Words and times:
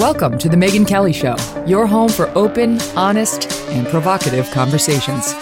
Welcome 0.00 0.38
to 0.38 0.48
The 0.48 0.56
Megyn 0.56 0.88
Kelly 0.88 1.12
Show, 1.12 1.36
your 1.66 1.86
home 1.86 2.08
for 2.08 2.30
open, 2.30 2.80
honest, 2.96 3.52
and 3.68 3.86
provocative 3.88 4.50
conversations. 4.50 5.32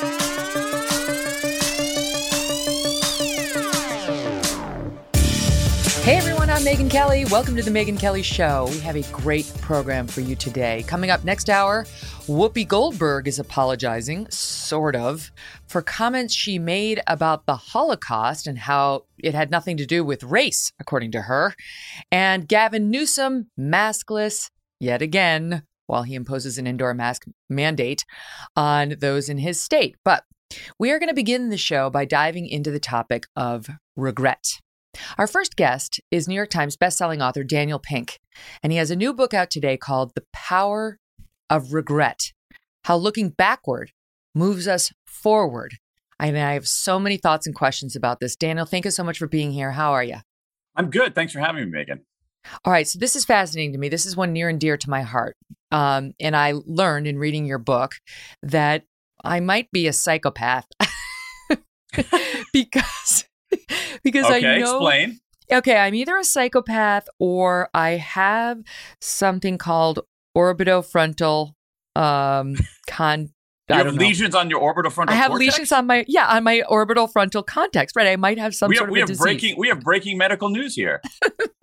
Hey 6.02 6.16
everyone, 6.16 6.50
I'm 6.50 6.62
Megyn 6.62 6.90
Kelly. 6.90 7.24
Welcome 7.26 7.54
to 7.54 7.62
The 7.62 7.70
Megyn 7.70 8.00
Kelly 8.00 8.24
Show. 8.24 8.66
We 8.72 8.80
have 8.80 8.96
a 8.96 9.02
great 9.12 9.46
program 9.60 10.08
for 10.08 10.22
you 10.22 10.34
today. 10.34 10.82
Coming 10.88 11.10
up 11.10 11.22
next 11.22 11.48
hour, 11.48 11.86
Whoopi 12.28 12.68
Goldberg 12.68 13.26
is 13.26 13.38
apologizing, 13.38 14.28
sort 14.28 14.94
of, 14.94 15.32
for 15.66 15.80
comments 15.80 16.34
she 16.34 16.58
made 16.58 17.00
about 17.06 17.46
the 17.46 17.56
Holocaust 17.56 18.46
and 18.46 18.58
how 18.58 19.04
it 19.16 19.32
had 19.32 19.50
nothing 19.50 19.78
to 19.78 19.86
do 19.86 20.04
with 20.04 20.22
race, 20.22 20.70
according 20.78 21.12
to 21.12 21.22
her. 21.22 21.54
And 22.12 22.46
Gavin 22.46 22.90
Newsom, 22.90 23.46
maskless 23.58 24.50
yet 24.78 25.00
again, 25.00 25.62
while 25.86 26.02
he 26.02 26.14
imposes 26.14 26.58
an 26.58 26.66
indoor 26.66 26.92
mask 26.92 27.24
mandate 27.48 28.04
on 28.54 28.96
those 28.98 29.30
in 29.30 29.38
his 29.38 29.58
state. 29.58 29.96
But 30.04 30.24
we 30.78 30.90
are 30.90 30.98
going 30.98 31.08
to 31.08 31.14
begin 31.14 31.48
the 31.48 31.56
show 31.56 31.88
by 31.88 32.04
diving 32.04 32.46
into 32.46 32.70
the 32.70 32.78
topic 32.78 33.26
of 33.36 33.70
regret. 33.96 34.44
Our 35.16 35.26
first 35.26 35.56
guest 35.56 35.98
is 36.10 36.28
New 36.28 36.34
York 36.34 36.50
Times 36.50 36.76
bestselling 36.76 37.26
author 37.26 37.42
Daniel 37.42 37.78
Pink, 37.78 38.18
and 38.62 38.70
he 38.70 38.76
has 38.76 38.90
a 38.90 38.96
new 38.96 39.14
book 39.14 39.32
out 39.32 39.50
today 39.50 39.78
called 39.78 40.12
The 40.14 40.24
Power 40.34 40.98
of 41.50 41.72
Regret 41.72 42.32
How 42.84 42.96
Looking 42.96 43.30
Backward 43.30 43.92
Moves 44.34 44.68
Us 44.68 44.92
Forward. 45.06 45.74
I 46.20 46.26
mean, 46.32 46.42
I 46.42 46.54
have 46.54 46.66
so 46.66 46.98
many 46.98 47.16
thoughts 47.16 47.46
and 47.46 47.54
questions 47.54 47.94
about 47.94 48.20
this. 48.20 48.36
Daniel, 48.36 48.66
thank 48.66 48.84
you 48.84 48.90
so 48.90 49.04
much 49.04 49.18
for 49.18 49.28
being 49.28 49.52
here. 49.52 49.72
How 49.72 49.92
are 49.92 50.02
you? 50.02 50.16
I'm 50.74 50.90
good. 50.90 51.14
Thanks 51.14 51.32
for 51.32 51.40
having 51.40 51.70
me, 51.70 51.78
Megyn. 51.78 52.00
All 52.64 52.72
right. 52.72 52.86
So, 52.86 52.98
this 52.98 53.16
is 53.16 53.24
fascinating 53.24 53.72
to 53.72 53.78
me. 53.78 53.88
This 53.88 54.06
is 54.06 54.16
one 54.16 54.32
near 54.32 54.48
and 54.48 54.60
dear 54.60 54.76
to 54.76 54.90
my 54.90 55.02
heart. 55.02 55.36
Um, 55.70 56.12
and 56.18 56.34
I 56.36 56.54
learned 56.66 57.06
in 57.06 57.18
reading 57.18 57.46
your 57.46 57.58
book 57.58 57.96
that 58.42 58.84
I 59.24 59.40
might 59.40 59.70
be 59.70 59.86
a 59.86 59.92
psychopath 59.92 60.66
because 62.52 63.24
because 64.02 64.26
okay, 64.26 64.46
I 64.46 64.58
know. 64.58 64.76
Explain. 64.76 65.18
Okay, 65.50 65.76
I'm 65.76 65.94
either 65.94 66.16
a 66.16 66.24
psychopath 66.24 67.08
or 67.18 67.70
I 67.72 67.90
have 67.92 68.62
something 69.00 69.56
called 69.56 70.00
orbitofrontal 70.36 71.52
um 71.96 72.56
con. 72.88 73.30
You 73.70 73.76
have 73.76 73.86
know. 73.86 73.92
lesions 73.92 74.34
on 74.34 74.48
your 74.48 74.60
orbital 74.60 74.90
frontal 74.90 75.14
I 75.14 75.18
have 75.18 75.28
cortex? 75.28 75.52
lesions 75.52 75.72
on 75.72 75.86
my 75.86 76.04
yeah 76.08 76.26
on 76.26 76.42
my 76.42 76.62
orbital 76.68 77.06
frontal 77.06 77.42
cortex. 77.42 77.92
Right, 77.94 78.06
I 78.06 78.16
might 78.16 78.38
have 78.38 78.54
some 78.54 78.70
we 78.70 78.76
sort 78.76 78.88
have, 78.88 78.92
we 78.92 79.00
of 79.00 79.02
a 79.02 79.02
have 79.02 79.08
disease 79.08 79.22
breaking 79.22 79.54
we 79.58 79.68
have 79.68 79.80
breaking 79.80 80.16
medical 80.16 80.48
news 80.48 80.74
here. 80.74 81.02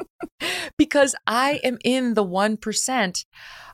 because 0.78 1.16
I 1.26 1.60
am 1.64 1.80
in 1.84 2.14
the 2.14 2.24
one 2.24 2.58
percent 2.58 3.26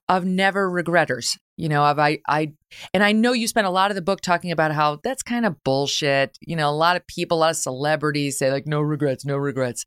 of 0.07 0.25
never 0.25 0.69
regretters. 0.69 1.37
You 1.57 1.69
know, 1.69 1.83
of 1.83 1.99
I 1.99 2.19
I 2.27 2.53
and 2.93 3.03
I 3.03 3.11
know 3.11 3.33
you 3.33 3.47
spent 3.47 3.67
a 3.67 3.71
lot 3.71 3.91
of 3.91 3.95
the 3.95 4.01
book 4.01 4.21
talking 4.21 4.51
about 4.51 4.71
how 4.71 4.99
that's 5.03 5.23
kind 5.23 5.45
of 5.45 5.63
bullshit. 5.63 6.37
You 6.41 6.55
know, 6.55 6.69
a 6.69 6.71
lot 6.71 6.95
of 6.95 7.05
people, 7.07 7.37
a 7.37 7.39
lot 7.39 7.51
of 7.51 7.57
celebrities 7.57 8.37
say 8.37 8.51
like 8.51 8.65
no 8.65 8.81
regrets, 8.81 9.25
no 9.25 9.37
regrets. 9.37 9.85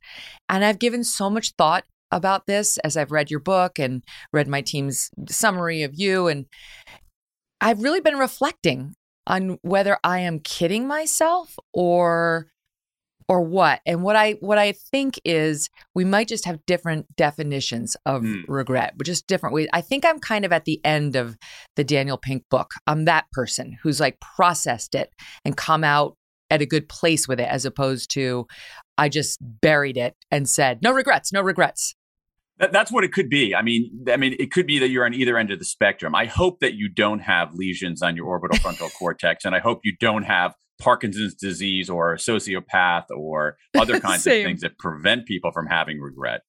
And 0.49 0.65
I've 0.65 0.79
given 0.79 1.03
so 1.03 1.31
much 1.31 1.53
thought 1.57 1.85
about 2.15 2.47
this 2.47 2.79
as 2.79 2.97
I've 2.97 3.13
read 3.13 3.31
your 3.31 3.41
book 3.41 3.79
and 3.79 4.03
read 4.33 4.49
my 4.49 4.63
team's 4.63 5.11
summary 5.29 5.83
of 5.83 5.93
you 5.95 6.29
and 6.29 6.47
I've 7.61 7.83
really 7.83 8.01
been 8.01 8.17
reflecting 8.19 8.95
on 9.27 9.59
whether 9.63 9.99
I 10.05 10.21
am 10.21 10.39
kidding 10.39 10.87
myself 10.87 11.59
or 11.73 12.47
or 13.27 13.41
what. 13.41 13.81
And 13.87 14.03
what 14.03 14.17
i 14.17 14.33
what 14.41 14.59
i 14.59 14.73
think 14.73 15.19
is 15.25 15.71
we 15.95 16.05
might 16.05 16.29
just 16.29 16.45
have 16.45 16.65
different 16.67 17.07
definitions 17.17 17.97
of 18.05 18.21
Hmm. 18.23 18.41
regret 18.47 18.95
but 18.97 19.07
just 19.07 19.27
different 19.27 19.55
ways. 19.55 19.69
I 19.73 19.81
think 19.81 20.05
i'm 20.05 20.19
kind 20.19 20.45
of 20.45 20.53
at 20.53 20.67
the 20.67 20.79
end 20.85 21.17
of 21.17 21.37
the 21.77 21.85
daniel 21.85 22.19
pink 22.19 22.45
book. 22.51 22.73
I'm 22.87 23.07
that 23.07 23.25
person 23.33 23.79
who's 23.83 23.99
like 23.99 24.21
processed 24.21 24.95
it 24.95 25.11
and 25.45 25.57
come 25.57 25.85
out 25.85 26.17
at 26.51 26.61
a 26.61 26.67
good 26.67 26.89
place 26.89 27.27
with 27.27 27.41
it 27.41 27.49
as 27.49 27.65
opposed 27.65 28.11
to 28.11 28.47
i 28.99 29.09
just 29.09 29.39
buried 29.41 29.97
it 29.97 30.15
and 30.31 30.47
said 30.47 30.83
no 30.83 30.93
regrets 30.93 31.33
no 31.33 31.41
regrets 31.41 31.95
That, 32.59 32.73
that's 32.73 32.93
what 32.93 33.05
it 33.05 33.13
could 33.13 33.29
be. 33.29 33.55
I 33.55 33.63
mean, 33.63 34.07
I 34.09 34.17
mean, 34.17 34.37
it 34.39 34.53
could 34.53 34.67
be 34.67 34.79
that 34.79 34.89
you're 34.89 35.05
on 35.05 35.15
either 35.15 35.37
end 35.37 35.51
of 35.51 35.59
the 35.59 35.65
spectrum. 35.65 36.15
I 36.15 36.27
hope 36.27 36.61
that 36.61 36.75
you 36.75 36.89
don't 36.89 37.19
have 37.21 37.55
lesions 37.55 38.03
on 38.03 38.17
your 38.17 38.27
orbital 38.27 38.59
frontal 38.59 38.89
cortex, 38.99 39.45
and 39.45 39.55
I 39.55 39.59
hope 39.59 39.81
you 39.83 39.95
don't 39.99 40.23
have 40.23 40.55
Parkinson's 40.81 41.35
disease 41.35 41.91
or 41.91 42.13
a 42.13 42.17
sociopath 42.17 43.07
or 43.11 43.57
other 43.77 44.01
kinds 44.01 44.27
of 44.27 44.33
things 44.33 44.61
that 44.61 44.79
prevent 44.79 45.27
people 45.27 45.51
from 45.53 45.67
having 45.67 46.01
regret. 46.01 46.43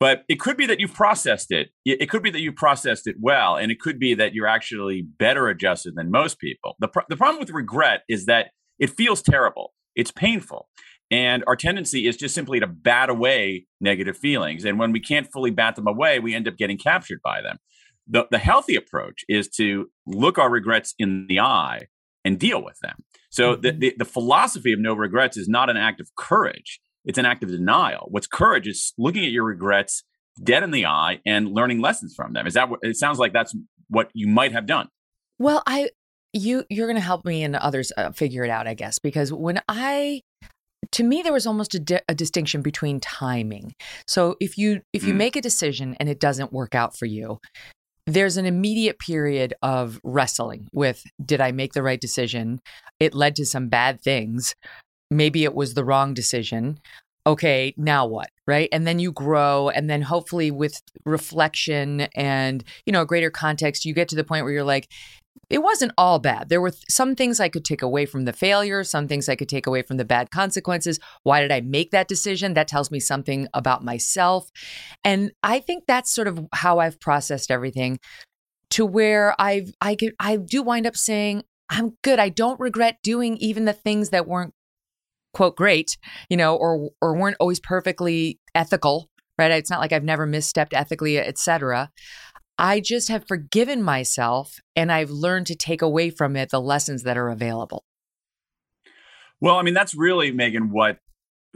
But 0.00 0.24
it 0.28 0.40
could 0.40 0.56
be 0.56 0.66
that 0.66 0.80
you've 0.80 0.92
processed 0.92 1.52
it. 1.52 1.70
It 1.84 2.10
could 2.10 2.22
be 2.22 2.30
that 2.30 2.40
you 2.40 2.52
processed 2.52 3.06
it 3.06 3.16
well, 3.20 3.56
and 3.56 3.70
it 3.70 3.78
could 3.80 4.00
be 4.00 4.14
that 4.14 4.34
you're 4.34 4.48
actually 4.48 5.02
better 5.02 5.48
adjusted 5.48 5.94
than 5.94 6.10
most 6.10 6.38
people. 6.40 6.74
The, 6.80 6.88
pro- 6.88 7.04
the 7.08 7.16
problem 7.16 7.38
with 7.38 7.50
regret 7.50 8.02
is 8.08 8.26
that 8.26 8.48
it 8.78 8.90
feels 8.90 9.22
terrible. 9.22 9.72
It's 9.94 10.10
painful. 10.10 10.68
And 11.14 11.44
our 11.46 11.54
tendency 11.54 12.08
is 12.08 12.16
just 12.16 12.34
simply 12.34 12.58
to 12.58 12.66
bat 12.66 13.08
away 13.08 13.66
negative 13.80 14.16
feelings. 14.16 14.64
And 14.64 14.80
when 14.80 14.90
we 14.90 14.98
can't 15.00 15.30
fully 15.32 15.52
bat 15.52 15.76
them 15.76 15.86
away, 15.86 16.18
we 16.18 16.34
end 16.34 16.48
up 16.48 16.56
getting 16.56 16.76
captured 16.76 17.20
by 17.22 17.40
them. 17.40 17.58
The, 18.08 18.26
the 18.32 18.38
healthy 18.38 18.74
approach 18.74 19.24
is 19.28 19.48
to 19.50 19.86
look 20.06 20.38
our 20.38 20.50
regrets 20.50 20.92
in 20.98 21.26
the 21.28 21.38
eye 21.38 21.82
and 22.24 22.36
deal 22.38 22.64
with 22.64 22.78
them. 22.82 22.96
So 23.30 23.54
the, 23.54 23.70
Mhm. 23.70 23.80
the, 23.80 23.94
the 23.98 24.04
philosophy 24.04 24.72
of 24.72 24.80
no 24.80 24.94
regrets 24.94 25.36
is 25.36 25.48
not 25.48 25.70
an 25.70 25.76
act 25.76 26.00
of 26.00 26.08
courage, 26.16 26.80
it's 27.04 27.18
an 27.18 27.26
act 27.26 27.44
of 27.44 27.50
denial. 27.50 28.08
What's 28.10 28.26
courage 28.26 28.66
is 28.66 28.92
looking 28.98 29.24
at 29.24 29.30
your 29.30 29.44
regrets 29.44 30.02
dead 30.42 30.62
in 30.64 30.72
the 30.72 30.86
eye 30.86 31.20
and 31.24 31.52
learning 31.52 31.80
lessons 31.80 32.12
from 32.16 32.32
them. 32.32 32.46
Is 32.46 32.54
that 32.54 32.68
what 32.70 32.80
it 32.82 32.96
sounds 32.96 33.18
like 33.20 33.32
that's 33.32 33.54
what 33.88 34.10
you 34.14 34.26
might 34.26 34.52
have 34.52 34.66
done? 34.66 34.88
Well, 35.38 35.62
I 35.66 35.90
you 36.32 36.64
you're 36.68 36.88
going 36.88 36.96
to 36.96 37.08
help 37.12 37.24
me 37.24 37.44
and 37.44 37.54
others 37.54 37.92
uh, 37.96 38.10
figure 38.10 38.42
it 38.42 38.50
out, 38.50 38.66
I 38.66 38.74
guess, 38.74 38.98
because 38.98 39.32
when 39.32 39.60
I 39.68 40.22
to 40.92 41.04
me 41.04 41.22
there 41.22 41.32
was 41.32 41.46
almost 41.46 41.74
a, 41.74 41.78
di- 41.78 42.00
a 42.08 42.14
distinction 42.14 42.62
between 42.62 43.00
timing. 43.00 43.74
So 44.06 44.36
if 44.40 44.58
you 44.58 44.80
if 44.92 45.04
you 45.04 45.14
Mm. 45.14 45.18
make 45.18 45.36
a 45.36 45.40
decision 45.42 45.96
and 46.00 46.08
it 46.08 46.20
doesn't 46.20 46.52
work 46.52 46.74
out 46.74 46.96
for 46.96 47.06
you, 47.06 47.38
there's 48.06 48.36
an 48.36 48.46
immediate 48.46 48.98
period 48.98 49.54
of 49.62 50.00
wrestling 50.04 50.68
with 50.72 51.02
did 51.24 51.40
I 51.40 51.52
make 51.52 51.72
the 51.72 51.82
right 51.82 52.00
decision? 52.00 52.60
It 53.00 53.14
led 53.14 53.36
to 53.36 53.46
some 53.46 53.68
bad 53.68 54.02
things. 54.02 54.54
Maybe 55.10 55.44
it 55.44 55.54
was 55.54 55.74
the 55.74 55.84
wrong 55.84 56.14
decision. 56.14 56.78
Okay, 57.26 57.72
now 57.78 58.04
what? 58.06 58.28
Right? 58.46 58.68
And 58.72 58.86
then 58.86 58.98
you 58.98 59.10
grow 59.10 59.70
and 59.70 59.88
then 59.88 60.02
hopefully 60.02 60.50
with 60.50 60.82
reflection 61.06 62.02
and, 62.14 62.62
you 62.84 62.92
know, 62.92 63.02
a 63.02 63.06
greater 63.06 63.30
context, 63.30 63.86
you 63.86 63.94
get 63.94 64.08
to 64.08 64.16
the 64.16 64.24
point 64.24 64.44
where 64.44 64.52
you're 64.52 64.64
like 64.64 64.88
it 65.50 65.62
wasn't 65.62 65.92
all 65.98 66.18
bad. 66.18 66.48
There 66.48 66.60
were 66.60 66.70
th- 66.70 66.84
some 66.88 67.14
things 67.14 67.40
I 67.40 67.48
could 67.48 67.64
take 67.64 67.82
away 67.82 68.06
from 68.06 68.24
the 68.24 68.32
failure, 68.32 68.82
some 68.84 69.08
things 69.08 69.28
I 69.28 69.36
could 69.36 69.48
take 69.48 69.66
away 69.66 69.82
from 69.82 69.96
the 69.98 70.04
bad 70.04 70.30
consequences. 70.30 70.98
Why 71.22 71.40
did 71.40 71.52
I 71.52 71.60
make 71.60 71.90
that 71.90 72.08
decision? 72.08 72.54
That 72.54 72.68
tells 72.68 72.90
me 72.90 73.00
something 73.00 73.48
about 73.54 73.84
myself. 73.84 74.50
And 75.04 75.32
I 75.42 75.60
think 75.60 75.84
that's 75.86 76.10
sort 76.12 76.28
of 76.28 76.40
how 76.52 76.78
I've 76.78 77.00
processed 77.00 77.50
everything 77.50 77.98
to 78.70 78.86
where 78.86 79.34
I've 79.38 79.72
I 79.80 79.94
could 79.94 80.14
I 80.18 80.36
do 80.36 80.62
wind 80.62 80.86
up 80.86 80.96
saying 80.96 81.44
I'm 81.68 81.96
good. 82.02 82.18
I 82.18 82.28
don't 82.28 82.58
regret 82.58 82.98
doing 83.02 83.36
even 83.36 83.64
the 83.64 83.72
things 83.72 84.10
that 84.10 84.26
weren't 84.26 84.54
quote 85.32 85.56
great, 85.56 85.96
you 86.28 86.36
know, 86.36 86.56
or 86.56 86.90
or 87.00 87.16
weren't 87.16 87.36
always 87.38 87.60
perfectly 87.60 88.40
ethical, 88.54 89.10
right? 89.38 89.50
It's 89.50 89.70
not 89.70 89.80
like 89.80 89.92
I've 89.92 90.04
never 90.04 90.26
misstepped 90.26 90.72
ethically, 90.72 91.18
et 91.18 91.38
cetera. 91.38 91.90
I 92.58 92.80
just 92.80 93.08
have 93.08 93.26
forgiven 93.26 93.82
myself 93.82 94.60
and 94.76 94.92
I've 94.92 95.10
learned 95.10 95.46
to 95.48 95.56
take 95.56 95.82
away 95.82 96.10
from 96.10 96.36
it 96.36 96.50
the 96.50 96.60
lessons 96.60 97.02
that 97.02 97.16
are 97.16 97.28
available. 97.28 97.84
Well, 99.40 99.56
I 99.56 99.62
mean, 99.62 99.74
that's 99.74 99.94
really, 99.94 100.32
Megyn, 100.32 100.70
what 100.70 100.98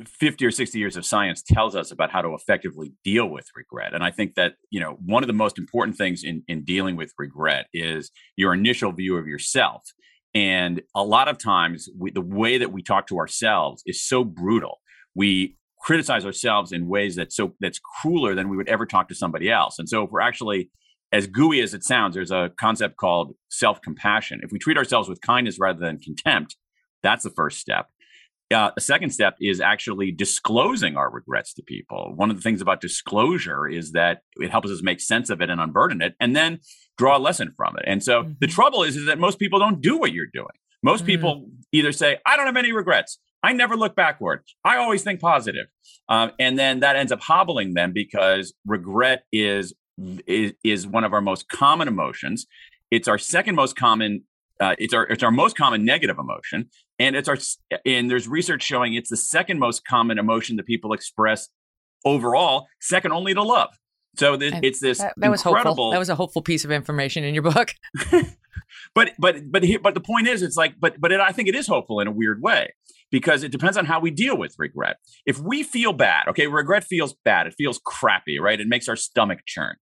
50 0.06 0.44
or 0.44 0.50
60 0.50 0.78
years 0.78 0.97
of 0.97 1.04
science 1.04 1.42
tells 1.42 1.75
us 1.75 1.91
about 1.91 2.10
how 2.10 2.22
to 2.22 2.34
effectively 2.34 2.92
deal 3.04 3.26
with 3.26 3.47
regret. 3.56 3.94
And 3.94 4.04
I 4.04 4.10
think 4.10 4.34
that, 4.34 4.54
you 4.70 4.81
know, 4.81 4.98
one 5.04 5.22
of 5.22 5.26
the 5.26 5.32
most 5.32 5.59
important 5.59 5.97
things 5.97 6.22
in, 6.22 6.42
in 6.48 6.65
dealing 6.65 6.97
with 6.97 7.12
regret 7.18 7.66
is 7.72 8.10
your 8.36 8.54
initial 8.54 8.92
view 8.92 9.16
of 9.16 9.27
yourself. 9.27 9.83
And 10.34 10.83
a 10.95 11.03
lot 11.03 11.28
of 11.28 11.39
times, 11.39 11.89
we, 11.98 12.10
the 12.10 12.21
way 12.21 12.59
that 12.59 12.72
we 12.72 12.83
talk 12.83 13.06
to 13.09 13.18
ourselves 13.18 13.83
is 13.86 14.06
so 14.06 14.24
brutal. 14.24 14.78
We 15.15 15.56
criticize 15.80 16.27
ourselves 16.27 16.71
in 16.71 16.86
ways 16.86 17.16
that 17.16 17.33
so 17.33 17.54
that's 17.60 17.80
crueler 18.03 18.34
than 18.34 18.48
we 18.48 18.56
would 18.56 18.68
ever 18.68 18.84
talk 18.84 19.09
to 19.09 19.15
somebody 19.15 19.50
else. 19.50 19.78
And 19.78 19.89
so, 19.89 20.04
if 20.04 20.10
we're 20.10 20.21
actually 20.21 20.71
as 21.13 21.27
gooey 21.27 21.60
as 21.60 21.75
it 21.75 21.84
sounds, 21.84 22.15
there's 22.15 22.31
a 22.31 22.51
concept 22.59 22.97
called 22.97 23.34
self 23.49 23.81
compassion. 23.81 24.41
If 24.43 24.53
we 24.53 24.59
treat 24.59 24.77
ourselves 24.77 25.09
with 25.09 25.21
kindness 25.21 25.59
rather 25.59 25.81
than 25.81 25.99
contempt, 25.99 26.57
that's 27.03 27.25
the 27.25 27.31
first 27.31 27.59
step. 27.59 27.89
Uh, 28.53 28.71
a 28.78 28.81
second 28.81 29.10
step 29.10 29.37
is 29.41 29.60
actually 29.60 30.10
disclosing 30.10 30.97
our 30.97 31.10
regrets 31.10 31.53
to 31.53 31.63
people. 31.63 32.13
One 32.16 32.31
of 32.31 32.37
the 32.37 32.43
things 32.43 32.63
about 32.63 32.81
disclosure 32.81 33.69
is 33.69 33.93
that 33.93 34.22
it 34.37 34.51
helps 34.51 34.71
us 34.71 34.83
make 34.83 35.01
sense 35.01 35.28
of 35.28 35.43
it 35.43 35.51
and 35.51 35.60
unburden 35.60 36.01
it, 36.01 36.15
and 36.19 36.34
then 36.34 36.60
draw 36.97 37.19
a 37.19 37.21
lesson 37.21 37.53
from 37.57 37.77
it. 37.77 37.84
And 37.87 38.03
so 38.03 38.22
the 38.41 38.47
Mhm. 38.47 38.55
trouble 38.55 38.83
is, 38.84 38.97
is 38.97 39.05
that 39.05 39.19
most 39.19 39.39
people 39.39 39.59
don't 39.59 39.83
do 39.83 39.99
what 39.99 40.13
you're 40.13 40.31
doing. 40.33 40.49
Most 40.83 41.05
Mm. 41.05 41.07
people 41.07 41.51
either 41.72 41.93
say, 41.93 42.19
"I 42.25 42.37
don't 42.37 42.47
have 42.47 42.57
any 42.57 42.72
regrets," 42.72 43.19
"I 43.43 43.53
never 43.53 43.77
look 43.77 43.95
backward," 43.95 44.45
"I 44.65 44.77
always 44.78 45.03
think 45.05 45.21
positive," 45.21 45.66
um, 46.09 46.33
and 46.39 46.59
then 46.59 46.81
that 46.81 46.97
ends 46.97 47.13
up 47.13 47.21
hobbling 47.21 47.75
them 47.75 47.93
because 47.93 48.55
regret 48.66 49.25
is 49.31 49.75
is, 50.27 50.53
is 50.65 50.86
one 50.86 51.04
of 51.04 51.12
our 51.12 51.21
most 51.21 51.48
common 51.48 51.89
emotions. 51.89 52.47
It's 52.91 53.09
our 53.09 53.18
second 53.18 53.54
most 53.54 53.77
common. 53.77 54.24
Uh, 54.60 54.74
it's 54.78 54.92
our 54.92 55.04
it's 55.06 55.22
our 55.22 55.30
most 55.30 55.56
common 55.56 55.84
negative 55.84 56.18
emotion, 56.18 56.68
and 56.98 57.15
it's 57.15 57.28
our 57.28 57.36
and 57.86 58.10
there's 58.10 58.27
research 58.27 58.62
showing 58.62 58.95
it's 58.95 59.10
the 59.10 59.16
second 59.16 59.59
most 59.59 59.84
common 59.84 60.18
emotion 60.18 60.56
that 60.56 60.66
people 60.66 60.92
express 60.92 61.48
overall, 62.04 62.66
second 62.80 63.12
only 63.12 63.34
to 63.34 63.42
love. 63.42 63.71
So 64.16 64.36
it's 64.41 64.80
this 64.80 64.98
that, 64.98 65.15
that 65.16 65.30
was 65.30 65.45
incredible. 65.45 65.71
Hopeful. 65.71 65.91
That 65.92 65.98
was 65.98 66.09
a 66.09 66.16
hopeful 66.16 66.42
piece 66.42 66.65
of 66.65 66.72
information 66.72 67.22
in 67.22 67.34
your 67.34 67.45
book. 67.45 67.72
but 68.95 69.12
but 69.18 69.53
but 69.53 69.62
but 69.80 69.95
the 69.95 70.00
point 70.00 70.27
is, 70.27 70.42
it's 70.42 70.56
like 70.56 70.74
but 70.80 71.00
but 71.00 71.12
it, 71.12 71.21
I 71.21 71.30
think 71.30 71.48
it 71.48 71.54
is 71.54 71.68
hopeful 71.68 72.00
in 72.00 72.09
a 72.09 72.12
weird 72.12 72.42
way 72.42 72.72
because 73.10 73.43
it 73.43 73.53
depends 73.53 73.77
on 73.77 73.87
how 73.87 74.01
we 74.01 74.10
deal 74.10 74.37
with 74.37 74.55
regret. 74.59 74.97
If 75.27 75.39
we 75.39 75.63
feel 75.63 75.93
bad, 75.93 76.28
okay, 76.28 76.47
regret 76.47 76.84
feels 76.84 77.15
bad. 77.25 77.47
It 77.47 77.55
feels 77.57 77.81
crappy, 77.84 78.39
right? 78.39 78.60
It 78.60 78.69
makes 78.69 78.89
our 78.89 78.97
stomach 78.97 79.41
churn, 79.47 79.77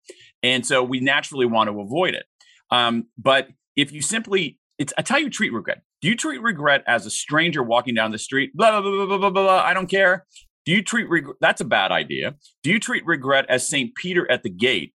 and 0.42 0.66
so 0.66 0.84
we 0.84 1.00
naturally 1.00 1.46
want 1.46 1.70
to 1.70 1.80
avoid 1.80 2.14
it. 2.14 2.26
Um, 2.72 3.06
but 3.18 3.50
if 3.76 3.92
you 3.92 4.02
simply, 4.02 4.60
it's 4.78 4.94
I 4.98 5.02
tell 5.02 5.20
you, 5.20 5.30
treat 5.30 5.54
regret. 5.54 5.82
Do 6.02 6.10
you 6.10 6.16
treat 6.16 6.42
regret 6.42 6.84
as 6.86 7.06
a 7.06 7.10
stranger 7.10 7.64
walking 7.64 7.96
down 7.96 8.12
the 8.12 8.18
street? 8.18 8.52
Blah 8.54 8.82
blah 8.82 8.82
blah 8.82 9.06
blah 9.06 9.18
blah 9.18 9.30
blah. 9.30 9.44
blah 9.44 9.64
I 9.64 9.74
don't 9.74 9.88
care. 9.88 10.26
Do 10.66 10.72
you 10.72 10.82
treat 10.84 11.10
regret? 11.10 11.38
That's 11.42 11.62
a 11.62 11.66
bad 11.66 11.92
idea. 11.92 12.36
Do 12.64 12.72
you 12.72 12.80
treat 12.80 13.06
regret 13.06 13.46
as 13.50 13.68
St. 13.68 13.94
Peter 13.96 14.30
at 14.32 14.44
the 14.44 14.50
gate, 14.50 14.94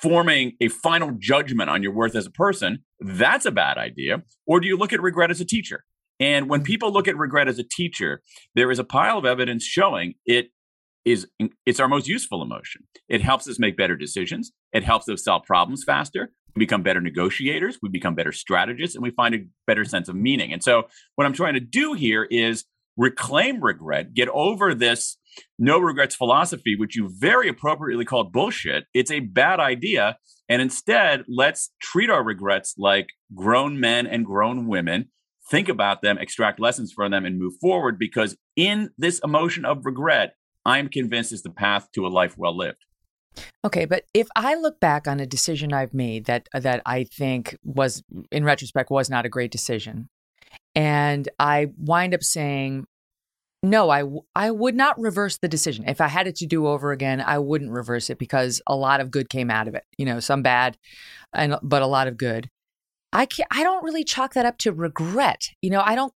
forming 0.00 0.52
a 0.60 0.68
final 0.68 1.12
judgment 1.18 1.70
on 1.70 1.82
your 1.82 1.92
worth 1.92 2.14
as 2.14 2.26
a 2.26 2.30
person? 2.30 2.84
That's 3.00 3.46
a 3.46 3.50
bad 3.50 3.78
idea. 3.78 4.22
Or 4.46 4.60
do 4.60 4.66
you 4.66 4.76
look 4.76 4.92
at 4.92 5.00
regret 5.00 5.30
as 5.30 5.40
a 5.40 5.44
teacher? 5.44 5.84
And 6.20 6.48
when 6.48 6.60
mm-hmm. 6.60 6.66
people 6.66 6.92
look 6.92 7.08
at 7.08 7.16
regret 7.16 7.48
as 7.48 7.58
a 7.58 7.64
teacher, 7.64 8.22
there 8.54 8.70
is 8.70 8.78
a 8.78 8.84
pile 8.84 9.18
of 9.18 9.24
evidence 9.24 9.64
showing 9.64 10.14
it 10.26 10.50
is 11.04 11.26
it's 11.64 11.80
our 11.80 11.88
most 11.88 12.06
useful 12.06 12.42
emotion. 12.42 12.82
It 13.08 13.22
helps 13.22 13.48
us 13.48 13.58
make 13.58 13.76
better 13.76 13.96
decisions. 13.96 14.52
It 14.72 14.84
helps 14.84 15.08
us 15.08 15.24
solve 15.24 15.44
problems 15.44 15.84
faster. 15.84 16.32
We 16.54 16.60
become 16.60 16.82
better 16.82 17.00
negotiators. 17.00 17.78
We 17.82 17.88
become 17.88 18.14
better 18.14 18.32
strategists, 18.32 18.96
and 18.96 19.02
we 19.02 19.10
find 19.10 19.34
a 19.34 19.44
better 19.66 19.84
sense 19.84 20.08
of 20.08 20.16
meaning. 20.16 20.52
And 20.52 20.62
so, 20.62 20.88
what 21.14 21.24
I'm 21.24 21.32
trying 21.32 21.54
to 21.54 21.60
do 21.60 21.92
here 21.94 22.24
is 22.24 22.64
reclaim 22.96 23.62
regret, 23.62 24.12
get 24.12 24.28
over 24.30 24.74
this 24.74 25.18
no 25.58 25.78
regrets 25.78 26.16
philosophy, 26.16 26.74
which 26.76 26.96
you 26.96 27.10
very 27.18 27.48
appropriately 27.48 28.04
called 28.04 28.32
bullshit. 28.32 28.84
It's 28.92 29.10
a 29.10 29.20
bad 29.20 29.60
idea. 29.60 30.18
And 30.48 30.60
instead, 30.60 31.24
let's 31.28 31.70
treat 31.80 32.10
our 32.10 32.24
regrets 32.24 32.74
like 32.76 33.08
grown 33.34 33.78
men 33.78 34.06
and 34.06 34.24
grown 34.24 34.66
women. 34.66 35.10
Think 35.50 35.68
about 35.68 36.02
them, 36.02 36.18
extract 36.18 36.60
lessons 36.60 36.92
from 36.92 37.10
them, 37.10 37.24
and 37.24 37.38
move 37.38 37.54
forward 37.60 37.98
because 37.98 38.36
in 38.56 38.90
this 38.98 39.20
emotion 39.24 39.64
of 39.64 39.86
regret, 39.86 40.34
I'm 40.64 40.88
convinced 40.88 41.32
is 41.32 41.42
the 41.42 41.50
path 41.50 41.88
to 41.94 42.06
a 42.06 42.08
life 42.08 42.36
well 42.36 42.56
lived. 42.56 42.84
Okay, 43.64 43.84
but 43.84 44.04
if 44.12 44.28
I 44.36 44.54
look 44.56 44.80
back 44.80 45.06
on 45.06 45.20
a 45.20 45.26
decision 45.26 45.72
I've 45.72 45.94
made 45.94 46.26
that 46.26 46.48
uh, 46.52 46.60
that 46.60 46.82
I 46.84 47.04
think 47.04 47.56
was 47.64 48.02
in 48.30 48.44
retrospect 48.44 48.90
was 48.90 49.08
not 49.08 49.26
a 49.26 49.28
great 49.28 49.50
decision, 49.50 50.08
and 50.74 51.28
I 51.38 51.68
wind 51.78 52.14
up 52.14 52.22
saying, 52.22 52.86
no, 53.62 53.90
I 53.90 54.04
I 54.34 54.50
would 54.50 54.74
not 54.74 54.98
reverse 55.00 55.38
the 55.38 55.48
decision. 55.48 55.88
If 55.88 56.00
I 56.00 56.08
had 56.08 56.26
it 56.26 56.36
to 56.36 56.46
do 56.46 56.66
over 56.66 56.92
again, 56.92 57.20
I 57.20 57.38
wouldn't 57.38 57.72
reverse 57.72 58.10
it 58.10 58.18
because 58.18 58.60
a 58.66 58.76
lot 58.76 59.00
of 59.00 59.10
good 59.10 59.28
came 59.28 59.50
out 59.50 59.68
of 59.68 59.74
it. 59.74 59.84
You 59.96 60.06
know, 60.06 60.20
some 60.20 60.42
bad, 60.42 60.76
and 61.32 61.56
but 61.62 61.82
a 61.82 61.86
lot 61.86 62.06
of 62.06 62.16
good. 62.16 62.48
I 63.12 63.26
can't, 63.26 63.48
I 63.50 63.62
don't 63.62 63.84
really 63.84 64.04
chalk 64.04 64.34
that 64.34 64.46
up 64.46 64.58
to 64.58 64.72
regret. 64.72 65.48
You 65.62 65.70
know, 65.70 65.82
I 65.84 65.94
don't 65.94 66.12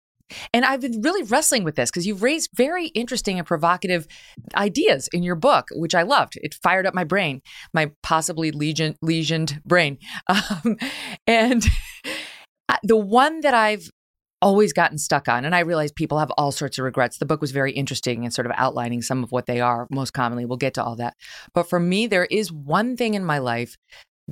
and 0.53 0.65
I've 0.65 0.81
been 0.81 1.01
really 1.01 1.24
wrestling 1.24 1.63
with 1.63 1.75
this 1.75 1.89
because 1.89 2.06
you've 2.06 2.24
raised 2.24 2.51
very 2.53 2.88
interesting 2.88 3.39
and 3.39 3.47
provocative 3.47 4.07
ideas 4.56 5.09
in 5.12 5.24
your 5.24 5.36
book, 5.36 5.69
which 5.71 5.95
I 5.95 6.03
loved. 6.03 6.38
It 6.41 6.53
fired 6.53 6.86
up 6.86 6.94
my 6.94 7.03
brain, 7.03 7.41
my 7.74 7.91
possibly 8.03 8.51
legion, 8.51 8.95
lesioned 9.03 9.63
brain. 9.63 9.97
Um, 10.30 10.77
and 11.25 11.65
the 12.83 12.97
one 12.97 13.42
that 13.42 13.53
I've 13.53 13.89
always 14.42 14.74
gotten 14.74 14.97
stuck 14.97 15.27
on. 15.27 15.44
And 15.44 15.56
I 15.56 15.59
realize 15.59 15.92
people 15.92 16.19
have 16.19 16.31
all 16.31 16.51
sorts 16.51 16.77
of 16.77 16.85
regrets. 16.85 17.18
The 17.18 17.25
book 17.25 17.42
was 17.42 17.51
very 17.51 17.71
interesting 17.71 18.24
and 18.24 18.33
sort 18.33 18.45
of 18.45 18.53
outlining 18.56 19.01
some 19.01 19.24
of 19.24 19.31
what 19.31 19.47
they 19.47 19.59
are 19.59 19.88
most 19.89 20.12
commonly. 20.12 20.45
We'll 20.45 20.57
get 20.57 20.75
to 20.75 20.83
all 20.83 20.95
that. 20.97 21.15
But 21.53 21.69
for 21.69 21.80
me, 21.80 22.07
there 22.07 22.25
is 22.25 22.51
one 22.51 22.95
thing 22.95 23.15
in 23.15 23.25
my 23.25 23.39
life 23.39 23.75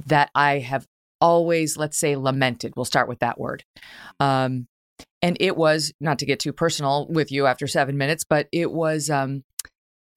that 0.06 0.30
I 0.36 0.60
have 0.60 0.86
always, 1.22 1.78
let's 1.78 1.98
say, 1.98 2.16
lamented. 2.16 2.74
We'll 2.76 2.86
start 2.86 3.08
with 3.08 3.20
that 3.20 3.40
word. 3.40 3.64
Um, 4.20 4.68
and 5.22 5.38
it 5.40 5.58
was, 5.58 5.94
not 6.00 6.20
to 6.20 6.26
get 6.26 6.40
too 6.40 6.54
personal 6.54 7.08
with 7.10 7.32
you 7.32 7.46
after 7.46 7.68
seven 7.68 7.98
minutes, 7.98 8.24
but 8.24 8.48
it 8.52 8.72
was 8.72 9.10
um, 9.10 9.44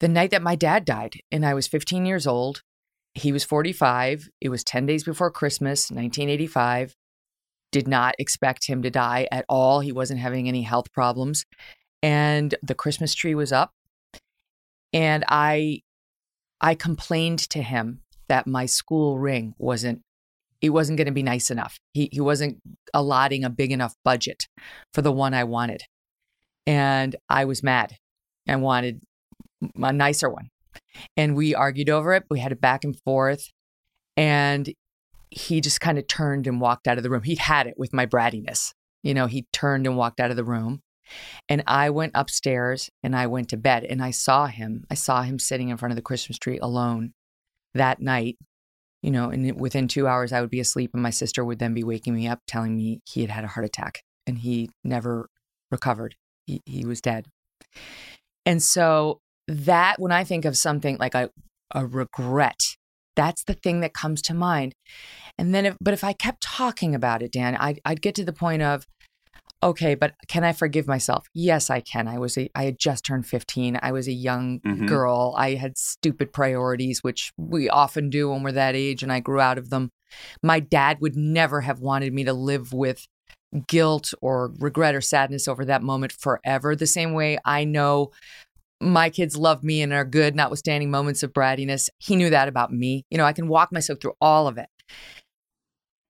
the 0.01 0.09
night 0.09 0.31
that 0.31 0.43
my 0.43 0.57
dad 0.57 0.85
died. 0.85 1.21
And 1.31 1.45
I 1.45 1.55
was 1.55 1.67
15 1.67 2.07
years 2.07 2.27
old. 2.27 2.63
He 3.15 3.33
was 3.33 3.45
45. 3.45 4.29
It 4.41 4.49
was 4.51 4.63
10 4.63 4.87
days 4.87 5.05
before 5.05 5.31
Christmas, 5.31 5.91
1985 5.91 6.95
did 7.73 7.87
not 7.87 8.15
expect 8.19 8.67
him 8.67 8.83
to 8.83 8.91
die 8.91 9.29
at 9.31 9.45
all. 9.49 9.81
He 9.81 9.93
wasn't 9.93 10.21
having 10.21 10.49
any 10.49 10.63
health 10.63 10.93
problems. 10.93 11.47
And 12.03 12.55
the 12.63 12.75
Christmas 12.75 13.15
tree 13.15 13.35
was 13.35 13.53
up. 13.53 13.73
And 14.93 15.25
I 15.29 15.83
I 16.61 16.75
complained 16.75 17.39
to 17.51 17.63
him 17.63 18.03
that 18.29 18.47
my 18.47 18.67
school 18.67 19.19
ring 19.19 19.55
wasn't 19.59 20.03
it 20.61 20.71
wasn't 20.71 20.99
going 20.99 21.07
to 21.07 21.13
be 21.13 21.23
nice 21.23 21.51
enough. 21.51 21.79
He 21.93 22.09
he 22.13 22.21
wasn't 22.21 22.59
allotting 22.93 23.45
a 23.45 23.51
big 23.51 23.73
enough 23.73 23.95
budget 24.05 24.47
for 24.93 25.03
the 25.03 25.13
one 25.13 25.35
I 25.35 25.45
wanted. 25.45 25.83
And 26.67 27.17
I 27.29 27.45
was 27.47 27.63
mad 27.63 27.97
and 28.47 28.63
wanted 28.63 29.03
a 29.77 29.93
nicer 29.93 30.29
one. 30.29 30.51
And 31.17 31.37
we 31.37 31.55
argued 31.55 31.91
over 31.91 32.13
it. 32.15 32.25
We 32.31 32.41
had 32.41 32.53
it 32.53 32.61
back 32.61 32.85
and 32.85 32.99
forth. 33.05 33.49
And 34.17 34.73
he 35.31 35.61
just 35.61 35.81
kind 35.81 35.99
of 35.99 36.07
turned 36.07 36.47
and 36.47 36.61
walked 36.61 36.87
out 36.87 36.97
of 36.97 37.03
the 37.03 37.11
room. 37.11 37.23
He'd 37.23 37.39
had 37.39 37.67
it 37.67 37.75
with 37.77 37.93
my 37.93 38.07
brattiness. 38.07 38.73
You 39.03 39.15
know, 39.15 39.27
he 39.27 39.47
turned 39.53 39.87
and 39.87 39.97
walked 39.97 40.21
out 40.21 40.31
of 40.31 40.37
the 40.37 40.45
room. 40.45 40.83
And 41.49 41.63
I 41.67 41.91
went 41.91 42.13
upstairs 42.15 42.91
and 43.03 43.17
I 43.17 43.27
went 43.27 43.49
to 43.51 43.57
bed 43.57 43.85
and 43.85 44.03
I 44.03 44.11
saw 44.11 44.47
him. 44.47 44.85
I 44.91 44.95
saw 44.95 45.23
him 45.23 45.39
sitting 45.39 45.69
in 45.69 45.77
front 45.77 45.93
of 45.93 45.97
the 45.97 46.03
Christmas 46.03 46.39
tree 46.39 46.59
alone 46.59 47.15
that 47.75 48.01
night. 48.01 48.37
You 49.03 49.11
know, 49.11 49.31
and 49.31 49.59
within 49.59 49.89
two 49.89 50.07
hours, 50.07 50.33
I 50.33 50.41
would 50.41 50.51
be 50.51 50.61
asleep 50.61 50.91
and 50.93 51.03
my 51.03 51.11
sister 51.11 51.45
would 51.45 51.59
then 51.59 51.73
be 51.73 51.85
waking 51.85 52.15
me 52.15 52.29
up 52.29 52.41
telling 52.47 52.77
me 52.77 53.01
he 53.09 53.23
had 53.23 53.31
had 53.31 53.45
a 53.45 53.49
heart 53.49 53.65
attack 53.65 54.03
and 54.27 54.39
he 54.39 54.71
never 54.85 55.29
recovered. 55.71 56.17
He, 56.47 56.61
he 56.67 56.85
was 56.85 57.01
dead. 57.01 57.27
And 58.45 58.63
so, 58.63 59.21
that 59.51 59.99
when 59.99 60.13
I 60.13 60.23
think 60.25 60.45
of 60.45 60.57
something 60.57 60.97
like 60.99 61.15
a, 61.15 61.31
a 61.75 61.85
regret, 61.85 62.77
that's 63.17 63.43
the 63.45 63.55
thing 63.55 63.81
that 63.81 63.93
comes 63.93 64.23
to 64.23 64.35
mind. 64.35 64.75
And 65.37 65.55
then, 65.55 65.67
if, 65.67 65.77
but 65.81 65.93
if 65.93 66.05
I 66.05 66.13
kept 66.13 66.43
talking 66.43 66.95
about 66.95 67.23
it, 67.23 67.33
Dan, 67.33 67.57
I'd, 67.57 67.81
I'd 67.85 68.01
get 68.01 68.15
to 68.17 68.25
the 68.25 68.33
point 68.33 68.63
of, 68.63 68.87
okay, 69.63 69.95
but 69.95 70.15
can 70.29 70.45
I 70.45 70.53
forgive 70.53 70.87
myself? 70.87 71.27
Yes, 71.35 71.71
I 71.71 71.81
can. 71.81 72.09
I 72.09 72.19
was 72.19 72.37
a, 72.39 72.49
I 72.55 72.65
had 72.65 72.79
just 72.79 73.05
turned 73.05 73.27
15. 73.27 73.79
I 73.83 73.93
was 73.93 74.09
a 74.09 74.13
young 74.13 74.61
mm-hmm. 74.61 74.87
girl. 74.87 75.35
I 75.37 75.55
had 75.55 75.77
stupid 75.77 76.33
priorities, 76.33 77.03
which 77.03 77.33
we 77.37 77.69
often 77.69 78.11
do 78.11 78.31
when 78.31 78.43
we're 78.43 78.53
that 78.53 78.75
age, 78.75 79.03
and 79.03 79.13
I 79.13 79.21
grew 79.21 79.41
out 79.41 79.59
of 79.59 79.71
them. 79.71 79.91
My 80.43 80.61
dad 80.61 80.99
would 81.01 81.17
never 81.17 81.61
have 81.61 81.81
wanted 81.81 82.13
me 82.13 82.25
to 82.25 82.33
live 82.33 82.73
with 82.73 83.07
guilt 83.67 84.15
or 84.21 84.53
regret 84.59 84.95
or 84.95 85.01
sadness 85.01 85.49
over 85.49 85.65
that 85.65 85.83
moment 85.83 86.13
forever. 86.13 86.75
The 86.75 86.87
same 86.87 87.13
way 87.13 87.39
I 87.45 87.65
know 87.65 88.11
my 88.81 89.11
kids 89.11 89.37
love 89.37 89.63
me 89.63 89.83
and 89.83 89.93
are 89.93 90.05
good, 90.05 90.35
notwithstanding 90.35 90.91
moments 90.91 91.23
of 91.23 91.33
brattiness. 91.33 91.91
He 91.99 92.17
knew 92.17 92.31
that 92.31 92.49
about 92.49 92.73
me. 92.73 93.05
You 93.11 93.19
know, 93.19 93.25
I 93.25 93.33
can 93.33 93.49
walk 93.49 93.73
myself 93.73 94.01
through 94.01 94.15
all 94.21 94.49
of 94.49 94.57
it. 94.57 94.69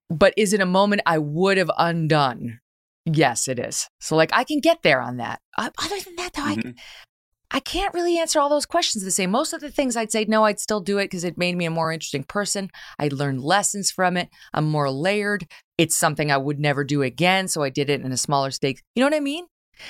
But 0.09 0.33
is 0.37 0.53
it 0.53 0.61
a 0.61 0.65
moment 0.65 1.01
I 1.05 1.17
would 1.17 1.57
have 1.57 1.71
undone? 1.77 2.59
Yes, 3.05 3.47
it 3.47 3.59
is. 3.59 3.87
So, 3.99 4.15
like, 4.15 4.31
I 4.33 4.43
can 4.43 4.59
get 4.59 4.83
there 4.83 5.01
on 5.01 5.17
that. 5.17 5.41
Other 5.57 5.99
than 6.03 6.15
that, 6.17 6.33
though, 6.33 6.43
mm-hmm. 6.43 6.69
I, 6.69 7.57
I 7.57 7.59
can't 7.59 7.93
really 7.93 8.17
answer 8.17 8.39
all 8.39 8.49
those 8.49 8.65
questions 8.65 9.03
the 9.03 9.11
same. 9.11 9.31
Most 9.31 9.53
of 9.53 9.59
the 9.59 9.71
things 9.71 9.97
I'd 9.97 10.11
say, 10.11 10.25
no, 10.25 10.45
I'd 10.45 10.59
still 10.59 10.79
do 10.79 10.99
it 10.99 11.05
because 11.05 11.23
it 11.23 11.37
made 11.37 11.57
me 11.57 11.65
a 11.65 11.71
more 11.71 11.91
interesting 11.91 12.23
person. 12.23 12.69
I 12.99 13.09
learned 13.11 13.41
lessons 13.41 13.91
from 13.91 14.17
it. 14.17 14.29
I'm 14.53 14.65
more 14.65 14.89
layered. 14.89 15.47
It's 15.77 15.97
something 15.97 16.31
I 16.31 16.37
would 16.37 16.59
never 16.59 16.83
do 16.83 17.01
again. 17.01 17.47
So 17.47 17.63
I 17.63 17.69
did 17.69 17.89
it 17.89 18.01
in 18.01 18.11
a 18.11 18.17
smaller 18.17 18.51
stake. 18.51 18.81
You 18.95 19.01
know 19.01 19.07
what 19.07 19.17
I 19.17 19.21
mean? 19.21 19.45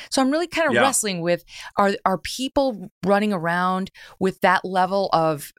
So 0.09 0.21
I'm 0.21 0.31
really 0.31 0.47
kind 0.47 0.69
of 0.69 0.73
yeah. 0.73 0.81
wrestling 0.81 1.21
with 1.21 1.43
are 1.77 1.95
are 2.05 2.17
people 2.17 2.91
running 3.05 3.33
around 3.33 3.91
with 4.19 4.39
that 4.39 4.63
level 4.63 5.09
of 5.11 5.51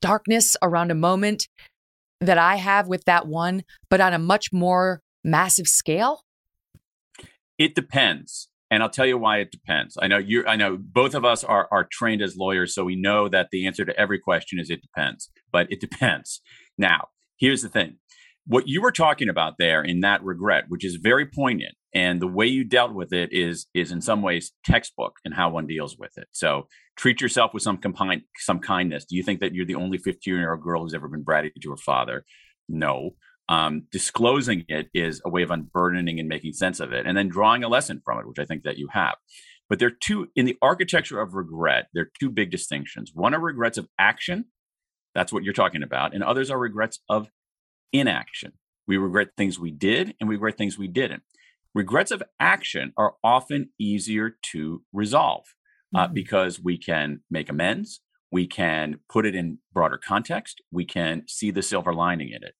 darkness 0.00 0.56
around 0.62 0.90
a 0.90 0.94
moment 0.94 1.48
that 2.20 2.38
I 2.38 2.56
have 2.56 2.88
with 2.88 3.04
that 3.04 3.26
one, 3.26 3.64
but 3.90 4.00
on 4.00 4.14
a 4.14 4.18
much 4.18 4.52
more 4.52 5.02
massive 5.24 5.66
scale? 5.66 6.23
It 7.58 7.74
depends. 7.74 8.48
And 8.70 8.82
I'll 8.82 8.90
tell 8.90 9.06
you 9.06 9.18
why 9.18 9.38
it 9.38 9.52
depends. 9.52 9.96
I 10.00 10.08
know 10.08 10.18
you 10.18 10.44
I 10.46 10.56
know 10.56 10.76
both 10.78 11.14
of 11.14 11.24
us 11.24 11.44
are 11.44 11.68
are 11.70 11.86
trained 11.90 12.22
as 12.22 12.36
lawyers, 12.36 12.74
so 12.74 12.84
we 12.84 12.96
know 12.96 13.28
that 13.28 13.48
the 13.52 13.66
answer 13.66 13.84
to 13.84 13.98
every 13.98 14.18
question 14.18 14.58
is 14.58 14.70
it 14.70 14.82
depends. 14.82 15.30
But 15.52 15.70
it 15.70 15.80
depends. 15.88 16.40
Now, 16.76 17.08
here's 17.36 17.62
the 17.62 17.68
thing. 17.68 17.98
What 18.46 18.68
you 18.68 18.82
were 18.82 18.92
talking 18.92 19.28
about 19.28 19.54
there 19.58 19.82
in 19.82 20.00
that 20.00 20.22
regret, 20.24 20.64
which 20.68 20.84
is 20.84 20.96
very 20.96 21.24
poignant, 21.24 21.74
and 21.94 22.20
the 22.20 22.26
way 22.26 22.46
you 22.46 22.64
dealt 22.64 22.94
with 22.94 23.12
it 23.12 23.30
is 23.32 23.66
is 23.74 23.92
in 23.92 24.00
some 24.00 24.22
ways 24.22 24.52
textbook 24.64 25.14
in 25.24 25.32
how 25.32 25.50
one 25.50 25.66
deals 25.66 25.96
with 25.96 26.12
it. 26.16 26.26
So 26.32 26.66
treat 26.96 27.20
yourself 27.20 27.54
with 27.54 27.62
some 27.62 27.78
kind 27.78 28.22
some 28.38 28.58
kindness. 28.58 29.04
Do 29.04 29.16
you 29.16 29.22
think 29.22 29.40
that 29.40 29.54
you're 29.54 29.66
the 29.66 29.76
only 29.76 29.98
15 29.98 30.34
year 30.34 30.52
old 30.52 30.62
girl 30.62 30.82
who's 30.82 30.94
ever 30.94 31.08
been 31.08 31.24
bratty 31.24 31.50
to 31.62 31.70
her 31.70 31.76
father? 31.76 32.24
No. 32.68 33.10
Um, 33.48 33.86
disclosing 33.92 34.64
it 34.68 34.88
is 34.94 35.20
a 35.24 35.28
way 35.28 35.42
of 35.42 35.50
unburdening 35.50 36.18
and 36.18 36.28
making 36.28 36.54
sense 36.54 36.80
of 36.80 36.92
it, 36.92 37.06
and 37.06 37.16
then 37.16 37.28
drawing 37.28 37.62
a 37.62 37.68
lesson 37.68 38.00
from 38.04 38.18
it, 38.18 38.26
which 38.26 38.38
I 38.38 38.44
think 38.44 38.62
that 38.62 38.78
you 38.78 38.88
have. 38.92 39.16
But 39.68 39.78
there 39.78 39.88
are 39.88 39.98
two 40.00 40.28
in 40.34 40.46
the 40.46 40.56
architecture 40.62 41.20
of 41.20 41.34
regret. 41.34 41.88
There 41.92 42.04
are 42.04 42.10
two 42.18 42.30
big 42.30 42.50
distinctions. 42.50 43.12
One 43.14 43.34
are 43.34 43.40
regrets 43.40 43.76
of 43.76 43.88
action, 43.98 44.46
that's 45.14 45.32
what 45.32 45.44
you're 45.44 45.52
talking 45.52 45.82
about, 45.82 46.14
and 46.14 46.24
others 46.24 46.50
are 46.50 46.58
regrets 46.58 47.00
of 47.08 47.28
inaction. 47.92 48.52
We 48.86 48.96
regret 48.96 49.28
things 49.36 49.58
we 49.58 49.70
did, 49.70 50.14
and 50.20 50.28
we 50.28 50.34
regret 50.34 50.58
things 50.58 50.76
we 50.76 50.88
didn't. 50.88 51.22
Regrets 51.74 52.10
of 52.10 52.22
action 52.38 52.92
are 52.96 53.14
often 53.22 53.70
easier 53.78 54.36
to 54.52 54.82
resolve 54.92 55.44
uh, 55.94 56.04
mm-hmm. 56.04 56.14
because 56.14 56.60
we 56.60 56.76
can 56.76 57.20
make 57.30 57.48
amends, 57.48 58.00
we 58.30 58.46
can 58.46 59.00
put 59.08 59.26
it 59.26 59.34
in 59.34 59.58
broader 59.72 59.98
context, 59.98 60.60
we 60.70 60.84
can 60.84 61.22
see 61.26 61.50
the 61.50 61.62
silver 61.62 61.94
lining 61.94 62.28
in 62.28 62.42
it. 62.42 62.54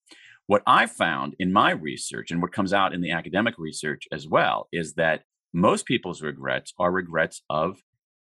What 0.46 0.62
I 0.66 0.86
found 0.86 1.34
in 1.38 1.52
my 1.52 1.70
research 1.70 2.30
and 2.30 2.42
what 2.42 2.52
comes 2.52 2.72
out 2.72 2.92
in 2.92 3.00
the 3.00 3.12
academic 3.12 3.54
research 3.56 4.06
as 4.12 4.28
well 4.28 4.68
is 4.72 4.94
that 4.94 5.22
most 5.52 5.86
people's 5.86 6.20
regrets 6.20 6.74
are 6.78 6.90
regrets 6.90 7.42
of 7.48 7.78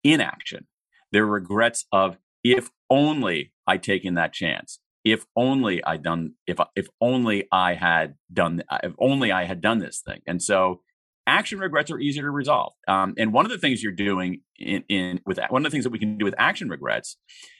inaction. 0.03 0.67
They're 1.11 1.25
regrets 1.25 1.85
of 1.91 2.17
if 2.43 2.69
only 2.89 3.51
I'd 3.67 3.83
taken 3.83 4.15
that 4.15 4.33
chance. 4.33 4.79
If 5.03 5.25
only 5.35 5.83
I 5.83 5.97
done 5.97 6.33
if 6.47 6.59
if 6.75 6.87
only 6.99 7.47
I 7.51 7.73
had 7.75 8.15
done 8.31 8.63
if 8.83 8.93
only 8.99 9.31
I 9.31 9.45
had 9.45 9.61
done 9.61 9.79
this 9.79 10.01
thing. 10.05 10.21
And 10.27 10.41
so 10.41 10.81
action 11.27 11.59
regrets 11.59 11.91
are 11.91 11.99
easier 11.99 12.23
to 12.23 12.31
resolve. 12.31 12.73
Um, 12.87 13.13
and 13.17 13.31
one 13.31 13.45
of 13.45 13.51
the 13.51 13.57
things 13.57 13.83
you're 13.83 13.91
doing 13.91 14.41
in, 14.57 14.83
in 14.89 15.21
with 15.25 15.39
one 15.49 15.65
of 15.65 15.71
the 15.71 15.73
things 15.73 15.83
that 15.83 15.91
we 15.91 15.99
can 15.99 16.17
do 16.17 16.25
with 16.25 16.35
action 16.37 16.69
regrets 16.69 17.17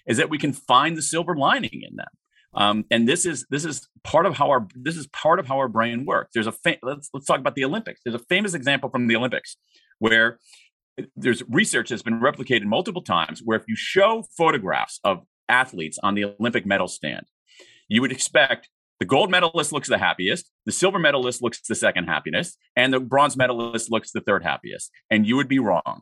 is 0.07 0.17
that 0.17 0.29
we 0.29 0.37
can 0.37 0.53
find 0.53 0.97
the 0.97 1.01
silver 1.01 1.35
lining 1.35 1.83
in 1.87 1.95
them. 1.95 2.07
Um, 2.53 2.85
and 2.89 3.07
this 3.07 3.25
is 3.25 3.45
this 3.49 3.63
is 3.63 3.87
part 4.03 4.25
of 4.25 4.35
how 4.35 4.49
our 4.49 4.67
this 4.75 4.97
is 4.97 5.07
part 5.07 5.39
of 5.39 5.47
how 5.47 5.57
our 5.57 5.67
brain 5.67 6.05
works. 6.05 6.31
There's 6.33 6.47
a 6.47 6.51
fa- 6.51 6.77
let's 6.81 7.09
let's 7.13 7.25
talk 7.25 7.39
about 7.39 7.55
the 7.55 7.63
Olympics. 7.63 8.01
There's 8.03 8.15
a 8.15 8.25
famous 8.27 8.53
example 8.53 8.89
from 8.89 9.07
the 9.07 9.15
Olympics 9.15 9.57
where 9.99 10.39
there's 11.15 11.43
research 11.47 11.89
that's 11.89 12.01
been 12.01 12.19
replicated 12.19 12.65
multiple 12.65 13.01
times 13.01 13.41
where 13.43 13.57
if 13.57 13.65
you 13.67 13.75
show 13.75 14.25
photographs 14.35 14.99
of 15.03 15.23
athletes 15.47 15.97
on 16.03 16.15
the 16.15 16.25
Olympic 16.25 16.65
medal 16.65 16.87
stand, 16.87 17.25
you 17.87 18.01
would 18.01 18.11
expect 18.11 18.69
the 18.99 19.05
gold 19.05 19.31
medalist 19.31 19.71
looks 19.71 19.87
the 19.87 19.97
happiest, 19.97 20.51
the 20.65 20.73
silver 20.73 20.99
medalist 20.99 21.41
looks 21.41 21.61
the 21.61 21.75
second 21.75 22.05
happiest, 22.05 22.57
and 22.75 22.93
the 22.93 22.99
bronze 22.99 23.37
medalist 23.37 23.89
looks 23.89 24.11
the 24.11 24.19
third 24.19 24.43
happiest. 24.43 24.91
And 25.09 25.25
you 25.25 25.37
would 25.37 25.47
be 25.47 25.59
wrong. 25.59 26.01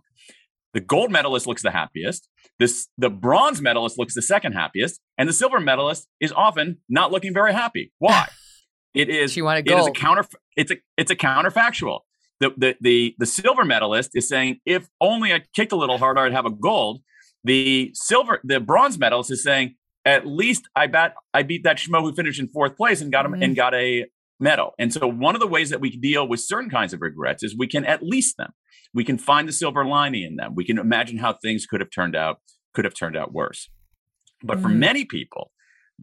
The 0.77 0.81
gold 0.81 1.11
medalist 1.11 1.47
looks 1.47 1.63
the 1.63 1.71
happiest. 1.71 2.29
This 2.59 2.87
the 2.99 3.09
bronze 3.09 3.63
medalist 3.63 3.97
looks 3.97 4.13
the 4.13 4.21
second 4.21 4.53
happiest, 4.53 5.01
and 5.17 5.27
the 5.27 5.33
silver 5.33 5.59
medalist 5.59 6.07
is 6.19 6.31
often 6.31 6.77
not 6.87 7.11
looking 7.11 7.33
very 7.33 7.51
happy. 7.51 7.91
Why? 7.97 8.27
It 8.93 9.09
is. 9.09 9.31
She 9.31 9.43
wanted 9.43 9.67
gold. 9.67 9.79
It 9.79 9.81
is 9.81 9.87
a 9.87 9.91
counter. 9.91 10.25
It's 10.55 10.71
a 10.71 10.77
it's 10.97 11.11
a 11.11 11.15
counterfactual. 11.15 11.99
The, 12.39 12.53
the 12.57 12.75
the 12.81 13.15
the 13.19 13.25
silver 13.25 13.65
medalist 13.65 14.11
is 14.15 14.27
saying, 14.27 14.59
if 14.65 14.87
only 15.01 15.33
I 15.33 15.43
kicked 15.55 15.71
a 15.71 15.75
little 15.75 15.97
harder, 15.97 16.21
I'd 16.21 16.31
have 16.31 16.45
a 16.45 16.51
gold. 16.51 17.01
The 17.43 17.91
silver, 17.93 18.39
the 18.43 18.59
bronze 18.59 18.97
medalist 18.97 19.31
is 19.31 19.43
saying, 19.43 19.75
at 20.05 20.25
least 20.25 20.67
I 20.75 20.87
bet 20.87 21.13
I 21.33 21.43
beat 21.43 21.63
that 21.63 21.77
schmo 21.77 22.01
who 22.01 22.13
finished 22.13 22.39
in 22.39 22.47
fourth 22.47 22.75
place 22.75 23.01
and 23.01 23.11
got 23.11 23.25
him 23.25 23.33
mm-hmm. 23.33 23.43
and 23.43 23.55
got 23.55 23.75
a 23.75 24.05
medal. 24.39 24.73
And 24.79 24.93
so 24.93 25.07
one 25.07 25.35
of 25.35 25.41
the 25.41 25.47
ways 25.47 25.69
that 25.69 25.81
we 25.81 25.89
deal 25.95 26.27
with 26.27 26.39
certain 26.39 26.69
kinds 26.69 26.93
of 26.93 27.01
regrets 27.01 27.43
is 27.43 27.55
we 27.55 27.67
can 27.67 27.85
at 27.85 28.01
least 28.01 28.37
them 28.37 28.53
we 28.97 29.03
can 29.03 29.19
find 29.19 29.47
the 29.47 29.53
silver 29.53 29.85
lining 29.85 30.23
in 30.23 30.37
them. 30.37 30.55
We 30.55 30.65
can 30.65 30.79
imagine 30.79 31.19
how 31.19 31.33
things 31.33 31.67
could 31.67 31.81
have 31.81 31.91
turned 31.91 32.15
out 32.15 32.39
could 32.73 32.83
have 32.83 32.95
turned 32.95 33.15
out 33.15 33.31
worse. 33.31 33.69
But 34.41 34.57
mm. 34.57 34.63
for 34.63 34.69
many 34.69 35.05
people, 35.05 35.51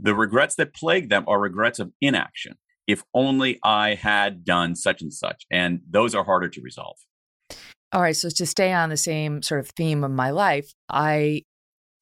the 0.01 0.15
regrets 0.15 0.55
that 0.57 0.73
plague 0.75 1.09
them 1.09 1.25
are 1.27 1.41
regrets 1.41 1.81
of 1.81 1.91
inaction. 2.01 2.55
If 2.87 3.03
only 3.13 3.59
I 3.65 3.97
had 3.97 4.45
done 4.45 4.77
such 4.77 5.03
and 5.03 5.13
such, 5.13 5.45
and 5.51 5.81
those 5.91 6.15
are 6.15 6.23
harder 6.23 6.49
to 6.49 6.61
resolve. 6.61 6.97
All 7.93 8.01
right, 8.01 8.15
so 8.15 8.29
to 8.29 8.47
stay 8.47 8.73
on 8.73 8.91
the 8.91 8.97
same 8.97 9.43
sort 9.43 9.59
of 9.59 9.71
theme 9.71 10.05
of 10.05 10.13
my 10.13 10.31
life, 10.31 10.73
I 10.89 11.43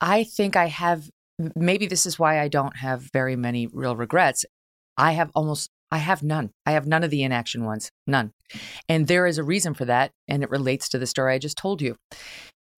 I 0.02 0.24
think 0.24 0.56
I 0.56 0.66
have 0.66 1.08
maybe 1.56 1.86
this 1.86 2.04
is 2.04 2.18
why 2.18 2.38
I 2.38 2.48
don't 2.48 2.76
have 2.76 3.08
very 3.14 3.36
many 3.36 3.66
real 3.66 3.96
regrets. 3.96 4.44
I 4.98 5.12
have 5.12 5.30
almost 5.34 5.70
I 5.92 5.98
have 5.98 6.22
none. 6.22 6.52
I 6.64 6.72
have 6.72 6.86
none 6.86 7.04
of 7.04 7.10
the 7.10 7.22
inaction 7.22 7.64
ones, 7.64 7.92
none. 8.06 8.32
And 8.88 9.06
there 9.06 9.26
is 9.26 9.36
a 9.36 9.44
reason 9.44 9.74
for 9.74 9.84
that, 9.84 10.10
and 10.26 10.42
it 10.42 10.48
relates 10.48 10.88
to 10.88 10.98
the 10.98 11.06
story 11.06 11.34
I 11.34 11.38
just 11.38 11.58
told 11.58 11.82
you. 11.82 11.96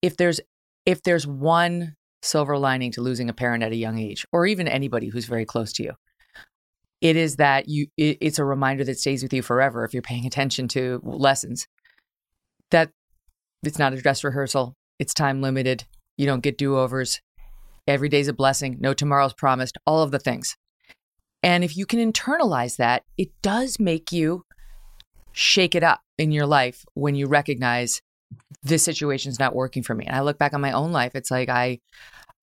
If 0.02 0.16
there's 0.16 0.40
if 0.85 1.00
there's 1.02 1.25
one 1.25 1.94
silver 2.23 2.59
lining 2.59 2.90
to 2.92 3.00
losing 3.00 3.30
a 3.30 3.33
parent 3.33 3.62
at 3.62 3.71
a 3.71 3.76
young 3.76 4.00
age, 4.00 4.26
or 4.33 4.47
even 4.47 4.66
anybody 4.66 5.09
who's 5.09 5.26
very 5.26 5.44
close 5.44 5.73
to 5.75 5.85
you, 5.85 5.92
it 7.00 7.14
is 7.14 7.37
that 7.37 7.68
you 7.68 7.87
it, 7.97 8.18
it's 8.21 8.40
a 8.40 8.44
reminder 8.44 8.83
that 8.83 8.99
stays 8.99 9.23
with 9.23 9.33
you 9.33 9.42
forever 9.42 9.85
if 9.85 9.94
you're 9.94 10.02
paying 10.02 10.26
attention 10.26 10.66
to 10.68 11.00
lessons. 11.04 11.68
That 12.73 12.90
it's 13.62 13.78
not 13.78 13.92
a 13.92 14.02
dress 14.02 14.25
rehearsal. 14.25 14.75
It's 14.99 15.14
time 15.14 15.40
limited. 15.40 15.85
You 16.16 16.26
don't 16.26 16.42
get 16.42 16.59
do 16.59 16.76
overs. 16.76 17.21
Every 17.87 18.09
day's 18.09 18.28
a 18.28 18.33
blessing. 18.33 18.78
No 18.80 18.92
tomorrow's 18.92 19.35
promised. 19.35 19.78
All 19.87 20.02
of 20.02 20.11
the 20.11 20.18
things. 20.18 20.56
And 21.44 21.62
if 21.62 21.76
you 21.76 21.84
can 21.84 22.00
internalize 22.00 22.78
that, 22.78 23.04
it 23.18 23.28
does 23.42 23.78
make 23.78 24.10
you 24.10 24.44
shake 25.32 25.74
it 25.74 25.82
up 25.82 26.00
in 26.16 26.32
your 26.32 26.46
life 26.46 26.86
when 26.94 27.14
you 27.14 27.26
recognize 27.26 28.00
this 28.62 28.82
situation's 28.82 29.38
not 29.38 29.54
working 29.54 29.82
for 29.82 29.94
me. 29.94 30.06
And 30.06 30.16
I 30.16 30.22
look 30.22 30.38
back 30.38 30.54
on 30.54 30.62
my 30.62 30.72
own 30.72 30.90
life, 30.90 31.14
it's 31.14 31.30
like 31.30 31.50
I 31.50 31.80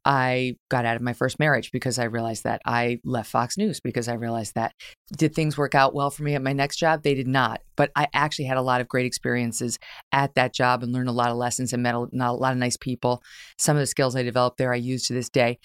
I 0.03 0.55
got 0.69 0.85
out 0.85 0.95
of 0.95 1.01
my 1.03 1.13
first 1.13 1.37
marriage 1.37 1.71
because 1.71 1.99
I 1.99 2.05
realized 2.05 2.43
that. 2.43 2.61
I 2.65 2.99
left 3.03 3.29
Fox 3.29 3.55
News 3.55 3.79
because 3.79 4.07
I 4.07 4.13
realized 4.13 4.55
that. 4.55 4.73
Did 5.15 5.35
things 5.35 5.59
work 5.59 5.75
out 5.75 5.93
well 5.93 6.09
for 6.09 6.23
me 6.23 6.33
at 6.33 6.41
my 6.41 6.53
next 6.53 6.77
job? 6.77 7.03
They 7.03 7.13
did 7.13 7.27
not. 7.27 7.61
But 7.75 7.91
I 7.95 8.07
actually 8.11 8.45
had 8.45 8.57
a 8.57 8.63
lot 8.63 8.81
of 8.81 8.87
great 8.87 9.05
experiences 9.05 9.77
at 10.11 10.33
that 10.33 10.55
job 10.55 10.81
and 10.81 10.91
learned 10.91 11.09
a 11.09 11.11
lot 11.11 11.29
of 11.29 11.37
lessons 11.37 11.71
and 11.71 11.83
met 11.83 11.93
a 11.93 11.99
lot 11.99 12.51
of 12.51 12.57
nice 12.57 12.77
people. 12.77 13.21
Some 13.59 13.77
of 13.77 13.81
the 13.81 13.85
skills 13.87 14.15
I 14.15 14.23
developed 14.23 14.57
there 14.57 14.73
I 14.73 14.77
use 14.77 15.05
to 15.05 15.13
this 15.13 15.29
day. 15.29 15.59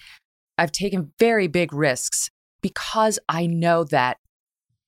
I've 0.59 0.71
taken 0.71 1.13
very 1.17 1.47
big 1.47 1.73
risks 1.73 2.29
because 2.61 3.19
I 3.29 3.45
know 3.45 3.83
that 3.85 4.17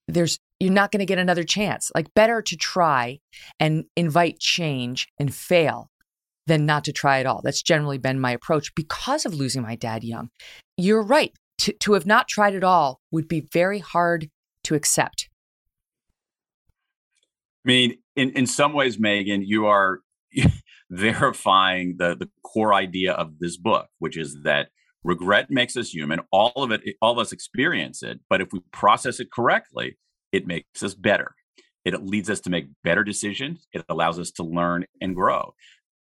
there's 0.08 0.40
you're 0.60 0.74
not 0.74 0.92
going 0.92 1.00
to 1.00 1.06
get 1.06 1.20
another 1.20 1.44
chance. 1.44 1.92
Like 1.96 2.14
better 2.14 2.42
to 2.42 2.58
try 2.58 3.20
and 3.60 3.86
invite 3.96 4.40
change 4.40 5.08
and 5.18 5.34
fail 5.34 5.90
than 6.48 6.66
not 6.66 6.84
to 6.86 6.92
try 6.92 7.20
at 7.20 7.26
all. 7.26 7.42
That's 7.44 7.62
generally 7.62 7.98
been 7.98 8.20
my 8.20 8.32
approach 8.32 8.76
because 8.76 9.26
of 9.26 9.34
losing 9.34 9.62
my 9.62 9.76
dad 9.76 10.04
young. 10.04 10.30
You're 10.78 11.04
right. 11.04 11.32
To, 11.60 11.74
to 11.74 11.94
have 11.94 12.06
not 12.06 12.28
tried 12.28 12.56
at 12.56 12.64
all 12.64 13.02
would 13.12 13.28
be 13.28 13.48
very 13.52 13.80
hard 13.80 14.30
to 14.64 14.76
accept. 14.76 15.30
I 17.66 17.68
mean, 17.68 17.98
in, 18.16 18.32
in 18.32 18.48
some 18.48 18.74
ways, 18.74 18.98
Megyn, 18.98 19.44
you 19.46 19.68
are 19.68 20.00
verifying 20.90 21.96
the, 21.98 22.16
the 22.16 22.30
core 22.44 22.74
idea 22.74 23.14
of 23.14 23.40
this 23.40 23.58
book, 23.58 23.88
which 24.00 24.18
is 24.18 24.38
that 24.44 24.70
Regret 25.04 25.50
makes 25.50 25.78
us 25.78 25.94
human. 25.94 26.20
All 26.32 26.52
of 26.56 26.72
it, 26.72 26.82
all 27.02 27.14
of 27.14 27.20
us 27.20 27.32
experience 27.32 28.04
it. 28.04 28.20
But 28.30 28.42
if 28.42 28.52
we 28.52 28.60
process 28.72 29.20
it 29.20 29.32
correctly, 29.32 29.98
it 30.32 30.46
makes 30.46 30.84
us 30.84 30.94
better. 30.94 31.36
It 31.86 32.04
leads 32.04 32.30
us 32.30 32.42
to 32.42 32.50
make 32.50 32.68
better 32.84 33.04
decisions. 33.04 33.66
It 33.72 33.86
allows 33.90 34.20
us 34.20 34.32
to 34.32 34.44
learn 34.44 34.86
and 35.02 35.16
grow. 35.16 35.54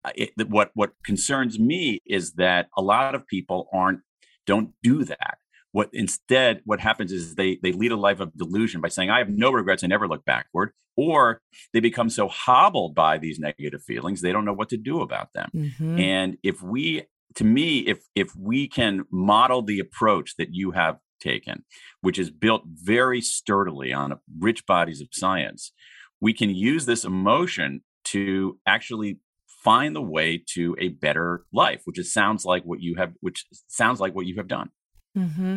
Uh, 0.04 0.12
it, 0.14 0.30
what 0.48 0.70
what 0.74 0.92
concerns 1.04 1.58
me 1.58 2.00
is 2.06 2.34
that 2.34 2.68
a 2.76 2.82
lot 2.82 3.14
of 3.14 3.26
people 3.26 3.68
aren't 3.72 4.00
don't 4.46 4.70
do 4.82 5.04
that. 5.04 5.38
What 5.72 5.90
instead 5.92 6.62
what 6.64 6.80
happens 6.80 7.12
is 7.12 7.34
they 7.34 7.58
they 7.62 7.72
lead 7.72 7.92
a 7.92 7.96
life 7.96 8.20
of 8.20 8.34
delusion 8.36 8.80
by 8.80 8.88
saying 8.88 9.10
I 9.10 9.18
have 9.18 9.28
no 9.28 9.50
regrets, 9.50 9.84
I 9.84 9.88
never 9.88 10.08
look 10.08 10.24
backward, 10.24 10.72
or 10.96 11.42
they 11.72 11.80
become 11.80 12.08
so 12.08 12.28
hobbled 12.28 12.94
by 12.94 13.18
these 13.18 13.38
negative 13.38 13.82
feelings 13.82 14.22
they 14.22 14.32
don't 14.32 14.44
know 14.44 14.54
what 14.54 14.70
to 14.70 14.78
do 14.78 15.02
about 15.02 15.28
them. 15.34 15.50
Mm-hmm. 15.54 15.98
And 15.98 16.38
if 16.42 16.62
we 16.62 17.02
to 17.34 17.44
me, 17.44 17.80
if 17.80 18.00
if 18.14 18.34
we 18.36 18.68
can 18.68 19.04
model 19.10 19.62
the 19.62 19.78
approach 19.78 20.34
that 20.38 20.48
you 20.52 20.70
have 20.72 20.98
taken, 21.20 21.64
which 22.00 22.18
is 22.18 22.30
built 22.30 22.62
very 22.66 23.20
sturdily 23.20 23.92
on 23.92 24.18
rich 24.38 24.64
bodies 24.66 25.00
of 25.00 25.08
science, 25.12 25.72
we 26.20 26.32
can 26.32 26.50
use 26.50 26.86
this 26.86 27.04
emotion 27.04 27.82
to 28.04 28.58
actually 28.66 29.18
find 29.64 29.96
the 29.96 30.02
way 30.02 30.42
to 30.54 30.76
a 30.78 30.88
better 30.88 31.44
life, 31.52 31.82
which 31.84 31.98
is, 31.98 32.12
sounds 32.12 32.44
like 32.44 32.62
what 32.62 32.80
you 32.80 32.94
have, 32.94 33.12
which 33.20 33.44
sounds 33.66 33.98
like 33.98 34.14
what 34.14 34.26
you 34.26 34.36
have 34.36 34.46
done. 34.46 34.70
Mm-hmm. 35.16 35.56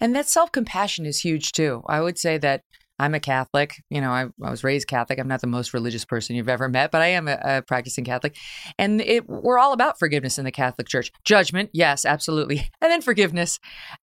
And 0.00 0.14
that 0.14 0.28
self 0.28 0.52
compassion 0.52 1.06
is 1.06 1.20
huge 1.20 1.52
too. 1.52 1.82
I 1.88 2.00
would 2.00 2.18
say 2.18 2.38
that 2.38 2.62
I'm 2.98 3.14
a 3.14 3.20
Catholic. 3.20 3.82
You 3.90 4.00
know, 4.00 4.10
I, 4.10 4.26
I 4.42 4.50
was 4.50 4.64
raised 4.64 4.88
Catholic. 4.88 5.18
I'm 5.18 5.28
not 5.28 5.40
the 5.40 5.46
most 5.46 5.74
religious 5.74 6.04
person 6.04 6.36
you've 6.36 6.48
ever 6.48 6.68
met, 6.68 6.90
but 6.90 7.02
I 7.02 7.08
am 7.08 7.28
a, 7.28 7.38
a 7.42 7.62
practicing 7.62 8.04
Catholic. 8.04 8.36
And 8.78 9.00
it, 9.00 9.28
we're 9.28 9.58
all 9.58 9.72
about 9.72 9.98
forgiveness 9.98 10.38
in 10.38 10.44
the 10.44 10.52
Catholic 10.52 10.88
Church. 10.88 11.12
Judgment, 11.24 11.70
yes, 11.72 12.04
absolutely. 12.04 12.70
And 12.86 12.92
then 12.92 13.00
forgiveness, 13.00 13.58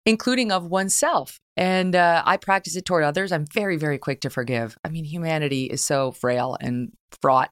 including 0.06 0.52
of 0.52 0.66
oneself. 0.66 1.40
And 1.56 1.96
uh, 1.96 2.24
I 2.26 2.38
practice 2.38 2.76
it 2.76 2.86
toward 2.86 3.04
others. 3.04 3.32
I'm 3.32 3.46
very, 3.46 3.78
very 3.78 4.00
quick 4.00 4.22
to 4.22 4.30
forgive. 4.30 4.76
I 4.84 4.90
mean, 4.90 5.04
humanity 5.04 5.66
is 5.66 5.86
so 5.86 6.12
frail 6.12 6.58
and 6.60 6.92
fraught. 7.22 7.52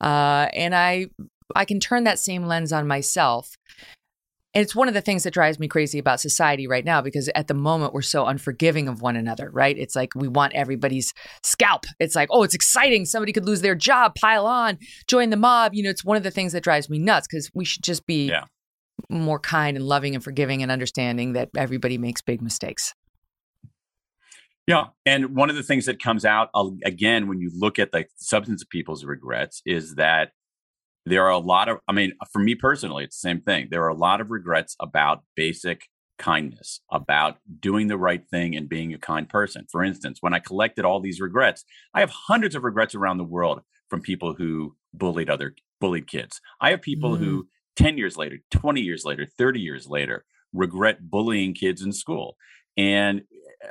Uh, 0.00 0.48
and 0.54 0.74
I 0.74 1.06
I 1.54 1.64
can 1.64 1.78
turn 1.78 2.04
that 2.04 2.18
same 2.18 2.44
lens 2.46 2.72
on 2.72 2.88
myself 2.88 3.56
and 4.56 4.62
it's 4.62 4.74
one 4.74 4.88
of 4.88 4.94
the 4.94 5.02
things 5.02 5.24
that 5.24 5.34
drives 5.34 5.58
me 5.58 5.68
crazy 5.68 5.98
about 5.98 6.18
society 6.18 6.66
right 6.66 6.82
now 6.82 7.02
because 7.02 7.28
at 7.34 7.46
the 7.46 7.52
moment 7.52 7.92
we're 7.92 8.00
so 8.00 8.24
unforgiving 8.24 8.88
of 8.88 9.02
one 9.02 9.14
another, 9.14 9.50
right? 9.50 9.76
It's 9.76 9.94
like 9.94 10.14
we 10.14 10.28
want 10.28 10.54
everybody's 10.54 11.12
scalp. 11.42 11.84
It's 12.00 12.14
like, 12.14 12.30
oh, 12.32 12.42
it's 12.42 12.54
exciting. 12.54 13.04
Somebody 13.04 13.34
could 13.34 13.44
lose 13.44 13.60
their 13.60 13.74
job, 13.74 14.14
pile 14.14 14.46
on, 14.46 14.78
join 15.08 15.28
the 15.28 15.36
mob. 15.36 15.74
You 15.74 15.82
know, 15.82 15.90
it's 15.90 16.06
one 16.06 16.16
of 16.16 16.22
the 16.22 16.30
things 16.30 16.54
that 16.54 16.64
drives 16.64 16.88
me 16.88 16.98
nuts 16.98 17.26
because 17.30 17.50
we 17.52 17.66
should 17.66 17.82
just 17.82 18.06
be 18.06 18.28
yeah. 18.28 18.44
more 19.10 19.38
kind 19.38 19.76
and 19.76 19.84
loving 19.84 20.14
and 20.14 20.24
forgiving 20.24 20.62
and 20.62 20.72
understanding 20.72 21.34
that 21.34 21.50
everybody 21.54 21.98
makes 21.98 22.22
big 22.22 22.40
mistakes. 22.40 22.94
Yeah. 24.66 24.86
And 25.04 25.36
one 25.36 25.50
of 25.50 25.56
the 25.56 25.62
things 25.62 25.84
that 25.84 26.02
comes 26.02 26.24
out 26.24 26.48
uh, 26.54 26.70
again 26.82 27.28
when 27.28 27.40
you 27.40 27.50
look 27.54 27.78
at 27.78 27.92
the 27.92 28.06
substance 28.16 28.62
of 28.62 28.70
people's 28.70 29.04
regrets 29.04 29.60
is 29.66 29.96
that 29.96 30.30
there 31.06 31.24
are 31.24 31.30
a 31.30 31.38
lot 31.38 31.68
of 31.68 31.78
i 31.88 31.92
mean 31.92 32.12
for 32.32 32.40
me 32.40 32.54
personally 32.54 33.04
it's 33.04 33.16
the 33.16 33.28
same 33.28 33.40
thing. 33.40 33.68
There 33.70 33.82
are 33.84 33.88
a 33.88 33.94
lot 33.94 34.20
of 34.20 34.30
regrets 34.30 34.76
about 34.80 35.22
basic 35.34 35.88
kindness 36.18 36.80
about 36.90 37.36
doing 37.60 37.88
the 37.88 37.98
right 37.98 38.26
thing 38.30 38.56
and 38.56 38.68
being 38.68 38.92
a 38.92 38.98
kind 38.98 39.28
person. 39.28 39.66
For 39.70 39.82
instance 39.82 40.18
when 40.20 40.34
i 40.34 40.38
collected 40.40 40.84
all 40.84 41.00
these 41.00 41.20
regrets 41.20 41.64
i 41.94 42.00
have 42.00 42.10
hundreds 42.10 42.54
of 42.54 42.64
regrets 42.64 42.94
around 42.94 43.18
the 43.18 43.24
world 43.24 43.60
from 43.88 44.00
people 44.00 44.34
who 44.34 44.74
bullied 44.92 45.30
other 45.30 45.54
bullied 45.80 46.08
kids. 46.08 46.40
I 46.60 46.70
have 46.70 46.82
people 46.82 47.16
mm. 47.16 47.18
who 47.18 47.48
10 47.76 47.96
years 47.96 48.16
later 48.16 48.38
20 48.50 48.80
years 48.80 49.04
later 49.04 49.26
30 49.38 49.60
years 49.60 49.86
later 49.88 50.24
regret 50.52 51.10
bullying 51.10 51.54
kids 51.54 51.82
in 51.82 51.92
school. 51.92 52.36
And 52.76 53.22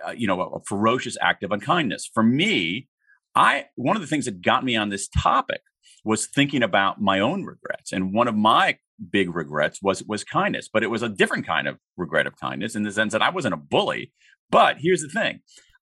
uh, 0.07 0.11
you 0.11 0.27
know 0.27 0.41
a, 0.41 0.47
a 0.57 0.63
ferocious 0.63 1.17
act 1.21 1.43
of 1.43 1.51
unkindness. 1.51 2.09
For 2.13 2.23
me 2.23 2.87
i 3.35 3.65
one 3.75 3.97
of 3.97 4.01
the 4.01 4.07
things 4.07 4.25
that 4.25 4.41
got 4.41 4.63
me 4.63 4.75
on 4.75 4.89
this 4.89 5.07
topic 5.07 5.61
was 6.05 6.27
thinking 6.27 6.63
about 6.63 7.01
my 7.01 7.19
own 7.19 7.43
regrets. 7.43 7.91
And 7.91 8.13
one 8.13 8.29
of 8.29 8.35
my 8.35 8.77
big 9.11 9.35
regrets 9.35 9.81
was 9.81 10.03
was 10.03 10.23
kindness, 10.23 10.69
but 10.71 10.83
it 10.83 10.87
was 10.87 11.01
a 11.01 11.09
different 11.09 11.45
kind 11.45 11.67
of 11.67 11.77
regret 11.97 12.27
of 12.27 12.39
kindness 12.39 12.75
in 12.75 12.83
the 12.83 12.91
sense 12.91 13.11
that 13.11 13.21
I 13.21 13.31
wasn't 13.31 13.55
a 13.55 13.57
bully. 13.57 14.13
But 14.49 14.77
here's 14.79 15.01
the 15.01 15.09
thing. 15.09 15.39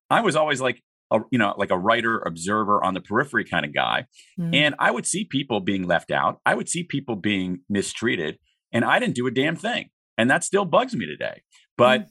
I 0.09 0.21
was 0.21 0.35
always 0.35 0.61
like 0.61 0.81
a, 1.11 1.19
you 1.29 1.37
know, 1.37 1.53
like 1.57 1.71
a 1.71 1.77
writer, 1.77 2.19
observer 2.19 2.83
on 2.83 2.93
the 2.93 3.01
periphery 3.01 3.43
kind 3.43 3.65
of 3.65 3.73
guy. 3.73 4.05
Mm. 4.39 4.55
And 4.55 4.75
I 4.79 4.91
would 4.91 5.05
see 5.05 5.25
people 5.25 5.59
being 5.59 5.85
left 5.85 6.09
out. 6.09 6.39
I 6.45 6.55
would 6.55 6.69
see 6.69 6.83
people 6.83 7.15
being 7.15 7.59
mistreated, 7.69 8.39
and 8.71 8.85
I 8.85 8.99
didn't 8.99 9.15
do 9.15 9.27
a 9.27 9.31
damn 9.31 9.57
thing. 9.57 9.89
And 10.17 10.29
that 10.31 10.43
still 10.43 10.65
bugs 10.65 10.95
me 10.95 11.05
today. 11.05 11.41
But 11.77 12.01
mm. 12.01 12.07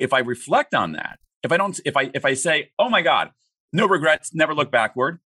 if 0.00 0.12
I 0.12 0.20
reflect 0.20 0.74
on 0.74 0.92
that, 0.92 1.18
if 1.42 1.52
I 1.52 1.58
don't, 1.58 1.78
if 1.84 1.96
I 1.96 2.10
if 2.14 2.24
I 2.24 2.34
say, 2.34 2.70
oh 2.78 2.88
my 2.88 3.02
God, 3.02 3.30
no 3.72 3.86
regrets, 3.86 4.34
never 4.34 4.54
look 4.54 4.70
backward, 4.72 5.20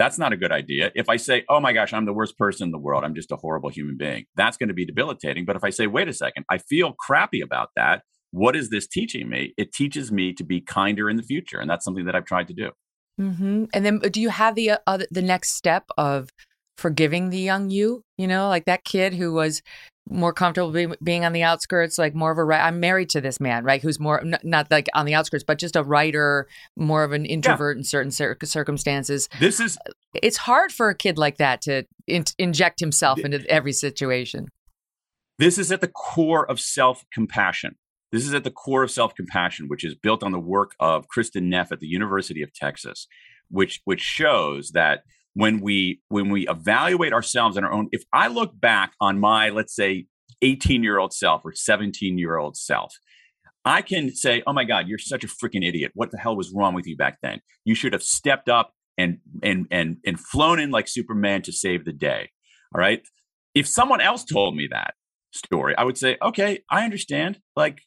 that's 0.00 0.18
not 0.18 0.32
a 0.32 0.36
good 0.36 0.50
idea. 0.50 0.90
If 0.94 1.10
I 1.10 1.16
say, 1.16 1.44
oh 1.50 1.60
my 1.60 1.74
gosh, 1.74 1.92
I'm 1.92 2.06
the 2.06 2.14
worst 2.14 2.38
person 2.38 2.68
in 2.68 2.70
the 2.70 2.78
world, 2.78 3.04
I'm 3.04 3.14
just 3.14 3.30
a 3.32 3.36
horrible 3.36 3.68
human 3.68 3.98
being, 3.98 4.24
that's 4.34 4.56
going 4.56 4.68
to 4.68 4.74
be 4.74 4.86
debilitating. 4.86 5.44
But 5.44 5.56
if 5.56 5.62
I 5.62 5.68
say, 5.68 5.86
wait 5.86 6.08
a 6.08 6.14
second, 6.14 6.46
I 6.50 6.56
feel 6.56 6.94
crappy 6.94 7.42
about 7.42 7.68
that, 7.76 8.02
what 8.30 8.56
is 8.56 8.70
this 8.70 8.86
teaching 8.86 9.28
me? 9.28 9.52
It 9.58 9.74
teaches 9.74 10.10
me 10.10 10.32
to 10.32 10.42
be 10.42 10.62
kinder 10.62 11.10
in 11.10 11.18
the 11.18 11.22
future. 11.22 11.60
And 11.60 11.68
that's 11.68 11.84
something 11.84 12.06
that 12.06 12.14
I've 12.14 12.24
tried 12.24 12.48
to 12.48 12.54
do. 12.54 12.70
Mm-hmm. 13.20 13.64
And 13.74 13.84
then 13.84 13.98
do 13.98 14.22
you 14.22 14.30
have 14.30 14.54
the 14.54 14.78
uh, 14.86 14.98
the 15.10 15.20
next 15.20 15.50
step 15.50 15.84
of 15.98 16.30
forgiving 16.78 17.28
the 17.28 17.38
young 17.38 17.68
you? 17.68 18.02
You 18.16 18.26
know, 18.26 18.48
like 18.48 18.64
that 18.64 18.84
kid 18.84 19.12
who 19.12 19.34
was 19.34 19.60
more 20.08 20.32
comfortable 20.32 20.72
being, 20.72 20.94
being 21.02 21.24
on 21.24 21.32
the 21.32 21.42
outskirts, 21.42 21.98
like 21.98 22.14
more 22.14 22.32
of 22.32 22.38
a 22.38 22.44
writer. 22.44 22.62
I'm 22.62 22.80
married 22.80 23.10
to 23.10 23.20
this 23.20 23.40
man, 23.40 23.64
right? 23.64 23.80
Who's 23.80 24.00
more 24.00 24.20
n- 24.20 24.38
not 24.42 24.70
like 24.70 24.88
on 24.94 25.06
the 25.06 25.14
outskirts, 25.14 25.44
but 25.44 25.58
just 25.58 25.76
a 25.76 25.82
writer, 25.82 26.48
more 26.76 27.04
of 27.04 27.12
an 27.12 27.24
introvert 27.26 27.76
yeah. 27.76 27.80
in 27.80 27.84
certain 27.84 28.10
cir- 28.10 28.36
circumstances. 28.44 29.28
This 29.38 29.60
is 29.60 29.78
uh, 29.86 29.92
it's 30.14 30.38
hard 30.38 30.72
for 30.72 30.88
a 30.88 30.94
kid 30.94 31.18
like 31.18 31.36
that 31.38 31.62
to 31.62 31.84
in- 32.06 32.24
inject 32.38 32.80
himself 32.80 33.18
into 33.20 33.44
every 33.48 33.72
situation. 33.72 34.48
This 35.38 35.58
is 35.58 35.72
at 35.72 35.80
the 35.80 35.88
core 35.88 36.48
of 36.50 36.60
self 36.60 37.04
compassion. 37.12 37.76
This 38.12 38.26
is 38.26 38.34
at 38.34 38.44
the 38.44 38.50
core 38.50 38.82
of 38.82 38.90
self 38.90 39.14
compassion, 39.14 39.68
which 39.68 39.84
is 39.84 39.94
built 39.94 40.22
on 40.22 40.32
the 40.32 40.40
work 40.40 40.72
of 40.80 41.06
Kristin 41.08 41.44
Neff 41.44 41.72
at 41.72 41.80
the 41.80 41.86
University 41.86 42.42
of 42.42 42.52
Texas, 42.52 43.06
which 43.48 43.80
which 43.84 44.00
shows 44.00 44.72
that 44.72 45.04
when 45.34 45.60
we 45.60 46.00
when 46.08 46.28
we 46.28 46.48
evaluate 46.48 47.12
ourselves 47.12 47.56
and 47.56 47.64
our 47.64 47.72
own 47.72 47.88
if 47.92 48.02
i 48.12 48.26
look 48.26 48.58
back 48.60 48.92
on 49.00 49.18
my 49.20 49.48
let's 49.50 49.74
say 49.74 50.06
18 50.42 50.82
year 50.82 50.98
old 50.98 51.12
self 51.12 51.44
or 51.44 51.52
17 51.52 52.18
year 52.18 52.36
old 52.36 52.56
self 52.56 52.94
i 53.64 53.82
can 53.82 54.14
say 54.14 54.42
oh 54.46 54.52
my 54.52 54.64
god 54.64 54.88
you're 54.88 54.98
such 54.98 55.24
a 55.24 55.28
freaking 55.28 55.66
idiot. 55.66 55.92
What 55.94 56.10
the 56.10 56.18
hell 56.18 56.36
was 56.36 56.52
wrong 56.54 56.74
with 56.74 56.86
you 56.86 56.96
back 56.96 57.18
then? 57.22 57.40
You 57.64 57.74
should 57.74 57.92
have 57.92 58.02
stepped 58.02 58.48
up 58.48 58.72
and 58.98 59.18
and 59.42 59.66
and 59.70 59.96
and 60.04 60.18
flown 60.18 60.58
in 60.60 60.70
like 60.70 60.88
superman 60.88 61.42
to 61.42 61.52
save 61.52 61.84
the 61.84 61.92
day. 61.92 62.30
All 62.74 62.80
right? 62.80 63.02
If 63.54 63.66
someone 63.66 64.00
else 64.00 64.24
told 64.24 64.56
me 64.56 64.68
that 64.70 64.94
story 65.32 65.76
i 65.76 65.84
would 65.84 65.96
say 65.96 66.16
okay 66.22 66.60
i 66.70 66.84
understand. 66.84 67.38
Like 67.54 67.82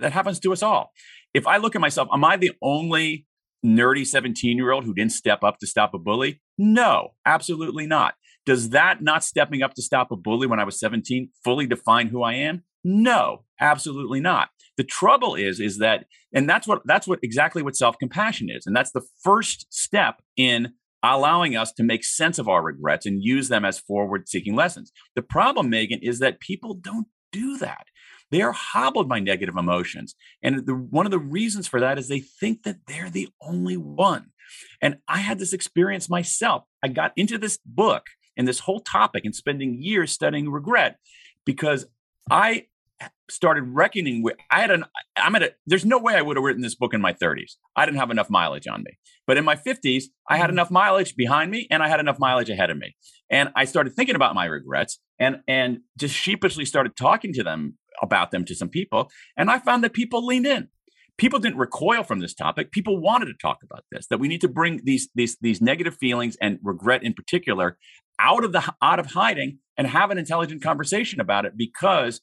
that 0.00 0.12
happens 0.12 0.40
to 0.40 0.52
us 0.52 0.62
all. 0.62 0.90
If 1.34 1.46
i 1.46 1.56
look 1.58 1.74
at 1.74 1.80
myself 1.80 2.08
am 2.12 2.24
i 2.24 2.36
the 2.36 2.52
only 2.62 3.26
nerdy 3.64 4.06
17 4.06 4.56
year 4.56 4.72
old 4.72 4.84
who 4.84 4.94
didn't 4.94 5.12
step 5.12 5.42
up 5.42 5.58
to 5.58 5.66
stop 5.66 5.94
a 5.94 5.98
bully? 5.98 6.40
No, 6.56 7.10
absolutely 7.26 7.86
not. 7.86 8.14
Does 8.46 8.70
that 8.70 9.02
not 9.02 9.24
stepping 9.24 9.62
up 9.62 9.74
to 9.74 9.82
stop 9.82 10.10
a 10.10 10.16
bully 10.16 10.46
when 10.46 10.60
I 10.60 10.64
was 10.64 10.78
17 10.80 11.30
fully 11.44 11.66
define 11.66 12.08
who 12.08 12.22
I 12.22 12.34
am? 12.34 12.64
No, 12.82 13.44
absolutely 13.60 14.20
not. 14.20 14.48
The 14.76 14.84
trouble 14.84 15.34
is, 15.34 15.60
is 15.60 15.78
that, 15.78 16.06
and 16.32 16.48
that's 16.48 16.66
what 16.66 16.82
that's 16.84 17.06
what 17.06 17.18
exactly 17.22 17.62
what 17.62 17.76
self-compassion 17.76 18.48
is. 18.50 18.64
And 18.64 18.74
that's 18.74 18.92
the 18.92 19.02
first 19.22 19.66
step 19.70 20.22
in 20.36 20.72
allowing 21.02 21.56
us 21.56 21.72
to 21.72 21.82
make 21.82 22.04
sense 22.04 22.38
of 22.38 22.48
our 22.48 22.62
regrets 22.62 23.04
and 23.04 23.22
use 23.22 23.48
them 23.48 23.64
as 23.64 23.78
forward-seeking 23.80 24.54
lessons. 24.54 24.92
The 25.14 25.22
problem, 25.22 25.70
Megyn, 25.70 25.98
is 26.02 26.18
that 26.20 26.40
people 26.40 26.74
don't 26.74 27.06
do 27.32 27.58
that. 27.58 27.86
They 28.30 28.42
are 28.42 28.52
hobbled 28.52 29.08
by 29.08 29.20
negative 29.20 29.56
emotions. 29.56 30.14
And 30.42 30.66
the, 30.66 30.74
one 30.74 31.06
of 31.06 31.12
the 31.12 31.18
reasons 31.18 31.66
for 31.66 31.80
that 31.80 31.98
is 31.98 32.08
they 32.08 32.20
think 32.20 32.62
that 32.64 32.86
they're 32.86 33.10
the 33.10 33.28
only 33.40 33.76
one. 33.76 34.26
And 34.80 34.98
I 35.08 35.18
had 35.18 35.38
this 35.38 35.52
experience 35.52 36.08
myself. 36.08 36.64
I 36.82 36.88
got 36.88 37.12
into 37.16 37.38
this 37.38 37.58
book 37.64 38.06
and 38.36 38.46
this 38.46 38.60
whole 38.60 38.80
topic 38.80 39.24
and 39.24 39.34
spending 39.34 39.82
years 39.82 40.12
studying 40.12 40.50
regret 40.50 40.96
because 41.44 41.86
I 42.30 42.66
started 43.30 43.62
reckoning 43.62 44.22
with 44.22 44.36
I 44.50 44.60
had 44.60 44.70
an 44.70 44.84
I'm 45.16 45.34
at 45.36 45.42
a 45.42 45.54
there's 45.66 45.84
no 45.84 45.98
way 45.98 46.14
I 46.14 46.22
would 46.22 46.36
have 46.36 46.44
written 46.44 46.62
this 46.62 46.74
book 46.74 46.94
in 46.94 47.00
my 47.00 47.12
30s. 47.12 47.52
I 47.76 47.84
didn't 47.84 47.98
have 47.98 48.10
enough 48.10 48.30
mileage 48.30 48.66
on 48.66 48.82
me. 48.82 48.98
But 49.26 49.36
in 49.36 49.44
my 49.44 49.54
50s, 49.54 50.04
I 50.28 50.36
had 50.36 50.44
mm-hmm. 50.44 50.54
enough 50.54 50.70
mileage 50.70 51.14
behind 51.14 51.50
me 51.50 51.66
and 51.70 51.82
I 51.82 51.88
had 51.88 52.00
enough 52.00 52.18
mileage 52.18 52.50
ahead 52.50 52.70
of 52.70 52.78
me. 52.78 52.96
And 53.30 53.50
I 53.54 53.66
started 53.66 53.94
thinking 53.94 54.16
about 54.16 54.34
my 54.34 54.46
regrets 54.46 54.98
and 55.18 55.40
and 55.46 55.80
just 55.98 56.14
sheepishly 56.14 56.64
started 56.64 56.96
talking 56.96 57.32
to 57.34 57.42
them 57.42 57.76
about 58.02 58.30
them 58.30 58.44
to 58.44 58.54
some 58.54 58.68
people. 58.68 59.10
And 59.36 59.50
I 59.50 59.58
found 59.58 59.84
that 59.84 59.92
people 59.92 60.24
leaned 60.24 60.46
in. 60.46 60.68
People 61.16 61.40
didn't 61.40 61.58
recoil 61.58 62.04
from 62.04 62.20
this 62.20 62.32
topic. 62.32 62.70
People 62.70 63.00
wanted 63.00 63.26
to 63.26 63.34
talk 63.34 63.58
about 63.64 63.84
this. 63.90 64.06
That 64.06 64.18
we 64.18 64.28
need 64.28 64.40
to 64.42 64.48
bring 64.48 64.82
these 64.84 65.08
these 65.14 65.36
these 65.40 65.60
negative 65.60 65.96
feelings 65.96 66.36
and 66.40 66.58
regret 66.62 67.02
in 67.02 67.12
particular 67.12 67.76
out 68.20 68.44
of 68.44 68.52
the 68.52 68.62
out 68.82 69.00
of 69.00 69.06
hiding 69.06 69.58
and 69.76 69.86
have 69.86 70.10
an 70.10 70.18
intelligent 70.18 70.62
conversation 70.62 71.20
about 71.20 71.44
it 71.44 71.56
because 71.56 72.20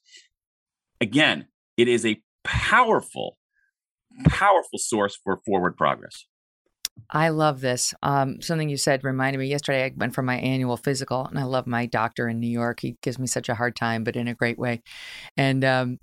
again, 1.02 1.48
it 1.78 1.88
is 1.88 2.06
a 2.06 2.22
powerful 2.44 3.38
powerful 4.26 4.80
source 4.80 5.18
for 5.22 5.42
forward 5.46 5.76
progress. 5.76 6.26
I 7.10 7.29
love 7.29 7.62
this. 7.62 7.93
Um, 8.01 8.41
something 8.41 8.69
you 8.69 8.77
said 8.77 9.03
reminded 9.03 9.39
me 9.39 9.47
yesterday. 9.47 9.86
I 9.86 9.91
went 9.95 10.15
for 10.15 10.21
my 10.23 10.38
annual 10.38 10.77
physical, 10.77 11.25
and 11.25 11.38
I 11.38 11.43
love 11.43 11.67
my 11.67 11.86
doctor 11.86 12.27
in 12.27 12.39
New 12.39 12.49
York. 12.49 12.79
He 12.79 12.97
gives 13.01 13.19
me 13.19 13.27
such 13.27 13.47
a 13.47 13.55
hard 13.55 13.75
time, 13.75 14.03
but 14.03 14.15
in 14.15 14.27
a 14.27 14.34
great 14.34 14.58
way. 14.58 14.81
And 15.38 15.63
um, 15.63 15.99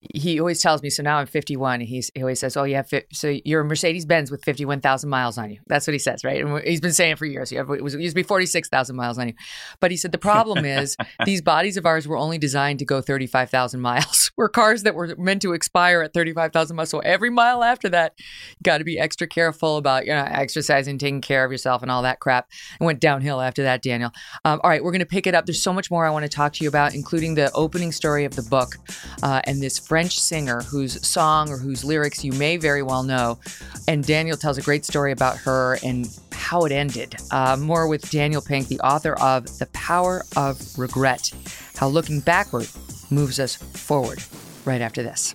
he 0.00 0.40
always 0.40 0.62
tells 0.62 0.82
me, 0.82 0.88
so 0.88 1.02
now 1.02 1.18
I'm 1.18 1.26
51. 1.26 1.80
He's, 1.80 2.10
he 2.14 2.22
always 2.22 2.40
says, 2.40 2.56
Oh, 2.56 2.64
yeah, 2.64 2.82
so 3.12 3.36
you're 3.44 3.60
a 3.60 3.64
Mercedes 3.64 4.06
Benz 4.06 4.30
with 4.30 4.42
51,000 4.44 5.10
miles 5.10 5.36
on 5.36 5.50
you. 5.50 5.60
That's 5.66 5.86
what 5.86 5.92
he 5.92 5.98
says, 5.98 6.24
right? 6.24 6.42
And 6.42 6.62
he's 6.64 6.80
been 6.80 6.92
saying 6.92 7.16
for 7.16 7.26
years. 7.26 7.52
It, 7.52 7.66
was, 7.66 7.94
it 7.94 8.00
used 8.00 8.14
to 8.14 8.18
be 8.18 8.22
46,000 8.22 8.96
miles 8.96 9.18
on 9.18 9.28
you. 9.28 9.34
But 9.78 9.90
he 9.90 9.98
said, 9.98 10.12
The 10.12 10.18
problem 10.18 10.64
is 10.64 10.96
these 11.26 11.42
bodies 11.42 11.76
of 11.76 11.84
ours 11.84 12.08
were 12.08 12.16
only 12.16 12.38
designed 12.38 12.78
to 12.78 12.86
go 12.86 13.02
35,000 13.02 13.80
miles. 13.80 14.30
we're 14.36 14.48
cars 14.48 14.84
that 14.84 14.94
were 14.94 15.14
meant 15.18 15.42
to 15.42 15.52
expire 15.52 16.00
at 16.00 16.14
35,000 16.14 16.74
miles. 16.74 16.88
So 16.88 17.00
every 17.00 17.28
mile 17.28 17.62
after 17.62 17.90
that, 17.90 18.14
got 18.62 18.78
to 18.78 18.84
be 18.84 18.98
extra 18.98 19.26
careful 19.26 19.76
about, 19.76 20.06
you 20.06 20.12
know, 20.12 20.24
exercising, 20.26 20.96
taking 20.96 21.20
care 21.20 21.44
of 21.44 21.52
yourself, 21.52 21.82
and 21.82 21.90
all 21.90 22.02
that 22.02 22.20
crap. 22.20 22.48
It 22.80 22.84
went 22.84 23.00
downhill 23.00 23.42
after 23.42 23.62
that, 23.64 23.82
Daniel. 23.82 24.12
Um, 24.46 24.60
all 24.64 24.70
right, 24.70 24.82
we're 24.82 24.92
going 24.92 25.00
to 25.00 25.06
pick 25.06 25.26
it 25.26 25.34
up. 25.34 25.44
There's 25.44 25.62
so 25.62 25.74
much 25.74 25.90
more 25.90 26.06
I 26.06 26.10
want 26.10 26.24
to 26.24 26.28
talk 26.30 26.54
to 26.54 26.64
you 26.64 26.68
about, 26.68 26.94
including 26.94 27.34
the 27.34 27.52
opening 27.52 27.92
story 27.92 28.24
of 28.24 28.34
the 28.34 28.42
book 28.42 28.76
uh, 29.22 29.42
and 29.44 29.62
this 29.62 29.78
French 29.90 30.20
singer 30.20 30.62
whose 30.62 31.04
song 31.04 31.50
or 31.50 31.56
whose 31.56 31.82
lyrics 31.82 32.22
you 32.22 32.30
may 32.34 32.56
very 32.56 32.80
well 32.80 33.02
know. 33.02 33.40
and 33.88 34.06
Daniel 34.06 34.36
tells 34.36 34.56
a 34.56 34.62
great 34.62 34.84
story 34.84 35.10
about 35.10 35.36
her 35.36 35.80
and 35.82 36.16
how 36.30 36.64
it 36.64 36.70
ended. 36.70 37.16
Uh, 37.32 37.56
more 37.58 37.88
with 37.88 38.08
Daniel 38.08 38.40
Pink, 38.40 38.68
the 38.68 38.78
author 38.82 39.14
of 39.14 39.58
The 39.58 39.66
Power 39.72 40.22
of 40.36 40.78
Regret 40.78 41.32
How 41.74 41.88
Looking 41.88 42.20
Backward 42.20 42.68
Moves 43.10 43.40
Us 43.40 43.56
Forward, 43.56 44.22
right 44.64 44.80
after 44.80 45.02
this. 45.02 45.34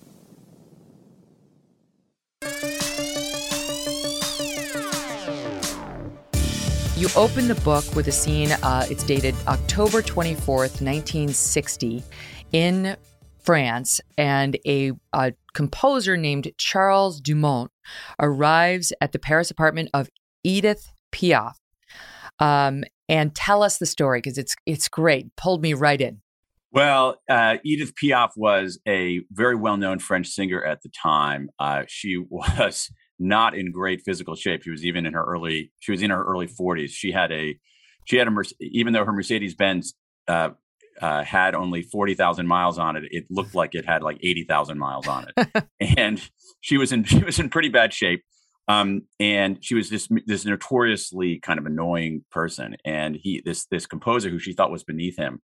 You 6.96 7.10
open 7.18 7.50
the 7.50 7.60
book 7.66 7.84
with 7.94 8.08
a 8.08 8.14
scene, 8.14 8.54
uh, 8.64 8.86
it's 8.90 9.04
dated 9.04 9.36
October 9.50 10.02
24th, 10.02 10.80
1960, 10.80 12.02
in 12.54 12.96
France, 13.46 14.02
and 14.18 14.58
a, 14.66 14.94
a, 15.14 15.34
composer 15.54 16.18
named 16.18 16.52
Charles 16.58 17.22
Dumont 17.22 17.72
arrives 18.20 18.92
at 19.00 19.12
the 19.12 19.20
Paris 19.20 19.52
apartment 19.52 19.90
of 19.94 20.10
Edith 20.44 20.92
Piaf. 21.12 21.54
Um, 22.40 22.84
and 23.08 23.34
tell 23.36 23.64
us 23.64 23.78
the 23.78 23.86
story 23.86 24.20
because 24.20 24.38
it's 24.38 24.56
it's 24.66 24.90
great. 24.90 25.36
Pulled 25.36 25.62
me 25.62 25.74
right 25.74 26.02
in. 26.02 26.22
Well, 26.72 27.22
uh, 27.30 27.58
Edith 27.64 27.94
Piaf 27.96 28.32
was 28.36 28.80
a 28.88 29.22
very 29.32 29.56
well 29.56 29.78
known 29.78 30.00
French 30.00 30.28
singer 30.28 30.64
at 30.64 30.82
the 30.82 30.90
time. 30.90 31.50
Uh, 31.58 31.84
she 31.88 32.18
was 32.18 32.92
not 33.20 33.56
in 33.56 33.72
great 33.72 34.02
physical 34.04 34.36
shape. 34.36 34.64
She 34.64 34.72
was 34.72 34.84
even 34.84 35.06
in 35.06 35.14
her 35.14 35.24
early 35.24 35.72
she 35.80 35.92
was 35.92 36.02
in 36.02 36.10
her 36.10 36.24
early 36.24 36.48
40s. 36.48 36.90
She 36.90 37.12
had 37.12 37.32
a 37.32 37.58
she 38.06 38.18
had 38.18 38.28
a 38.28 38.32
even 38.60 38.92
though 38.92 39.06
her 39.06 39.14
Mercedes 39.14 39.56
Benz 39.56 39.94
uh, 40.28 40.50
uh, 41.02 41.24
had 41.24 41.56
only 41.56 41.82
40,000 41.82 42.48
miles 42.48 42.78
on 42.78 42.96
it, 42.96 43.04
it 43.12 43.26
looked 43.30 43.56
like 43.56 43.76
it 43.76 43.86
had 43.86 44.02
like 44.02 44.18
80,000 44.22 44.78
miles 44.78 45.08
on 45.08 45.28
it. 45.36 45.66
and 45.98 46.22
she 46.62 46.78
was 46.78 46.92
in 46.92 47.04
she 47.06 47.24
was 47.24 47.40
in 47.40 47.50
pretty 47.50 47.70
bad 47.70 47.94
shape. 47.94 48.24
Um, 48.68 49.04
and 49.20 49.64
she 49.64 49.76
was 49.76 49.90
this 49.90 50.08
this 50.26 50.46
notoriously 50.46 51.40
kind 51.40 51.60
of 51.60 51.66
annoying 51.66 52.26
person. 52.32 52.78
And 52.84 53.16
he 53.16 53.42
this 53.46 53.66
this 53.68 53.86
composer 53.86 54.30
who 54.30 54.40
she 54.40 54.54
thought 54.54 54.72
was 54.72 54.84
beneath 54.84 55.18
him 55.18 55.42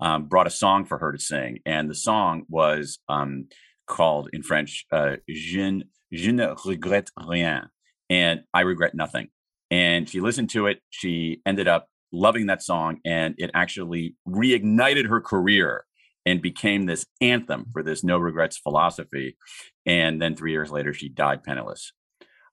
um, 0.00 0.26
brought 0.26 0.46
a 0.46 0.50
song 0.50 0.84
for 0.84 0.98
her 0.98 1.12
to 1.12 1.18
sing, 1.18 1.60
and 1.64 1.88
the 1.88 1.94
song 1.94 2.44
was 2.48 2.98
um, 3.08 3.46
called 3.86 4.28
in 4.32 4.42
French 4.42 4.86
uh, 4.90 5.16
"Je, 5.28 5.82
je 6.12 6.32
ne 6.32 6.48
regrette 6.48 7.10
rien," 7.16 7.68
and 8.10 8.40
I 8.52 8.62
regret 8.62 8.94
nothing. 8.94 9.28
And 9.70 10.08
she 10.08 10.20
listened 10.20 10.50
to 10.50 10.66
it. 10.66 10.80
She 10.90 11.40
ended 11.46 11.68
up 11.68 11.86
loving 12.12 12.46
that 12.46 12.62
song, 12.62 12.98
and 13.04 13.34
it 13.38 13.50
actually 13.54 14.16
reignited 14.28 15.08
her 15.08 15.20
career 15.20 15.84
and 16.26 16.40
became 16.40 16.86
this 16.86 17.04
anthem 17.20 17.66
for 17.72 17.82
this 17.82 18.02
no 18.02 18.18
regrets 18.18 18.56
philosophy. 18.56 19.36
And 19.84 20.22
then 20.22 20.34
three 20.34 20.52
years 20.52 20.70
later, 20.70 20.94
she 20.94 21.08
died 21.08 21.44
penniless. 21.44 21.92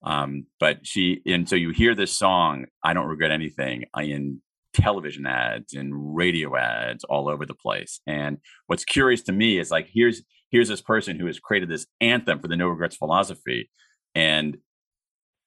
Um, 0.04 0.48
but 0.60 0.86
she, 0.86 1.22
and 1.26 1.48
so 1.48 1.56
you 1.56 1.70
hear 1.70 1.96
this 1.96 2.12
song, 2.12 2.66
I 2.84 2.94
don't 2.94 3.08
regret 3.08 3.32
anything, 3.32 3.86
in 3.98 4.42
television 4.74 5.26
ads 5.26 5.74
and 5.74 6.16
radio 6.16 6.56
ads 6.56 7.04
all 7.04 7.30
over 7.30 7.46
the 7.46 7.54
place. 7.54 8.00
And 8.08 8.38
what's 8.68 8.86
curious 8.86 9.22
to 9.24 9.32
me 9.32 9.60
is 9.60 9.70
like, 9.70 9.90
here's, 9.94 10.24
here's 10.50 10.70
this 10.70 10.82
person 10.82 11.20
who 11.20 11.28
has 11.28 11.40
created 11.40 11.70
this 11.70 11.86
anthem 12.00 12.40
for 12.40 12.48
the 12.48 12.56
no 12.56 12.68
regrets 12.68 12.96
philosophy 12.96 13.70
and 14.16 14.58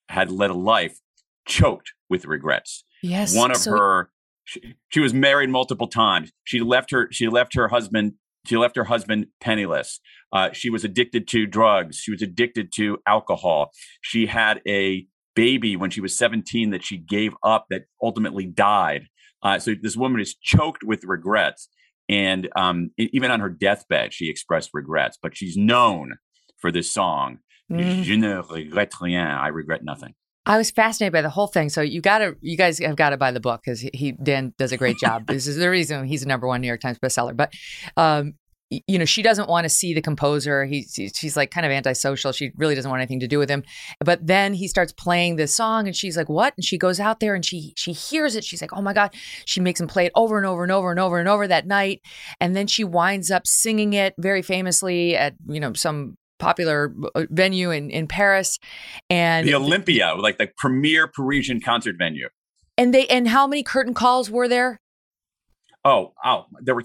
had 0.09 0.31
led 0.31 0.51
a 0.51 0.55
life 0.55 0.99
choked 1.47 1.93
with 2.09 2.27
regrets. 2.27 2.85
Yes. 3.05 3.37
One 3.37 3.51
of 3.51 3.59
so- 3.59 3.73
her 3.73 4.11
she, 4.45 4.75
she 4.89 5.01
was 5.01 5.15
married 5.15 5.51
multiple 5.51 5.87
times. 5.87 6.33
She 6.45 6.61
left 6.61 6.91
her 6.91 7.09
she 7.13 7.29
left 7.29 7.55
her 7.55 7.69
husband 7.69 8.15
she 8.47 8.57
left 8.57 8.77
her 8.77 8.85
husband 8.85 9.27
penniless. 9.41 10.01
Uh, 10.33 10.53
she 10.53 10.69
was 10.69 10.85
addicted 10.85 11.27
to 11.29 11.47
drugs. 11.47 11.97
She 11.97 12.11
was 12.11 12.21
addicted 12.21 12.73
to 12.75 12.99
alcohol. 13.07 13.71
She 14.03 14.27
had 14.27 14.61
a 14.69 15.07
baby 15.35 15.77
when 15.77 15.91
she 15.91 16.03
was 16.03 16.17
17 16.17 16.71
that 16.71 16.85
she 16.85 16.99
gave 16.99 17.35
up 17.43 17.67
that 17.71 17.85
ultimately 18.03 18.45
died. 18.45 19.07
Uh, 19.43 19.59
so 19.59 19.75
this 19.81 19.97
woman 19.97 20.21
is 20.21 20.35
choked 20.35 20.85
with 20.85 21.05
regrets. 21.05 21.69
And 22.07 22.51
um, 22.55 22.91
even 22.99 23.31
on 23.31 23.41
her 23.41 23.49
deathbed, 23.49 24.13
she 24.13 24.29
expressed 24.29 24.71
regrets. 24.75 25.19
But 25.21 25.37
she's 25.37 25.57
known 25.57 26.17
for 26.59 26.71
this 26.71 26.91
song, 26.93 27.39
mm. 27.73 28.03
Je 28.03 28.17
ne 28.17 28.43
regrette 28.43 29.01
rien. 29.01 29.27
I 29.27 29.49
regret 29.49 29.83
nothing. 29.85 30.15
I 30.47 30.59
was 30.59 30.71
fascinated 30.71 31.13
by 31.13 31.23
the 31.23 31.31
whole 31.31 31.47
thing. 31.47 31.69
So 31.71 31.81
you 31.81 32.01
got 32.01 32.19
to, 32.19 32.37
you 32.41 32.57
guys 32.57 32.79
have 32.79 32.97
got 32.97 33.11
to 33.11 33.17
buy 33.17 33.31
the 33.31 33.41
book 33.41 33.63
because 33.65 33.81
he 33.81 34.13
Dan 34.13 34.53
does 34.59 34.73
a 34.73 34.77
great 34.77 34.99
job. 34.99 35.27
this 35.29 35.47
is 35.47 35.57
the 35.57 35.71
reason 35.71 36.05
he's 36.05 36.23
a 36.23 36.29
number 36.29 36.47
one 36.47 36.61
New 36.61 36.67
York 36.67 36.81
Times 36.81 36.99
bestseller. 36.99 37.37
But 37.37 37.53
um, 37.97 38.35
you 38.71 38.99
know, 38.99 39.05
she 39.05 39.23
doesn't 39.23 39.49
want 39.49 39.65
to 39.65 39.69
see 39.69 39.95
the 39.95 40.03
composer. 40.03 40.65
He's 40.65 40.99
she's 41.15 41.37
like 41.37 41.51
kind 41.51 41.67
of 41.67 41.73
antisocial. 41.73 42.33
She 42.33 42.51
really 42.57 42.75
doesn't 42.75 42.91
want 42.91 43.01
anything 43.01 43.21
to 43.21 43.29
do 43.29 43.39
with 43.39 43.49
him. 43.49 43.63
But 44.01 44.27
then 44.27 44.55
he 44.55 44.69
starts 44.69 44.93
playing 44.93 45.37
this 45.37 45.55
song, 45.55 45.87
and 45.87 45.95
she's 45.95 46.17
like, 46.17 46.29
"What?" 46.29 46.55
And 46.57 46.65
she 46.65 46.79
goes 46.79 46.99
out 46.99 47.21
there 47.21 47.35
and 47.35 47.45
she 47.45 47.75
she 47.77 47.93
hears 47.93 48.37
it. 48.37 48.45
She's 48.45 48.61
like, 48.61 48.73
"Oh 48.73 48.83
my 48.83 48.93
god!" 48.93 49.15
She 49.45 49.61
makes 49.61 49.81
him 49.81 49.87
play 49.87 50.07
it 50.07 50.13
over 50.15 50.37
and 50.37 50.47
over 50.47 50.63
and 50.63 50.73
over 50.73 50.91
and 50.91 50.99
over 50.99 51.19
and 51.19 51.29
over 51.29 51.47
that 51.47 51.67
night, 51.67 52.01
and 52.41 52.57
then 52.57 52.67
she 52.67 52.85
winds 52.85 53.31
up 53.31 53.47
singing 53.47 53.93
it 53.93 54.15
very 54.19 54.43
famously 54.43 55.17
at 55.17 55.35
you 55.47 55.61
know 55.61 55.73
some 55.75 56.17
popular 56.45 56.95
uh, 57.15 57.25
venue 57.31 57.71
in, 57.71 57.91
in 57.91 58.07
Paris 58.07 58.59
and 59.09 59.49
the 59.49 59.55
Olympia, 59.55 60.15
like 60.15 60.37
the 60.37 60.49
premier 60.59 61.09
Parisian 61.09 61.61
concert 61.61 61.97
venue. 61.99 62.29
And 62.77 62.93
they 62.93 63.07
and 63.07 63.29
how 63.29 63.47
many 63.47 63.63
curtain 63.63 63.95
calls 63.95 64.31
were 64.31 64.47
there? 64.47 64.81
Oh, 65.87 66.13
oh, 66.25 66.47
there 66.61 66.75
were 66.75 66.83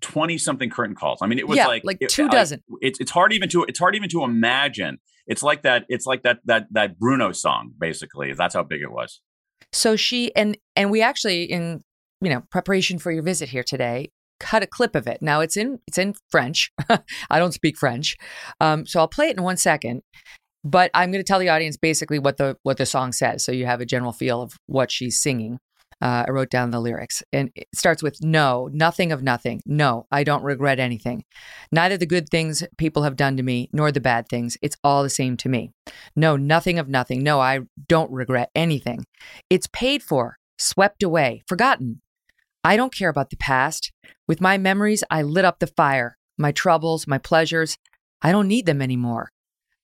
twenty 0.00 0.38
something 0.38 0.70
curtain 0.70 0.96
calls. 0.96 1.20
I 1.22 1.26
mean, 1.26 1.38
it 1.38 1.46
was 1.46 1.56
yeah, 1.56 1.66
like 1.66 1.84
like 1.84 1.98
two 2.08 2.26
it, 2.26 2.32
dozen. 2.32 2.62
it's 2.80 2.98
it's 3.00 3.10
hard 3.10 3.32
even 3.32 3.48
to 3.50 3.64
it's 3.64 3.78
hard 3.78 3.94
even 3.94 4.08
to 4.10 4.24
imagine. 4.24 4.98
It's 5.26 5.42
like 5.42 5.62
that. 5.62 5.84
It's 5.88 6.06
like 6.06 6.22
that 6.22 6.38
that 6.44 6.66
that 6.72 6.98
Bruno 6.98 7.32
song. 7.32 7.72
Basically, 7.78 8.32
that's 8.32 8.54
how 8.54 8.64
big 8.64 8.82
it 8.82 8.90
was. 8.90 9.20
So 9.72 9.94
she 9.96 10.34
and 10.34 10.56
and 10.74 10.90
we 10.90 11.02
actually 11.02 11.44
in 11.44 11.82
you 12.20 12.30
know 12.30 12.42
preparation 12.50 12.98
for 12.98 13.12
your 13.12 13.22
visit 13.22 13.48
here 13.48 13.64
today 13.64 14.10
cut 14.40 14.62
a 14.62 14.66
clip 14.66 14.94
of 14.94 15.06
it. 15.06 15.22
Now 15.22 15.40
it's 15.40 15.56
in 15.56 15.80
it's 15.86 15.98
in 15.98 16.14
French. 16.30 16.72
I 17.30 17.38
don't 17.38 17.52
speak 17.52 17.76
French, 17.76 18.16
um, 18.60 18.86
so 18.86 19.00
I'll 19.00 19.08
play 19.08 19.28
it 19.28 19.36
in 19.36 19.42
one 19.42 19.56
second. 19.56 20.02
But 20.64 20.90
I'm 20.94 21.12
going 21.12 21.22
to 21.22 21.26
tell 21.26 21.38
the 21.38 21.48
audience 21.48 21.76
basically 21.76 22.18
what 22.18 22.38
the 22.38 22.56
what 22.62 22.76
the 22.76 22.86
song 22.86 23.12
says, 23.12 23.44
so 23.44 23.52
you 23.52 23.66
have 23.66 23.80
a 23.80 23.86
general 23.86 24.12
feel 24.12 24.42
of 24.42 24.56
what 24.66 24.90
she's 24.90 25.20
singing. 25.20 25.58
Uh, 26.02 26.24
I 26.28 26.30
wrote 26.30 26.50
down 26.50 26.72
the 26.72 26.80
lyrics, 26.80 27.22
and 27.32 27.50
it 27.54 27.68
starts 27.74 28.02
with 28.02 28.22
"No, 28.22 28.68
nothing 28.72 29.12
of 29.12 29.22
nothing. 29.22 29.62
No, 29.64 30.06
I 30.10 30.24
don't 30.24 30.42
regret 30.42 30.78
anything. 30.78 31.24
Neither 31.72 31.96
the 31.96 32.04
good 32.04 32.28
things 32.28 32.62
people 32.76 33.02
have 33.04 33.16
done 33.16 33.36
to 33.36 33.42
me, 33.42 33.70
nor 33.72 33.90
the 33.92 34.00
bad 34.00 34.28
things. 34.28 34.58
It's 34.60 34.76
all 34.84 35.02
the 35.02 35.10
same 35.10 35.36
to 35.38 35.48
me. 35.48 35.72
No, 36.14 36.36
nothing 36.36 36.78
of 36.78 36.88
nothing. 36.88 37.22
No, 37.22 37.40
I 37.40 37.60
don't 37.88 38.10
regret 38.10 38.50
anything. 38.54 39.06
It's 39.48 39.68
paid 39.68 40.02
for, 40.02 40.36
swept 40.58 41.02
away, 41.02 41.44
forgotten. 41.46 42.02
I 42.62 42.76
don't 42.76 42.92
care 42.92 43.08
about 43.08 43.30
the 43.30 43.36
past. 43.36 43.92
With 44.28 44.40
my 44.40 44.58
memories, 44.58 45.04
I 45.10 45.22
lit 45.22 45.44
up 45.44 45.60
the 45.60 45.66
fire. 45.66 46.16
My 46.36 46.52
troubles, 46.52 47.06
my 47.06 47.18
pleasures, 47.18 47.78
I 48.22 48.32
don't 48.32 48.48
need 48.48 48.66
them 48.66 48.82
anymore. 48.82 49.30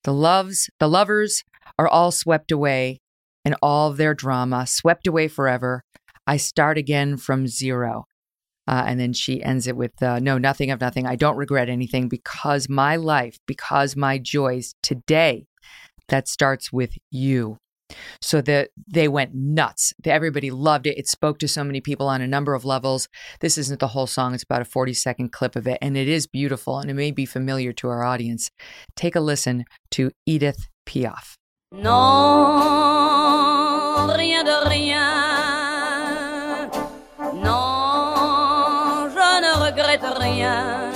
The 0.05 0.13
loves, 0.13 0.69
the 0.81 0.89
lovers 0.89 1.45
are 1.79 1.89
all 1.89 2.11
swept 2.11 2.51
away, 2.51 3.01
and 3.45 3.57
all 3.63 3.93
their 3.93 4.15
drama 4.15 4.67
swept 4.67 5.07
away 5.07 5.29
forever. 5.29 5.85
I 6.27 6.37
start 6.37 6.77
again 6.77 7.17
from 7.17 7.47
zero. 7.47 8.07
Uh, 8.69 8.85
and 8.87 9.01
then 9.01 9.13
she 9.13 9.43
ends 9.43 9.67
it 9.67 9.77
with, 9.77 10.01
uh, 10.03 10.21
no, 10.21 10.39
nothing 10.39 10.71
of 10.71 10.81
nothing. 10.81 11.07
I 11.07 11.17
don't 11.17 11.37
regret 11.37 11.69
anything 11.69 12.09
because 12.09 12.69
my 12.69 12.97
life, 12.97 13.39
because 13.47 13.97
my 13.97 14.19
joys 14.19 14.75
today, 14.83 15.47
that 16.09 16.29
starts 16.29 16.73
with 16.73 16.93
you. 17.11 17.59
So 18.21 18.41
that 18.43 18.71
they 18.87 19.09
went 19.09 19.35
nuts. 19.35 19.93
Everybody 20.05 20.51
loved 20.51 20.87
it. 20.87 20.99
It 20.99 21.09
spoke 21.09 21.39
to 21.39 21.49
so 21.49 21.65
many 21.65 21.81
people 21.81 22.09
on 22.09 22.21
a 22.21 22.27
number 22.27 22.55
of 22.55 22.65
levels. 22.65 23.09
This 23.41 23.59
isn't 23.59 23.81
the 23.81 23.89
whole 23.89 24.07
song, 24.07 24.35
it's 24.35 24.45
about 24.45 24.63
a 24.63 24.65
40 24.65 24.95
second 24.95 25.33
clip 25.33 25.57
of 25.57 25.67
it. 25.67 25.79
And 25.81 25.97
it 25.97 26.09
is 26.09 26.27
beautiful 26.27 26.79
and 26.79 26.91
it 26.91 26.95
may 26.95 27.11
be 27.11 27.27
familiar 27.27 27.73
to 27.75 27.89
our 27.89 28.05
audience. 28.05 28.51
Take 28.97 29.17
a 29.17 29.21
listen 29.21 29.65
to 29.93 30.11
Edith 30.27 30.69
Piaf. 30.87 31.37
Non, 31.73 31.89
rien 34.15 34.45
de 34.45 34.69
rien. 34.69 35.11
Non, 37.35 39.09
je 39.09 39.41
ne 39.41 39.53
regrette 39.65 40.05
rien. 40.19 40.93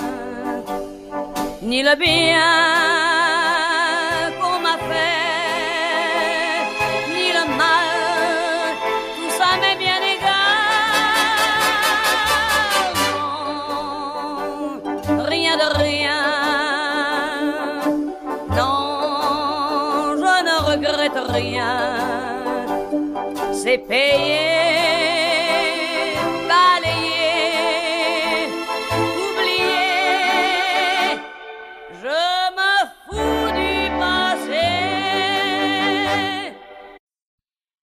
Ni 1.63 1.83
le 1.83 1.97
bien 1.97 2.96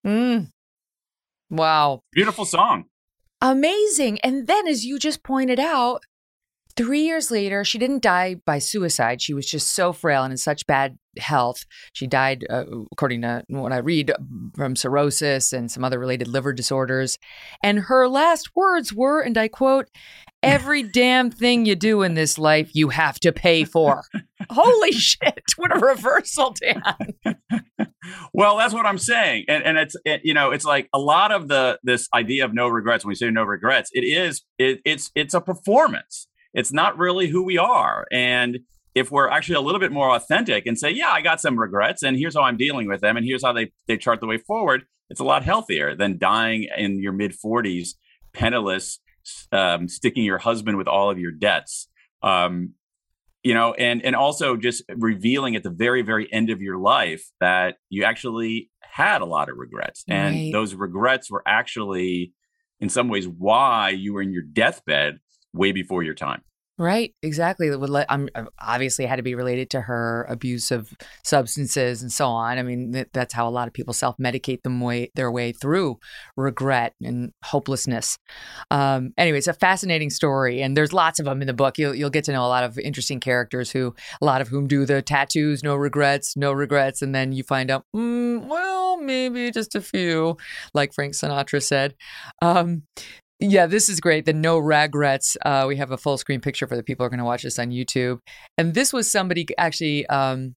Hmm. 0.03 0.39
Wow. 1.49 2.01
Beautiful 2.11 2.43
song. 2.43 2.85
Amazing. 3.41 4.19
And 4.25 4.47
then, 4.47 4.67
as 4.67 4.85
you 4.85 4.99
just 4.99 5.23
pointed 5.23 5.59
out, 5.59 6.03
three 6.75 7.01
years 7.01 7.31
later, 7.31 7.63
she 7.63 7.77
didn't 7.77 8.01
die 8.01 8.35
by 8.45 8.59
suicide. 8.59 9.21
She 9.21 9.33
was 9.33 9.45
just 9.45 9.73
so 9.73 9.93
frail 9.93 10.23
and 10.23 10.31
in 10.31 10.37
such 10.37 10.65
bad 10.65 10.97
health. 11.17 11.65
She 11.93 12.07
died, 12.07 12.45
uh, 12.49 12.65
according 12.91 13.21
to 13.21 13.43
what 13.49 13.71
I 13.71 13.77
read, 13.77 14.11
from 14.55 14.75
cirrhosis 14.75 15.53
and 15.53 15.71
some 15.71 15.83
other 15.83 15.99
related 15.99 16.27
liver 16.27 16.53
disorders. 16.53 17.17
And 17.61 17.79
her 17.79 18.07
last 18.07 18.55
words 18.55 18.93
were, 18.93 19.21
and 19.21 19.37
I 19.37 19.47
quote, 19.47 19.89
Every 20.41 20.83
damn 20.93 21.31
thing 21.31 21.65
you 21.65 21.75
do 21.75 22.01
in 22.01 22.15
this 22.15 22.37
life, 22.37 22.71
you 22.73 22.89
have 22.89 23.19
to 23.21 23.31
pay 23.31 23.63
for. 23.63 24.03
Holy 24.49 24.91
shit. 24.93 25.43
What 25.57 25.75
a 25.75 25.79
reversal, 25.79 26.53
Dan. 26.59 26.81
well, 28.33 28.57
that's 28.57 28.73
what 28.73 28.85
I'm 28.85 28.97
saying. 28.97 29.45
And, 29.47 29.63
and 29.63 29.77
it's, 29.77 29.95
it, 30.05 30.21
you 30.23 30.33
know, 30.33 30.51
it's 30.51 30.65
like 30.65 30.89
a 30.93 30.99
lot 30.99 31.31
of 31.31 31.47
the, 31.47 31.79
this 31.83 32.09
idea 32.13 32.45
of 32.45 32.53
no 32.53 32.67
regrets, 32.67 33.05
when 33.05 33.11
we 33.11 33.15
say 33.15 33.29
no 33.29 33.43
regrets, 33.43 33.89
it 33.93 34.03
is, 34.03 34.41
it, 34.57 34.81
it's, 34.83 35.11
it's 35.15 35.33
a 35.33 35.41
performance. 35.41 36.27
It's 36.53 36.71
not 36.71 36.97
really 36.97 37.27
who 37.27 37.43
we 37.43 37.57
are. 37.57 38.05
And 38.11 38.59
if 38.95 39.11
we're 39.11 39.29
actually 39.29 39.55
a 39.55 39.61
little 39.61 39.79
bit 39.79 39.91
more 39.91 40.11
authentic 40.11 40.65
and 40.65 40.77
say, 40.77 40.91
yeah, 40.91 41.09
I 41.09 41.21
got 41.21 41.41
some 41.41 41.59
regrets 41.59 42.03
and 42.03 42.17
here's 42.17 42.35
how 42.35 42.43
I'm 42.43 42.57
dealing 42.57 42.87
with 42.87 43.01
them 43.01 43.17
and 43.17 43.25
here's 43.25 43.43
how 43.43 43.53
they, 43.53 43.71
they 43.87 43.97
chart 43.97 44.19
the 44.19 44.27
way 44.27 44.37
forward, 44.37 44.83
it's 45.09 45.19
a 45.19 45.23
lot 45.23 45.43
healthier 45.43 45.95
than 45.95 46.17
dying 46.17 46.67
in 46.77 47.01
your 47.01 47.13
mid 47.13 47.33
40s, 47.33 47.89
penniless, 48.33 48.99
um, 49.51 49.87
sticking 49.87 50.23
your 50.23 50.37
husband 50.37 50.77
with 50.77 50.87
all 50.87 51.09
of 51.09 51.19
your 51.19 51.31
debts. 51.31 51.87
Um, 52.21 52.73
you 53.43 53.53
know, 53.53 53.73
and 53.73 54.03
and 54.05 54.15
also 54.15 54.55
just 54.55 54.83
revealing 54.95 55.55
at 55.57 55.63
the 55.63 55.69
very 55.69 56.01
very 56.01 56.31
end 56.31 56.49
of 56.49 56.61
your 56.61 56.77
life 56.77 57.29
that 57.41 57.75
you 57.89 58.05
actually 58.05 58.71
had 58.81 59.21
a 59.21 59.25
lot 59.25 59.49
of 59.49 59.57
regrets, 59.57 60.05
and 60.07 60.33
right. 60.33 60.53
those 60.53 60.73
regrets 60.73 61.29
were 61.29 61.43
actually, 61.45 62.33
in 62.79 62.87
some 62.87 63.09
ways, 63.09 63.27
why 63.27 63.89
you 63.89 64.13
were 64.13 64.21
in 64.21 64.31
your 64.31 64.43
deathbed 64.43 65.19
way 65.53 65.71
before 65.71 66.03
your 66.03 66.15
time. 66.15 66.41
Right, 66.79 67.13
exactly. 67.21 67.69
That 67.69 67.77
would 67.77 67.91
let. 67.91 68.07
I'm 68.09 68.29
obviously 68.57 69.05
had 69.05 69.17
to 69.17 69.21
be 69.21 69.35
related 69.35 69.69
to 69.71 69.81
her 69.81 70.25
abuse 70.27 70.71
of 70.71 70.91
substances 71.23 72.01
and 72.01 72.11
so 72.11 72.25
on. 72.25 72.57
I 72.57 72.63
mean, 72.63 72.93
th- 72.93 73.09
that's 73.13 73.31
how 73.31 73.47
a 73.47 73.51
lot 73.51 73.67
of 73.67 73.75
people 73.75 73.93
self 73.93 74.17
medicate 74.17 74.63
them 74.63 74.81
way 74.81 75.11
their 75.13 75.31
way 75.31 75.51
through 75.51 75.99
regret 76.35 76.95
and 76.99 77.31
hopelessness. 77.43 78.17
Um, 78.71 79.13
anyway, 79.19 79.37
it's 79.37 79.47
a 79.47 79.53
fascinating 79.53 80.09
story, 80.09 80.63
and 80.63 80.75
there's 80.75 80.93
lots 80.93 81.19
of 81.19 81.25
them 81.25 81.41
in 81.41 81.47
the 81.47 81.53
book. 81.53 81.77
You'll 81.77 81.93
you'll 81.93 82.09
get 82.09 82.23
to 82.23 82.31
know 82.31 82.43
a 82.43 82.49
lot 82.49 82.63
of 82.63 82.79
interesting 82.79 83.19
characters 83.19 83.69
who, 83.69 83.93
a 84.19 84.25
lot 84.25 84.41
of 84.41 84.47
whom 84.47 84.67
do 84.67 84.83
the 84.83 85.03
tattoos, 85.03 85.61
no 85.61 85.75
regrets, 85.75 86.35
no 86.35 86.51
regrets, 86.51 87.03
and 87.03 87.13
then 87.13 87.33
you 87.33 87.43
find 87.43 87.69
out, 87.69 87.85
mm, 87.95 88.47
well, 88.47 88.97
maybe 88.97 89.51
just 89.51 89.75
a 89.75 89.81
few, 89.81 90.37
like 90.73 90.91
Frank 90.91 91.13
Sinatra 91.13 91.61
said. 91.61 91.93
Um, 92.41 92.81
yeah, 93.39 93.65
this 93.65 93.89
is 93.89 93.99
great. 93.99 94.25
The 94.25 94.33
no 94.33 94.57
regrets. 94.57 95.35
Uh, 95.45 95.65
we 95.67 95.77
have 95.77 95.91
a 95.91 95.97
full 95.97 96.17
screen 96.17 96.39
picture 96.39 96.67
for 96.67 96.75
the 96.75 96.83
people 96.83 97.03
who 97.03 97.07
are 97.07 97.09
going 97.09 97.19
to 97.19 97.25
watch 97.25 97.43
this 97.43 97.59
on 97.59 97.69
YouTube. 97.69 98.19
And 98.57 98.73
this 98.73 98.93
was 98.93 99.09
somebody 99.09 99.47
actually. 99.57 100.05
Um, 100.07 100.55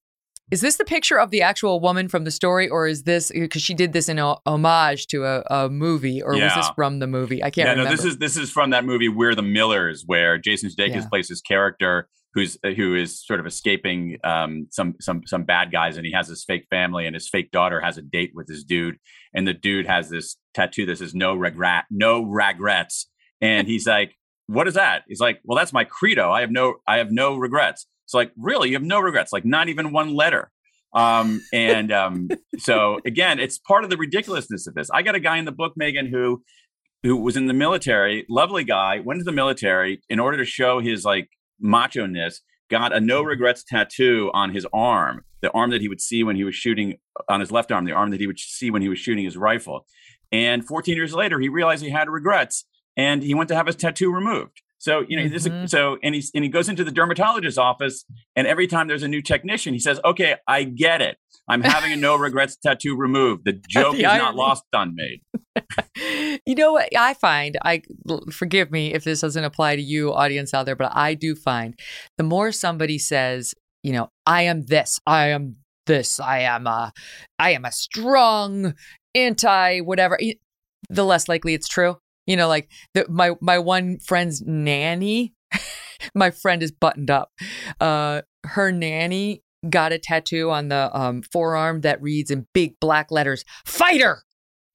is 0.49 0.61
this 0.61 0.77
the 0.77 0.85
picture 0.85 1.19
of 1.19 1.29
the 1.29 1.41
actual 1.41 1.81
woman 1.81 2.07
from 2.07 2.23
the 2.23 2.31
story, 2.31 2.69
or 2.69 2.87
is 2.87 3.03
this 3.03 3.31
because 3.33 3.61
she 3.61 3.73
did 3.73 3.91
this 3.91 4.07
in 4.07 4.17
a, 4.17 4.35
homage 4.45 5.07
to 5.07 5.25
a, 5.25 5.43
a 5.47 5.69
movie, 5.69 6.21
or 6.21 6.35
yeah. 6.35 6.45
was 6.45 6.55
this 6.55 6.69
from 6.73 6.99
the 6.99 7.07
movie? 7.07 7.43
I 7.43 7.49
can't. 7.49 7.65
Yeah, 7.65 7.71
remember. 7.71 7.89
no, 7.89 7.95
this 7.97 8.05
is 8.05 8.17
this 8.17 8.37
is 8.37 8.49
from 8.49 8.69
that 8.69 8.85
movie 8.85 9.09
We're 9.09 9.35
the 9.35 9.41
Millers, 9.41 10.03
where 10.05 10.37
Jason 10.37 10.69
Sudeikis 10.69 10.95
yeah. 10.95 11.07
plays 11.09 11.27
his 11.27 11.41
character 11.41 12.07
who's 12.37 12.57
who 12.75 12.93
is 12.93 13.25
sort 13.25 13.39
of 13.39 13.47
escaping 13.47 14.19
um, 14.23 14.67
some 14.69 14.93
some 15.01 15.23
some 15.25 15.43
bad 15.43 15.71
guys, 15.71 15.97
and 15.97 16.05
he 16.05 16.11
has 16.11 16.27
this 16.27 16.43
fake 16.43 16.67
family, 16.69 17.07
and 17.07 17.15
his 17.15 17.27
fake 17.27 17.49
daughter 17.51 17.81
has 17.81 17.97
a 17.97 18.01
date 18.03 18.31
with 18.35 18.45
this 18.45 18.63
dude, 18.63 18.97
and 19.33 19.47
the 19.47 19.53
dude 19.53 19.87
has 19.87 20.09
this 20.09 20.37
tattoo 20.53 20.85
that 20.85 20.99
says 20.99 21.15
"No 21.15 21.33
regret, 21.33 21.85
no 21.89 22.21
regrets," 22.21 23.09
and 23.41 23.67
he's 23.67 23.87
like, 23.95 24.13
"What 24.45 24.67
is 24.67 24.75
that?" 24.75 25.03
He's 25.07 25.19
like, 25.19 25.39
"Well, 25.43 25.57
that's 25.57 25.73
my 25.73 25.83
credo. 25.83 26.31
I 26.31 26.41
have 26.41 26.51
no 26.51 26.75
I 26.87 26.97
have 26.97 27.11
no 27.11 27.37
regrets." 27.37 27.87
It's 28.05 28.13
like, 28.13 28.31
really, 28.37 28.69
you 28.69 28.75
have 28.75 28.83
no 28.83 29.01
regrets, 29.01 29.33
like 29.33 29.43
not 29.43 29.67
even 29.67 29.91
one 29.91 30.15
letter. 30.15 30.49
Um, 30.93 31.41
and 31.51 31.91
um, 31.91 32.29
so 32.57 32.99
again, 33.03 33.39
it's 33.39 33.57
part 33.57 33.83
of 33.83 33.89
the 33.89 33.97
ridiculousness 33.97 34.65
of 34.67 34.75
this. 34.75 34.89
I 34.91 35.01
got 35.01 35.15
a 35.15 35.19
guy 35.19 35.37
in 35.37 35.45
the 35.45 35.51
book, 35.51 35.73
Megyn, 35.79 36.09
who 36.09 36.43
who 37.03 37.17
was 37.17 37.35
in 37.35 37.47
the 37.47 37.53
military, 37.53 38.25
lovely 38.29 38.63
guy, 38.63 38.99
went 38.99 39.19
to 39.19 39.23
the 39.23 39.31
military 39.31 40.01
in 40.07 40.19
order 40.19 40.37
to 40.37 40.45
show 40.45 40.79
his 40.79 41.03
like 41.03 41.29
macho 41.59 42.05
ness, 42.05 42.41
got 42.69 42.93
a 42.93 42.99
no 42.99 43.21
regrets 43.21 43.63
tattoo 43.63 44.29
on 44.33 44.53
his 44.53 44.67
arm, 44.73 45.23
the 45.41 45.51
arm 45.51 45.71
that 45.71 45.81
he 45.81 45.87
would 45.87 46.01
see 46.01 46.23
when 46.23 46.35
he 46.35 46.43
was 46.43 46.55
shooting 46.55 46.97
on 47.29 47.39
his 47.39 47.51
left 47.51 47.71
arm, 47.71 47.85
the 47.85 47.91
arm 47.91 48.11
that 48.11 48.19
he 48.19 48.27
would 48.27 48.39
see 48.39 48.69
when 48.69 48.81
he 48.81 48.89
was 48.89 48.99
shooting 48.99 49.25
his 49.25 49.37
rifle. 49.37 49.85
And 50.31 50.65
14 50.65 50.95
years 50.95 51.13
later, 51.13 51.39
he 51.39 51.49
realized 51.49 51.83
he 51.83 51.89
had 51.89 52.09
regrets 52.09 52.65
and 52.95 53.23
he 53.23 53.33
went 53.33 53.47
to 53.49 53.55
have 53.55 53.67
his 53.67 53.75
tattoo 53.75 54.13
removed. 54.13 54.61
So 54.79 55.03
you 55.07 55.17
know, 55.17 55.23
mm-hmm. 55.23 55.61
this, 55.61 55.71
so 55.71 55.97
and 56.03 56.13
he 56.13 56.23
and 56.33 56.43
he 56.43 56.49
goes 56.49 56.69
into 56.69 56.83
the 56.83 56.91
dermatologist's 56.91 57.57
office, 57.57 58.05
and 58.35 58.45
every 58.45 58.67
time 58.67 58.87
there's 58.87 59.03
a 59.03 59.07
new 59.07 59.21
technician, 59.21 59.73
he 59.73 59.79
says, 59.79 59.99
"Okay, 60.05 60.35
I 60.47 60.63
get 60.63 61.01
it. 61.01 61.17
I'm 61.47 61.61
having 61.61 61.91
a 61.91 61.95
no 62.07 62.15
regrets 62.15 62.55
tattoo 62.57 62.95
removed. 62.95 63.45
The 63.45 63.53
joke 63.53 63.93
the 63.93 63.99
is 63.99 64.05
irony. 64.05 64.23
not 64.23 64.35
lost 64.35 64.63
on 64.73 64.95
me." 64.95 65.21
you 66.45 66.55
know 66.55 66.73
what 66.73 66.89
I 66.95 67.13
find? 67.15 67.57
I 67.63 67.81
forgive 68.31 68.71
me 68.71 68.93
if 68.93 69.03
this 69.03 69.21
doesn't 69.21 69.43
apply 69.43 69.75
to 69.75 69.81
you, 69.81 70.13
audience 70.13 70.53
out 70.53 70.65
there, 70.65 70.75
but 70.75 70.91
I 70.95 71.13
do 71.13 71.35
find 71.35 71.77
the 72.17 72.23
more 72.23 72.51
somebody 72.51 72.97
says, 72.97 73.53
you 73.83 73.93
know, 73.93 74.09
I 74.25 74.43
am 74.43 74.65
this, 74.65 74.99
I 75.07 75.27
am 75.29 75.57
this, 75.85 76.19
I 76.19 76.41
am 76.41 76.67
a, 76.67 76.93
I 77.39 77.51
am 77.51 77.65
a 77.65 77.71
strong 77.71 78.75
anti 79.15 79.79
whatever, 79.79 80.19
the 80.89 81.05
less 81.05 81.27
likely 81.27 81.53
it's 81.53 81.67
true. 81.67 81.97
You 82.27 82.35
know, 82.35 82.47
like 82.47 82.69
the, 82.93 83.05
my 83.09 83.33
my 83.41 83.57
one 83.59 83.99
friend's 83.99 84.41
nanny. 84.45 85.33
my 86.15 86.29
friend 86.29 86.61
is 86.61 86.71
buttoned 86.71 87.09
up. 87.09 87.31
Uh, 87.79 88.21
her 88.43 88.71
nanny 88.71 89.41
got 89.69 89.91
a 89.91 89.97
tattoo 89.97 90.51
on 90.51 90.69
the 90.69 90.95
um, 90.97 91.21
forearm 91.21 91.81
that 91.81 92.01
reads 92.01 92.29
in 92.29 92.45
big 92.53 92.79
black 92.79 93.11
letters 93.11 93.43
"Fighter." 93.65 94.23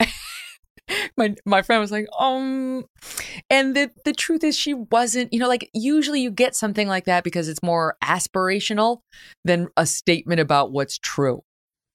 my 1.16 1.34
my 1.44 1.62
friend 1.62 1.80
was 1.80 1.92
like, 1.92 2.06
um, 2.18 2.84
and 3.50 3.76
the 3.76 3.90
the 4.04 4.12
truth 4.12 4.44
is 4.44 4.56
she 4.56 4.74
wasn't. 4.74 5.32
You 5.32 5.38
know, 5.38 5.48
like 5.48 5.70
usually 5.74 6.20
you 6.20 6.30
get 6.30 6.54
something 6.54 6.88
like 6.88 7.04
that 7.04 7.24
because 7.24 7.48
it's 7.48 7.62
more 7.62 7.96
aspirational 8.02 9.00
than 9.44 9.68
a 9.76 9.86
statement 9.86 10.40
about 10.40 10.72
what's 10.72 10.98
true. 10.98 11.42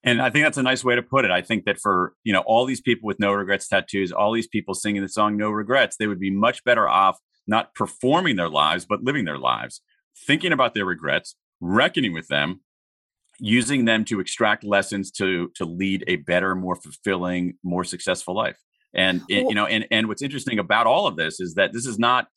And 0.08 0.22
I 0.22 0.30
think 0.30 0.46
that's 0.46 0.58
a 0.58 0.64
nice 0.64 0.86
way 0.86 0.96
to 0.96 1.04
put 1.04 1.26
it. 1.26 1.32
I 1.32 1.42
think 1.42 1.66
that 1.66 1.80
for, 1.80 2.14
you 2.24 2.32
know, 2.32 2.40
all 2.46 2.66
these 2.66 2.80
people 2.80 3.08
with 3.08 3.20
no 3.20 3.34
regrets 3.34 3.68
tattoos, 3.68 4.14
all 4.14 4.32
these 4.32 4.48
people 4.48 4.74
singing 4.74 5.02
the 5.02 5.10
song 5.10 5.36
No 5.36 5.50
Regrets, 5.50 5.98
they 5.98 6.08
would 6.08 6.20
be 6.20 6.32
much 6.32 6.64
better 6.64 6.88
off 6.88 7.20
not 7.46 7.76
performing 7.76 8.38
their 8.38 8.48
lives, 8.48 8.86
but 8.86 9.04
living 9.04 9.26
their 9.26 9.38
lives, 9.38 9.82
thinking 10.26 10.54
about 10.54 10.74
their 10.74 10.86
regrets, 10.86 11.36
reckoning 11.60 12.14
with 12.14 12.30
them, 12.30 12.62
using 13.40 13.84
them 13.84 14.06
to 14.06 14.22
extract 14.22 14.64
lessons 14.64 15.12
to 15.12 15.52
to 15.56 15.66
lead 15.66 16.06
a 16.08 16.16
better, 16.18 16.56
more 16.56 16.78
fulfilling, 16.78 17.56
more 17.62 17.84
successful 17.84 18.34
life. 18.34 18.58
And 18.94 19.22
eh, 19.30 19.44
you 19.50 19.56
know, 19.56 19.66
and 19.66 19.88
and 19.92 20.08
what's 20.08 20.22
interesting 20.22 20.58
about 20.58 20.88
all 20.88 21.08
of 21.08 21.18
this 21.18 21.42
is 21.42 21.56
that 21.56 21.74
this 21.74 21.86
is 21.86 22.00
not 22.00 22.28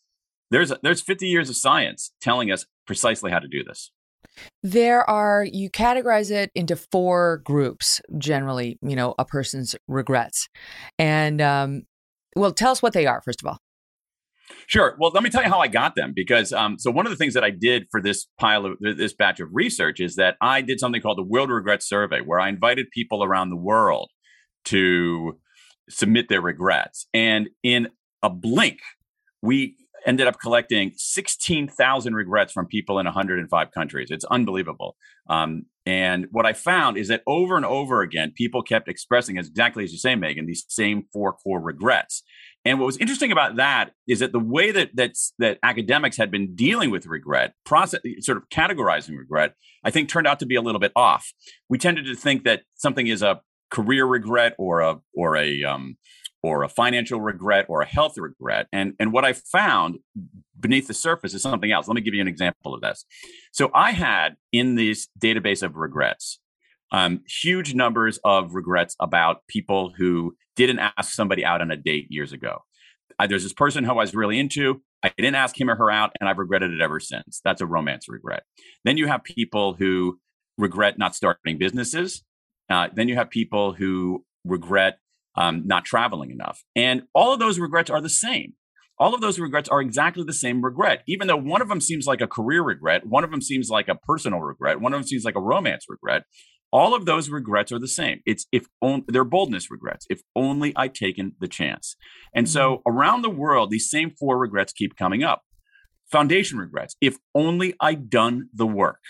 there's 0.50 0.72
there's 0.82 1.00
50 1.00 1.28
years 1.28 1.48
of 1.48 1.56
science 1.56 2.12
telling 2.20 2.50
us 2.50 2.66
precisely 2.84 3.30
how 3.30 3.38
to 3.38 3.48
do 3.48 3.62
this. 3.62 3.92
There 4.62 5.08
are, 5.08 5.44
you 5.44 5.70
categorize 5.70 6.30
it 6.30 6.50
into 6.54 6.76
four 6.76 7.42
groups, 7.44 8.00
generally, 8.18 8.78
you 8.82 8.96
know, 8.96 9.14
a 9.18 9.24
person's 9.24 9.74
regrets. 9.88 10.48
And, 10.98 11.40
um, 11.40 11.82
well, 12.36 12.52
tell 12.52 12.72
us 12.72 12.82
what 12.82 12.92
they 12.92 13.06
are, 13.06 13.20
first 13.22 13.42
of 13.42 13.48
all. 13.48 13.58
Sure. 14.66 14.96
Well, 14.98 15.10
let 15.12 15.22
me 15.22 15.30
tell 15.30 15.42
you 15.42 15.48
how 15.48 15.60
I 15.60 15.68
got 15.68 15.94
them 15.94 16.12
because 16.14 16.52
um, 16.52 16.78
so 16.78 16.90
one 16.90 17.06
of 17.06 17.10
the 17.10 17.16
things 17.16 17.34
that 17.34 17.44
I 17.44 17.50
did 17.50 17.86
for 17.90 18.00
this 18.00 18.26
pile 18.38 18.66
of 18.66 18.76
this 18.80 19.12
batch 19.12 19.40
of 19.40 19.48
research 19.52 20.00
is 20.00 20.16
that 20.16 20.36
I 20.40 20.60
did 20.60 20.80
something 20.80 21.00
called 21.00 21.18
the 21.18 21.24
World 21.24 21.50
Regret 21.50 21.82
Survey, 21.82 22.20
where 22.20 22.40
I 22.40 22.48
invited 22.48 22.86
people 22.92 23.24
around 23.24 23.50
the 23.50 23.56
world 23.56 24.10
to 24.66 25.38
submit 25.88 26.28
their 26.28 26.40
regrets, 26.40 27.06
and 27.12 27.48
in 27.62 27.88
a 28.22 28.30
blink, 28.30 28.78
we 29.42 29.76
ended 30.06 30.26
up 30.26 30.38
collecting 30.40 30.92
16,000 30.96 32.14
regrets 32.14 32.52
from 32.52 32.66
people 32.66 32.98
in 32.98 33.06
105 33.06 33.70
countries. 33.72 34.08
It's 34.10 34.24
unbelievable. 34.26 34.96
Um, 35.28 35.66
and 35.86 36.26
what 36.30 36.46
I 36.46 36.52
found 36.52 36.96
is 36.96 37.08
that 37.08 37.22
over 37.26 37.56
and 37.56 37.64
over 37.64 38.02
again, 38.02 38.32
people 38.34 38.62
kept 38.62 38.88
expressing, 38.88 39.38
exactly 39.38 39.84
as 39.84 39.92
you 39.92 39.98
say, 39.98 40.14
Megyn, 40.14 40.46
these 40.46 40.64
same 40.68 41.04
four 41.12 41.32
core 41.32 41.60
regrets. 41.60 42.22
And 42.64 42.78
what 42.78 42.86
was 42.86 42.98
interesting 42.98 43.32
about 43.32 43.56
that 43.56 43.92
is 44.06 44.18
that 44.18 44.32
the 44.32 44.38
way 44.38 44.70
that 44.70 44.90
that's, 44.94 45.32
that 45.38 45.58
academics 45.62 46.18
had 46.18 46.30
been 46.30 46.54
dealing 46.54 46.90
with 46.90 47.06
regret, 47.06 47.54
process, 47.64 48.00
sort 48.20 48.36
of 48.36 48.48
categorizing 48.50 49.16
regret, 49.16 49.54
I 49.82 49.90
think 49.90 50.08
turned 50.08 50.26
out 50.26 50.40
to 50.40 50.46
be 50.46 50.56
a 50.56 50.60
little 50.60 50.80
bit 50.80 50.92
off. 50.94 51.32
We 51.70 51.78
tended 51.78 52.04
to 52.06 52.14
think 52.14 52.44
that 52.44 52.62
something 52.74 53.06
is 53.06 53.22
a 53.22 53.40
career 53.70 54.04
regret 54.04 54.54
or 54.58 54.80
a 54.80 54.96
or 55.14 55.36
a 55.36 55.64
um, 55.64 55.96
or 56.42 56.62
a 56.62 56.68
financial 56.68 57.20
regret 57.20 57.66
or 57.68 57.82
a 57.82 57.86
health 57.86 58.16
regret. 58.18 58.66
And, 58.72 58.94
and 58.98 59.12
what 59.12 59.24
I 59.24 59.32
found 59.32 59.98
beneath 60.58 60.88
the 60.88 60.94
surface 60.94 61.34
is 61.34 61.42
something 61.42 61.72
else. 61.72 61.88
Let 61.88 61.94
me 61.94 62.00
give 62.00 62.14
you 62.14 62.20
an 62.20 62.28
example 62.28 62.74
of 62.74 62.80
this. 62.80 63.04
So 63.52 63.70
I 63.74 63.92
had 63.92 64.36
in 64.52 64.74
this 64.74 65.08
database 65.18 65.62
of 65.62 65.76
regrets 65.76 66.40
Um, 66.92 67.22
huge 67.44 67.72
numbers 67.72 68.18
of 68.24 68.54
regrets 68.54 68.96
about 68.98 69.46
people 69.46 69.92
who 69.96 70.34
didn't 70.56 70.80
ask 70.80 71.12
somebody 71.12 71.44
out 71.44 71.60
on 71.60 71.70
a 71.70 71.76
date 71.76 72.06
years 72.10 72.32
ago. 72.32 72.64
I, 73.18 73.28
there's 73.28 73.44
this 73.44 73.52
person 73.52 73.84
who 73.84 73.92
I 73.92 73.94
was 73.94 74.12
really 74.12 74.38
into. 74.38 74.82
I 75.02 75.12
didn't 75.16 75.36
ask 75.36 75.54
him 75.58 75.70
or 75.70 75.76
her 75.76 75.90
out, 75.90 76.10
and 76.18 76.28
I've 76.28 76.38
regretted 76.38 76.72
it 76.72 76.80
ever 76.80 76.98
since. 77.00 77.40
That's 77.44 77.60
a 77.60 77.66
romance 77.66 78.08
regret. 78.08 78.42
Then 78.84 78.96
you 78.96 79.06
have 79.06 79.22
people 79.22 79.74
who 79.74 80.18
regret 80.58 80.98
not 80.98 81.14
starting 81.14 81.58
businesses. 81.58 82.24
Uh, 82.68 82.88
then 82.92 83.08
you 83.08 83.14
have 83.14 83.30
people 83.30 83.72
who 83.72 84.24
regret 84.44 84.98
um, 85.36 85.62
not 85.66 85.84
traveling 85.84 86.30
enough. 86.30 86.62
And 86.74 87.02
all 87.14 87.32
of 87.32 87.38
those 87.38 87.58
regrets 87.58 87.90
are 87.90 88.00
the 88.00 88.08
same. 88.08 88.54
All 88.98 89.14
of 89.14 89.22
those 89.22 89.38
regrets 89.38 89.68
are 89.68 89.80
exactly 89.80 90.24
the 90.24 90.32
same 90.34 90.62
regret, 90.62 91.02
even 91.08 91.26
though 91.26 91.36
one 91.36 91.62
of 91.62 91.68
them 91.68 91.80
seems 91.80 92.06
like 92.06 92.20
a 92.20 92.26
career 92.26 92.62
regret, 92.62 93.06
one 93.06 93.24
of 93.24 93.30
them 93.30 93.40
seems 93.40 93.70
like 93.70 93.88
a 93.88 93.94
personal 93.94 94.40
regret, 94.40 94.80
one 94.80 94.92
of 94.92 94.98
them 94.98 95.06
seems 95.06 95.24
like 95.24 95.36
a 95.36 95.40
romance 95.40 95.86
regret. 95.88 96.24
All 96.72 96.94
of 96.94 97.06
those 97.06 97.30
regrets 97.30 97.72
are 97.72 97.78
the 97.78 97.88
same. 97.88 98.20
It's 98.26 98.46
if 98.52 98.66
on, 98.80 99.04
they're 99.08 99.24
boldness 99.24 99.70
regrets. 99.70 100.06
If 100.08 100.20
only 100.36 100.72
I'd 100.76 100.94
taken 100.94 101.32
the 101.40 101.48
chance. 101.48 101.96
And 102.34 102.48
so 102.48 102.76
mm-hmm. 102.76 102.92
around 102.92 103.22
the 103.22 103.30
world, 103.30 103.70
these 103.70 103.90
same 103.90 104.12
four 104.18 104.38
regrets 104.38 104.72
keep 104.72 104.96
coming 104.96 105.24
up. 105.24 105.42
Foundation 106.12 106.58
regrets. 106.58 106.94
If 107.00 107.16
only 107.34 107.74
I'd 107.80 108.10
done 108.10 108.50
the 108.54 108.66
work. 108.66 109.00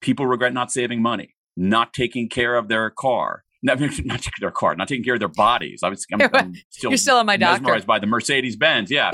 People 0.00 0.26
regret 0.26 0.54
not 0.54 0.70
saving 0.70 1.02
money, 1.02 1.34
not 1.56 1.92
taking 1.92 2.28
care 2.28 2.56
of 2.56 2.68
their 2.68 2.90
car, 2.90 3.44
not, 3.62 3.78
not 3.80 4.20
taking 4.20 4.40
their 4.40 4.50
car, 4.50 4.74
not 4.74 4.88
taking 4.88 5.04
care 5.04 5.14
of 5.14 5.20
their 5.20 5.28
bodies. 5.28 5.80
I 5.82 5.88
was, 5.88 6.06
I'm, 6.12 6.20
I'm 6.34 6.54
still, 6.70 6.90
You're 6.90 6.98
still 6.98 7.16
on 7.16 7.26
my 7.26 7.36
doctor. 7.36 7.62
mesmerized 7.62 7.86
by 7.86 7.98
the 7.98 8.06
Mercedes 8.06 8.56
Benz. 8.56 8.90
Yeah, 8.90 9.10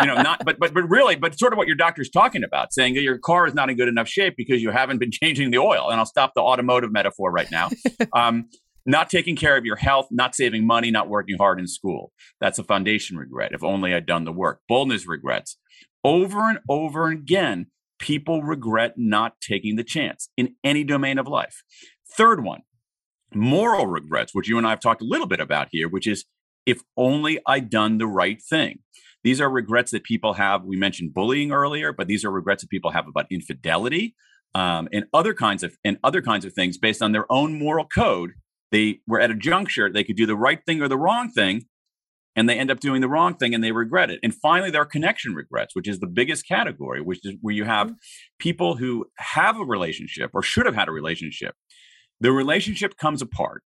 you 0.00 0.06
know, 0.06 0.20
not, 0.20 0.44
but 0.44 0.58
but 0.58 0.74
but 0.74 0.88
really, 0.88 1.16
but 1.16 1.38
sort 1.38 1.52
of 1.52 1.56
what 1.56 1.66
your 1.66 1.76
doctor's 1.76 2.10
talking 2.10 2.44
about, 2.44 2.72
saying 2.72 2.94
that 2.94 3.02
your 3.02 3.18
car 3.18 3.46
is 3.46 3.54
not 3.54 3.70
in 3.70 3.76
good 3.76 3.88
enough 3.88 4.08
shape 4.08 4.34
because 4.36 4.62
you 4.62 4.70
haven't 4.70 4.98
been 4.98 5.10
changing 5.22 5.50
the 5.50 5.58
oil. 5.58 5.88
And 5.90 5.98
I'll 5.98 6.06
stop 6.06 6.32
the 6.34 6.42
automotive 6.42 6.92
metaphor 6.92 7.30
right 7.30 7.50
now. 7.50 7.70
Um, 8.12 8.48
not 8.86 9.10
taking 9.10 9.36
care 9.36 9.56
of 9.56 9.64
your 9.64 9.76
health, 9.76 10.06
not 10.10 10.34
saving 10.34 10.66
money, 10.66 10.90
not 10.90 11.08
working 11.08 11.36
hard 11.38 11.58
in 11.58 11.66
school. 11.66 12.12
That's 12.40 12.58
a 12.58 12.64
foundation 12.64 13.16
regret. 13.18 13.52
If 13.52 13.64
only 13.64 13.92
I'd 13.92 14.06
done 14.06 14.24
the 14.24 14.32
work. 14.32 14.60
Boldness 14.68 15.06
regrets. 15.06 15.58
Over 16.04 16.48
and 16.48 16.60
over 16.68 17.08
again, 17.08 17.66
people 17.98 18.42
regret 18.42 18.94
not 18.96 19.40
taking 19.40 19.76
the 19.76 19.84
chance 19.84 20.30
in 20.36 20.54
any 20.62 20.84
domain 20.84 21.18
of 21.18 21.26
life. 21.26 21.62
Third 22.16 22.44
one, 22.44 22.62
moral 23.36 23.86
regrets, 23.86 24.34
which 24.34 24.48
you 24.48 24.58
and 24.58 24.66
I 24.66 24.70
have 24.70 24.80
talked 24.80 25.02
a 25.02 25.06
little 25.06 25.26
bit 25.26 25.40
about 25.40 25.68
here, 25.70 25.88
which 25.88 26.06
is 26.06 26.24
if 26.64 26.80
only 26.96 27.38
I'd 27.46 27.70
done 27.70 27.98
the 27.98 28.06
right 28.06 28.42
thing. 28.42 28.80
These 29.22 29.40
are 29.40 29.50
regrets 29.50 29.90
that 29.90 30.04
people 30.04 30.34
have. 30.34 30.64
We 30.64 30.76
mentioned 30.76 31.14
bullying 31.14 31.52
earlier, 31.52 31.92
but 31.92 32.06
these 32.06 32.24
are 32.24 32.30
regrets 32.30 32.62
that 32.62 32.70
people 32.70 32.92
have 32.92 33.08
about 33.08 33.26
infidelity 33.30 34.14
um, 34.54 34.88
and 34.92 35.06
other 35.12 35.34
kinds 35.34 35.62
of 35.62 35.76
and 35.84 35.98
other 36.04 36.22
kinds 36.22 36.44
of 36.44 36.52
things 36.52 36.78
based 36.78 37.02
on 37.02 37.12
their 37.12 37.30
own 37.30 37.58
moral 37.58 37.86
code. 37.86 38.32
They 38.72 39.00
were 39.06 39.20
at 39.20 39.30
a 39.30 39.34
juncture; 39.34 39.92
they 39.92 40.04
could 40.04 40.16
do 40.16 40.26
the 40.26 40.36
right 40.36 40.60
thing 40.64 40.80
or 40.80 40.88
the 40.88 40.96
wrong 40.96 41.30
thing, 41.30 41.66
and 42.36 42.48
they 42.48 42.58
end 42.58 42.70
up 42.70 42.80
doing 42.80 43.00
the 43.00 43.08
wrong 43.08 43.34
thing 43.34 43.54
and 43.54 43.64
they 43.64 43.72
regret 43.72 44.10
it. 44.10 44.20
And 44.22 44.34
finally, 44.34 44.70
there 44.70 44.82
are 44.82 44.86
connection 44.86 45.34
regrets, 45.34 45.74
which 45.74 45.88
is 45.88 45.98
the 45.98 46.06
biggest 46.06 46.46
category, 46.46 47.00
which 47.00 47.20
is 47.24 47.34
where 47.40 47.54
you 47.54 47.64
have 47.64 47.88
mm-hmm. 47.88 47.96
people 48.38 48.76
who 48.76 49.06
have 49.16 49.58
a 49.58 49.64
relationship 49.64 50.30
or 50.34 50.42
should 50.42 50.66
have 50.66 50.74
had 50.74 50.88
a 50.88 50.92
relationship 50.92 51.54
the 52.20 52.32
relationship 52.32 52.96
comes 52.96 53.22
apart 53.22 53.62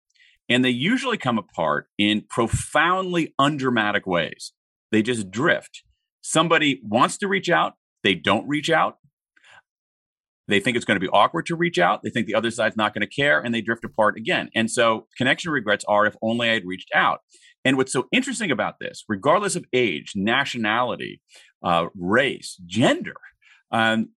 and 0.48 0.64
they 0.64 0.70
usually 0.70 1.16
come 1.16 1.38
apart 1.38 1.86
in 1.96 2.24
profoundly 2.28 3.34
undramatic 3.38 4.06
ways. 4.06 4.52
They 4.90 5.02
just 5.02 5.30
drift. 5.30 5.82
Somebody 6.22 6.80
wants 6.84 7.16
to 7.18 7.28
reach 7.28 7.48
out, 7.48 7.74
they 8.02 8.14
don't 8.14 8.48
reach 8.48 8.70
out. 8.70 8.96
They 10.48 10.58
think 10.58 10.76
it's 10.76 10.84
going 10.84 10.96
to 10.96 11.00
be 11.00 11.08
awkward 11.12 11.46
to 11.46 11.54
reach 11.54 11.78
out. 11.78 12.02
They 12.02 12.10
think 12.10 12.26
the 12.26 12.34
other 12.34 12.50
side's 12.50 12.76
not 12.76 12.92
going 12.92 13.06
to 13.06 13.14
care 13.14 13.40
and 13.40 13.54
they 13.54 13.60
drift 13.60 13.84
apart 13.84 14.16
again. 14.16 14.50
And 14.52 14.68
so 14.68 15.06
connection 15.16 15.52
regrets 15.52 15.84
are 15.86 16.06
if 16.06 16.16
only 16.22 16.50
I 16.50 16.54
had 16.54 16.64
reached 16.66 16.90
out. 16.92 17.20
And 17.64 17.76
what's 17.76 17.92
so 17.92 18.08
interesting 18.10 18.50
about 18.50 18.80
this, 18.80 19.04
regardless 19.08 19.54
of 19.54 19.64
age, 19.72 20.12
nationality, 20.16 21.20
uh, 21.62 21.86
race, 21.94 22.60
gender, 22.66 23.14
um, 23.70 24.08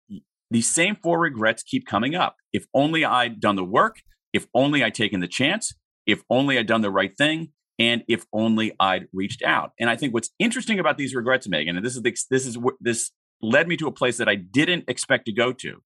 these 0.51 0.73
same 0.73 0.97
four 1.03 1.19
regrets 1.21 1.63
keep 1.63 1.87
coming 1.87 2.15
up. 2.15 2.37
If 2.53 2.67
only 2.73 3.05
I'd 3.05 3.41
done 3.41 3.57
the 3.57 3.65
work, 3.65 3.97
if 4.33 4.47
only 4.55 4.83
I'd 4.83 4.95
taken 4.95 5.21
the 5.21 5.29
chance, 5.29 5.75
if 6.07 6.23
only 6.31 6.59
I'd 6.59 6.67
done 6.67 6.83
the 6.83 6.91
right 6.91 7.17
thing, 7.17 7.53
and 7.79 8.03
if 8.09 8.27
only 8.33 8.73
I'd 8.79 9.07
reached 9.13 9.43
out. 9.43 9.73
And 9.81 9.89
I 9.89 9.97
think 9.97 10.15
what's 10.15 10.31
interesting 10.39 10.79
about 10.79 10.99
these 10.99 11.15
regrets, 11.15 11.49
Megyn, 11.49 11.77
and 11.77 11.85
this 11.85 11.97
is 11.97 12.03
the, 12.03 12.17
this 12.31 12.47
is 12.47 12.59
this 12.81 13.11
led 13.41 13.67
me 13.67 13.77
to 13.79 13.87
a 13.87 13.93
place 13.93 14.19
that 14.19 14.29
I 14.29 14.37
didn't 14.37 14.85
expect 14.89 15.27
to 15.27 15.33
go 15.33 15.53
to, 15.53 15.83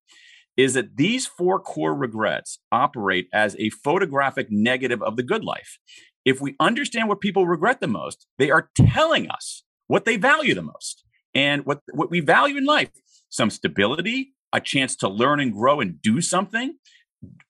is 0.57 0.75
that 0.75 0.97
these 0.97 1.27
four 1.27 1.59
core 1.59 1.95
regrets 1.95 2.59
operate 2.71 3.29
as 3.33 3.57
a 3.59 3.71
photographic 3.71 4.49
negative 4.51 5.03
of 5.03 5.17
the 5.17 5.23
good 5.23 5.45
life. 5.45 5.79
If 6.25 6.41
we 6.41 6.57
understand 6.59 7.09
what 7.09 7.21
people 7.21 7.47
regret 7.47 7.81
the 7.81 7.87
most, 7.87 8.27
they 8.39 8.51
are 8.51 8.71
telling 8.77 9.31
us 9.31 9.63
what 9.87 10.05
they 10.05 10.17
value 10.17 10.55
the 10.55 10.63
most 10.63 11.05
and 11.35 11.65
what, 11.65 11.81
what 11.93 12.11
we 12.11 12.21
value 12.21 12.57
in 12.57 12.65
life 12.65 12.91
some 13.29 13.51
stability, 13.51 14.33
a 14.53 14.61
chance 14.61 14.97
to 14.97 15.09
learn 15.09 15.41
and 15.41 15.53
grow 15.53 15.81
and 15.81 16.01
do 16.01 16.21
something, 16.21 16.77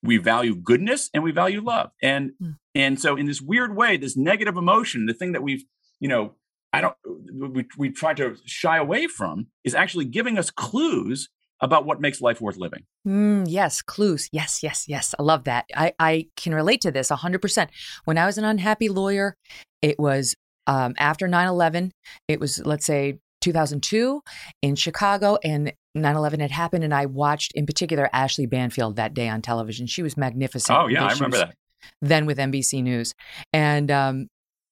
we 0.03 0.17
value 0.17 0.55
goodness 0.55 1.09
and 1.13 1.23
we 1.23 1.31
value 1.31 1.61
love. 1.61 1.91
And 2.01 2.31
mm. 2.41 2.55
and 2.75 2.99
so 2.99 3.15
in 3.15 3.25
this 3.25 3.41
weird 3.41 3.75
way 3.75 3.97
this 3.97 4.15
negative 4.15 4.57
emotion 4.57 5.05
the 5.05 5.13
thing 5.13 5.31
that 5.31 5.43
we've 5.43 5.63
you 5.99 6.07
know 6.07 6.33
i 6.73 6.81
don't 6.81 6.95
we, 7.33 7.65
we 7.77 7.89
try 7.89 8.13
to 8.13 8.35
shy 8.45 8.77
away 8.77 9.07
from 9.07 9.47
is 9.63 9.73
actually 9.75 10.05
giving 10.05 10.37
us 10.37 10.51
clues 10.51 11.29
about 11.59 11.85
what 11.85 11.99
makes 11.99 12.21
life 12.21 12.39
worth 12.39 12.57
living. 12.57 12.83
Mm, 13.07 13.45
yes 13.47 13.81
clues. 13.81 14.29
Yes 14.31 14.61
yes 14.61 14.85
yes. 14.87 15.15
I 15.17 15.23
love 15.23 15.45
that. 15.45 15.65
I 15.75 15.93
i 15.99 16.27
can 16.35 16.53
relate 16.53 16.81
to 16.81 16.91
this 16.91 17.09
100% 17.09 17.67
when 18.05 18.17
i 18.17 18.25
was 18.25 18.37
an 18.37 18.45
unhappy 18.45 18.89
lawyer 18.89 19.35
it 19.81 19.99
was 19.99 20.35
um, 20.67 20.93
after 20.97 21.27
9-11 21.27 21.91
it 22.27 22.39
was 22.39 22.65
let's 22.65 22.85
say 22.85 23.19
2002 23.41 24.21
in 24.61 24.75
Chicago, 24.75 25.37
and 25.43 25.73
9 25.95 26.15
11 26.15 26.39
had 26.39 26.51
happened. 26.51 26.83
And 26.83 26.93
I 26.93 27.05
watched, 27.05 27.51
in 27.53 27.65
particular, 27.65 28.09
Ashley 28.13 28.45
Banfield 28.45 28.95
that 28.95 29.13
day 29.13 29.29
on 29.29 29.41
television. 29.41 29.87
She 29.87 30.03
was 30.03 30.17
magnificent. 30.17 30.77
Oh, 30.77 30.87
yeah, 30.87 31.05
I 31.05 31.13
remember 31.13 31.37
that. 31.37 31.55
Then 32.01 32.25
with 32.25 32.37
NBC 32.37 32.83
News. 32.83 33.13
And 33.53 33.91
um, 33.91 34.27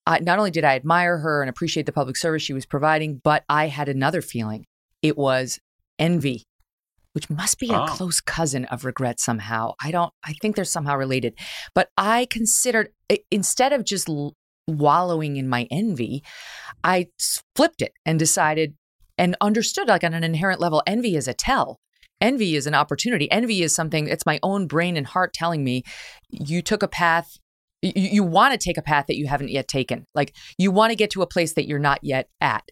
I, 0.06 0.20
not 0.20 0.38
only 0.38 0.52
did 0.52 0.64
I 0.64 0.76
admire 0.76 1.18
her 1.18 1.42
and 1.42 1.50
appreciate 1.50 1.86
the 1.86 1.92
public 1.92 2.18
service 2.18 2.44
she 2.44 2.54
was 2.54 2.66
providing, 2.66 3.22
but 3.24 3.44
I 3.50 3.68
had 3.68 3.90
another 3.90 4.22
feeling. 4.22 4.66
It 5.02 5.18
was 5.18 5.60
envy, 5.98 6.44
which 7.14 7.30
must 7.30 7.60
be 7.60 7.70
a 7.70 7.84
oh. 7.84 7.86
close 7.88 8.22
cousin 8.22 8.66
of 8.66 8.86
regret 8.86 9.20
somehow. 9.20 9.74
I 9.82 9.92
don't, 9.92 10.12
I 10.24 10.34
think 10.34 10.56
they're 10.56 10.66
somehow 10.66 10.98
related. 10.98 11.38
But 11.74 11.90
I 11.98 12.28
considered, 12.30 12.90
instead 13.32 13.74
of 13.74 13.86
just 13.86 14.10
wallowing 14.68 15.38
in 15.38 15.48
my 15.48 15.68
envy, 15.72 16.24
I 16.84 17.08
flipped 17.56 17.82
it 17.82 17.94
and 18.06 18.20
decided 18.20 18.76
and 19.18 19.36
understood 19.42 19.88
like 19.88 20.04
on 20.04 20.14
an 20.14 20.24
inherent 20.24 20.60
level 20.60 20.84
envy 20.86 21.16
is 21.16 21.28
a 21.28 21.34
tell. 21.34 21.80
Envy 22.22 22.56
is 22.56 22.66
an 22.66 22.74
opportunity. 22.74 23.30
Envy 23.32 23.62
is 23.62 23.76
something, 23.76 24.08
it's 24.08 24.26
my 24.26 24.40
own 24.42 24.68
brain 24.68 24.98
and 24.98 25.08
heart 25.08 25.34
telling 25.34 25.64
me 25.64 25.84
you 26.30 26.62
took 26.62 26.82
a 26.82 26.88
path 26.88 27.38
you, 27.82 27.92
you 27.96 28.24
want 28.24 28.54
to 28.54 28.58
take 28.58 28.78
a 28.78 28.82
path 28.82 29.06
that 29.08 29.18
you 29.18 29.28
haven't 29.28 29.50
yet 29.50 29.68
taken. 29.68 30.06
Like 30.16 30.36
you 30.58 30.72
want 30.72 30.92
to 30.92 30.96
get 30.96 31.12
to 31.12 31.22
a 31.22 31.28
place 31.28 31.54
that 31.54 31.68
you're 31.68 31.80
not 31.80 32.00
yet 32.02 32.30
at. 32.42 32.64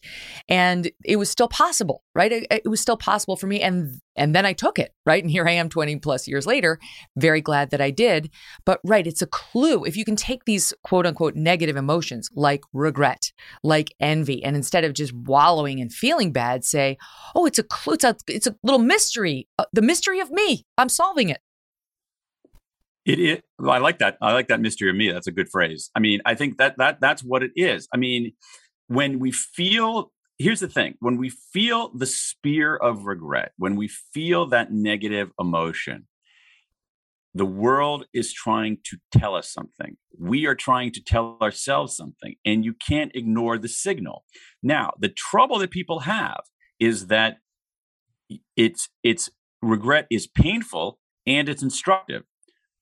And 0.50 0.92
it 1.06 1.18
was 1.18 1.30
still 1.30 1.48
possible, 1.48 2.04
right? 2.16 2.32
It, 2.32 2.48
it, 2.50 2.70
was 2.70 2.82
still 2.82 2.98
possible 2.98 3.36
for 3.36 3.48
me. 3.48 3.62
And 3.62 4.00
and 4.16 4.36
then 4.36 4.46
I 4.46 4.54
took 4.54 4.80
it, 4.80 4.94
right? 5.06 5.24
And 5.24 5.32
here 5.32 5.48
I 5.48 5.52
am 5.52 5.70
20 5.70 5.98
plus 5.98 6.28
years 6.28 6.46
later, 6.46 6.80
very 7.16 7.42
glad 7.42 7.72
that 7.72 7.82
I 7.82 7.90
did. 7.90 8.30
But 8.66 8.80
right, 8.84 9.06
it's 9.06 9.22
a 9.22 9.28
clue. 9.28 9.84
If 9.86 9.98
you 9.98 10.06
can 10.06 10.16
take 10.16 10.46
these 10.46 10.74
quote 10.84 11.06
unquote 11.06 11.36
negative 11.36 11.76
emotions 11.76 12.30
like 12.36 12.62
regret, 12.74 13.32
like 13.64 13.94
envy, 14.00 14.44
and 14.44 14.56
instead 14.56 14.84
of 14.84 14.94
just 14.94 15.14
wallowing 15.14 15.80
and 15.80 15.92
feeling 15.92 16.32
bad, 16.32 16.64
say, 16.64 16.98
oh, 17.36 17.46
it's 17.46 17.60
a 17.60 17.64
clue, 17.64 17.94
it's 17.96 18.04
a, 18.04 18.16
it's 18.28 18.48
a 18.48 18.56
little 18.64 18.80
mystery, 18.80 19.48
uh, 19.58 19.66
the 19.74 19.82
mystery 19.82 20.20
of 20.20 20.32
me. 20.32 20.66
I'm 20.78 20.90
solving 20.90 21.30
it. 21.30 21.40
It, 23.06 23.20
it 23.20 23.44
I 23.66 23.80
like 23.80 24.00
that. 24.00 24.18
I 24.22 24.34
like 24.34 24.48
that 24.48 24.62
mystery 24.62 24.90
of 24.90 24.96
me. 24.96 25.12
That's 25.12 25.28
a 25.28 25.32
good 25.32 25.50
phrase. 25.50 25.90
I 25.96 26.00
mean, 26.00 26.22
I 26.26 26.36
think 26.36 26.58
that 26.58 26.78
that 26.78 27.02
that's 27.02 27.24
what 27.24 27.44
it 27.44 27.52
is. 27.56 27.88
I 27.94 27.98
mean, 27.98 28.34
when 28.88 29.20
we 29.20 29.32
feel 29.32 30.12
here's 30.38 30.62
the 30.62 30.68
thing, 30.68 30.96
when 31.00 31.18
we 31.18 31.30
feel 31.30 31.90
the 31.94 32.06
spear 32.06 32.76
of 32.76 33.06
regret, 33.06 33.52
when 33.58 33.76
we 33.76 33.88
feel 33.88 34.46
that 34.48 34.72
negative 34.72 35.32
emotion, 35.40 36.08
the 37.36 37.46
world 37.46 38.06
is 38.14 38.32
trying 38.32 38.78
to 38.86 38.98
tell 39.12 39.36
us 39.36 39.52
something. 39.52 39.98
We 40.18 40.46
are 40.46 40.56
trying 40.56 40.92
to 40.94 41.04
tell 41.04 41.38
ourselves 41.42 41.96
something, 41.96 42.36
and 42.46 42.64
you 42.64 42.74
can't 42.74 43.12
ignore 43.16 43.58
the 43.58 43.68
signal. 43.68 44.24
Now, 44.62 44.94
the 45.00 45.10
trouble 45.10 45.60
that 45.60 45.72
people 45.72 46.02
have 46.02 46.42
is 46.80 47.08
that 47.08 47.38
it's 48.56 48.90
it's 49.04 49.30
regret 49.62 50.08
is 50.10 50.28
painful 50.28 51.00
and 51.26 51.48
it's 51.50 51.64
instructive 51.64 52.24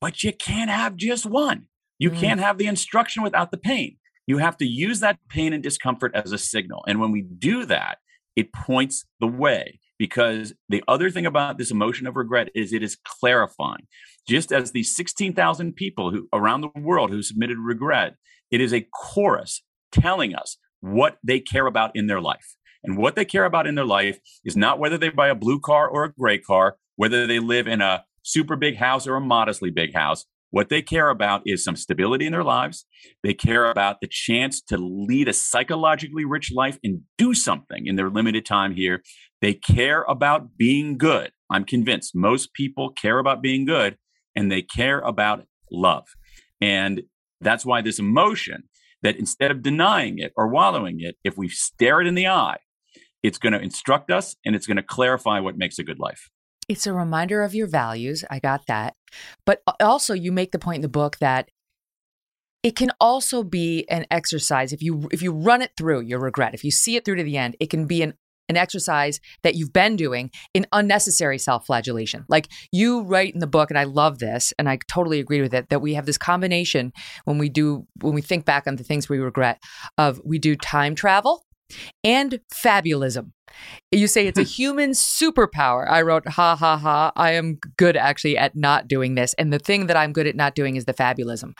but 0.02 0.24
you 0.24 0.34
can't 0.34 0.70
have 0.70 0.97
just 0.97 1.26
one. 1.26 1.68
You 1.99 2.10
mm. 2.10 2.20
can't 2.20 2.39
have 2.39 2.58
the 2.58 2.66
instruction 2.66 3.24
without 3.24 3.52
the 3.52 3.58
pain. 3.58 3.97
You 4.28 4.39
have 4.39 4.58
to 4.58 4.66
use 4.66 4.99
that 4.99 5.20
pain 5.30 5.54
and 5.54 5.64
discomfort 5.64 6.12
as 6.16 6.32
a 6.32 6.38
signal. 6.38 6.84
And 6.88 6.99
when 6.99 7.12
we 7.12 7.22
do 7.22 7.66
that, 7.66 7.99
it 8.36 8.52
points 8.52 9.06
the 9.20 9.28
way. 9.28 9.80
because 10.02 10.54
the 10.68 10.84
other 10.88 11.12
thing 11.12 11.28
about 11.28 11.60
this 11.60 11.70
emotion 11.70 12.08
of 12.08 12.16
regret 12.16 12.49
is 12.56 12.74
it 12.74 12.82
is 12.82 12.97
clarifying. 13.06 13.86
Just 14.28 14.52
as 14.52 14.72
the 14.72 14.82
16,000 14.82 15.76
people 15.76 16.10
who 16.10 16.28
around 16.34 16.62
the 16.62 16.72
world 16.76 17.12
who 17.12 17.22
submitted 17.22 17.60
regret, 17.60 18.16
it 18.49 18.62
is 18.62 18.74
a 18.74 18.88
chorus 18.91 19.62
telling 19.91 20.34
us 20.34 20.58
what 20.80 21.20
they 21.24 21.39
care 21.39 21.68
about 21.68 21.91
in 21.93 22.08
their 22.08 22.20
life. 22.20 22.56
And 22.84 22.97
what 22.97 23.16
they 23.16 23.26
care 23.26 23.45
about 23.45 23.68
in 23.68 23.76
their 23.76 23.86
life 23.86 24.18
is 24.43 24.58
not 24.58 24.80
whether 24.80 24.97
they 24.97 25.10
buy 25.10 25.28
a 25.28 25.36
blue 25.36 25.60
car 25.60 25.88
or 25.88 26.06
a 26.06 26.12
gray 26.12 26.39
car, 26.39 26.78
whether 26.95 27.28
they 27.28 27.38
live 27.38 27.68
in 27.68 27.80
a 27.80 28.04
super 28.24 28.56
big 28.56 28.78
house 28.78 29.08
or 29.08 29.16
a 29.16 29.22
modestly 29.22 29.72
big 29.72 29.94
house. 29.94 30.26
What 30.52 30.68
they 30.68 30.82
care 30.82 31.10
about 31.10 31.44
is 31.46 31.64
some 31.64 31.78
stability 31.78 32.26
in 32.26 32.34
their 32.34 32.44
lives. 32.44 32.86
They 33.24 33.34
care 33.34 33.72
about 33.72 34.02
the 34.02 34.08
chance 34.08 34.62
to 34.64 34.78
lead 34.78 35.30
a 35.30 35.34
psychologically 35.34 36.26
rich 36.26 36.52
life 36.52 36.78
and 36.84 37.02
do 37.18 37.34
something 37.34 37.88
in 37.88 37.96
their 37.96 38.10
limited 38.10 38.46
time 38.46 38.76
here. 38.76 39.02
They 39.40 39.54
care 39.54 40.04
about 40.04 40.58
being 40.58 40.98
good. 40.98 41.32
I'm 41.50 41.64
convinced 41.64 42.16
most 42.16 42.54
people 42.54 42.90
care 42.92 43.20
about 43.20 43.42
being 43.42 43.66
good 43.66 43.98
and 44.36 44.52
they 44.52 44.62
care 44.62 45.00
about 45.00 45.46
love. 45.72 46.06
And 46.60 47.04
that's 47.40 47.66
why 47.66 47.82
this 47.82 47.98
emotion 47.98 48.64
that 49.04 49.16
instead 49.16 49.52
of 49.52 49.64
denying 49.64 50.20
it 50.20 50.34
or 50.36 50.48
wallowing 50.48 51.00
it, 51.00 51.16
if 51.24 51.38
we 51.38 51.50
stare 51.50 52.02
it 52.02 52.08
in 52.08 52.16
the 52.16 52.28
eye, 52.28 52.58
it's 53.24 53.38
going 53.38 53.54
to 53.54 53.62
instruct 53.62 54.12
us 54.12 54.36
and 54.46 54.56
it's 54.56 54.68
going 54.68 54.78
to 54.78 54.84
clarify 54.84 55.40
what 55.40 55.58
makes 55.58 55.80
a 55.80 55.84
good 55.84 56.00
life. 56.00 56.30
It's 56.70 56.88
a 56.88 56.93
reminder 56.93 57.41
of 57.43 57.55
your 57.55 57.68
values. 57.68 58.24
I 58.30 58.39
got 58.39 58.68
that. 58.68 58.95
But 59.45 59.62
also 59.80 60.14
you 60.14 60.32
make 60.32 60.51
the 60.51 60.59
point 60.59 60.78
in 60.78 60.82
the 60.82 60.89
book 60.89 61.18
that 61.20 61.49
it 62.64 62.76
can 62.76 62.91
also 62.99 63.43
be 63.43 63.86
an 63.89 64.05
exercise 64.12 64.72
if 64.72 64.82
you 64.82 65.07
if 65.12 65.22
you 65.22 65.32
run 65.32 65.62
it 65.62 65.72
through 65.78 66.01
your 66.01 66.20
regret 66.20 66.53
if 66.53 66.64
you 66.64 66.72
see 66.72 66.95
it 66.95 67.03
through 67.03 67.16
to 67.16 67.24
the 67.24 67.38
end 67.38 67.55
it 67.59 67.70
can 67.70 67.86
be 67.86 68.01
an 68.01 68.14
an 68.49 68.57
exercise 68.57 69.22
that 69.43 69.55
you've 69.55 69.72
been 69.72 69.95
doing 69.95 70.30
in 70.53 70.68
unnecessary 70.74 71.38
self-flagellation 71.38 72.26
like 72.28 72.49
you 72.72 73.01
write 73.01 73.34
in 73.34 73.39
the 73.39 73.47
book 73.47 73.70
and 73.70 73.80
i 73.80 73.84
love 73.84 74.20
this 74.20 74.51
and 74.59 74.68
i 74.68 74.78
totally 74.88 75.20
agree 75.20 75.41
with 75.41 75.53
it 75.53 75.70
that 75.70 75.82
we 75.82 75.93
have 75.93 76.05
this 76.05 76.18
combination 76.18 76.91
when 77.24 77.38
we 77.38 77.47
do 77.47 77.88
when 78.01 78.14
we 78.14 78.22
think 78.22 78.43
back 78.43 78.68
on 78.68 78.76
the 78.76 78.84
things 78.84 79.07
we 79.07 79.20
regret 79.20 79.62
of 79.97 80.22
we 80.26 80.38
do 80.38 80.55
time 80.55 80.95
travel 80.95 81.45
and 82.04 82.40
fabulism. 82.54 83.32
You 83.92 84.08
say 84.08 84.28
it's 84.28 84.40
a 84.40 84.44
human 84.58 84.92
superpower. 84.92 85.90
I 85.90 86.02
wrote, 86.02 86.28
ha 86.28 86.56
ha 86.56 86.78
ha, 86.78 87.12
I 87.16 87.32
am 87.32 87.60
good 87.78 87.98
actually 87.98 88.38
at 88.38 88.56
not 88.56 88.88
doing 88.88 89.16
this. 89.16 89.34
And 89.36 89.52
the 89.52 89.60
thing 89.60 89.88
that 89.88 89.98
I'm 89.98 90.14
good 90.14 90.28
at 90.28 90.36
not 90.36 90.56
doing 90.56 90.76
is 90.76 90.86
the 90.86 90.94
fabulism. 90.94 91.54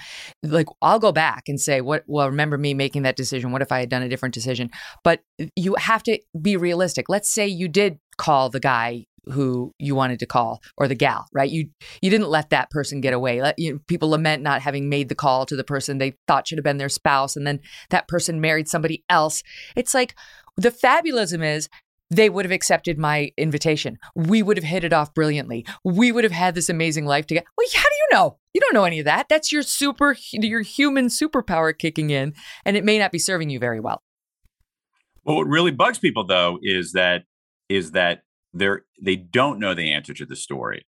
Like, 0.44 0.68
I'll 0.82 1.00
go 1.00 1.12
back 1.12 1.44
and 1.48 1.60
say, 1.60 1.82
what, 1.82 2.04
well, 2.08 2.28
remember 2.28 2.58
me 2.58 2.74
making 2.74 3.04
that 3.04 3.16
decision? 3.16 3.52
What 3.52 3.62
if 3.62 3.72
I 3.72 3.80
had 3.80 3.90
done 3.90 4.04
a 4.04 4.10
different 4.10 4.34
decision? 4.34 4.70
But 5.04 5.22
you 5.56 5.76
have 5.76 6.04
to 6.04 6.20
be 6.42 6.58
realistic. 6.58 7.10
Let's 7.10 7.32
say 7.32 7.48
you 7.48 7.68
did 7.68 8.00
call 8.18 8.50
the 8.50 8.60
guy 8.60 9.06
who 9.26 9.74
you 9.78 9.96
wanted 9.96 10.20
to 10.20 10.26
call 10.26 10.62
or 10.78 10.88
the 10.88 10.96
gal, 10.96 11.28
right? 11.34 11.50
You 11.50 11.70
you 12.02 12.10
didn't 12.10 12.30
let 12.30 12.50
that 12.50 12.70
person 12.70 13.02
get 13.02 13.14
away. 13.14 13.42
Let, 13.42 13.60
you, 13.60 13.80
people 13.88 14.10
lament 14.10 14.42
not 14.44 14.62
having 14.62 14.90
made 14.90 15.10
the 15.10 15.16
call 15.16 15.46
to 15.46 15.56
the 15.56 15.64
person 15.64 15.98
they 15.98 16.16
thought 16.28 16.48
should 16.48 16.58
have 16.58 16.64
been 16.64 16.78
their 16.78 16.90
spouse, 16.90 17.36
and 17.36 17.46
then 17.46 17.60
that 17.90 18.08
person 18.08 18.42
married 18.42 18.68
somebody 18.68 19.04
else. 19.10 19.44
It's 19.76 19.94
like 19.94 20.16
the 20.58 20.72
fabulism 20.72 21.44
is 21.44 21.70
they 22.10 22.30
would 22.30 22.46
have 22.46 22.52
accepted 22.52 22.98
my 22.98 23.32
invitation. 23.38 23.98
We 24.16 24.44
would 24.44 24.58
have 24.58 24.66
hit 24.66 24.84
it 24.84 24.92
off 24.92 25.14
brilliantly. 25.14 25.66
We 25.86 26.12
would 26.12 26.26
have 26.26 26.34
had 26.34 26.56
this 26.56 26.70
amazing 26.70 27.06
life 27.06 27.26
together. 27.26 27.46
Well, 27.58 27.68
how 27.74 27.84
do 27.84 27.96
you 27.96 28.08
know? 28.12 28.38
You 28.54 28.60
don't 28.60 28.74
know 28.74 28.84
any 28.84 29.00
of 29.00 29.06
that. 29.06 29.30
That's 29.30 29.52
your 29.52 29.64
super, 29.64 30.18
your 30.34 30.62
human 30.62 31.08
superpower 31.08 31.76
kicking 31.76 32.10
in, 32.10 32.34
and 32.66 32.76
it 32.76 32.84
may 32.84 33.00
not 33.00 33.14
be 33.14 33.20
serving 33.20 33.50
you 33.50 33.60
very 33.60 33.80
well. 33.80 34.04
Well, 35.24 35.38
what 35.38 35.48
really 35.48 35.72
bugs 35.72 36.00
people 36.00 36.26
though 36.26 36.58
is 36.62 36.92
that 36.94 37.24
is 37.70 37.92
that 37.92 38.24
they're 38.54 38.84
they 39.02 39.16
don't 39.16 39.60
know 39.60 39.74
the 39.74 39.92
answer 39.92 40.14
to 40.14 40.26
the 40.26 40.36
story. 40.36 40.86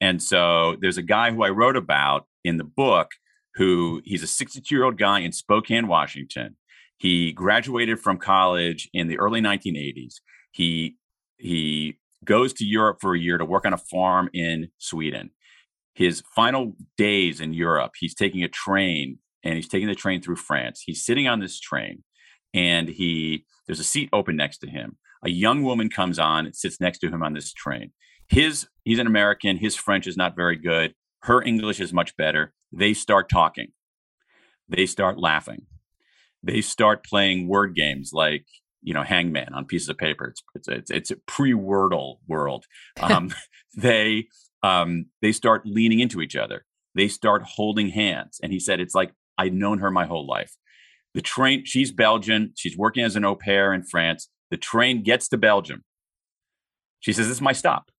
And 0.00 0.22
so 0.22 0.76
there's 0.80 0.98
a 0.98 1.02
guy 1.02 1.32
who 1.32 1.42
I 1.42 1.50
wrote 1.50 1.76
about 1.76 2.26
in 2.44 2.58
the 2.58 2.64
book 2.64 3.12
who 3.54 4.02
he's 4.04 4.22
a 4.22 4.26
62 4.26 4.74
year 4.74 4.84
old 4.84 4.98
guy 4.98 5.20
in 5.20 5.32
Spokane, 5.32 5.88
Washington. 5.88 6.56
He 6.98 7.32
graduated 7.32 8.00
from 8.00 8.18
college 8.18 8.88
in 8.92 9.08
the 9.08 9.18
early 9.18 9.40
1980s. 9.40 10.16
He 10.52 10.96
he 11.38 11.98
goes 12.24 12.52
to 12.54 12.64
Europe 12.64 12.98
for 13.00 13.14
a 13.14 13.18
year 13.18 13.38
to 13.38 13.44
work 13.44 13.66
on 13.66 13.72
a 13.72 13.78
farm 13.78 14.28
in 14.32 14.68
Sweden. 14.78 15.30
His 15.94 16.22
final 16.34 16.74
days 16.98 17.40
in 17.40 17.54
Europe, 17.54 17.92
he's 17.98 18.14
taking 18.14 18.42
a 18.42 18.48
train 18.48 19.18
and 19.42 19.54
he's 19.54 19.68
taking 19.68 19.88
the 19.88 19.94
train 19.94 20.20
through 20.20 20.36
France. 20.36 20.82
He's 20.84 21.04
sitting 21.04 21.28
on 21.28 21.40
this 21.40 21.58
train 21.60 22.02
and 22.52 22.88
he 22.88 23.44
there's 23.66 23.80
a 23.80 23.84
seat 23.84 24.08
open 24.12 24.36
next 24.36 24.58
to 24.58 24.68
him 24.68 24.96
a 25.26 25.30
young 25.30 25.62
woman 25.64 25.90
comes 25.90 26.18
on 26.18 26.46
and 26.46 26.54
sits 26.54 26.80
next 26.80 27.00
to 27.00 27.10
him 27.10 27.22
on 27.22 27.34
this 27.34 27.52
train. 27.52 27.90
His 28.28 28.68
he's 28.84 29.00
an 29.00 29.08
American. 29.08 29.56
His 29.56 29.74
French 29.74 30.06
is 30.06 30.16
not 30.16 30.36
very 30.36 30.56
good. 30.56 30.94
Her 31.22 31.42
English 31.42 31.80
is 31.80 31.92
much 31.92 32.16
better. 32.16 32.52
They 32.72 32.94
start 32.94 33.28
talking. 33.28 33.68
They 34.68 34.86
start 34.86 35.18
laughing. 35.18 35.66
They 36.42 36.60
start 36.60 37.04
playing 37.04 37.48
word 37.48 37.74
games 37.74 38.10
like 38.12 38.46
you 38.82 38.94
know 38.94 39.02
hangman 39.02 39.52
on 39.52 39.64
pieces 39.64 39.88
of 39.88 39.98
paper. 39.98 40.26
It's 40.26 40.42
it's 40.54 40.68
it's, 40.68 40.90
it's 40.90 41.10
a 41.10 41.16
pre-wordle 41.26 42.18
world. 42.28 42.64
Um, 43.02 43.34
they 43.76 44.28
um, 44.62 45.06
they 45.22 45.32
start 45.32 45.62
leaning 45.66 46.00
into 46.00 46.20
each 46.20 46.36
other. 46.36 46.64
They 46.94 47.08
start 47.08 47.42
holding 47.42 47.90
hands. 47.90 48.38
And 48.42 48.52
he 48.52 48.60
said 48.60 48.80
it's 48.80 48.94
like 48.94 49.12
I'd 49.36 49.52
known 49.52 49.78
her 49.78 49.90
my 49.90 50.06
whole 50.06 50.26
life. 50.26 50.56
The 51.14 51.20
train. 51.20 51.64
She's 51.64 51.90
Belgian. 51.90 52.52
She's 52.56 52.76
working 52.76 53.04
as 53.04 53.16
an 53.16 53.24
au 53.24 53.34
pair 53.34 53.72
in 53.72 53.82
France 53.82 54.28
the 54.50 54.56
train 54.56 55.02
gets 55.02 55.28
to 55.28 55.36
Belgium. 55.36 55.84
She 57.00 57.12
says, 57.12 57.26
This 57.26 57.36
is 57.36 57.42
my 57.42 57.52
stop. 57.52 57.90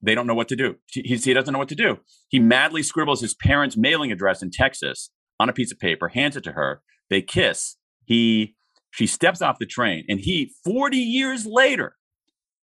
They 0.00 0.14
don't 0.14 0.26
know 0.26 0.34
what 0.34 0.48
to 0.48 0.56
do. 0.56 0.76
He, 0.90 1.02
he 1.02 1.34
doesn't 1.34 1.52
know 1.52 1.58
what 1.58 1.68
to 1.68 1.74
do. 1.74 1.98
He 2.28 2.38
madly 2.38 2.82
scribbles 2.82 3.20
his 3.20 3.34
parents' 3.34 3.76
mailing 3.76 4.12
address 4.12 4.42
in 4.42 4.50
Texas 4.50 5.10
on 5.40 5.48
a 5.48 5.52
piece 5.52 5.72
of 5.72 5.78
paper, 5.78 6.08
hands 6.08 6.36
it 6.36 6.44
to 6.44 6.52
her. 6.52 6.82
They 7.10 7.22
kiss. 7.22 7.76
He, 8.04 8.54
she 8.90 9.06
steps 9.06 9.42
off 9.42 9.58
the 9.58 9.66
train, 9.66 10.04
and 10.08 10.20
he, 10.20 10.52
40 10.64 10.96
years 10.96 11.46
later, 11.46 11.96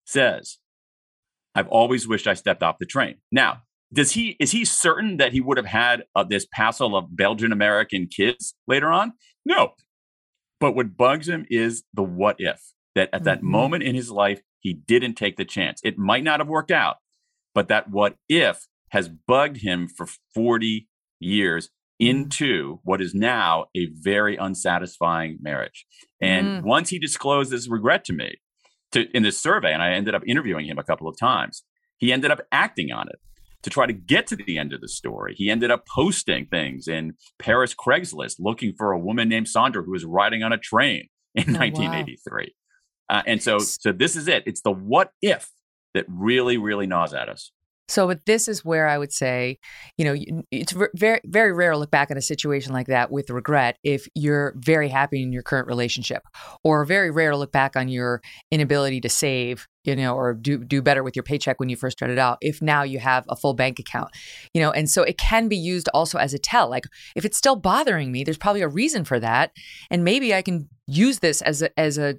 says, 0.06 0.58
I've 1.54 1.68
always 1.68 2.08
wished 2.08 2.28
I 2.28 2.34
stepped 2.34 2.64
off 2.64 2.78
the 2.80 2.86
train. 2.86 3.16
Now, 3.32 3.62
does 3.94 4.12
he 4.12 4.36
is 4.40 4.52
he 4.52 4.66
certain 4.66 5.18
that 5.18 5.32
he 5.32 5.40
would 5.40 5.58
have 5.58 5.66
had 5.66 6.04
uh, 6.16 6.24
this 6.24 6.46
passel 6.52 6.98
of 6.98 7.16
Belgian 7.16 7.52
American 7.52 8.08
kids 8.08 8.56
later 8.68 8.92
on? 8.92 9.14
No. 9.46 9.74
But 10.60 10.76
what 10.76 10.98
bugs 10.98 11.30
him 11.30 11.46
is 11.50 11.84
the 11.94 12.04
what 12.04 12.36
if 12.40 12.60
that 12.96 13.10
at 13.14 13.24
that 13.26 13.40
mm-hmm. 13.40 13.52
moment 13.52 13.84
in 13.84 13.96
his 13.96 14.10
life, 14.10 14.42
he 14.60 14.74
didn't 14.74 15.16
take 15.16 15.38
the 15.38 15.46
chance. 15.46 15.80
It 15.84 15.98
might 15.98 16.24
not 16.24 16.40
have 16.40 16.48
worked 16.48 16.72
out, 16.72 16.98
but 17.54 17.68
that 17.68 17.90
what 17.90 18.16
if 18.28 18.66
has 18.90 19.10
bugged 19.10 19.58
him 19.58 19.88
for 19.88 20.08
40 20.34 20.88
years 21.20 21.68
mm-hmm. 21.68 22.10
into 22.10 22.80
what 22.84 23.02
is 23.02 23.14
now 23.14 23.66
a 23.76 23.88
very 23.92 24.38
unsatisfying 24.38 25.38
marriage. 25.42 25.86
And 26.22 26.48
mm. 26.48 26.64
once 26.64 26.90
he 26.90 27.00
disclosed 27.00 27.52
this 27.52 27.70
regret 27.70 28.06
to 28.06 28.14
me 28.14 28.38
to, 28.94 29.06
in 29.16 29.24
this 29.24 29.40
survey, 29.40 29.74
and 29.74 29.82
I 29.82 29.92
ended 29.92 30.16
up 30.16 30.24
interviewing 30.26 30.68
him 30.68 30.78
a 30.78 30.84
couple 30.84 31.08
of 31.08 31.18
times, 31.20 31.64
he 31.98 32.12
ended 32.12 32.32
up 32.32 32.42
acting 32.52 32.92
on 32.92 33.08
it 33.10 33.20
to 33.64 33.70
try 33.70 33.88
to 33.88 33.94
get 33.94 34.28
to 34.28 34.36
the 34.36 34.58
end 34.58 34.74
of 34.74 34.82
the 34.82 34.88
story. 34.88 35.34
He 35.36 35.50
ended 35.50 35.72
up 35.72 35.86
posting 35.88 36.46
things 36.46 36.88
in 36.88 37.14
Paris 37.40 37.74
Craigslist 37.74 38.36
looking 38.38 38.74
for 38.78 38.92
a 38.92 39.00
woman 39.00 39.28
named 39.28 39.48
Sandra 39.48 39.82
who 39.82 39.92
was 39.92 40.06
riding 40.06 40.44
on 40.44 40.54
a 40.54 40.58
train 40.58 41.08
in 41.34 41.56
oh, 41.56 41.60
1983. 41.60 42.54
Uh, 43.10 43.22
and 43.26 43.42
so, 43.42 43.60
so 43.60 43.92
this 43.92 44.16
is 44.16 44.28
it. 44.28 44.44
It's 44.46 44.62
the 44.62 44.72
what 44.72 45.12
if 45.22 45.52
that 45.94 46.06
really, 46.08 46.58
really 46.58 46.88
gnaws 46.88 47.14
at 47.14 47.30
us. 47.30 47.52
So, 47.88 48.08
but 48.08 48.26
this 48.26 48.48
is 48.48 48.66
where 48.66 48.88
I 48.88 48.98
would 48.98 49.14
say, 49.14 49.60
you 49.96 50.06
know, 50.06 50.16
it's 50.50 50.74
very, 50.96 51.22
very 51.24 51.54
rare 51.54 51.74
to 51.74 51.78
look 51.78 51.92
back 51.92 52.10
at 52.10 52.18
a 52.18 52.22
situation 52.22 52.74
like 52.74 52.88
that 52.88 53.12
with 53.12 53.30
regret 53.30 53.78
if 53.84 54.08
you're 54.16 54.56
very 54.58 54.90
happy 54.90 55.22
in 55.22 55.32
your 55.32 55.44
current 55.44 55.68
relationship, 55.68 56.24
or 56.64 56.84
very 56.84 57.12
rare 57.12 57.30
to 57.30 57.38
look 57.38 57.52
back 57.52 57.76
on 57.76 57.88
your 57.88 58.22
inability 58.50 59.02
to 59.02 59.10
save, 59.10 59.68
you 59.84 59.96
know, 59.96 60.16
or 60.16 60.34
do 60.34 60.64
do 60.64 60.82
better 60.82 61.04
with 61.04 61.16
your 61.16 61.22
paycheck 61.22 61.60
when 61.60 61.70
you 61.70 61.76
first 61.76 61.96
started 61.96 62.18
out. 62.18 62.40
If 62.42 62.60
now 62.60 62.82
you 62.82 62.98
have 62.98 63.24
a 63.30 63.36
full 63.36 63.54
bank 63.54 63.78
account, 63.78 64.10
you 64.52 64.62
know, 64.62 64.72
and 64.72 64.90
so 64.90 65.04
it 65.04 65.20
can 65.20 65.48
be 65.48 65.58
used 65.58 65.88
also 65.94 66.18
as 66.18 66.34
a 66.34 66.40
tell. 66.40 66.68
Like 66.68 66.86
if 67.16 67.24
it's 67.24 67.38
still 67.38 67.56
bothering 67.56 68.12
me, 68.12 68.24
there's 68.24 68.40
probably 68.40 68.64
a 68.64 68.68
reason 68.68 69.04
for 69.06 69.20
that, 69.20 69.52
and 69.92 70.04
maybe 70.04 70.34
I 70.34 70.42
can 70.42 70.70
use 70.88 71.20
this 71.20 71.44
as 71.44 71.62
a 71.62 71.80
as 71.80 72.00
a 72.00 72.18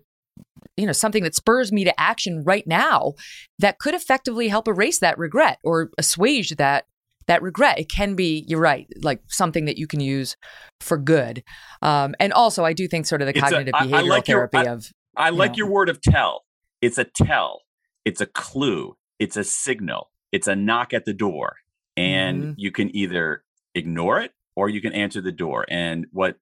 you 0.77 0.87
know 0.87 0.93
something 0.93 1.23
that 1.25 1.35
spurs 1.35 1.73
me 1.73 1.85
to 1.85 2.01
action 2.01 2.43
right 2.45 2.67
now 2.67 3.15
that 3.59 3.79
could 3.79 3.95
effectively 3.95 4.49
help 4.49 4.69
erase 4.69 4.99
that 4.99 5.19
regret 5.19 5.59
or 5.65 5.91
assuage 5.99 6.51
that 6.57 6.87
that 7.27 7.43
regret. 7.43 7.79
It 7.79 7.89
can 7.89 8.15
be 8.15 8.45
you're 8.47 8.61
right 8.61 8.87
like 9.03 9.21
something 9.29 9.65
that 9.65 9.79
you 9.79 9.87
can 9.87 10.01
use 10.01 10.37
for 10.81 10.97
good. 10.99 11.43
Um, 11.83 12.15
and 12.21 12.33
also 12.33 12.65
i 12.65 12.73
do 12.73 12.89
think 12.89 13.07
sort 13.07 13.23
of 13.23 13.27
the 13.27 13.33
cognitive 13.33 13.75
a, 13.75 13.79
I, 13.79 13.87
behavioral 13.87 13.95
I 13.95 14.01
like 14.03 14.27
therapy 14.27 14.59
your, 14.59 14.71
of 14.71 14.93
i, 15.17 15.27
I 15.27 15.31
like 15.31 15.53
know. 15.53 15.57
your 15.59 15.71
word 15.71 15.89
of 15.89 16.01
tell. 16.01 16.45
It's 16.83 16.99
a 16.99 17.05
tell. 17.05 17.63
It's 18.05 18.21
a 18.21 18.27
clue. 18.27 18.97
It's 19.19 19.37
a 19.37 19.45
signal. 19.45 20.11
It's 20.33 20.47
a 20.47 20.55
knock 20.55 20.93
at 20.93 21.05
the 21.05 21.15
door. 21.15 21.57
And 21.97 22.43
mm-hmm. 22.43 22.53
you 22.57 22.71
can 22.71 22.95
either 22.95 23.43
ignore 23.75 24.21
it 24.21 24.33
or 24.55 24.69
you 24.69 24.81
can 24.81 24.93
answer 24.93 25.21
the 25.21 25.33
door. 25.33 25.65
And 25.69 26.07
what 26.13 26.37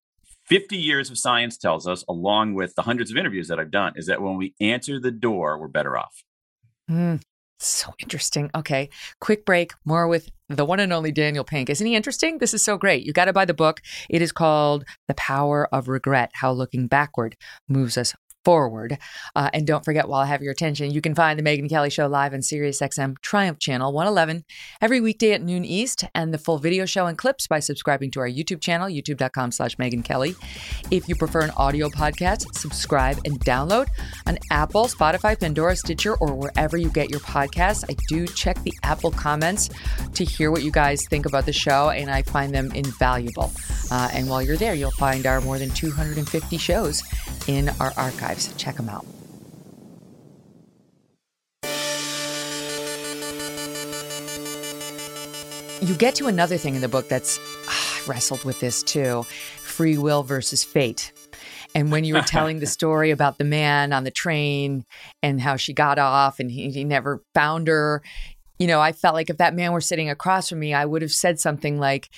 50 0.46 0.76
years 0.76 1.10
of 1.10 1.18
science 1.18 1.56
tells 1.56 1.86
us, 1.86 2.04
along 2.08 2.54
with 2.54 2.74
the 2.74 2.82
hundreds 2.82 3.10
of 3.10 3.16
interviews 3.16 3.48
that 3.48 3.58
I've 3.58 3.70
done, 3.70 3.94
is 3.96 4.06
that 4.06 4.22
when 4.22 4.36
we 4.36 4.54
answer 4.60 5.00
the 5.00 5.10
door, 5.10 5.58
we're 5.58 5.68
better 5.68 5.96
off. 5.96 6.22
Mm, 6.90 7.22
so 7.58 7.94
interesting. 7.98 8.50
Okay. 8.54 8.90
Quick 9.20 9.44
break. 9.46 9.72
More 9.84 10.06
with 10.06 10.30
the 10.48 10.64
one 10.64 10.80
and 10.80 10.92
only 10.92 11.12
Daniel 11.12 11.44
Pink. 11.44 11.70
Isn't 11.70 11.86
he 11.86 11.94
interesting? 11.94 12.38
This 12.38 12.52
is 12.52 12.62
so 12.62 12.76
great. 12.76 13.04
You 13.04 13.12
got 13.12 13.24
to 13.24 13.32
buy 13.32 13.46
the 13.46 13.54
book. 13.54 13.80
It 14.10 14.20
is 14.20 14.32
called 14.32 14.84
The 15.08 15.14
Power 15.14 15.66
of 15.72 15.88
Regret 15.88 16.30
How 16.34 16.52
Looking 16.52 16.86
Backward 16.86 17.36
Moves 17.68 17.96
Us 17.96 18.14
forward. 18.44 18.98
Uh, 19.34 19.50
and 19.52 19.66
don't 19.66 19.84
forget, 19.84 20.08
while 20.08 20.20
I 20.20 20.26
have 20.26 20.42
your 20.42 20.52
attention, 20.52 20.90
you 20.90 21.00
can 21.00 21.14
find 21.14 21.38
the 21.38 21.42
Megyn 21.42 21.68
Kelly 21.68 21.90
Show 21.90 22.06
live 22.06 22.34
on 22.34 22.40
SiriusXM 22.40 23.18
Triumph 23.20 23.58
Channel 23.58 23.92
111 23.92 24.44
every 24.80 25.00
weekday 25.00 25.32
at 25.32 25.42
noon 25.42 25.64
East, 25.64 26.04
and 26.14 26.32
the 26.32 26.38
full 26.38 26.58
video 26.58 26.86
show 26.86 27.06
and 27.06 27.16
clips 27.16 27.46
by 27.46 27.60
subscribing 27.60 28.10
to 28.12 28.20
our 28.20 28.28
YouTube 28.28 28.60
channel, 28.60 28.88
youtube.com 28.88 29.52
slash 29.52 29.76
Megyn 29.76 30.04
Kelly. 30.04 30.34
If 30.90 31.08
you 31.08 31.14
prefer 31.14 31.40
an 31.40 31.50
audio 31.56 31.88
podcast, 31.88 32.54
subscribe 32.54 33.18
and 33.24 33.40
download 33.40 33.88
on 34.26 34.38
Apple, 34.50 34.84
Spotify, 34.84 35.38
Pandora, 35.38 35.76
Stitcher, 35.76 36.16
or 36.16 36.34
wherever 36.34 36.76
you 36.76 36.90
get 36.90 37.10
your 37.10 37.20
podcasts. 37.20 37.84
I 37.88 37.96
do 38.08 38.26
check 38.26 38.62
the 38.62 38.72
Apple 38.82 39.10
comments 39.10 39.70
to 40.14 40.24
hear 40.24 40.50
what 40.50 40.62
you 40.62 40.70
guys 40.70 41.06
think 41.06 41.26
about 41.26 41.46
the 41.46 41.52
show, 41.52 41.90
and 41.90 42.10
I 42.10 42.22
find 42.22 42.54
them 42.54 42.70
invaluable. 42.72 43.52
Uh, 43.90 44.10
and 44.12 44.28
while 44.28 44.42
you're 44.42 44.56
there, 44.56 44.74
you'll 44.74 44.90
find 44.92 45.26
our 45.26 45.40
more 45.40 45.58
than 45.58 45.70
250 45.70 46.56
shows 46.58 47.02
in 47.46 47.68
our 47.80 47.92
archives. 48.34 48.54
Check 48.56 48.76
them 48.76 48.88
out. 48.88 49.04
You 55.80 55.94
get 55.94 56.14
to 56.16 56.26
another 56.26 56.56
thing 56.56 56.74
in 56.74 56.80
the 56.80 56.88
book 56.88 57.08
that's 57.08 57.38
ah, 57.68 58.02
wrestled 58.06 58.44
with 58.44 58.58
this 58.60 58.82
too 58.82 59.24
free 59.58 59.98
will 59.98 60.22
versus 60.22 60.64
fate. 60.64 61.12
And 61.74 61.90
when 61.90 62.04
you 62.04 62.14
were 62.14 62.22
telling 62.22 62.60
the 62.60 62.66
story 62.78 63.10
about 63.10 63.36
the 63.36 63.44
man 63.44 63.92
on 63.92 64.04
the 64.04 64.10
train 64.10 64.84
and 65.22 65.40
how 65.40 65.56
she 65.56 65.72
got 65.72 65.98
off 65.98 66.40
and 66.40 66.50
he, 66.50 66.70
he 66.70 66.84
never 66.84 67.22
found 67.34 67.68
her, 67.68 68.02
you 68.58 68.66
know, 68.66 68.80
I 68.80 68.92
felt 68.92 69.14
like 69.14 69.28
if 69.28 69.38
that 69.38 69.54
man 69.54 69.72
were 69.72 69.80
sitting 69.80 70.08
across 70.08 70.48
from 70.48 70.60
me, 70.60 70.72
I 70.72 70.86
would 70.86 71.02
have 71.02 71.12
said 71.12 71.40
something 71.40 71.78
like, 71.78 72.08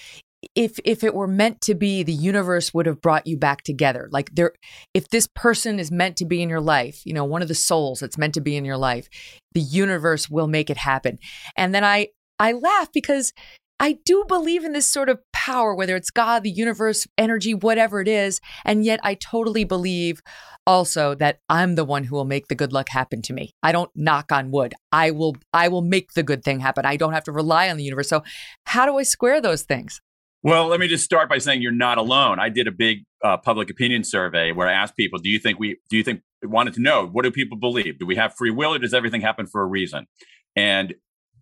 if 0.55 0.79
if 0.85 1.03
it 1.05 1.15
were 1.15 1.27
meant 1.27 1.61
to 1.63 1.75
be 1.75 2.03
the 2.03 2.13
universe 2.13 2.73
would 2.75 2.87
have 2.87 3.01
brought 3.01 3.27
you 3.27 3.37
back 3.37 3.63
together. 3.63 4.09
Like 4.11 4.35
there 4.35 4.53
if 4.95 5.09
this 5.09 5.27
person 5.27 5.79
is 5.79 5.91
meant 5.91 6.17
to 6.17 6.25
be 6.25 6.43
in 6.43 6.49
your 6.49 6.61
life 6.61 7.03
you 7.05 7.13
know 7.13 7.25
one 7.25 7.43
of 7.43 7.49
the 7.49 7.55
souls 7.55 8.01
that's 8.01 8.19
meant 8.19 8.35
to 8.35 8.41
be 8.41 8.57
in 8.57 8.65
your 8.65 8.77
life 8.77 9.09
the 9.53 9.61
universe 9.61 10.29
will 10.29 10.47
make 10.47 10.71
it 10.71 10.77
happen. 10.77 11.19
And 11.57 11.75
then 11.75 11.85
i 11.85 12.09
i 12.39 12.53
laugh 12.53 12.91
because 12.93 13.33
i 13.81 13.99
do 14.05 14.25
believe 14.29 14.65
in 14.65 14.73
this 14.73 14.87
sort 14.87 15.09
of 15.09 15.21
power 15.33 15.75
whether 15.75 15.97
it's 15.97 16.11
god 16.11 16.43
the 16.43 16.51
universe 16.51 17.07
energy 17.19 17.55
whatever 17.55 18.01
it 18.01 18.09
is. 18.09 18.41
And 18.65 18.85
yet 18.85 19.01
i 19.03 19.15
totally 19.15 19.65
believe 19.65 20.21
also 20.67 21.15
that 21.15 21.39
i'm 21.49 21.75
the 21.75 21.85
one 21.85 22.05
who 22.05 22.17
will 22.17 22.25
make 22.25 22.49
the 22.49 22.55
good 22.55 22.73
luck 22.73 22.89
happen 22.89 23.23
to 23.23 23.33
me. 23.33 23.53
I 23.63 23.73
don't 23.73 23.91
knock 23.95 24.33
on 24.33 24.51
wood. 24.51 24.75
I 24.93 25.11
will 25.11 25.37
i 25.53 25.69
will 25.69 25.83
make 25.83 26.13
the 26.13 26.23
good 26.23 26.45
thing 26.45 26.61
happen. 26.61 26.85
I 26.85 26.97
don't 26.97 27.13
have 27.13 27.25
to 27.25 27.33
rely 27.33 27.71
on 27.71 27.77
the 27.77 27.85
universe. 27.85 28.09
So 28.09 28.23
how 28.67 28.87
do 28.87 28.99
i 28.99 29.03
square 29.03 29.41
those 29.41 29.63
things 29.63 30.01
well, 30.47 30.69
let 30.69 30.79
me 30.79 30.87
just 30.87 31.03
start 31.03 31.29
by 31.29 31.39
saying 31.39 31.61
you're 31.61 31.73
not 31.73 31.99
alone. 31.99 32.39
I 32.39 32.51
did 32.51 32.69
a 32.69 32.71
big 32.71 33.05
uh, 33.25 33.37
public 33.37 33.69
opinion 33.69 34.05
survey 34.05 34.53
where 34.53 34.69
I 34.69 34.75
asked 34.75 34.97
people, 34.97 35.19
"Do 35.19 35.29
you 35.29 35.41
think 35.41 35.59
we? 35.59 35.81
Do 35.91 35.97
you 35.97 36.05
think 36.05 36.21
wanted 36.45 36.75
to 36.75 36.81
know 36.81 37.05
what 37.05 37.25
do 37.25 37.33
people 37.33 37.59
believe? 37.59 37.99
Do 37.99 38.07
we 38.07 38.15
have 38.15 38.33
free 38.35 38.53
will, 38.53 38.73
or 38.73 38.79
does 38.79 38.95
everything 38.95 39.23
happen 39.23 39.47
for 39.49 39.61
a 39.61 39.67
reason?" 39.67 40.07
And 40.55 40.95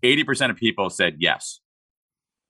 eighty 0.03 0.25
percent 0.25 0.51
of 0.51 0.57
people 0.57 0.89
said 0.89 1.17
yes. 1.19 1.61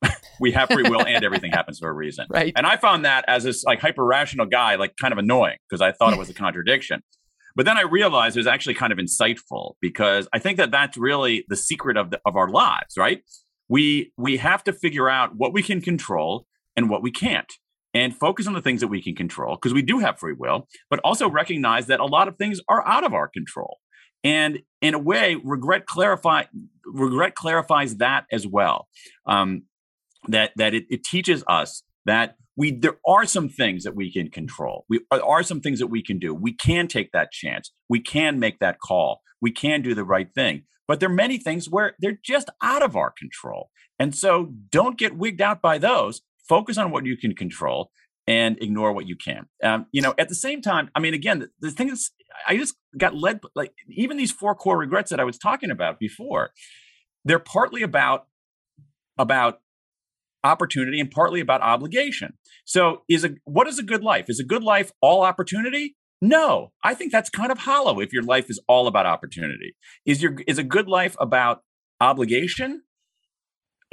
we 0.41 0.53
have 0.53 0.69
free 0.69 0.89
will, 0.89 1.05
and 1.05 1.25
everything 1.25 1.51
happens 1.53 1.81
for 1.81 1.89
a 1.89 1.93
reason. 1.93 2.27
Right. 2.31 2.53
And 2.55 2.67
I 2.67 2.77
found 2.77 3.05
that 3.05 3.25
as 3.27 3.43
this 3.43 3.65
like 3.65 3.81
hyper 3.81 4.05
rational 4.05 4.47
guy, 4.47 4.77
like 4.77 4.95
kind 4.97 5.11
of 5.11 5.19
annoying 5.19 5.57
because 5.69 5.81
I 5.81 5.91
thought 5.91 6.13
it 6.13 6.21
was 6.21 6.31
a 6.31 6.35
contradiction. 6.45 7.03
But 7.57 7.67
then 7.67 7.77
I 7.77 7.83
realized 7.83 8.37
it 8.37 8.41
was 8.41 8.47
actually 8.47 8.75
kind 8.75 8.93
of 8.93 8.99
insightful 8.99 9.75
because 9.81 10.29
I 10.33 10.39
think 10.39 10.59
that 10.59 10.71
that's 10.71 10.97
really 10.97 11.45
the 11.49 11.57
secret 11.57 11.97
of 11.97 12.11
the, 12.11 12.21
of 12.25 12.37
our 12.37 12.49
lives, 12.49 12.97
right? 12.97 13.23
We 13.69 14.13
we 14.17 14.37
have 14.37 14.65
to 14.65 14.73
figure 14.73 15.09
out 15.09 15.37
what 15.37 15.53
we 15.53 15.63
can 15.63 15.81
control 15.81 16.47
and 16.77 16.91
what 16.91 17.03
we 17.03 17.11
can't 17.11 17.53
and 17.93 18.17
focus 18.17 18.47
on 18.47 18.53
the 18.53 18.61
things 18.61 18.81
that 18.81 18.89
we 18.89 19.01
can 19.01 19.15
control 19.15 19.57
because 19.57 19.73
we 19.73 19.83
do 19.83 19.99
have 19.99 20.19
free 20.19 20.35
will 20.35 20.69
but 20.91 21.01
also 21.01 21.29
recognize 21.29 21.87
that 21.87 22.01
a 22.01 22.05
lot 22.05 22.29
of 22.29 22.37
things 22.37 22.61
are 22.69 22.87
out 22.87 23.05
of 23.05 23.15
our 23.15 23.29
control. 23.29 23.79
And 24.23 24.63
in 24.81 24.95
a 24.95 24.99
way 24.99 25.37
regret 25.43 25.87
clarify 25.87 26.45
regret 26.85 27.35
clarifies 27.35 27.97
that 27.97 28.25
as 28.33 28.47
well 28.47 28.89
um, 29.27 29.63
that 30.29 30.53
that 30.57 30.75
it, 30.75 30.85
it 30.91 31.05
teaches 31.05 31.45
us 31.47 31.83
that 32.07 32.37
we 32.57 32.73
there 32.73 32.99
are 33.07 33.27
some 33.27 33.49
things 33.49 33.85
that 33.85 33.97
we 33.97 34.13
can 34.13 34.31
control. 34.31 34.85
We 34.89 35.01
are 35.11 35.43
some 35.43 35.61
things 35.61 35.79
that 35.79 35.89
we 35.89 36.03
can 36.03 36.19
do. 36.19 36.35
We 36.35 36.53
can 36.53 36.89
take 36.89 37.13
that 37.13 37.33
chance. 37.33 37.71
We 37.89 38.01
can 38.01 38.39
make 38.39 38.61
that 38.61 38.79
call. 38.79 39.23
We 39.41 39.51
can 39.51 39.83
do 39.83 39.95
the 39.95 40.05
right 40.05 40.29
thing 40.35 40.65
but 40.87 41.01
there 41.01 41.11
are 41.11 41.15
many 41.15 41.39
things 41.39 41.69
where 41.69 41.95
they're 41.99 42.19
just 42.23 42.51
out 42.63 42.83
of 42.83 42.97
our 42.97 43.11
control. 43.11 43.71
And 43.99 44.15
so 44.15 44.53
don't 44.71 44.99
get 44.99 45.17
wigged 45.17 45.41
out 45.41 45.63
by 45.63 45.79
those. 45.79 46.23
Focus 46.49 46.79
on 46.79 46.91
what 46.91 47.07
you 47.07 47.17
can 47.17 47.35
control 47.35 47.91
and 48.27 48.61
ignore 48.63 48.93
what 48.93 49.07
you 49.07 49.17
can. 49.17 49.47
Um, 49.63 49.87
you 49.93 50.03
know, 50.03 50.15
at 50.19 50.29
the 50.29 50.35
same 50.35 50.63
time, 50.63 50.91
I 50.95 51.01
mean, 51.01 51.15
again, 51.15 51.39
the, 51.41 51.49
the 51.61 51.71
thing 51.71 51.91
is, 51.91 52.11
I 52.47 52.57
just 52.57 52.75
got 52.99 53.15
led, 53.15 53.41
like, 53.55 53.73
even 53.89 54.17
these 54.17 54.33
four 54.33 54.55
core 54.55 54.79
regrets 54.79 55.11
that 55.11 55.21
I 55.21 55.25
was 55.25 55.39
talking 55.39 55.71
about 55.71 55.99
before, 55.99 56.51
they're 57.25 57.39
partly 57.39 57.83
about, 57.83 58.27
about 59.19 59.61
opportunity 60.43 61.01
and 61.01 61.11
partly 61.11 61.41
about 61.41 61.63
obligation. 61.63 62.35
So 62.65 63.03
is 63.09 63.25
a 63.25 63.31
what 63.45 63.67
is 63.67 63.79
a 63.79 63.83
good 63.83 64.03
life? 64.03 64.27
Is 64.29 64.39
a 64.39 64.45
good 64.45 64.63
life 64.63 64.93
all 65.01 65.23
opportunity? 65.23 65.97
No, 66.25 66.73
I 66.83 66.95
think 66.95 67.13
that's 67.13 67.29
kind 67.29 67.53
of 67.53 67.59
hollow 67.59 68.01
if 68.01 68.11
your 68.11 68.23
life 68.23 68.47
is 68.49 68.59
all 68.67 68.87
about 68.87 69.05
opportunity. 69.05 69.77
Is 70.07 70.23
your 70.23 70.39
is 70.47 70.57
a 70.57 70.63
good 70.63 70.89
life 70.89 71.15
about 71.21 71.61
obligation 72.01 72.81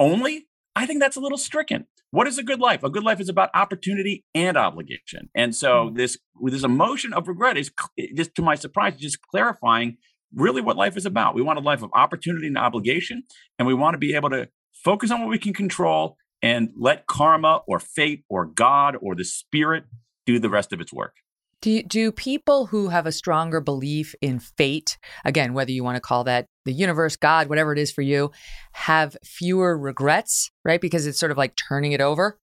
only? 0.00 0.48
I 0.74 0.86
think 0.86 1.00
that's 1.00 1.16
a 1.16 1.20
little 1.20 1.36
stricken. 1.36 1.86
What 2.10 2.26
is 2.26 2.38
a 2.38 2.42
good 2.42 2.58
life? 2.58 2.82
A 2.84 2.88
good 2.88 3.02
life 3.04 3.20
is 3.20 3.28
about 3.28 3.50
opportunity 3.52 4.24
and 4.34 4.56
obligation. 4.56 5.28
And 5.34 5.54
so 5.54 5.90
mm. 5.90 5.96
this 5.96 6.16
this 6.42 6.64
emotion 6.64 7.12
of 7.12 7.28
regret 7.28 7.58
is 7.58 7.70
just 8.16 8.34
to 8.36 8.42
my 8.42 8.54
surprise 8.54 8.96
just 8.96 9.18
clarifying 9.30 9.98
really 10.34 10.62
what 10.62 10.78
life 10.78 10.96
is 10.96 11.04
about. 11.04 11.34
We 11.34 11.42
want 11.42 11.58
a 11.58 11.62
life 11.62 11.82
of 11.82 11.90
opportunity 11.92 12.46
and 12.46 12.56
obligation 12.56 13.24
and 13.58 13.68
we 13.68 13.74
want 13.74 13.92
to 13.92 13.98
be 13.98 14.14
able 14.14 14.30
to 14.30 14.48
focus 14.72 15.10
on 15.10 15.20
what 15.20 15.28
we 15.28 15.38
can 15.38 15.52
control 15.52 16.16
and 16.40 16.70
let 16.78 17.06
karma 17.06 17.60
or 17.66 17.78
fate 17.78 18.24
or 18.30 18.46
God 18.46 18.96
or 19.02 19.14
the 19.14 19.24
spirit 19.24 19.84
do 20.24 20.38
the 20.38 20.48
rest 20.48 20.72
of 20.72 20.80
its 20.80 20.94
work. 20.94 21.16
Do 21.62 21.70
you, 21.70 21.82
do 21.84 22.10
people 22.10 22.66
who 22.66 22.88
have 22.88 23.06
a 23.06 23.12
stronger 23.12 23.60
belief 23.60 24.16
in 24.20 24.40
fate, 24.40 24.98
again, 25.24 25.54
whether 25.54 25.70
you 25.70 25.84
want 25.84 25.96
to 25.96 26.00
call 26.00 26.24
that 26.24 26.46
the 26.64 26.72
universe, 26.72 27.14
God, 27.14 27.48
whatever 27.48 27.72
it 27.72 27.78
is 27.78 27.92
for 27.92 28.02
you, 28.02 28.32
have 28.72 29.16
fewer 29.24 29.78
regrets, 29.78 30.50
right? 30.64 30.80
Because 30.80 31.06
it's 31.06 31.20
sort 31.20 31.30
of 31.30 31.38
like 31.38 31.54
turning 31.54 31.92
it 31.92 32.00
over. 32.00 32.40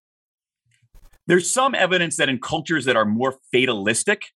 There's 1.27 1.51
some 1.53 1.75
evidence 1.75 2.15
that 2.15 2.29
in 2.29 2.39
cultures 2.39 2.85
that 2.85 2.95
are 2.95 3.05
more 3.05 3.35
fatalistic, 3.51 4.27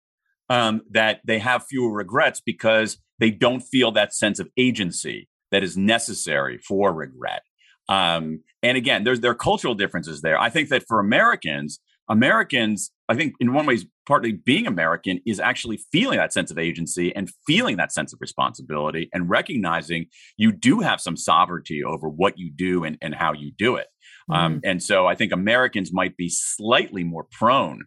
um, 0.49 0.81
that 0.91 1.21
they 1.25 1.39
have 1.39 1.65
fewer 1.65 1.91
regrets 1.91 2.41
because 2.45 2.97
they 3.19 3.31
don't 3.31 3.61
feel 3.61 3.91
that 3.93 4.13
sense 4.13 4.37
of 4.37 4.49
agency 4.57 5.29
that 5.51 5.63
is 5.63 5.77
necessary 5.77 6.57
for 6.57 6.93
regret. 6.93 7.43
Um, 7.87 8.41
and 8.61 8.77
again, 8.77 9.05
there's 9.05 9.21
there 9.21 9.31
are 9.31 9.35
cultural 9.35 9.75
differences 9.75 10.21
there. 10.21 10.37
I 10.37 10.49
think 10.49 10.69
that 10.69 10.83
for 10.87 10.99
Americans, 10.99 11.79
Americans, 12.09 12.91
I 13.13 13.15
think 13.15 13.35
in 13.39 13.53
one 13.53 13.65
way, 13.65 13.77
partly 14.07 14.31
being 14.31 14.65
American 14.65 15.19
is 15.25 15.39
actually 15.39 15.77
feeling 15.91 16.17
that 16.17 16.33
sense 16.33 16.49
of 16.49 16.57
agency 16.57 17.15
and 17.15 17.29
feeling 17.45 17.77
that 17.77 17.91
sense 17.91 18.11
of 18.11 18.19
responsibility 18.19 19.09
and 19.13 19.29
recognizing 19.29 20.07
you 20.35 20.51
do 20.51 20.79
have 20.79 20.99
some 20.99 21.15
sovereignty 21.15 21.83
over 21.83 22.09
what 22.09 22.37
you 22.37 22.51
do 22.51 22.83
and, 22.83 22.97
and 23.01 23.13
how 23.13 23.33
you 23.33 23.51
do 23.57 23.75
it. 23.75 23.87
Um, 24.29 24.35
mm-hmm. 24.35 24.45
Um, 24.45 24.61
and 24.63 24.83
so 24.83 25.05
I 25.05 25.15
think 25.15 25.31
Americans 25.31 25.93
might 25.93 26.17
be 26.17 26.29
slightly 26.29 27.03
more 27.03 27.25
prone 27.29 27.83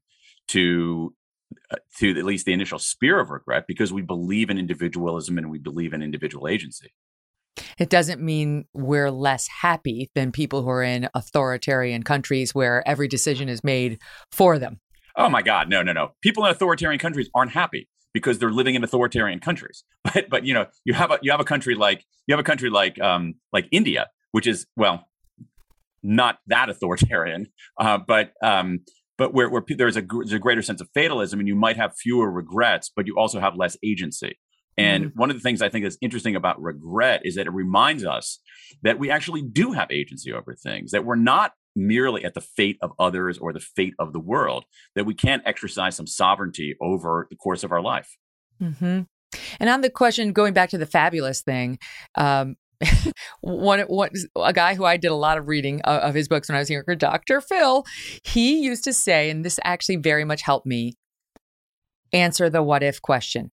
to 0.48 1.12
uh, 1.70 1.76
to 1.98 2.10
at 2.10 2.24
least 2.24 2.46
the 2.46 2.52
initial 2.52 2.78
spear 2.78 3.18
of 3.18 3.30
regret 3.30 3.64
because 3.66 3.92
we 3.92 4.02
believe 4.02 4.50
in 4.50 4.58
individualism 4.58 5.38
and 5.38 5.50
we 5.50 5.58
believe 5.58 5.92
in 5.92 6.02
individual 6.02 6.46
agency. 6.46 6.92
It 7.78 7.88
doesn't 7.88 8.20
mean 8.20 8.66
we're 8.74 9.10
less 9.10 9.48
happy 9.48 10.10
than 10.14 10.32
people 10.32 10.62
who 10.62 10.68
are 10.68 10.82
in 10.82 11.08
authoritarian 11.14 12.02
countries 12.02 12.54
where 12.54 12.86
every 12.86 13.08
decision 13.08 13.48
is 13.48 13.64
made 13.64 13.98
for 14.30 14.58
them. 14.58 14.80
Oh 15.16 15.28
my 15.28 15.42
God, 15.42 15.68
no, 15.68 15.82
no, 15.82 15.92
no. 15.92 16.12
People 16.22 16.44
in 16.44 16.50
authoritarian 16.50 16.98
countries 16.98 17.30
aren't 17.34 17.52
happy 17.52 17.88
because 18.12 18.38
they're 18.38 18.50
living 18.50 18.74
in 18.74 18.84
authoritarian 18.84 19.40
countries. 19.40 19.84
But 20.14 20.30
but 20.30 20.44
you 20.44 20.54
know, 20.54 20.66
you 20.84 20.94
have 20.94 21.10
a 21.10 21.18
you 21.22 21.30
have 21.30 21.40
a 21.40 21.44
country 21.44 21.74
like 21.74 22.04
you 22.26 22.32
have 22.32 22.40
a 22.40 22.44
country 22.44 22.70
like 22.70 23.00
um 23.00 23.34
like 23.52 23.66
India, 23.70 24.08
which 24.32 24.46
is 24.46 24.66
well 24.76 25.06
not 26.02 26.38
that 26.46 26.68
authoritarian, 26.68 27.48
uh, 27.80 27.98
but 27.98 28.32
um 28.42 28.80
but 29.18 29.32
where, 29.32 29.48
where 29.48 29.62
there's 29.66 29.96
a, 29.96 30.02
there's 30.02 30.32
a 30.32 30.38
greater 30.38 30.62
sense 30.62 30.80
of 30.80 30.88
fatalism 30.92 31.40
and 31.40 31.48
you 31.48 31.54
might 31.54 31.76
have 31.76 31.96
fewer 31.96 32.30
regrets, 32.30 32.90
but 32.94 33.06
you 33.06 33.16
also 33.16 33.40
have 33.40 33.56
less 33.56 33.76
agency. 33.82 34.38
And 34.76 35.06
mm-hmm. 35.06 35.18
one 35.18 35.30
of 35.30 35.36
the 35.36 35.40
things 35.40 35.62
I 35.62 35.70
think 35.70 35.86
is 35.86 35.96
interesting 36.02 36.36
about 36.36 36.60
regret 36.60 37.22
is 37.24 37.36
that 37.36 37.46
it 37.46 37.52
reminds 37.52 38.04
us 38.04 38.40
that 38.82 38.98
we 38.98 39.10
actually 39.10 39.42
do 39.42 39.72
have 39.72 39.90
agency 39.90 40.32
over 40.32 40.54
things, 40.54 40.90
that 40.90 41.04
we're 41.04 41.16
not 41.16 41.52
merely 41.76 42.24
at 42.24 42.34
the 42.34 42.40
fate 42.40 42.78
of 42.80 42.92
others 42.98 43.38
or 43.38 43.52
the 43.52 43.60
fate 43.60 43.94
of 43.98 44.12
the 44.12 44.20
world, 44.20 44.64
that 44.94 45.04
we 45.04 45.14
can't 45.14 45.42
exercise 45.46 45.94
some 45.96 46.06
sovereignty 46.06 46.74
over 46.80 47.26
the 47.30 47.36
course 47.36 47.62
of 47.62 47.70
our 47.70 47.82
life. 47.82 48.16
Mm-hmm. 48.60 49.02
And 49.60 49.70
on 49.70 49.80
the 49.82 49.90
question, 49.90 50.32
going 50.32 50.54
back 50.54 50.70
to 50.70 50.78
the 50.78 50.86
fabulous 50.86 51.42
thing, 51.42 51.78
um, 52.14 52.56
one, 53.40 53.80
one 53.80 54.10
a 54.36 54.52
guy 54.52 54.74
who 54.74 54.84
I 54.84 54.96
did 54.96 55.10
a 55.10 55.14
lot 55.14 55.38
of 55.38 55.48
reading 55.48 55.80
of, 55.82 56.00
of 56.00 56.14
his 56.14 56.28
books 56.28 56.48
when 56.48 56.56
I 56.56 56.60
was 56.60 56.70
younger, 56.70 56.94
Dr. 56.94 57.40
Phil, 57.40 57.84
he 58.24 58.60
used 58.60 58.84
to 58.84 58.92
say, 58.92 59.30
and 59.30 59.44
this 59.44 59.58
actually 59.64 59.96
very 59.96 60.24
much 60.24 60.42
helped 60.42 60.66
me 60.66 60.94
answer 62.12 62.50
the 62.50 62.62
what 62.62 62.82
if 62.82 63.00
question. 63.02 63.50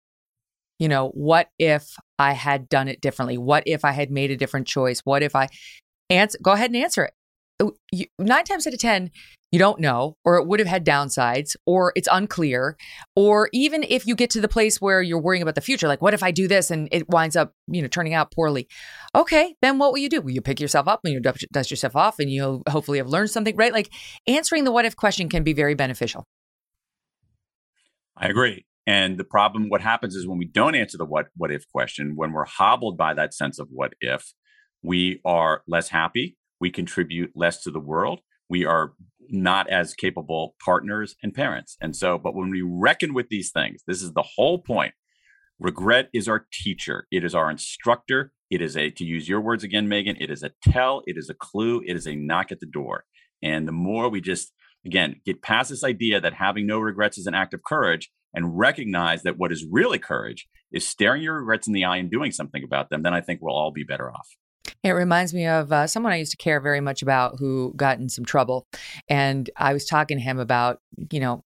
You 0.80 0.90
know, 0.90 1.10
what 1.10 1.50
if 1.60 1.96
I 2.20 2.34
had 2.34 2.68
done 2.68 2.88
it 2.88 3.00
differently? 3.00 3.38
What 3.38 3.64
if 3.66 3.86
I 3.86 3.92
had 3.92 4.12
made 4.12 4.32
a 4.32 4.38
different 4.38 4.68
choice? 4.68 5.02
What 5.02 5.24
if 5.24 5.36
I 5.36 5.48
answer? 6.10 6.38
Go 6.42 6.52
ahead 6.52 6.72
and 6.72 6.84
answer 6.84 7.06
it. 7.06 7.14
Oh, 7.60 7.74
you, 7.92 8.06
nine 8.18 8.46
times 8.46 8.66
out 8.66 8.74
of 8.74 8.80
ten, 8.80 9.12
you 9.52 9.60
don't 9.60 9.80
know, 9.80 10.18
or 10.26 10.38
it 10.38 10.48
would 10.48 10.60
have 10.60 10.68
had 10.68 10.84
downsides, 10.84 11.56
or 11.68 11.94
it's 11.96 12.08
unclear, 12.12 12.76
or 13.16 13.48
even 13.54 13.84
if 13.84 14.08
you 14.08 14.16
get 14.16 14.32
to 14.32 14.42
the 14.42 14.48
place 14.48 14.82
where 14.82 15.04
you're 15.04 15.22
worrying 15.22 15.44
about 15.44 15.54
the 15.54 15.62
future, 15.62 15.88
like 15.88 16.02
what 16.02 16.16
if 16.16 16.24
I 16.24 16.32
do 16.32 16.48
this 16.48 16.72
and 16.72 16.90
it 16.92 17.08
winds 17.10 17.36
up, 17.36 17.54
you 17.68 17.84
know, 17.84 17.88
turning 17.88 18.16
out 18.16 18.32
poorly? 18.32 18.68
Okay, 19.14 19.56
then 19.62 19.78
what 19.78 19.92
will 19.92 20.00
you 20.00 20.10
do? 20.10 20.22
Will 20.22 20.32
you 20.32 20.42
pick 20.42 20.60
yourself 20.60 20.88
up 20.88 21.02
and 21.04 21.14
you 21.14 21.20
dust 21.20 21.70
yourself 21.70 21.96
off, 21.96 22.18
and 22.18 22.32
you'll 22.32 22.64
hopefully 22.68 22.98
have 22.98 23.08
learned 23.08 23.30
something, 23.30 23.56
right? 23.56 23.72
Like 23.72 23.92
answering 24.26 24.64
the 24.64 24.72
what 24.72 24.86
if 24.86 24.96
question 24.96 25.30
can 25.30 25.44
be 25.44 25.54
very 25.54 25.76
beneficial. 25.76 26.26
I 28.18 28.28
agree. 28.28 28.66
And 28.86 29.18
the 29.18 29.24
problem, 29.24 29.70
what 29.70 29.82
happens 29.82 30.16
is 30.16 30.28
when 30.28 30.38
we 30.38 30.46
don't 30.46 30.76
answer 30.76 30.98
the 30.98 31.06
what 31.06 31.28
what 31.38 31.52
if 31.52 31.70
question, 31.70 32.14
when 32.16 32.32
we're 32.32 32.46
hobbled 32.46 32.98
by 32.98 33.14
that 33.14 33.34
sense 33.34 33.60
of 33.60 33.68
what 33.72 33.94
if, 34.02 34.34
we 34.82 35.22
are 35.24 35.62
less 35.68 35.90
happy, 35.90 36.38
we 36.64 36.72
contribute 36.72 37.30
less 37.36 37.62
to 37.62 37.70
the 37.70 37.80
world, 37.82 38.22
we 38.50 38.64
are 38.66 38.94
not 39.28 39.70
as 39.70 39.94
capable 39.94 40.56
partners 40.64 41.14
and 41.22 41.34
parents. 41.34 41.76
And 41.82 41.94
so, 41.94 42.18
but 42.18 42.36
when 42.36 42.50
we 42.50 42.62
reckon 42.62 43.14
with 43.14 43.28
these 43.28 43.52
things, 43.52 43.82
this 43.86 44.02
is 44.02 44.14
the 44.14 44.24
whole 44.38 44.60
point. 44.60 44.94
Regret 45.60 46.08
is 46.14 46.30
our 46.30 46.48
teacher, 46.54 47.06
it 47.12 47.26
is 47.26 47.36
our 47.36 47.52
instructor. 47.52 48.32
It 48.50 48.62
is 48.62 48.78
a, 48.78 48.92
to 48.92 49.04
use 49.04 49.28
your 49.28 49.42
words 49.42 49.66
again, 49.66 49.90
Megyn, 49.90 50.16
it 50.22 50.30
is 50.30 50.42
a 50.42 50.52
tell, 50.64 51.02
it 51.06 51.18
is 51.18 51.30
a 51.30 51.34
clue, 51.34 51.82
it 51.86 51.98
is 51.98 52.08
a 52.08 52.16
knock 52.16 52.50
at 52.54 52.62
the 52.62 52.66
door. 52.66 53.04
And 53.42 53.68
the 53.68 53.74
more 53.74 54.08
we 54.08 54.22
just, 54.22 54.54
again, 54.86 55.18
get 55.26 55.42
past 55.42 55.70
this 55.70 55.84
idea 55.84 56.22
that 56.22 56.36
having 56.36 56.66
no 56.66 56.80
regrets 56.80 57.18
is 57.18 57.28
an 57.28 57.34
act 57.34 57.54
of 57.54 57.64
courage 57.64 58.10
and 58.34 58.58
recognize 58.58 59.24
that 59.24 59.38
what 59.38 59.52
is 59.52 59.66
really 59.70 60.00
courage 60.00 60.48
is 60.72 60.88
staring 60.88 61.24
your 61.24 61.40
regrets 61.40 61.68
in 61.68 61.74
the 61.74 61.84
eye 61.84 61.98
and 61.98 62.10
doing 62.10 62.32
something 62.32 62.64
about 62.64 62.90
them, 62.90 63.02
then 63.02 63.14
I 63.14 63.20
think 63.20 63.42
we'll 63.42 63.54
all 63.54 63.72
be 63.72 63.84
better 63.84 64.10
off. 64.10 64.30
It 64.84 64.92
reminds 64.92 65.34
me 65.34 65.48
of 65.48 65.72
uh, 65.72 65.88
someone 65.88 66.12
I 66.12 66.18
used 66.18 66.32
to 66.32 66.38
care 66.38 66.60
very 66.60 66.82
much 66.82 67.02
about 67.02 67.40
who 67.40 67.74
got 67.76 68.00
in 68.00 68.10
some 68.10 68.26
trouble. 68.26 68.68
And 69.08 69.50
I 69.56 69.74
was 69.74 69.86
talking 69.86 70.18
to 70.18 70.24
him 70.24 70.40
about, 70.40 70.80
you 71.12 71.20
know, 71.20 71.44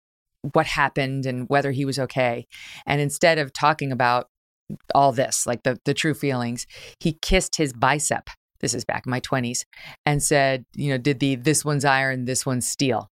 what 0.52 0.66
happened 0.66 1.24
and 1.24 1.48
whether 1.48 1.70
he 1.70 1.84
was 1.84 1.98
okay. 1.98 2.46
And 2.86 3.00
instead 3.00 3.38
of 3.38 3.52
talking 3.52 3.92
about 3.92 4.28
all 4.94 5.12
this, 5.12 5.46
like 5.46 5.62
the, 5.62 5.78
the 5.84 5.94
true 5.94 6.14
feelings, 6.14 6.66
he 6.98 7.12
kissed 7.12 7.56
his 7.56 7.72
bicep. 7.72 8.28
This 8.60 8.74
is 8.74 8.84
back 8.84 9.06
in 9.06 9.10
my 9.10 9.20
20s 9.20 9.64
and 10.06 10.22
said, 10.22 10.64
you 10.74 10.90
know, 10.90 10.98
did 10.98 11.20
the 11.20 11.36
this 11.36 11.64
one's 11.64 11.84
iron, 11.84 12.26
this 12.26 12.46
one's 12.46 12.68
steel. 12.68 13.10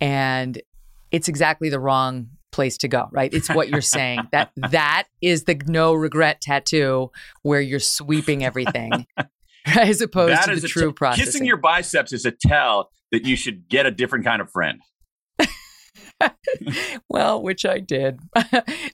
And 0.00 0.60
it's 1.10 1.28
exactly 1.28 1.68
the 1.68 1.78
wrong 1.78 2.28
place 2.56 2.76
to 2.78 2.88
go, 2.88 3.08
right? 3.12 3.32
It's 3.32 3.48
what 3.48 3.68
you're 3.68 3.80
saying. 3.80 4.22
that 4.32 4.50
that 4.56 5.04
is 5.22 5.44
the 5.44 5.60
no 5.66 5.94
regret 5.94 6.40
tattoo 6.40 7.12
where 7.42 7.60
you're 7.60 7.78
sweeping 7.78 8.42
everything. 8.42 9.06
As 9.66 10.00
opposed 10.00 10.32
that 10.32 10.46
to 10.46 10.60
the 10.60 10.68
true 10.68 10.90
t- 10.90 10.94
process. 10.94 11.24
Kissing 11.24 11.44
your 11.44 11.56
biceps 11.56 12.12
is 12.12 12.24
a 12.24 12.30
tell 12.30 12.90
that 13.12 13.24
you 13.26 13.36
should 13.36 13.68
get 13.68 13.84
a 13.84 13.90
different 13.90 14.24
kind 14.24 14.40
of 14.40 14.50
friend. 14.50 14.80
well, 17.10 17.42
which 17.42 17.66
I 17.66 17.80
did. 17.80 18.20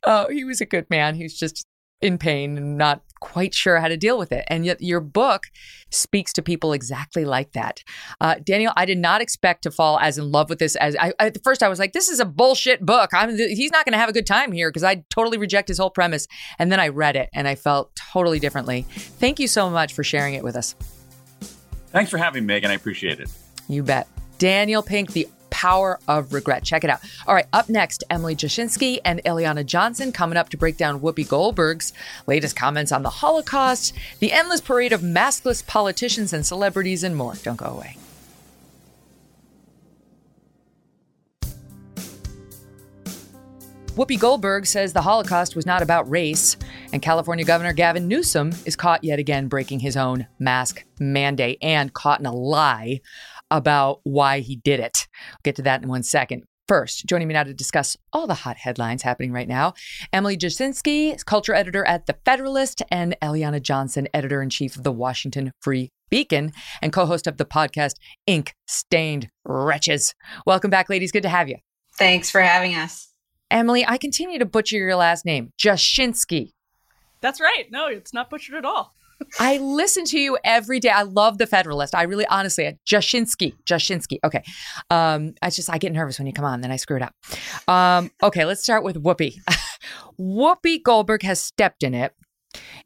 uh, 0.02 0.28
he 0.28 0.44
was 0.44 0.60
a 0.60 0.66
good 0.66 0.86
man. 0.90 1.14
He's 1.14 1.38
just 1.38 1.66
in 2.02 2.18
pain 2.18 2.56
and 2.56 2.76
not 2.76 3.02
quite 3.20 3.54
sure 3.54 3.78
how 3.78 3.86
to 3.86 3.96
deal 3.96 4.18
with 4.18 4.32
it. 4.32 4.44
And 4.48 4.66
yet 4.66 4.82
your 4.82 5.00
book 5.00 5.44
speaks 5.90 6.32
to 6.32 6.42
people 6.42 6.72
exactly 6.72 7.24
like 7.24 7.52
that. 7.52 7.84
Uh, 8.20 8.34
Daniel, 8.44 8.72
I 8.76 8.84
did 8.84 8.98
not 8.98 9.20
expect 9.20 9.62
to 9.62 9.70
fall 9.70 9.98
as 10.00 10.18
in 10.18 10.32
love 10.32 10.50
with 10.50 10.58
this 10.58 10.74
as 10.76 10.96
I, 10.96 11.12
at 11.20 11.42
first 11.44 11.62
I 11.62 11.68
was 11.68 11.78
like, 11.78 11.92
this 11.92 12.08
is 12.08 12.18
a 12.18 12.24
bullshit 12.24 12.84
book. 12.84 13.10
I'm, 13.12 13.36
he's 13.36 13.70
not 13.70 13.84
going 13.84 13.92
to 13.92 13.98
have 13.98 14.08
a 14.08 14.12
good 14.12 14.26
time 14.26 14.50
here 14.50 14.70
because 14.70 14.82
I 14.82 15.04
totally 15.08 15.38
reject 15.38 15.68
his 15.68 15.78
whole 15.78 15.90
premise. 15.90 16.26
And 16.58 16.72
then 16.72 16.80
I 16.80 16.88
read 16.88 17.14
it 17.14 17.30
and 17.32 17.46
I 17.46 17.54
felt 17.54 17.94
totally 17.94 18.40
differently. 18.40 18.82
Thank 18.88 19.38
you 19.38 19.46
so 19.46 19.70
much 19.70 19.94
for 19.94 20.02
sharing 20.02 20.34
it 20.34 20.42
with 20.42 20.56
us. 20.56 20.74
Thanks 21.92 22.10
for 22.10 22.18
having 22.18 22.44
me, 22.44 22.58
Megyn. 22.58 22.70
I 22.70 22.74
appreciate 22.74 23.20
it. 23.20 23.30
You 23.68 23.82
bet. 23.82 24.08
Daniel 24.38 24.82
Pink, 24.82 25.12
the 25.12 25.28
Power 25.62 26.00
of 26.08 26.32
Regret. 26.32 26.64
Check 26.64 26.82
it 26.82 26.90
out. 26.90 26.98
All 27.24 27.36
right, 27.36 27.46
up 27.52 27.68
next, 27.68 28.02
Emily 28.10 28.34
Jashinsky 28.34 28.98
and 29.04 29.22
Eliana 29.22 29.64
Johnson 29.64 30.10
coming 30.10 30.36
up 30.36 30.48
to 30.48 30.56
break 30.56 30.76
down 30.76 30.98
Whoopi 30.98 31.28
Goldberg's 31.28 31.92
latest 32.26 32.56
comments 32.56 32.90
on 32.90 33.04
the 33.04 33.10
Holocaust, 33.10 33.94
the 34.18 34.32
endless 34.32 34.60
parade 34.60 34.92
of 34.92 35.02
maskless 35.02 35.64
politicians 35.64 36.32
and 36.32 36.44
celebrities, 36.44 37.04
and 37.04 37.14
more. 37.14 37.34
Don't 37.44 37.58
go 37.58 37.66
away. 37.66 37.96
Whoopi 43.94 44.18
Goldberg 44.18 44.66
says 44.66 44.94
the 44.94 45.02
Holocaust 45.02 45.54
was 45.54 45.66
not 45.66 45.82
about 45.82 46.10
race, 46.10 46.56
and 46.92 47.00
California 47.00 47.44
Governor 47.44 47.72
Gavin 47.72 48.08
Newsom 48.08 48.50
is 48.64 48.74
caught 48.74 49.04
yet 49.04 49.20
again 49.20 49.46
breaking 49.46 49.78
his 49.78 49.96
own 49.96 50.26
mask 50.40 50.82
mandate 50.98 51.58
and 51.62 51.92
caught 51.92 52.18
in 52.18 52.26
a 52.26 52.34
lie 52.34 53.00
about 53.52 54.00
why 54.02 54.40
he 54.40 54.56
did 54.56 54.80
it. 54.80 55.06
I'll 55.30 55.38
get 55.44 55.56
to 55.56 55.62
that 55.62 55.82
in 55.82 55.88
one 55.88 56.02
second. 56.02 56.44
First, 56.66 57.06
joining 57.06 57.28
me 57.28 57.34
now 57.34 57.42
to 57.42 57.52
discuss 57.52 57.96
all 58.12 58.26
the 58.26 58.34
hot 58.34 58.56
headlines 58.56 59.02
happening 59.02 59.32
right 59.32 59.48
now, 59.48 59.74
Emily 60.12 60.36
Jashinsky, 60.36 61.22
culture 61.26 61.54
editor 61.54 61.84
at 61.84 62.06
The 62.06 62.16
Federalist, 62.24 62.82
and 62.90 63.16
Eliana 63.20 63.60
Johnson, 63.60 64.08
editor 64.14 64.40
in 64.40 64.48
chief 64.48 64.76
of 64.76 64.84
the 64.84 64.92
Washington 64.92 65.52
Free 65.60 65.90
Beacon 66.08 66.52
and 66.80 66.92
co 66.92 67.04
host 67.04 67.26
of 67.26 67.36
the 67.36 67.44
podcast 67.44 67.94
Ink 68.26 68.54
Stained 68.68 69.28
Wretches. 69.44 70.14
Welcome 70.46 70.70
back, 70.70 70.88
ladies. 70.88 71.12
Good 71.12 71.24
to 71.24 71.28
have 71.28 71.48
you. 71.48 71.56
Thanks 71.98 72.30
for 72.30 72.40
having 72.40 72.74
us. 72.74 73.08
Emily, 73.50 73.84
I 73.86 73.98
continue 73.98 74.38
to 74.38 74.46
butcher 74.46 74.78
your 74.78 74.96
last 74.96 75.26
name, 75.26 75.50
Jashinsky. 75.62 76.52
That's 77.20 77.40
right. 77.40 77.64
No, 77.70 77.86
it's 77.86 78.14
not 78.14 78.30
butchered 78.30 78.56
at 78.56 78.64
all. 78.64 78.94
I 79.40 79.58
listen 79.58 80.04
to 80.06 80.18
you 80.18 80.38
every 80.44 80.80
day. 80.80 80.88
I 80.88 81.02
love 81.02 81.38
the 81.38 81.46
Federalist. 81.46 81.94
I 81.94 82.02
really, 82.02 82.26
honestly, 82.26 82.78
Jashinsky, 82.86 83.54
Jashinsky. 83.64 84.18
Okay, 84.24 84.42
um, 84.90 85.34
I 85.42 85.50
just 85.50 85.70
I 85.70 85.78
get 85.78 85.92
nervous 85.92 86.18
when 86.18 86.26
you 86.26 86.32
come 86.32 86.44
on, 86.44 86.60
then 86.60 86.70
I 86.70 86.76
screw 86.76 86.96
it 86.96 87.02
up. 87.02 87.14
Um, 87.68 88.10
okay, 88.22 88.44
let's 88.44 88.62
start 88.62 88.84
with 88.84 89.02
Whoopi. 89.02 89.34
Whoopi 90.20 90.82
Goldberg 90.82 91.22
has 91.22 91.40
stepped 91.40 91.82
in 91.82 91.94
it, 91.94 92.14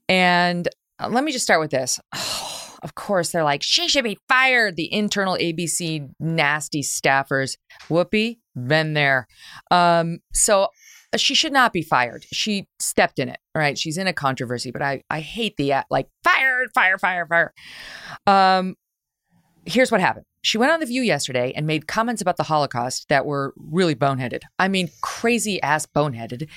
and 0.08 0.68
uh, 0.98 1.08
let 1.08 1.24
me 1.24 1.32
just 1.32 1.44
start 1.44 1.60
with 1.60 1.70
this. 1.70 2.00
Of 2.82 2.94
course, 2.94 3.32
they're 3.32 3.42
like 3.42 3.64
she 3.64 3.88
should 3.88 4.04
be 4.04 4.18
fired. 4.28 4.76
The 4.76 4.92
internal 4.92 5.34
ABC 5.36 6.08
nasty 6.20 6.82
staffers. 6.82 7.56
Whoopi, 7.88 8.38
been 8.54 8.92
there. 8.92 9.26
Um, 9.72 10.18
so 10.32 10.68
she 11.16 11.34
should 11.34 11.52
not 11.52 11.72
be 11.72 11.82
fired. 11.82 12.24
She 12.32 12.66
stepped 12.78 13.18
in 13.18 13.28
it. 13.28 13.38
Right? 13.54 13.78
She's 13.78 13.98
in 13.98 14.06
a 14.06 14.12
controversy, 14.12 14.70
but 14.70 14.82
I 14.82 15.02
I 15.10 15.20
hate 15.20 15.56
the 15.56 15.74
uh, 15.74 15.82
like 15.90 16.08
fired, 16.24 16.70
fire, 16.74 16.98
fire, 16.98 17.26
fire. 17.26 17.54
Um, 18.26 18.76
here's 19.64 19.90
what 19.90 20.00
happened. 20.00 20.24
She 20.42 20.58
went 20.58 20.70
on 20.70 20.78
The 20.78 20.86
View 20.86 21.02
yesterday 21.02 21.52
and 21.56 21.66
made 21.66 21.88
comments 21.88 22.22
about 22.22 22.36
the 22.36 22.44
Holocaust 22.44 23.08
that 23.08 23.26
were 23.26 23.52
really 23.56 23.96
boneheaded. 23.96 24.42
I 24.60 24.68
mean, 24.68 24.90
crazy 25.00 25.60
ass 25.60 25.86
boneheaded. 25.86 26.48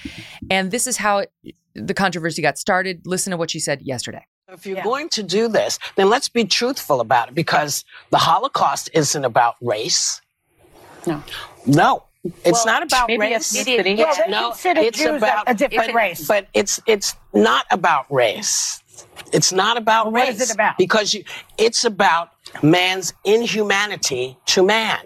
And 0.51 0.69
this 0.69 0.85
is 0.85 0.97
how 0.97 1.19
it, 1.19 1.31
the 1.73 1.95
controversy 1.95 2.43
got 2.43 2.59
started. 2.59 3.01
Listen 3.07 3.31
to 3.31 3.37
what 3.37 3.49
she 3.49 3.59
said 3.59 3.81
yesterday. 3.81 4.27
If 4.47 4.67
you're 4.67 4.77
yeah. 4.77 4.83
going 4.83 5.09
to 5.09 5.23
do 5.23 5.47
this, 5.47 5.79
then 5.95 6.07
let's 6.07 6.29
be 6.29 6.45
truthful 6.45 7.01
about 7.01 7.29
it 7.29 7.35
because 7.35 7.83
the 8.11 8.17
Holocaust 8.17 8.91
isn't 8.93 9.25
about 9.25 9.55
race. 9.59 10.21
No. 11.07 11.23
No. 11.65 12.03
It's 12.43 12.65
well, 12.65 12.65
not 12.65 12.83
about 12.83 13.09
race. 13.17 13.55
It 13.55 13.67
is. 13.67 13.99
Well, 13.99 14.15
no, 14.29 14.53
it's 14.63 14.97
Jews 14.97 15.17
about 15.17 15.43
a 15.47 15.53
different 15.53 15.93
race. 15.93 16.27
But 16.27 16.47
it's 16.53 16.79
it's 16.85 17.15
not 17.33 17.65
about 17.71 18.11
race. 18.11 18.81
It's 19.31 19.51
not 19.51 19.77
about 19.77 20.05
well, 20.05 20.13
race. 20.13 20.25
What 20.25 20.41
is 20.41 20.49
it 20.49 20.53
about? 20.53 20.77
Because 20.77 21.13
you, 21.13 21.23
it's 21.57 21.83
about 21.83 22.31
man's 22.63 23.13
inhumanity 23.23 24.37
to 24.47 24.63
man. 24.63 24.99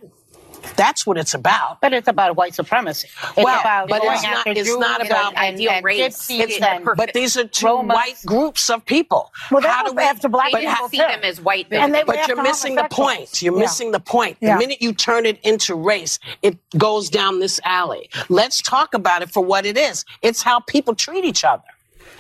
That's 0.76 1.06
what 1.06 1.18
it's 1.18 1.34
about. 1.34 1.82
But 1.82 1.94
it's 1.94 2.08
about 2.08 2.36
white 2.36 2.56
supremacy. 2.56 3.08
It's 3.08 3.38
well, 3.38 3.60
about 3.60 3.90
but 3.90 4.02
it's 4.04 4.24
not, 4.24 4.48
it's 4.48 4.68
Jews 4.68 4.80
not 4.80 5.06
about 5.06 5.36
ideal 5.36 5.72
and 5.72 5.86
race. 5.86 6.30
It's 6.30 6.60
and 6.62 6.86
but 6.98 7.14
these 7.14 7.38
are 7.38 7.46
two 7.46 7.66
Romas. 7.66 7.94
white 7.94 8.22
groups 8.26 8.70
of 8.70 8.86
people. 8.86 9.32
Well, 9.52 9.62
how 9.62 9.84
do 9.84 9.94
we 9.94 10.04
have 10.04 10.20
to 10.22 10.30
black 10.30 10.52
people 10.52 10.70
how, 10.70 10.88
see 10.88 10.98
them 10.98 11.22
as 11.24 11.42
white? 11.42 11.68
And 11.72 11.94
they 11.94 12.04
but 12.04 12.28
you're 12.28 12.42
missing 12.42 12.76
the 12.76 12.88
point. 12.90 13.42
You're 13.42 13.54
yeah. 13.54 13.60
missing 13.60 13.92
the 13.92 14.00
point. 14.00 14.40
The 14.40 14.48
yeah. 14.48 14.58
minute 14.58 14.82
you 14.82 14.94
turn 14.94 15.26
it 15.26 15.40
into 15.44 15.76
race, 15.76 16.20
it 16.42 16.58
goes 16.78 17.10
down 17.10 17.40
this 17.40 17.60
alley. 17.66 18.10
Let's 18.30 18.62
talk 18.62 18.94
about 18.94 19.22
it 19.22 19.30
for 19.30 19.44
what 19.44 19.66
it 19.66 19.78
is. 19.78 20.06
It's 20.22 20.42
how 20.42 20.60
people 20.62 20.96
treat 20.96 21.26
each 21.26 21.44
other. 21.44 21.64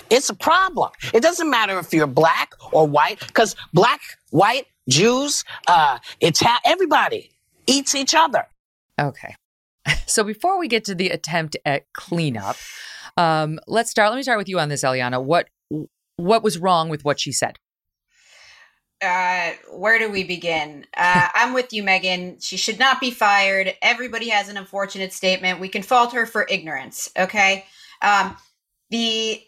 It's 0.10 0.30
a 0.30 0.36
problem. 0.36 0.92
It 1.14 1.22
doesn't 1.22 1.50
matter 1.50 1.80
if 1.80 1.94
you're 1.94 2.08
black 2.08 2.54
or 2.72 2.86
white, 2.86 3.20
because 3.20 3.56
black, 3.74 4.02
white, 4.30 4.68
Jews, 4.90 5.44
uh, 5.68 5.98
Italian, 6.20 6.60
everybody 6.66 7.33
eats 7.68 7.96
each 7.96 8.14
other. 8.16 8.48
Okay. 9.00 9.36
So 10.06 10.24
before 10.24 10.60
we 10.60 10.68
get 10.68 10.86
to 10.86 10.96
the 10.96 11.10
attempt 11.10 11.58
at 11.66 11.92
cleanup, 11.94 12.56
Um, 13.18 13.60
let's 13.68 13.90
start. 13.92 14.10
Let 14.12 14.18
me 14.18 14.24
start 14.24 14.38
with 14.38 14.48
you 14.50 14.60
on 14.60 14.70
this, 14.70 14.84
Eliana. 14.84 15.22
What 15.24 15.50
what 16.18 16.44
was 16.44 16.58
wrong 16.58 16.90
with 16.90 17.04
what 17.04 17.20
she 17.20 17.32
said? 17.32 17.58
uh, 19.04 19.52
where 19.72 20.00
do 20.00 20.10
we 20.10 20.24
begin? 20.24 20.86
Uh, 20.96 21.28
I'm 21.34 21.54
with 21.54 21.74
you, 21.74 21.84
Megyn. 21.84 22.42
She 22.44 22.58
should 22.58 22.80
not 22.80 23.02
be 23.02 23.12
fired. 23.12 23.76
Everybody 23.82 24.30
has 24.30 24.48
an 24.50 24.58
unfortunate 24.58 25.12
statement. 25.14 25.60
We 25.60 25.68
can 25.68 25.82
fault 25.84 26.14
her 26.14 26.26
for 26.26 26.48
ignorance. 26.50 27.10
Okay. 27.18 27.66
Um, 28.02 28.38
the 28.90 29.42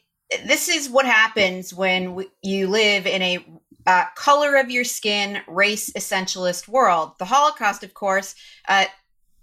this 0.45 0.67
is 0.67 0.89
what 0.89 1.05
happens 1.05 1.73
when 1.73 2.05
w- 2.05 2.29
you 2.41 2.67
live 2.67 3.05
in 3.05 3.21
a 3.21 3.45
uh, 3.85 4.05
color 4.15 4.55
of 4.55 4.71
your 4.71 4.83
skin, 4.83 5.41
race 5.47 5.91
essentialist 5.91 6.67
world. 6.67 7.13
The 7.19 7.25
Holocaust, 7.25 7.83
of 7.83 7.93
course, 7.93 8.35
uh, 8.67 8.85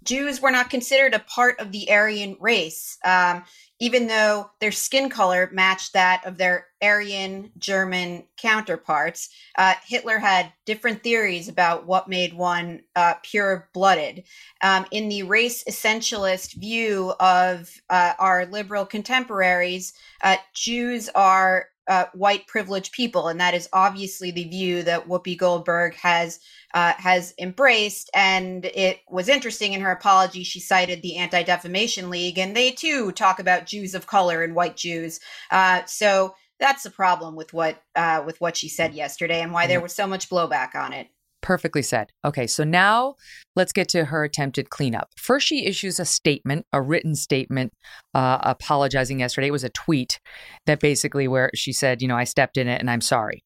Jews 0.03 0.41
were 0.41 0.51
not 0.51 0.69
considered 0.69 1.13
a 1.13 1.19
part 1.19 1.59
of 1.59 1.71
the 1.71 1.89
Aryan 1.89 2.35
race. 2.39 2.97
Um, 3.05 3.43
even 3.83 4.07
though 4.07 4.49
their 4.61 4.71
skin 4.71 5.09
color 5.09 5.49
matched 5.51 5.91
that 5.91 6.25
of 6.25 6.37
their 6.37 6.67
Aryan 6.81 7.51
German 7.57 8.23
counterparts. 8.37 9.29
Uh, 9.57 9.73
Hitler 9.85 10.19
had 10.19 10.53
different 10.65 11.03
theories 11.03 11.49
about 11.49 11.85
what 11.85 12.07
made 12.07 12.33
one 12.33 12.83
uh, 12.95 13.15
pure 13.23 13.69
blooded. 13.73 14.23
Um, 14.61 14.85
in 14.91 15.09
the 15.09 15.23
race 15.23 15.65
essentialist 15.65 16.53
view 16.53 17.13
of 17.19 17.69
uh, 17.89 18.13
our 18.19 18.45
liberal 18.45 18.85
contemporaries, 18.85 19.93
uh, 20.21 20.37
Jews 20.53 21.09
are 21.13 21.67
uh, 21.87 22.05
white 22.13 22.47
privileged 22.47 22.91
people, 22.93 23.27
and 23.27 23.39
that 23.39 23.53
is 23.53 23.69
obviously 23.73 24.31
the 24.31 24.45
view 24.45 24.83
that 24.83 25.07
Whoopi 25.07 25.37
Goldberg 25.37 25.95
has 25.95 26.39
uh, 26.73 26.93
has 26.97 27.33
embraced. 27.39 28.09
And 28.13 28.65
it 28.65 28.99
was 29.09 29.29
interesting 29.29 29.73
in 29.73 29.81
her 29.81 29.91
apology; 29.91 30.43
she 30.43 30.59
cited 30.59 31.01
the 31.01 31.17
Anti 31.17 31.43
Defamation 31.43 32.09
League, 32.09 32.37
and 32.37 32.55
they 32.55 32.71
too 32.71 33.11
talk 33.11 33.39
about 33.39 33.65
Jews 33.65 33.93
of 33.95 34.07
color 34.07 34.43
and 34.43 34.55
white 34.55 34.77
Jews. 34.77 35.19
Uh, 35.51 35.83
so 35.85 36.35
that's 36.59 36.83
the 36.83 36.89
problem 36.89 37.35
with 37.35 37.53
what 37.53 37.81
uh, 37.95 38.23
with 38.25 38.39
what 38.39 38.55
she 38.55 38.69
said 38.69 38.93
yesterday, 38.93 39.41
and 39.41 39.51
why 39.51 39.67
there 39.67 39.81
was 39.81 39.93
so 39.93 40.07
much 40.07 40.29
blowback 40.29 40.75
on 40.75 40.93
it. 40.93 41.07
Perfectly 41.43 41.81
said. 41.81 42.09
Okay, 42.23 42.47
so 42.47 42.63
now 42.63 43.15
let's 43.55 43.73
get 43.73 43.89
to 43.89 44.05
her 44.05 44.23
attempted 44.23 44.69
cleanup. 44.69 45.09
First, 45.17 45.45
she 45.45 45.65
issues 45.65 45.99
a 45.99 46.05
statement, 46.05 46.65
a 46.71 46.81
written 46.81 47.15
statement, 47.15 47.73
uh, 48.13 48.39
apologizing 48.41 49.19
yesterday. 49.19 49.47
It 49.47 49.51
was 49.51 49.65
a 49.65 49.69
tweet 49.69 50.19
that 50.65 50.79
basically 50.79 51.27
where 51.27 51.51
she 51.53 51.73
said, 51.73 52.01
you 52.01 52.07
know, 52.07 52.15
I 52.15 52.23
stepped 52.23 52.55
in 52.55 52.69
it 52.69 52.79
and 52.79 52.89
I'm 52.89 53.01
sorry. 53.01 53.43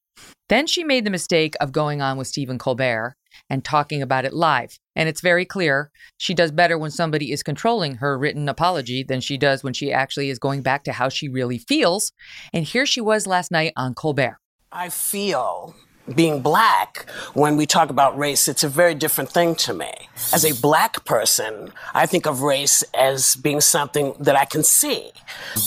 Then 0.47 0.67
she 0.67 0.83
made 0.83 1.05
the 1.05 1.09
mistake 1.09 1.55
of 1.59 1.71
going 1.71 2.01
on 2.01 2.17
with 2.17 2.27
Stephen 2.27 2.59
Colbert 2.59 3.15
and 3.49 3.65
talking 3.65 4.01
about 4.01 4.25
it 4.25 4.33
live. 4.33 4.77
And 4.95 5.09
it's 5.09 5.21
very 5.21 5.45
clear 5.45 5.91
she 6.17 6.33
does 6.33 6.51
better 6.51 6.77
when 6.77 6.91
somebody 6.91 7.31
is 7.31 7.43
controlling 7.43 7.95
her 7.95 8.17
written 8.17 8.47
apology 8.47 9.03
than 9.03 9.21
she 9.21 9.37
does 9.37 9.63
when 9.63 9.73
she 9.73 9.91
actually 9.91 10.29
is 10.29 10.39
going 10.39 10.61
back 10.61 10.83
to 10.83 10.93
how 10.93 11.09
she 11.09 11.29
really 11.29 11.57
feels. 11.57 12.11
And 12.53 12.63
here 12.63 12.85
she 12.85 13.01
was 13.01 13.27
last 13.27 13.51
night 13.51 13.73
on 13.75 13.95
Colbert. 13.95 14.37
I 14.71 14.89
feel 14.89 15.75
being 16.15 16.41
black, 16.41 17.09
when 17.33 17.57
we 17.57 17.65
talk 17.65 17.89
about 17.89 18.17
race, 18.17 18.47
it's 18.47 18.63
a 18.63 18.69
very 18.69 18.95
different 18.95 19.29
thing 19.29 19.55
to 19.55 19.73
me. 19.73 19.91
As 20.33 20.45
a 20.45 20.59
black 20.61 21.03
person, 21.05 21.71
I 21.93 22.05
think 22.05 22.25
of 22.25 22.41
race 22.41 22.83
as 22.93 23.35
being 23.35 23.61
something 23.61 24.13
that 24.19 24.35
I 24.35 24.45
can 24.45 24.63
see. 24.63 25.11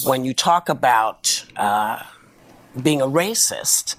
When 0.05 0.25
you 0.25 0.35
talk 0.35 0.69
about 0.69 1.45
uh, 1.57 2.03
being 2.83 3.01
a 3.01 3.07
racist, 3.07 3.97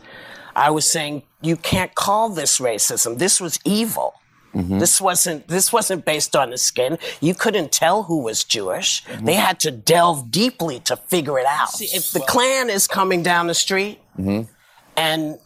I 0.55 0.71
was 0.71 0.89
saying 0.89 1.23
you 1.41 1.57
can't 1.57 1.93
call 1.95 2.29
this 2.29 2.59
racism. 2.59 3.17
This 3.17 3.39
was 3.39 3.59
evil. 3.63 4.15
Mm-hmm. 4.53 4.79
This 4.79 4.99
wasn't 4.99 5.47
this 5.47 5.71
wasn't 5.71 6.03
based 6.03 6.35
on 6.35 6.49
the 6.49 6.57
skin. 6.57 6.97
You 7.21 7.33
couldn't 7.33 7.71
tell 7.71 8.03
who 8.03 8.21
was 8.21 8.43
Jewish. 8.43 9.03
Mm-hmm. 9.05 9.25
They 9.25 9.35
had 9.35 9.61
to 9.61 9.71
delve 9.71 10.29
deeply 10.29 10.81
to 10.81 10.97
figure 10.97 11.39
it 11.39 11.45
out. 11.45 11.69
See, 11.69 11.85
if 11.85 12.11
the 12.11 12.19
Klan 12.19 12.69
is 12.69 12.85
coming 12.85 13.23
down 13.23 13.47
the 13.47 13.53
street 13.53 13.99
mm-hmm. 14.19 14.51
and 14.97 15.39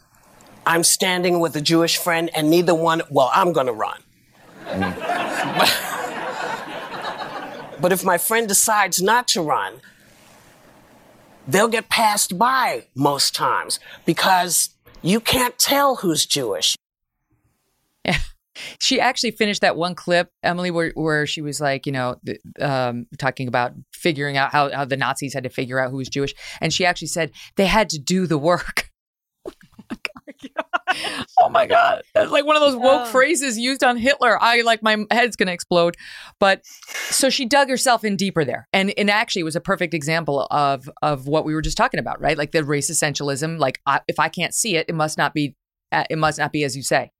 I'm 0.66 0.82
standing 0.82 1.38
with 1.38 1.54
a 1.54 1.60
Jewish 1.60 1.96
friend 1.96 2.28
and 2.34 2.50
neither 2.50 2.74
one, 2.74 3.02
well, 3.08 3.30
I'm 3.32 3.52
going 3.52 3.66
to 3.66 3.72
run. 3.72 4.02
but 7.80 7.92
if 7.92 8.04
my 8.04 8.18
friend 8.18 8.48
decides 8.48 9.00
not 9.00 9.28
to 9.28 9.40
run, 9.40 9.74
they'll 11.46 11.68
get 11.68 11.88
passed 11.88 12.36
by 12.36 12.86
most 12.96 13.32
times 13.32 13.78
because 14.04 14.70
you 15.02 15.20
can't 15.20 15.56
tell 15.56 15.96
who's 15.96 16.26
Jewish. 16.26 16.76
Yeah. 18.04 18.18
She 18.80 18.98
actually 18.98 19.32
finished 19.32 19.60
that 19.60 19.76
one 19.76 19.94
clip, 19.94 20.30
Emily, 20.42 20.70
where, 20.70 20.90
where 20.94 21.26
she 21.26 21.42
was 21.42 21.60
like, 21.60 21.86
you 21.86 21.92
know, 21.92 22.16
th- 22.24 22.40
um, 22.60 23.06
talking 23.18 23.48
about 23.48 23.72
figuring 23.92 24.36
out 24.36 24.50
how, 24.50 24.72
how 24.72 24.84
the 24.84 24.96
Nazis 24.96 25.34
had 25.34 25.44
to 25.44 25.50
figure 25.50 25.78
out 25.78 25.90
who 25.90 25.98
was 25.98 26.08
Jewish. 26.08 26.34
And 26.60 26.72
she 26.72 26.86
actually 26.86 27.08
said 27.08 27.30
they 27.56 27.66
had 27.66 27.90
to 27.90 27.98
do 27.98 28.26
the 28.26 28.38
work. 28.38 28.90
oh 31.42 31.48
my 31.48 31.66
God. 31.66 32.02
That's 32.14 32.30
like 32.30 32.44
one 32.46 32.56
of 32.56 32.62
those 32.62 32.76
woke 32.76 33.02
Oh. 33.02 33.04
phrases 33.06 33.58
used 33.58 33.84
on 33.84 33.96
Hitler. 33.96 34.42
I 34.42 34.62
like 34.62 34.82
my 34.82 35.04
head's 35.10 35.36
going 35.36 35.46
to 35.48 35.52
explode. 35.52 35.96
But 36.40 36.64
so 37.10 37.30
she 37.30 37.44
dug 37.46 37.68
herself 37.68 38.04
in 38.04 38.16
deeper 38.16 38.44
there. 38.44 38.68
And, 38.72 38.92
and 38.96 39.10
actually, 39.10 39.40
it 39.40 39.44
was 39.44 39.56
a 39.56 39.60
perfect 39.60 39.94
example 39.94 40.46
of, 40.50 40.88
of 41.02 41.26
what 41.26 41.44
we 41.44 41.54
were 41.54 41.62
just 41.62 41.76
talking 41.76 42.00
about, 42.00 42.20
right? 42.20 42.38
Like 42.38 42.52
the 42.52 42.64
race 42.64 42.90
essentialism. 42.90 43.58
Like, 43.58 43.80
I, 43.86 44.00
if 44.08 44.18
I 44.18 44.28
can't 44.28 44.54
see 44.54 44.76
it, 44.76 44.86
it 44.88 44.94
must 44.94 45.18
not 45.18 45.34
be, 45.34 45.54
uh, 45.92 46.04
it 46.10 46.18
must 46.18 46.38
not 46.38 46.52
be 46.52 46.64
as 46.64 46.76
you 46.76 46.82
say. 46.82 47.10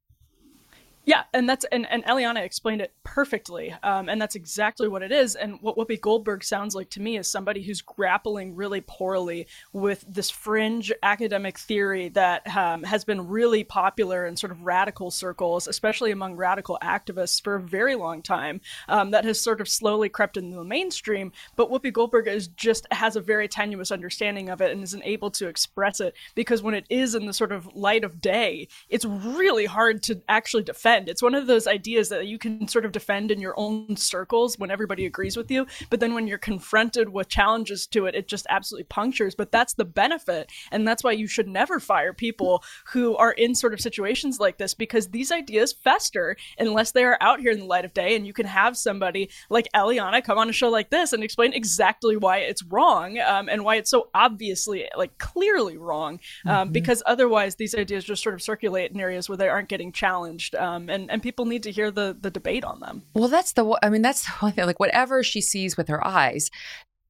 Yeah, 1.06 1.22
and 1.32 1.48
that's 1.48 1.64
and, 1.66 1.86
and 1.88 2.04
Eliana 2.04 2.42
explained 2.42 2.80
it 2.80 2.92
perfectly, 3.04 3.72
um, 3.84 4.08
and 4.08 4.20
that's 4.20 4.34
exactly 4.34 4.88
what 4.88 5.04
it 5.04 5.12
is. 5.12 5.36
And 5.36 5.60
what 5.60 5.76
Whoopi 5.76 6.00
Goldberg 6.00 6.42
sounds 6.42 6.74
like 6.74 6.90
to 6.90 7.00
me 7.00 7.16
is 7.16 7.30
somebody 7.30 7.62
who's 7.62 7.80
grappling 7.80 8.56
really 8.56 8.80
poorly 8.80 9.46
with 9.72 10.04
this 10.08 10.30
fringe 10.30 10.92
academic 11.04 11.60
theory 11.60 12.08
that 12.08 12.44
um, 12.56 12.82
has 12.82 13.04
been 13.04 13.28
really 13.28 13.62
popular 13.62 14.26
in 14.26 14.36
sort 14.36 14.50
of 14.50 14.62
radical 14.62 15.12
circles, 15.12 15.68
especially 15.68 16.10
among 16.10 16.34
radical 16.34 16.76
activists, 16.82 17.40
for 17.40 17.54
a 17.54 17.60
very 17.62 17.94
long 17.94 18.20
time. 18.20 18.60
Um, 18.88 19.12
that 19.12 19.24
has 19.24 19.40
sort 19.40 19.60
of 19.60 19.68
slowly 19.68 20.08
crept 20.08 20.36
into 20.36 20.56
the 20.56 20.64
mainstream, 20.64 21.30
but 21.54 21.70
Whoopi 21.70 21.92
Goldberg 21.92 22.26
is 22.26 22.48
just 22.48 22.84
has 22.90 23.14
a 23.14 23.20
very 23.20 23.46
tenuous 23.46 23.92
understanding 23.92 24.48
of 24.48 24.60
it 24.60 24.72
and 24.72 24.82
isn't 24.82 25.04
able 25.04 25.30
to 25.30 25.46
express 25.46 26.00
it 26.00 26.16
because 26.34 26.64
when 26.64 26.74
it 26.74 26.84
is 26.90 27.14
in 27.14 27.26
the 27.26 27.32
sort 27.32 27.52
of 27.52 27.68
light 27.76 28.02
of 28.02 28.20
day, 28.20 28.66
it's 28.88 29.04
really 29.04 29.66
hard 29.66 30.02
to 30.02 30.20
actually 30.28 30.64
defend. 30.64 30.95
It's 31.06 31.22
one 31.22 31.34
of 31.34 31.46
those 31.46 31.66
ideas 31.66 32.08
that 32.08 32.26
you 32.26 32.38
can 32.38 32.68
sort 32.68 32.84
of 32.84 32.92
defend 32.92 33.30
in 33.30 33.40
your 33.40 33.54
own 33.56 33.96
circles 33.96 34.58
when 34.58 34.70
everybody 34.70 35.06
agrees 35.06 35.36
with 35.36 35.50
you, 35.50 35.66
but 35.90 36.00
then 36.00 36.14
when 36.14 36.26
you're 36.26 36.38
confronted 36.38 37.08
with 37.08 37.28
challenges 37.28 37.86
to 37.88 38.06
it, 38.06 38.14
it 38.14 38.28
just 38.28 38.46
absolutely 38.48 38.84
punctures. 38.84 39.34
But 39.34 39.52
that's 39.52 39.74
the 39.74 39.84
benefit, 39.84 40.50
and 40.70 40.86
that's 40.86 41.04
why 41.04 41.12
you 41.12 41.26
should 41.26 41.48
never 41.48 41.80
fire 41.80 42.12
people 42.12 42.62
who 42.86 43.16
are 43.16 43.32
in 43.32 43.54
sort 43.54 43.74
of 43.74 43.80
situations 43.80 44.40
like 44.40 44.58
this 44.58 44.74
because 44.74 45.08
these 45.08 45.30
ideas 45.32 45.72
fester 45.72 46.36
unless 46.58 46.92
they 46.92 47.04
are 47.04 47.18
out 47.20 47.40
here 47.40 47.52
in 47.52 47.60
the 47.60 47.64
light 47.64 47.84
of 47.84 47.94
day. 47.94 48.16
And 48.16 48.26
you 48.26 48.32
can 48.32 48.46
have 48.46 48.76
somebody 48.76 49.30
like 49.50 49.68
Eliana 49.74 50.22
come 50.22 50.38
on 50.38 50.48
a 50.48 50.52
show 50.52 50.68
like 50.68 50.90
this 50.90 51.12
and 51.12 51.22
explain 51.22 51.52
exactly 51.52 52.16
why 52.16 52.38
it's 52.38 52.62
wrong 52.62 53.18
um, 53.18 53.48
and 53.48 53.64
why 53.64 53.76
it's 53.76 53.90
so 53.90 54.08
obviously, 54.14 54.88
like 54.96 55.16
clearly 55.18 55.76
wrong, 55.76 56.20
um, 56.46 56.70
because 56.70 57.02
otherwise 57.06 57.56
these 57.56 57.74
ideas 57.74 58.04
just 58.04 58.22
sort 58.22 58.34
of 58.34 58.42
circulate 58.42 58.92
in 58.92 59.00
areas 59.00 59.28
where 59.28 59.38
they 59.38 59.48
aren't 59.48 59.68
getting 59.68 59.92
challenged, 59.92 60.54
um, 60.54 60.85
and 60.90 61.10
and 61.10 61.22
people 61.22 61.44
need 61.44 61.62
to 61.64 61.70
hear 61.70 61.90
the 61.90 62.16
the 62.18 62.30
debate 62.30 62.64
on 62.64 62.80
them. 62.80 63.02
Well, 63.14 63.28
that's 63.28 63.52
the. 63.52 63.78
I 63.82 63.88
mean, 63.88 64.02
that's 64.02 64.24
the 64.24 64.32
one 64.40 64.52
thing. 64.52 64.66
Like 64.66 64.80
whatever 64.80 65.22
she 65.22 65.40
sees 65.40 65.76
with 65.76 65.88
her 65.88 66.04
eyes, 66.06 66.50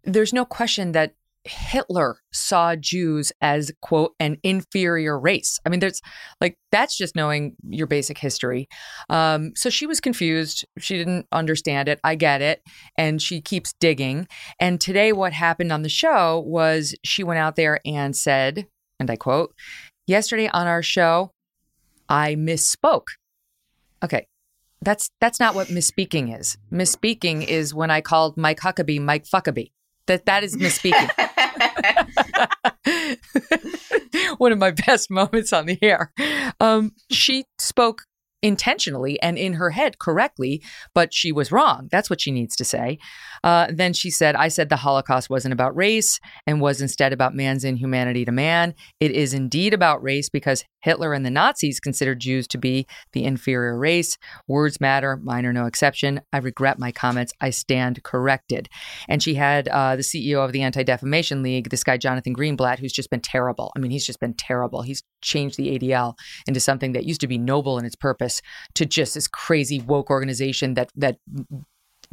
there's 0.04 0.32
no 0.32 0.44
question 0.44 0.92
that 0.92 1.14
Hitler 1.46 2.18
saw 2.32 2.76
Jews 2.76 3.32
as 3.40 3.72
quote 3.80 4.14
an 4.18 4.38
inferior 4.42 5.18
race. 5.18 5.58
I 5.64 5.68
mean, 5.68 5.80
there's 5.80 6.02
like 6.40 6.56
that's 6.72 6.96
just 6.96 7.16
knowing 7.16 7.56
your 7.68 7.86
basic 7.86 8.18
history. 8.18 8.68
Um, 9.08 9.52
so 9.54 9.70
she 9.70 9.86
was 9.86 10.00
confused. 10.00 10.64
She 10.78 10.98
didn't 10.98 11.26
understand 11.32 11.88
it. 11.88 12.00
I 12.04 12.14
get 12.14 12.42
it, 12.42 12.62
and 12.96 13.22
she 13.22 13.40
keeps 13.40 13.72
digging. 13.80 14.26
And 14.58 14.80
today, 14.80 15.12
what 15.12 15.32
happened 15.32 15.72
on 15.72 15.82
the 15.82 15.88
show 15.88 16.40
was 16.46 16.94
she 17.04 17.22
went 17.22 17.38
out 17.38 17.56
there 17.56 17.80
and 17.84 18.16
said, 18.16 18.66
and 18.98 19.10
I 19.10 19.16
quote, 19.16 19.54
"Yesterday 20.06 20.48
on 20.48 20.66
our 20.66 20.82
show, 20.82 21.30
I 22.08 22.34
misspoke." 22.34 23.06
Okay, 24.02 24.26
that's 24.82 25.10
that's 25.20 25.40
not 25.40 25.54
what 25.54 25.68
misspeaking 25.68 26.38
is. 26.38 26.58
Misspeaking 26.72 27.46
is 27.46 27.74
when 27.74 27.90
I 27.90 28.00
called 28.00 28.36
Mike 28.36 28.60
Huckabee 28.60 29.00
Mike 29.00 29.24
Fuckabee. 29.24 29.72
That 30.06 30.26
that 30.26 30.44
is 30.44 30.56
misspeaking. 30.56 31.10
One 34.38 34.52
of 34.52 34.58
my 34.58 34.70
best 34.70 35.10
moments 35.10 35.52
on 35.52 35.66
the 35.66 35.78
air. 35.82 36.12
Um, 36.60 36.92
she 37.10 37.44
spoke 37.58 38.02
intentionally 38.42 39.20
and 39.22 39.38
in 39.38 39.54
her 39.54 39.70
head 39.70 39.98
correctly, 39.98 40.62
but 40.94 41.12
she 41.12 41.32
was 41.32 41.50
wrong. 41.50 41.88
That's 41.90 42.10
what 42.10 42.20
she 42.20 42.30
needs 42.30 42.54
to 42.56 42.64
say. 42.64 42.98
Uh, 43.42 43.68
then 43.72 43.92
she 43.92 44.10
said, 44.10 44.36
I 44.36 44.48
said 44.48 44.68
the 44.68 44.76
Holocaust 44.76 45.30
wasn't 45.30 45.52
about 45.52 45.76
race 45.76 46.20
and 46.46 46.60
was 46.60 46.80
instead 46.80 47.12
about 47.12 47.34
man's 47.34 47.64
inhumanity 47.64 48.24
to 48.24 48.32
man. 48.32 48.74
It 49.00 49.10
is 49.10 49.32
indeed 49.32 49.72
about 49.72 50.02
race 50.02 50.28
because 50.28 50.64
Hitler 50.80 51.14
and 51.14 51.24
the 51.26 51.30
Nazis 51.30 51.80
considered 51.80 52.20
Jews 52.20 52.46
to 52.48 52.58
be 52.58 52.86
the 53.12 53.24
inferior 53.24 53.76
race. 53.78 54.18
Words 54.46 54.80
matter, 54.80 55.16
mine 55.16 55.46
are 55.46 55.52
no 55.52 55.66
exception. 55.66 56.20
I 56.32 56.38
regret 56.38 56.78
my 56.78 56.92
comments. 56.92 57.32
I 57.40 57.50
stand 57.50 58.02
corrected. 58.04 58.68
And 59.08 59.22
she 59.22 59.34
had 59.34 59.68
uh, 59.68 59.96
the 59.96 60.02
CEO 60.02 60.44
of 60.44 60.52
the 60.52 60.62
Anti 60.62 60.82
Defamation 60.82 61.42
League, 61.42 61.70
this 61.70 61.84
guy, 61.84 61.96
Jonathan 61.96 62.34
Greenblatt, 62.34 62.78
who's 62.78 62.92
just 62.92 63.10
been 63.10 63.20
terrible. 63.20 63.72
I 63.76 63.80
mean, 63.80 63.90
he's 63.90 64.06
just 64.06 64.20
been 64.20 64.34
terrible. 64.34 64.82
He's 64.82 65.02
changed 65.22 65.56
the 65.56 65.76
ADL 65.76 66.14
into 66.46 66.60
something 66.60 66.92
that 66.92 67.04
used 67.04 67.20
to 67.22 67.26
be 67.26 67.38
noble 67.38 67.78
in 67.78 67.84
its 67.84 67.96
purpose 67.96 68.25
to 68.74 68.86
just 68.86 69.14
this 69.14 69.28
crazy 69.28 69.80
woke 69.80 70.10
organization 70.10 70.74
that 70.74 70.90
that 70.96 71.18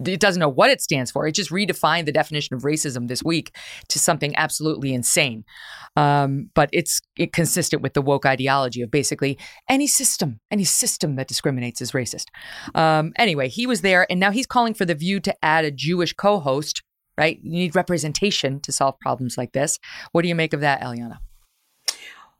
it 0.05 0.19
doesn't 0.19 0.39
know 0.39 0.49
what 0.49 0.71
it 0.71 0.81
stands 0.81 1.11
for. 1.11 1.27
It 1.27 1.33
just 1.33 1.51
redefined 1.51 2.05
the 2.05 2.11
definition 2.11 2.55
of 2.55 2.63
racism 2.63 3.07
this 3.07 3.23
week 3.23 3.55
to 3.89 3.99
something 3.99 4.35
absolutely 4.35 4.93
insane. 4.93 5.45
Um, 5.95 6.49
but 6.55 6.69
it's 6.73 6.99
it 7.15 7.31
consistent 7.31 7.81
with 7.81 7.93
the 7.93 8.01
woke 8.01 8.25
ideology 8.25 8.81
of 8.81 8.89
basically 8.89 9.37
any 9.69 9.87
system, 9.87 10.39
any 10.49 10.63
system 10.63 11.15
that 11.17 11.27
discriminates 11.27 11.81
is 11.81 11.91
racist. 11.91 12.25
Um, 12.73 13.13
anyway, 13.17 13.49
he 13.49 13.67
was 13.67 13.81
there, 13.81 14.07
and 14.09 14.19
now 14.19 14.31
he's 14.31 14.47
calling 14.47 14.73
for 14.73 14.85
the 14.85 14.95
View 14.95 15.19
to 15.21 15.35
add 15.43 15.65
a 15.65 15.71
Jewish 15.71 16.13
co-host. 16.13 16.81
Right? 17.15 17.39
You 17.43 17.51
need 17.51 17.75
representation 17.75 18.59
to 18.61 18.71
solve 18.71 18.99
problems 18.99 19.37
like 19.37 19.51
this. 19.51 19.77
What 20.13 20.23
do 20.23 20.27
you 20.27 20.33
make 20.33 20.51
of 20.51 20.61
that, 20.61 20.81
Eliana? 20.81 21.19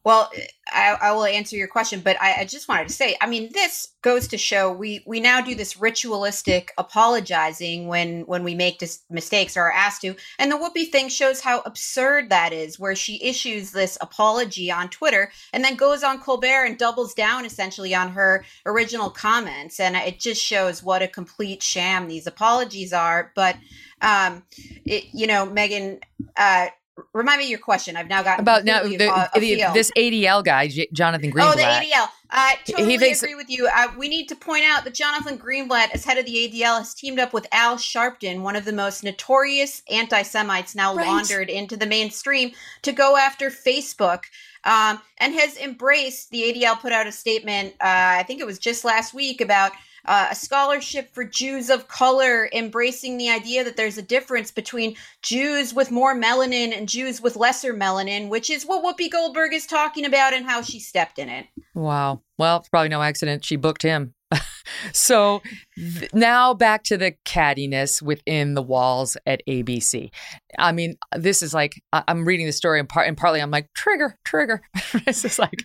Well, 0.06 0.30
I, 0.68 0.98
I, 1.02 1.12
will 1.14 1.24
answer 1.24 1.56
your 1.56 1.70
question, 1.70 2.02
but 2.02 2.22
I, 2.22 2.42
I, 2.42 2.46
just 2.46 2.68
wanted 2.68 2.90
to 2.90 2.94
say, 2.94 3.16
I 3.22 3.28
mean, 3.28 3.50
this 3.54 3.94
goes 4.02 4.28
to 4.30 4.38
show 4.38 4.70
we 4.70 5.02
we 5.08 5.22
now 5.22 5.40
do 5.40 5.56
this 5.56 5.80
ritualistic 5.80 6.74
apologizing 6.78 7.88
when 7.88 8.22
when 8.24 8.44
we 8.44 8.54
make 8.54 8.80
dis- 8.80 9.04
mistakes 9.10 9.56
or 9.56 9.62
are 9.62 9.72
asked 9.72 10.02
to, 10.02 10.16
and 10.38 10.52
the 10.52 10.58
Whoopi 10.58 10.92
thing 10.92 11.08
shows 11.08 11.40
how 11.40 11.62
absurd 11.62 12.30
that 12.30 12.52
is, 12.52 12.78
where 12.78 12.96
she 12.96 13.24
issues 13.24 13.72
this 13.72 13.98
apology 14.02 14.70
on 14.70 14.90
Twitter 14.90 15.32
and 15.54 15.64
then 15.64 15.76
goes 15.76 16.04
on 16.04 16.20
Colbert 16.20 16.66
and 16.66 16.78
doubles 16.78 17.14
down 17.14 17.46
essentially 17.46 17.96
on 17.96 18.10
her 18.10 18.44
original 18.66 19.10
comments, 19.10 19.80
and 19.80 19.96
it 19.96 20.20
just 20.20 20.44
shows 20.44 20.84
what 20.84 21.02
a 21.02 21.08
complete 21.08 21.64
sham 21.64 22.10
these 22.10 22.28
apologies 22.28 22.92
are. 22.92 23.32
But 23.36 23.56
um, 24.02 24.44
it, 24.86 25.06
you 25.14 25.28
know, 25.28 25.48
Megyn. 25.48 26.02
Uh, 26.36 26.68
Remind 27.14 27.40
me 27.40 27.50
your 27.50 27.60
question. 27.60 27.96
I've 27.96 28.08
now 28.08 28.22
got 28.22 28.40
about 28.40 28.66
now 28.66 28.84
the, 28.84 28.98
the, 28.98 29.72
this 29.74 29.92
ADL 29.98 30.44
guy, 30.44 30.68
J- 30.68 30.90
Jonathan 30.94 31.32
Greenblatt. 31.32 31.54
Oh, 31.54 31.56
the 31.56 31.64
ADL. 31.64 32.08
I 32.30 32.58
totally 32.68 32.92
he 32.92 32.98
thinks, 33.00 33.24
agree 33.24 33.36
with 33.36 33.50
you. 33.50 33.68
Uh, 33.68 33.88
we 33.98 34.08
need 34.08 34.28
to 34.30 34.36
point 34.36 34.64
out 34.66 34.84
that 34.84 34.94
Jonathan 34.94 35.38
Greenblatt, 35.38 35.92
as 35.94 36.06
head 36.06 36.20
of 36.20 36.26
the 36.26 36.34
ADL, 36.34 36.80
has 36.80 36.94
teamed 36.94 37.20
up 37.20 37.34
with 37.34 37.48
Al 37.52 37.78
Sharpton, 37.78 38.42
one 38.42 38.56
of 38.56 38.66
the 38.66 38.74
most 38.74 39.04
notorious 39.04 39.82
anti-Semites 39.90 40.76
now 40.76 40.96
right. 40.96 41.08
laundered 41.08 41.50
into 41.50 41.76
the 41.78 41.88
mainstream, 41.88 42.52
to 42.84 42.92
go 42.92 43.18
after 43.18 43.50
Facebook. 43.50 44.24
Um, 44.66 45.02
and 45.18 45.34
has 45.34 45.58
embraced 45.58 46.30
the 46.30 46.42
ADL 46.42 46.80
put 46.80 46.94
out 46.94 47.06
a 47.06 47.12
statement. 47.12 47.74
Uh, 47.82 48.16
I 48.20 48.24
think 48.24 48.40
it 48.40 48.46
was 48.46 48.60
just 48.60 48.86
last 48.86 49.14
week 49.14 49.42
about 49.42 49.74
uh, 50.06 50.28
a 50.32 50.36
scholarship 50.36 51.14
for 51.14 51.24
Jews 51.24 51.70
of 51.70 51.88
color, 51.88 52.50
embracing 52.54 53.18
the 53.18 53.30
idea 53.30 53.64
that 53.64 53.78
there's 53.78 53.98
a 53.98 54.02
difference 54.02 54.52
between 54.52 54.96
Jews 55.22 55.74
with 55.74 55.92
more 55.92 56.16
melanin 56.16 56.76
and 56.78 56.90
Jews 56.90 57.22
with 57.22 57.36
lesser 57.36 57.74
melanin, 57.74 58.30
which 58.30 58.50
is 58.50 58.66
what 58.66 58.84
Whoopi 58.84 59.10
Goldberg 59.10 59.54
is 59.54 59.66
talking 59.66 60.06
about 60.06 60.34
and 60.34 60.46
how 60.46 60.62
she 60.62 60.80
stepped 60.80 61.20
in 61.20 61.30
it. 61.30 61.48
Wow. 61.74 62.22
Well, 62.38 62.58
it's 62.58 62.70
probably 62.70 62.90
no 62.90 63.02
accident 63.02 63.46
she 63.46 63.56
booked 63.56 63.84
him. 63.84 64.14
so 64.94 65.42
th- 65.76 66.14
now 66.14 66.54
back 66.54 66.84
to 66.84 66.98
the 66.98 67.14
cattiness 67.26 68.02
within 68.02 68.56
the 68.56 68.62
walls 68.62 69.16
at 69.26 69.42
ABC. 69.48 70.10
I 70.58 70.72
mean, 70.72 70.96
this 71.16 71.42
is 71.42 71.54
like 71.54 71.82
I- 71.92 72.04
am 72.08 72.26
reading 72.26 72.46
the 72.46 72.54
story 72.54 72.80
and, 72.80 72.90
part- 72.90 73.08
and 73.08 73.18
partly 73.18 73.42
I'm 73.42 73.52
like 73.52 73.72
trigger, 73.74 74.18
trigger. 74.26 74.62
this 75.06 75.24
is 75.26 75.40
like 75.40 75.64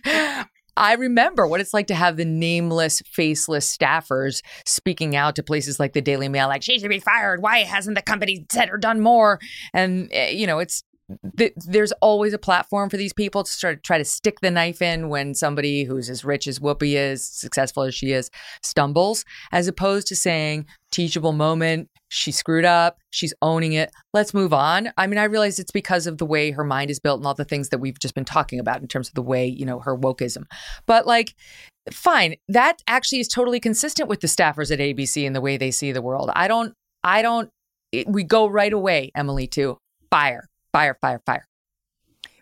I 0.77 0.93
remember 0.93 1.45
what 1.47 1.59
it's 1.59 1.73
like 1.73 1.87
to 1.87 1.95
have 1.95 2.17
the 2.17 2.25
nameless, 2.25 3.01
faceless 3.05 3.75
staffers 3.75 4.41
speaking 4.65 5.15
out 5.15 5.35
to 5.35 5.43
places 5.43 5.79
like 5.79 5.93
the 5.93 6.01
Daily 6.01 6.29
Mail, 6.29 6.47
like, 6.47 6.63
she 6.63 6.79
should 6.79 6.89
be 6.89 6.99
fired. 6.99 7.41
Why 7.41 7.59
hasn't 7.59 7.95
the 7.95 8.01
company 8.01 8.45
said 8.51 8.69
or 8.69 8.77
done 8.77 9.01
more? 9.01 9.39
And, 9.73 10.09
eh, 10.11 10.29
you 10.29 10.47
know, 10.47 10.59
it's, 10.59 10.83
th- 11.37 11.53
there's 11.55 11.91
always 11.93 12.33
a 12.33 12.37
platform 12.37 12.89
for 12.89 12.97
these 12.97 13.13
people 13.13 13.43
to 13.43 13.51
start 13.51 13.83
try 13.83 13.97
to 13.97 14.05
stick 14.05 14.39
the 14.41 14.51
knife 14.51 14.81
in 14.81 15.09
when 15.09 15.33
somebody 15.33 15.83
who's 15.83 16.09
as 16.09 16.23
rich 16.23 16.47
as 16.47 16.59
Whoopi 16.59 16.93
is, 16.93 17.25
successful 17.25 17.83
as 17.83 17.95
she 17.95 18.11
is, 18.11 18.29
stumbles, 18.63 19.25
as 19.51 19.67
opposed 19.67 20.07
to 20.07 20.15
saying, 20.15 20.65
teachable 20.91 21.33
moment, 21.33 21.89
she 22.09 22.31
screwed 22.31 22.65
up, 22.65 22.97
she's 23.11 23.33
owning 23.41 23.73
it, 23.73 23.91
let's 24.13 24.33
move 24.33 24.53
on. 24.53 24.91
I 24.97 25.07
mean, 25.07 25.17
I 25.17 25.25
realize 25.25 25.59
it's 25.59 25.71
because 25.71 26.07
of 26.07 26.17
the 26.17 26.25
way 26.25 26.51
her 26.51 26.63
mind 26.63 26.89
is 26.89 26.99
built 26.99 27.19
and 27.19 27.27
all 27.27 27.33
the 27.33 27.45
things 27.45 27.69
that 27.69 27.77
we've 27.77 27.99
just 27.99 28.15
been 28.15 28.25
talking 28.25 28.59
about 28.59 28.81
in 28.81 28.87
terms 28.87 29.07
of 29.07 29.13
the 29.13 29.21
way, 29.21 29.45
you 29.45 29.65
know, 29.65 29.79
her 29.79 29.95
wokeism. 29.95 30.45
But 30.85 31.05
like, 31.05 31.35
fine, 31.91 32.35
that 32.47 32.81
actually 32.87 33.19
is 33.19 33.27
totally 33.27 33.59
consistent 33.59 34.09
with 34.09 34.21
the 34.21 34.27
staffers 34.27 34.71
at 34.71 34.79
ABC 34.79 35.25
and 35.25 35.35
the 35.35 35.41
way 35.41 35.57
they 35.57 35.71
see 35.71 35.91
the 35.91 36.01
world. 36.01 36.31
I 36.35 36.47
don't, 36.47 36.73
I 37.03 37.21
don't, 37.21 37.49
it, 37.91 38.07
we 38.07 38.23
go 38.23 38.47
right 38.47 38.73
away, 38.73 39.11
Emily, 39.15 39.47
to 39.47 39.77
fire, 40.11 40.47
fire, 40.71 40.97
fire, 41.01 41.21
fire. 41.25 41.49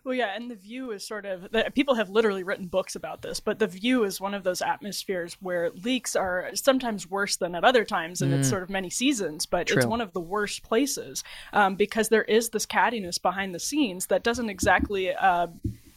Well, 0.08 0.16
yeah, 0.16 0.38
and 0.38 0.50
the 0.50 0.56
View 0.56 0.92
is 0.92 1.06
sort 1.06 1.26
of 1.26 1.52
the, 1.52 1.70
people 1.76 1.96
have 1.96 2.10
literally 2.10 2.42
written 2.42 2.68
books 2.68 2.96
about 2.96 3.22
this, 3.22 3.42
but 3.42 3.60
the 3.60 3.68
View 3.68 4.06
is 4.06 4.22
one 4.22 4.34
of 4.34 4.46
those 4.46 4.62
atmospheres 4.62 5.36
where 5.42 5.70
leaks 5.72 6.16
are 6.16 6.50
sometimes 6.54 7.10
worse 7.10 7.36
than 7.36 7.54
at 7.56 7.66
other 7.66 7.84
times, 7.84 8.22
and 8.22 8.32
mm. 8.32 8.40
it's 8.40 8.48
sort 8.48 8.64
of 8.64 8.70
many 8.70 8.90
seasons, 8.90 9.46
but 9.46 9.68
True. 9.68 9.76
it's 9.76 9.86
one 9.86 10.00
of 10.00 10.14
the 10.14 10.22
worst 10.22 10.64
places 10.64 11.26
um, 11.52 11.76
because 11.76 12.08
there 12.08 12.24
is 12.24 12.52
this 12.52 12.66
cattiness 12.66 13.22
behind 13.22 13.54
the 13.54 13.60
scenes 13.60 14.06
that 14.06 14.24
doesn't 14.24 14.50
exactly. 14.50 15.14
Uh, 15.14 15.48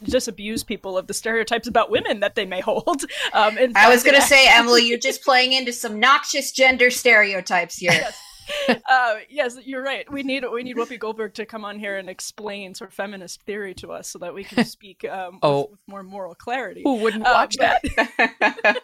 disabuse 0.02 0.64
people 0.64 0.96
of 0.96 1.06
the 1.08 1.12
stereotypes 1.12 1.68
about 1.68 1.90
women 1.90 2.20
that 2.20 2.34
they 2.34 2.46
may 2.46 2.60
hold. 2.62 3.04
Um, 3.34 3.58
I 3.76 3.90
was 3.90 4.02
going 4.02 4.14
to 4.14 4.26
say, 4.26 4.46
Emily, 4.48 4.82
you're 4.86 4.98
just 4.98 5.22
playing 5.22 5.52
into 5.52 5.74
some 5.74 6.00
noxious 6.00 6.52
gender 6.52 6.90
stereotypes 6.90 7.76
here. 7.76 7.92
Yes. 7.92 8.18
uh, 8.88 9.16
yes, 9.28 9.56
you're 9.64 9.82
right. 9.82 10.10
We 10.10 10.22
need 10.22 10.44
we 10.52 10.62
need 10.62 10.76
Whoopi 10.76 10.98
Goldberg 10.98 11.34
to 11.34 11.46
come 11.46 11.64
on 11.64 11.78
here 11.78 11.96
and 11.96 12.08
explain 12.08 12.74
sort 12.74 12.90
of 12.90 12.94
feminist 12.94 13.42
theory 13.42 13.74
to 13.74 13.92
us, 13.92 14.08
so 14.08 14.18
that 14.18 14.34
we 14.34 14.44
can 14.44 14.64
speak 14.66 15.04
um, 15.04 15.38
oh. 15.42 15.62
with, 15.62 15.70
with, 15.70 15.80
more 15.86 16.02
moral 16.02 16.34
clarity. 16.34 16.82
Who 16.84 16.96
wouldn't 16.96 17.26
uh, 17.26 17.32
watch 17.32 17.56
uh, 17.58 17.78
that? 17.82 18.82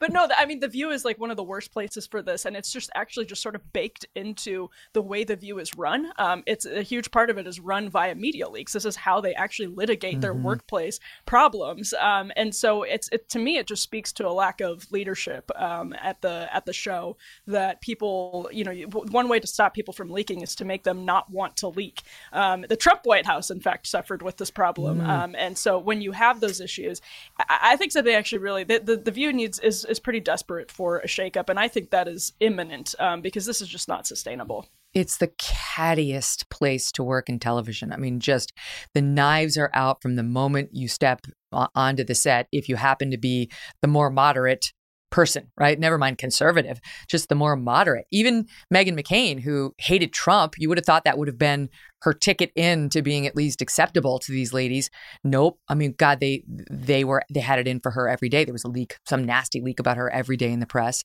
but 0.00 0.12
no, 0.12 0.28
I 0.36 0.46
mean, 0.46 0.60
the 0.60 0.68
View 0.68 0.90
is 0.90 1.04
like 1.04 1.18
one 1.18 1.30
of 1.30 1.36
the 1.36 1.44
worst 1.44 1.72
places 1.72 2.06
for 2.06 2.22
this, 2.22 2.44
and 2.44 2.56
it's 2.56 2.72
just 2.72 2.90
actually 2.94 3.26
just 3.26 3.42
sort 3.42 3.54
of 3.54 3.72
baked 3.72 4.06
into 4.14 4.70
the 4.92 5.02
way 5.02 5.24
the 5.24 5.36
View 5.36 5.58
is 5.58 5.76
run. 5.76 6.12
Um, 6.18 6.42
it's 6.46 6.66
a 6.66 6.82
huge 6.82 7.10
part 7.10 7.30
of 7.30 7.38
it 7.38 7.46
is 7.46 7.60
run 7.60 7.88
via 7.88 8.14
media 8.14 8.48
leaks. 8.48 8.72
This 8.72 8.84
is 8.84 8.96
how 8.96 9.20
they 9.20 9.34
actually 9.34 9.68
litigate 9.68 10.14
mm-hmm. 10.14 10.20
their 10.20 10.34
workplace 10.34 11.00
problems, 11.24 11.94
um, 11.94 12.32
and 12.36 12.54
so 12.54 12.82
it's 12.82 13.08
it, 13.12 13.28
to 13.30 13.38
me 13.38 13.58
it 13.58 13.66
just 13.66 13.82
speaks 13.82 14.12
to 14.14 14.28
a 14.28 14.30
lack 14.30 14.60
of 14.60 14.90
leadership 14.90 15.50
um, 15.56 15.94
at 16.02 16.20
the 16.22 16.48
at 16.54 16.66
the 16.66 16.72
show 16.72 17.16
that 17.46 17.80
people 17.80 18.48
you 18.52 18.64
know 18.66 18.88
one 19.10 19.28
way 19.28 19.40
to 19.40 19.46
stop 19.46 19.74
people 19.74 19.94
from 19.94 20.10
leaking 20.10 20.42
is 20.42 20.54
to 20.56 20.64
make 20.64 20.84
them 20.84 21.04
not 21.04 21.30
want 21.30 21.56
to 21.56 21.68
leak. 21.68 22.02
Um, 22.32 22.66
the 22.68 22.76
Trump 22.76 23.00
White 23.04 23.26
House, 23.26 23.50
in 23.50 23.60
fact, 23.60 23.86
suffered 23.86 24.22
with 24.22 24.36
this 24.36 24.50
problem, 24.50 25.00
mm. 25.00 25.08
um, 25.08 25.34
and 25.36 25.56
so 25.56 25.78
when 25.78 26.00
you 26.00 26.12
have 26.12 26.40
those 26.40 26.60
issues, 26.60 27.00
I, 27.38 27.58
I 27.62 27.76
think 27.76 27.92
that 27.92 28.04
they 28.04 28.14
actually 28.14 28.38
really 28.38 28.64
the, 28.64 28.78
the, 28.78 28.96
the 28.96 29.10
view 29.10 29.32
needs 29.32 29.58
is 29.58 29.84
is 29.84 29.98
pretty 29.98 30.20
desperate 30.20 30.70
for 30.70 30.98
a 30.98 31.06
shakeup, 31.06 31.48
and 31.48 31.58
I 31.58 31.68
think 31.68 31.90
that 31.90 32.08
is 32.08 32.32
imminent 32.40 32.94
um, 32.98 33.20
because 33.22 33.46
this 33.46 33.60
is 33.60 33.68
just 33.68 33.88
not 33.88 34.06
sustainable 34.06 34.66
it's 34.96 35.18
the 35.18 35.28
cattiest 35.28 36.48
place 36.48 36.90
to 36.92 37.04
work 37.04 37.28
in 37.28 37.38
television. 37.38 37.92
I 37.92 37.98
mean, 37.98 38.18
just 38.18 38.54
the 38.94 39.02
knives 39.02 39.58
are 39.58 39.70
out 39.74 40.00
from 40.00 40.16
the 40.16 40.22
moment 40.22 40.70
you 40.72 40.88
step 40.88 41.26
onto 41.52 42.02
the 42.02 42.14
set. 42.14 42.48
If 42.50 42.66
you 42.70 42.76
happen 42.76 43.10
to 43.10 43.18
be 43.18 43.50
the 43.82 43.88
more 43.88 44.08
moderate 44.08 44.72
person, 45.10 45.50
right? 45.56 45.78
Never 45.78 45.98
mind 45.98 46.18
conservative, 46.18 46.80
just 47.08 47.28
the 47.28 47.34
more 47.34 47.56
moderate. 47.56 48.06
Even 48.10 48.46
Meghan 48.72 49.00
McCain, 49.00 49.40
who 49.40 49.74
hated 49.78 50.12
Trump, 50.12 50.54
you 50.58 50.68
would 50.68 50.78
have 50.78 50.84
thought 50.84 51.04
that 51.04 51.18
would 51.18 51.28
have 51.28 51.38
been 51.38 51.68
her 52.02 52.12
ticket 52.12 52.52
in 52.54 52.88
to 52.90 53.02
being 53.02 53.26
at 53.26 53.36
least 53.36 53.62
acceptable 53.62 54.18
to 54.18 54.32
these 54.32 54.52
ladies. 54.52 54.90
Nope. 55.24 55.58
I 55.68 55.74
mean, 55.74 55.94
God, 55.96 56.20
they 56.20 56.44
they 56.70 57.04
were 57.04 57.22
they 57.32 57.40
had 57.40 57.58
it 57.58 57.68
in 57.68 57.80
for 57.80 57.90
her 57.92 58.08
every 58.08 58.28
day. 58.28 58.44
There 58.44 58.52
was 58.52 58.64
a 58.64 58.68
leak, 58.68 58.96
some 59.08 59.24
nasty 59.24 59.60
leak 59.60 59.80
about 59.80 59.96
her 59.96 60.10
every 60.10 60.36
day 60.36 60.50
in 60.50 60.60
the 60.60 60.66
press. 60.66 61.02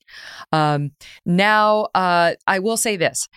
Um, 0.52 0.92
now, 1.24 1.88
uh, 1.94 2.34
I 2.46 2.58
will 2.58 2.76
say 2.76 2.96
this: 2.96 3.28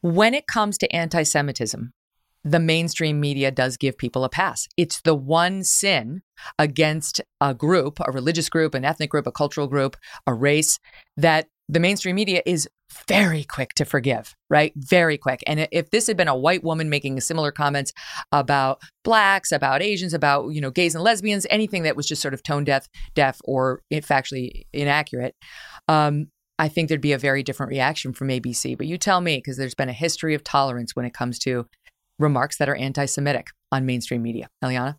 when 0.00 0.34
it 0.34 0.46
comes 0.46 0.78
to 0.78 0.94
anti-Semitism, 0.94 1.92
the 2.46 2.60
mainstream 2.60 3.18
media 3.18 3.50
does 3.50 3.76
give 3.76 3.98
people 3.98 4.22
a 4.22 4.28
pass. 4.28 4.68
It's 4.76 5.00
the 5.00 5.16
one 5.16 5.64
sin 5.64 6.22
against 6.60 7.20
a 7.40 7.52
group, 7.52 7.98
a 7.98 8.12
religious 8.12 8.48
group, 8.48 8.72
an 8.74 8.84
ethnic 8.84 9.10
group, 9.10 9.26
a 9.26 9.32
cultural 9.32 9.66
group, 9.66 9.96
a 10.28 10.32
race 10.32 10.78
that 11.16 11.48
the 11.68 11.80
mainstream 11.80 12.14
media 12.14 12.42
is 12.46 12.68
very 13.08 13.42
quick 13.42 13.74
to 13.74 13.84
forgive, 13.84 14.36
right? 14.48 14.72
Very 14.76 15.18
quick. 15.18 15.42
And 15.48 15.66
if 15.72 15.90
this 15.90 16.06
had 16.06 16.16
been 16.16 16.28
a 16.28 16.36
white 16.36 16.62
woman 16.62 16.88
making 16.88 17.20
similar 17.20 17.50
comments 17.50 17.92
about 18.30 18.80
blacks, 19.02 19.50
about 19.50 19.82
Asians, 19.82 20.14
about 20.14 20.50
you 20.50 20.60
know 20.60 20.70
gays 20.70 20.94
and 20.94 21.02
lesbians, 21.02 21.48
anything 21.50 21.82
that 21.82 21.96
was 21.96 22.06
just 22.06 22.22
sort 22.22 22.32
of 22.32 22.44
tone 22.44 22.62
deaf, 22.62 22.86
deaf 23.16 23.40
or 23.44 23.82
factually 23.92 24.66
inaccurate, 24.72 25.34
um, 25.88 26.28
I 26.60 26.68
think 26.68 26.88
there'd 26.88 27.00
be 27.00 27.12
a 27.12 27.18
very 27.18 27.42
different 27.42 27.70
reaction 27.70 28.12
from 28.12 28.28
ABC. 28.28 28.78
But 28.78 28.86
you 28.86 28.98
tell 28.98 29.20
me, 29.20 29.38
because 29.38 29.56
there's 29.56 29.74
been 29.74 29.88
a 29.88 29.92
history 29.92 30.34
of 30.34 30.44
tolerance 30.44 30.94
when 30.94 31.04
it 31.04 31.12
comes 31.12 31.40
to 31.40 31.66
remarks 32.18 32.58
that 32.58 32.68
are 32.68 32.76
anti-Semitic 32.76 33.48
on 33.72 33.86
mainstream 33.86 34.22
media. 34.22 34.48
Eliana. 34.64 34.96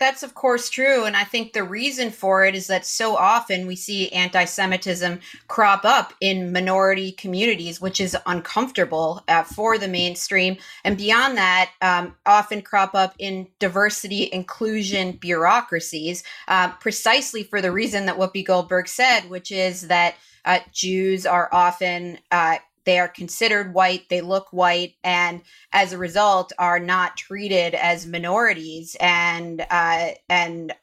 That's 0.00 0.22
of 0.22 0.34
course 0.34 0.70
true. 0.70 1.04
And 1.04 1.14
I 1.14 1.24
think 1.24 1.52
the 1.52 1.62
reason 1.62 2.10
for 2.10 2.46
it 2.46 2.54
is 2.54 2.68
that 2.68 2.86
so 2.86 3.16
often 3.16 3.66
we 3.66 3.76
see 3.76 4.08
anti 4.12 4.46
Semitism 4.46 5.20
crop 5.46 5.84
up 5.84 6.14
in 6.22 6.52
minority 6.52 7.12
communities, 7.12 7.82
which 7.82 8.00
is 8.00 8.16
uncomfortable 8.24 9.22
uh, 9.28 9.42
for 9.42 9.76
the 9.76 9.88
mainstream. 9.88 10.56
And 10.84 10.96
beyond 10.96 11.36
that, 11.36 11.72
um, 11.82 12.16
often 12.24 12.62
crop 12.62 12.94
up 12.94 13.14
in 13.18 13.46
diversity 13.58 14.30
inclusion 14.32 15.12
bureaucracies, 15.12 16.24
uh, 16.48 16.70
precisely 16.80 17.42
for 17.42 17.60
the 17.60 17.70
reason 17.70 18.06
that 18.06 18.16
Whoopi 18.16 18.44
Goldberg 18.44 18.88
said, 18.88 19.28
which 19.28 19.52
is 19.52 19.88
that 19.88 20.14
uh, 20.46 20.60
Jews 20.72 21.26
are 21.26 21.50
often 21.52 22.18
uh, 22.30 22.56
they 22.84 22.98
are 22.98 23.08
considered 23.08 23.74
white, 23.74 24.08
they 24.08 24.20
look 24.20 24.48
white, 24.52 24.94
and 25.04 25.42
as 25.72 25.92
a 25.92 25.98
result 25.98 26.52
are 26.58 26.78
not 26.78 27.16
treated 27.16 27.74
as 27.74 28.06
minorities 28.06 28.96
and 29.00 29.64
uh, 29.70 30.10
and 30.28 30.74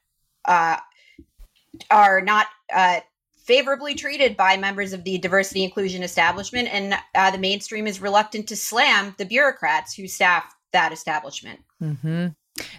uh, 0.45 0.77
are 1.91 2.21
not 2.21 2.47
uh, 2.73 2.99
favorably 3.47 3.95
treated 3.95 4.35
by 4.35 4.57
members 4.57 4.93
of 4.93 5.03
the 5.03 5.17
diversity 5.17 5.63
inclusion 5.63 6.03
establishment. 6.03 6.67
And 6.71 6.95
uh, 7.15 7.31
the 7.31 7.37
mainstream 7.37 7.87
is 7.87 8.01
reluctant 8.01 8.47
to 8.49 8.55
slam 8.55 9.15
the 9.17 9.25
bureaucrats 9.25 9.95
who 9.95 10.07
staff 10.07 10.53
that 10.73 10.91
establishment. 10.91 11.61
Mm-hmm. 11.81 12.27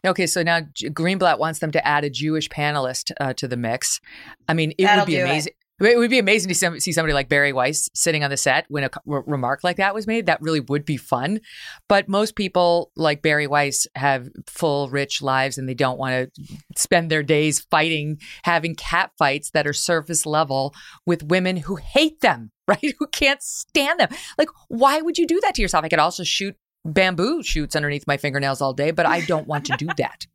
Okay, 0.05 0.27
so 0.27 0.43
now 0.43 0.61
Greenblatt 0.61 1.39
wants 1.39 1.61
them 1.61 1.71
to 1.73 1.87
add 1.87 2.05
a 2.05 2.11
Jewish 2.11 2.49
panelist 2.49 3.13
uh, 3.21 3.33
to 3.35 3.47
the 3.49 3.57
mix. 3.57 4.01
I 4.49 4.55
mean, 4.55 4.73
it 4.77 4.85
That'll 4.85 5.03
would 5.03 5.07
be 5.07 5.17
do 5.17 5.51
it. 5.81 5.99
would 5.99 6.11
be 6.11 6.19
amazing 6.19 6.49
to 6.49 6.55
see 6.55 6.81
see 6.81 6.93
somebody 6.93 7.13
like 7.13 7.29
Bari 7.29 7.53
Weiss 7.53 7.89
sitting 7.95 8.25
on 8.25 8.31
the 8.31 8.37
set 8.37 8.67
when 8.69 8.85
a 8.85 8.91
re- 9.07 9.23
remark 9.27 9.65
like 9.65 9.77
that 9.77 9.95
was 9.95 10.07
made. 10.07 10.27
That 10.27 10.43
really 10.43 10.61
would 10.61 10.85
be 10.85 10.97
fun. 10.97 11.41
But 11.89 12.09
most 12.09 12.37
people, 12.37 12.91
like 12.97 13.23
Bari 13.23 13.47
Weiss, 13.47 13.87
have 13.95 14.29
full, 14.47 14.89
rich 14.89 15.23
lives 15.23 15.59
and 15.59 15.69
they 15.69 15.75
don't 15.75 15.99
want 15.99 16.35
to 16.35 16.43
spend 16.77 17.11
their 17.11 17.23
days 17.23 17.61
fighting, 17.71 18.21
having 18.45 18.75
cat 18.75 19.11
fights 19.19 19.51
that 19.51 19.67
are 19.67 19.73
surface 19.73 20.27
level 20.27 20.75
with 21.07 21.25
women 21.25 21.57
who 21.57 21.77
hate 21.77 22.21
them, 22.21 22.51
right? 22.69 22.95
Who 22.99 23.07
can't 23.07 23.43
stand 23.43 24.01
them. 24.01 24.11
Like, 24.37 24.49
why 24.69 25.01
would 25.01 25.19
you 25.19 25.27
do 25.27 25.41
that 25.41 25.55
to 25.55 25.63
yourself? 25.63 25.85
I 25.85 25.89
could 25.89 25.99
also 25.99 26.25
shoot 26.25 26.57
bamboo 26.85 27.43
shoots 27.43 27.77
underneath 27.77 28.07
my 28.07 28.17
fingernails 28.17 28.61
all 28.61 28.73
day, 28.73 28.91
but 28.91 29.07
I 29.07 29.21
don't 29.23 29.47
want 29.47 29.67
to 29.67 29.77
do 29.77 29.89
that. 29.99 30.27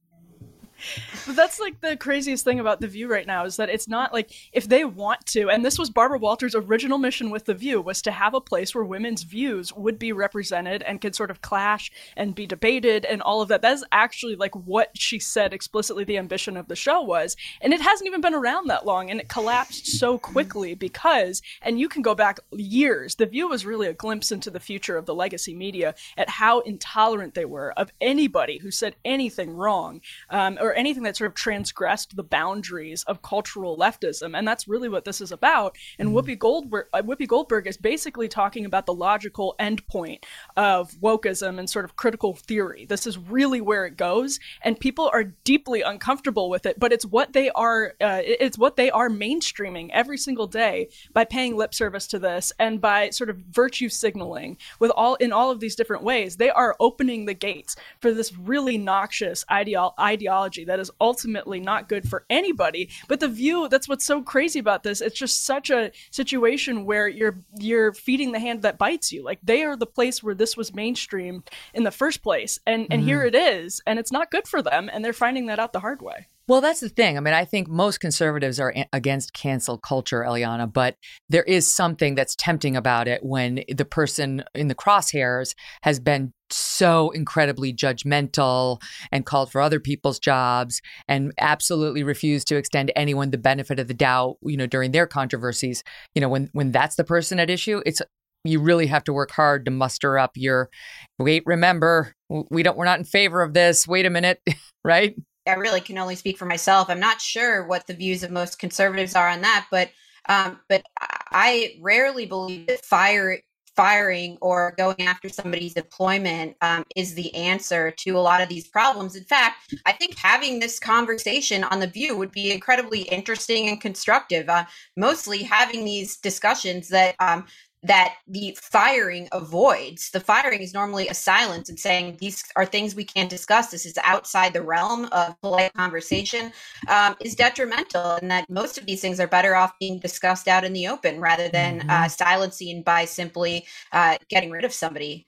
But 1.26 1.36
that's 1.36 1.60
like 1.60 1.80
the 1.82 1.98
craziest 1.98 2.44
thing 2.44 2.60
about 2.60 2.82
The 2.82 2.88
View 2.88 3.10
right 3.10 3.28
now 3.28 3.46
is 3.46 3.58
that 3.58 3.70
it's 3.70 3.88
not 3.88 4.14
like 4.14 4.32
if 4.52 4.68
they 4.68 4.86
want 4.86 5.26
to, 5.28 5.50
and 5.50 5.64
this 5.64 5.80
was 5.80 5.90
Barbara 5.90 6.20
Walters' 6.20 6.56
original 6.56 6.98
mission 6.98 7.30
with 7.30 7.46
The 7.46 7.54
View 7.54 7.82
was 7.82 8.02
to 8.04 8.12
have 8.12 8.34
a 8.34 8.42
place 8.42 8.74
where 8.76 8.84
women's 8.84 9.24
views 9.24 9.74
would 9.74 9.98
be 9.98 10.12
represented 10.12 10.84
and 10.84 11.02
could 11.02 11.16
sort 11.16 11.32
of 11.32 11.42
clash 11.42 11.92
and 12.18 12.36
be 12.36 12.46
debated 12.46 13.06
and 13.06 13.22
all 13.22 13.42
of 13.42 13.50
that. 13.50 13.62
That 13.62 13.74
is 13.74 13.86
actually 13.92 14.36
like 14.36 14.56
what 14.56 14.90
she 14.96 15.20
said 15.20 15.54
explicitly 15.54 16.04
the 16.04 16.18
ambition 16.18 16.58
of 16.58 16.68
the 16.68 16.76
show 16.76 17.02
was. 17.02 17.36
And 17.62 17.74
it 17.74 17.82
hasn't 17.82 18.08
even 18.08 18.22
been 18.22 18.34
around 18.34 18.68
that 18.68 18.86
long 18.86 19.10
and 19.10 19.20
it 19.20 19.30
collapsed 19.30 19.88
so 19.88 20.18
quickly 20.18 20.76
because, 20.76 21.42
and 21.62 21.80
you 21.80 21.88
can 21.88 22.02
go 22.02 22.16
back 22.16 22.40
years, 22.52 23.16
The 23.16 23.26
View 23.26 23.48
was 23.48 23.66
really 23.66 23.88
a 23.88 23.94
glimpse 23.94 24.32
into 24.32 24.50
the 24.50 24.60
future 24.60 24.98
of 24.98 25.06
the 25.06 25.16
legacy 25.16 25.54
media 25.54 25.96
at 26.18 26.30
how 26.30 26.60
intolerant 26.62 27.34
they 27.34 27.46
were 27.46 27.74
of 27.78 27.92
anybody 28.02 28.58
who 28.58 28.72
said 28.72 28.96
anything 29.06 29.56
wrong 29.56 30.02
um, 30.30 30.58
or 30.60 30.73
anything 30.76 31.04
that 31.04 31.18
sort 31.18 31.30
of 31.30 31.36
transgressed 31.36 32.16
the 32.16 32.24
boundaries 32.24 33.04
of 33.04 33.22
cultural 33.22 33.78
leftism, 33.78 34.38
and 34.38 34.48
that's 34.48 34.68
really 34.68 34.90
what 34.90 35.06
this 35.06 35.22
is 35.22 35.32
about. 35.32 35.78
And 36.00 36.10
Whoopi 36.10 36.38
Goldberg, 36.38 36.88
uh, 36.94 37.02
Whoopi 37.02 37.28
Goldberg 37.28 37.68
is 37.68 37.78
basically 37.78 38.28
talking 38.28 38.66
about 38.66 38.86
the 38.86 38.94
logical 38.94 39.56
endpoint 39.60 40.24
of 40.56 40.92
wokeism 41.02 41.60
and 41.60 41.70
sort 41.70 41.86
of 41.86 41.96
critical 41.96 42.34
theory. 42.36 42.86
This 42.86 43.08
is 43.08 43.18
really 43.18 43.62
where 43.62 43.86
it 43.86 43.98
goes, 43.98 44.40
and 44.62 44.80
people 44.80 45.10
are 45.14 45.24
deeply 45.24 45.82
uncomfortable 45.82 46.50
with 46.50 46.66
it. 46.66 46.80
But 46.80 46.94
it's 46.94 47.06
what 47.06 47.34
they 47.34 47.50
are. 47.52 47.94
Uh, 48.02 48.22
it's 48.24 48.58
what 48.58 48.76
they 48.76 48.92
are 48.92 49.10
mainstreaming 49.10 49.90
every 49.92 50.18
single 50.18 50.48
day 50.48 50.90
by 51.14 51.26
paying 51.26 51.56
lip 51.56 51.74
service 51.74 52.08
to 52.08 52.20
this 52.20 52.52
and 52.60 52.82
by 52.82 53.10
sort 53.10 53.30
of 53.30 53.38
virtue 53.38 53.90
signaling 53.90 54.58
with 54.80 54.92
all 54.92 55.16
in 55.16 55.32
all 55.32 55.52
of 55.52 55.60
these 55.60 55.76
different 55.76 56.04
ways. 56.04 56.38
They 56.38 56.50
are 56.50 56.76
opening 56.80 57.26
the 57.26 57.34
gates 57.34 57.76
for 58.00 58.14
this 58.14 58.36
really 58.38 58.78
noxious 58.78 59.46
ideo- 59.50 59.94
ideology 60.00 60.63
that 60.66 60.80
is 60.80 60.92
ultimately 61.00 61.60
not 61.60 61.90
good 61.90 62.08
for 62.08 62.26
anybody. 62.30 62.90
But 63.08 63.20
the 63.20 63.28
view 63.28 63.68
that's 63.70 63.88
what's 63.88 64.06
so 64.06 64.22
crazy 64.22 64.60
about 64.60 64.84
this. 64.84 65.02
It's 65.02 65.18
just 65.18 65.46
such 65.46 65.70
a 65.70 65.92
situation 66.12 66.86
where 66.86 67.08
you're 67.08 67.38
you're 67.58 67.94
feeding 67.94 68.32
the 68.32 68.40
hand 68.40 68.62
that 68.64 68.78
bites 68.78 69.12
you. 69.12 69.24
Like 69.24 69.40
they 69.44 69.64
are 69.64 69.76
the 69.76 69.86
place 69.86 70.22
where 70.22 70.36
this 70.36 70.58
was 70.58 70.72
mainstreamed 70.72 71.48
in 71.74 71.84
the 71.84 71.92
first 71.92 72.22
place, 72.22 72.60
and 72.66 72.88
and 72.92 73.04
here 73.04 73.22
mm. 73.22 73.28
it 73.28 73.36
is, 73.36 73.82
and 73.86 74.00
it's 74.00 74.12
not 74.12 74.32
good 74.32 74.48
for 74.48 74.62
them, 74.62 74.90
and 74.92 75.04
they're 75.04 75.14
finding 75.14 75.48
that 75.48 75.60
out 75.60 75.74
the 75.74 75.80
hard 75.80 76.02
way. 76.02 76.28
Well, 76.46 76.60
that's 76.60 76.82
the 76.82 76.90
thing. 76.90 77.18
I 77.18 77.22
mean, 77.22 77.34
I 77.34 77.46
think 77.46 77.70
most 77.70 78.02
conservatives 78.02 78.60
are 78.60 78.74
against 78.92 79.34
cancel 79.34 79.78
culture, 79.78 80.26
Eliana, 80.28 80.72
but 80.72 80.98
there 81.30 81.44
is 81.44 81.72
something 81.72 82.16
that's 82.16 82.36
tempting 82.36 82.76
about 82.76 83.08
it 83.08 83.24
when 83.24 83.64
the 83.74 83.86
person 83.86 84.44
in 84.54 84.68
the 84.68 84.76
crosshairs 84.76 85.56
has 85.84 86.02
been 86.02 86.34
so 86.50 87.12
incredibly 87.12 87.74
judgmental 87.74 88.82
and 89.10 89.26
called 89.26 89.54
for 89.54 89.62
other 89.62 89.80
people's 89.80 90.20
jobs 90.20 90.82
and 91.08 91.32
absolutely 91.40 92.04
refused 92.04 92.48
to 92.50 92.58
extend 92.58 92.92
anyone 92.94 93.32
the 93.32 93.38
benefit 93.38 93.80
of 93.80 93.88
the 93.88 93.94
doubt, 93.94 94.36
you 94.44 94.58
know, 94.58 94.68
during 94.68 94.92
their 94.92 95.08
controversies. 95.08 95.82
You 96.14 96.22
know, 96.22 96.30
when 96.30 96.50
when 96.52 96.74
that's 96.74 96.98
the 96.98 97.06
person 97.06 97.40
at 97.40 97.50
issue, 97.50 97.82
it's 97.86 98.02
you 98.44 98.60
really 98.60 98.88
have 98.88 99.06
to 99.06 99.14
work 99.14 99.32
hard 99.32 99.64
to 99.64 99.72
muster 99.72 100.20
up 100.20 100.32
your 100.36 100.70
wait, 101.18 101.44
remember, 101.46 102.14
we 102.52 102.64
don't 102.64 102.78
we're 102.78 102.84
not 102.84 103.00
in 103.00 103.06
favor 103.06 103.42
of 103.42 103.54
this. 103.54 103.88
Wait 103.88 104.06
a 104.06 104.10
minute, 104.10 104.42
right? 104.84 105.16
I 105.48 105.54
really 105.54 105.82
can 105.82 105.98
only 105.98 106.16
speak 106.16 106.38
for 106.38 106.46
myself. 106.46 106.90
I'm 106.90 107.00
not 107.00 107.22
sure 107.22 107.66
what 107.68 107.88
the 107.88 107.94
views 107.94 108.24
of 108.24 108.32
most 108.32 108.60
conservatives 108.60 109.16
are 109.16 109.30
on 109.30 109.42
that, 109.42 109.68
but 109.72 109.90
um, 110.30 110.60
but 110.70 110.86
I 111.00 111.76
rarely 111.82 112.26
believe 112.26 112.68
that 112.68 112.86
fire 112.86 113.40
firing 113.76 114.38
or 114.42 114.74
going 114.78 115.02
after 115.02 115.30
somebody's 115.30 115.74
employment 115.74 116.56
um, 116.62 116.84
is 116.96 117.16
the 117.16 117.34
answer 117.34 117.92
to 117.92 118.12
a 118.12 118.20
lot 118.20 118.42
of 118.42 118.50
these 118.50 118.68
problems. 118.68 119.16
In 119.16 119.24
fact, 119.24 119.74
I 119.86 119.92
think 119.94 120.18
having 120.18 120.60
this 120.60 120.80
conversation 120.80 121.64
on 121.64 121.80
the 121.80 121.88
View 121.88 122.16
would 122.18 122.32
be 122.32 122.52
incredibly 122.52 123.02
interesting 123.02 123.70
and 123.70 123.82
constructive. 123.82 124.48
Uh, 124.50 124.66
mostly 124.96 125.44
having 125.44 125.86
these 125.86 126.18
discussions 126.18 126.88
that 126.90 127.16
um, 127.20 127.46
that 127.84 128.16
the 128.28 128.58
firing 128.62 129.28
avoids. 129.32 130.10
The 130.12 130.20
firing 130.20 130.62
is 130.62 130.74
normally 130.74 131.10
a 131.10 131.14
silence 131.14 131.70
and 131.70 131.80
saying 131.80 132.18
these 132.20 132.44
are 132.56 132.66
things 132.66 132.96
we 132.96 133.04
can't 133.04 133.30
discuss. 133.30 133.72
This 133.72 133.86
is 133.86 133.94
outside 134.04 134.54
the 134.54 134.62
realm 134.62 135.06
of 135.12 135.40
polite 135.42 135.74
conversation. 135.74 136.54
Um, 136.88 137.16
is 137.20 137.36
detrimental, 137.36 138.16
and 138.22 138.32
that 138.32 138.50
most 138.50 138.78
of 138.78 138.86
these 138.86 139.02
things 139.02 139.20
are 139.20 139.28
better 139.28 139.56
off 139.56 139.78
being 139.80 140.00
discussed 140.00 140.48
out 140.48 140.64
in 140.64 140.74
the 140.74 140.88
open 140.88 141.20
rather 141.20 141.50
than 141.50 141.82
Mhm. 141.82 141.90
uh, 141.90 142.08
silencing 142.08 142.84
by 142.84 143.06
simply 143.06 143.66
uh, 143.92 144.18
getting 144.30 144.50
rid 144.52 144.64
of 144.64 144.74
somebody. 144.74 145.28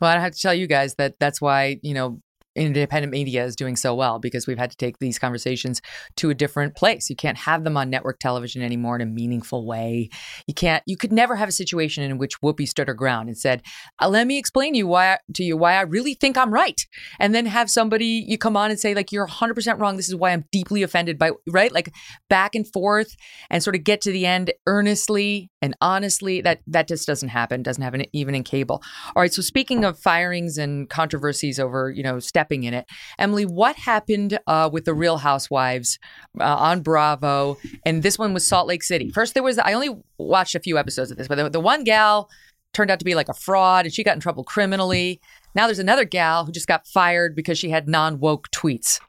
Well, 0.00 0.16
I 0.16 0.20
have 0.20 0.32
to 0.32 0.40
tell 0.40 0.54
you 0.54 0.66
guys 0.66 0.94
that 0.96 1.18
that's 1.18 1.40
why, 1.40 1.78
you 1.82 1.94
know, 1.94 2.20
independent 2.56 3.12
media 3.12 3.44
is 3.44 3.56
doing 3.56 3.76
so 3.76 3.94
well 3.94 4.18
because 4.18 4.46
we've 4.46 4.58
had 4.58 4.70
to 4.70 4.76
take 4.76 4.98
these 4.98 5.18
conversations 5.18 5.80
to 6.16 6.30
a 6.30 6.34
different 6.34 6.74
place. 6.74 7.10
You 7.10 7.16
can't 7.16 7.38
have 7.38 7.64
them 7.64 7.76
on 7.76 7.90
network 7.90 8.18
television 8.18 8.62
anymore 8.62 8.96
in 8.96 9.02
a 9.02 9.06
meaningful 9.06 9.66
way. 9.66 10.08
You 10.46 10.54
can't 10.54 10.82
you 10.86 10.96
could 10.96 11.12
never 11.12 11.36
have 11.36 11.48
a 11.48 11.52
situation 11.52 12.02
in 12.02 12.18
which 12.18 12.40
Whoopi 12.40 12.68
stood 12.68 12.88
her 12.88 12.94
ground 12.94 13.28
and 13.28 13.38
said, 13.38 13.62
uh, 14.00 14.08
"Let 14.08 14.26
me 14.26 14.38
explain 14.38 14.74
you 14.74 14.86
why 14.86 15.18
to 15.34 15.44
you 15.44 15.56
why 15.56 15.74
I 15.74 15.82
really 15.82 16.14
think 16.14 16.36
I'm 16.36 16.52
right." 16.52 16.80
And 17.18 17.34
then 17.34 17.46
have 17.46 17.70
somebody 17.70 18.24
you 18.26 18.38
come 18.38 18.56
on 18.56 18.70
and 18.70 18.80
say 18.80 18.94
like 18.94 19.12
you're 19.12 19.26
100% 19.26 19.78
wrong. 19.78 19.96
This 19.96 20.08
is 20.08 20.16
why 20.16 20.32
I'm 20.32 20.44
deeply 20.50 20.82
offended 20.82 21.18
by 21.18 21.32
right? 21.48 21.72
Like 21.72 21.92
back 22.28 22.54
and 22.54 22.70
forth 22.72 23.16
and 23.50 23.62
sort 23.62 23.76
of 23.76 23.84
get 23.84 24.00
to 24.02 24.12
the 24.12 24.26
end 24.26 24.52
earnestly 24.66 25.50
and 25.62 25.74
honestly. 25.80 26.40
That 26.40 26.60
that 26.66 26.88
just 26.88 27.06
doesn't 27.06 27.28
happen. 27.28 27.62
Doesn't 27.62 27.82
happen 27.82 28.04
even 28.12 28.34
in 28.34 28.44
cable. 28.44 28.82
All 29.14 29.22
right. 29.22 29.32
So 29.32 29.42
speaking 29.42 29.84
of 29.84 29.98
firings 29.98 30.58
and 30.58 30.88
controversies 30.88 31.58
over, 31.58 31.90
you 31.90 32.02
know, 32.02 32.18
in 32.50 32.74
it, 32.74 32.86
Emily, 33.18 33.44
what 33.44 33.76
happened 33.76 34.38
uh, 34.46 34.68
with 34.72 34.84
the 34.84 34.94
Real 34.94 35.18
Housewives 35.18 35.98
uh, 36.40 36.44
on 36.44 36.80
Bravo? 36.80 37.56
And 37.84 38.02
this 38.02 38.18
one 38.18 38.34
was 38.34 38.46
Salt 38.46 38.66
Lake 38.66 38.82
City. 38.82 39.10
First, 39.10 39.34
there 39.34 39.42
was 39.42 39.58
I 39.58 39.72
only 39.72 39.96
watched 40.18 40.54
a 40.54 40.60
few 40.60 40.78
episodes 40.78 41.10
of 41.10 41.16
this, 41.16 41.28
but 41.28 41.36
the, 41.36 41.50
the 41.50 41.60
one 41.60 41.84
gal 41.84 42.30
turned 42.72 42.90
out 42.90 42.98
to 42.98 43.04
be 43.04 43.14
like 43.14 43.28
a 43.28 43.34
fraud, 43.34 43.86
and 43.86 43.94
she 43.94 44.04
got 44.04 44.14
in 44.14 44.20
trouble 44.20 44.44
criminally. 44.44 45.20
Now 45.54 45.66
there's 45.66 45.78
another 45.78 46.04
gal 46.04 46.44
who 46.44 46.52
just 46.52 46.68
got 46.68 46.86
fired 46.86 47.34
because 47.34 47.58
she 47.58 47.70
had 47.70 47.88
non 47.88 48.20
woke 48.20 48.50
tweets. 48.50 49.00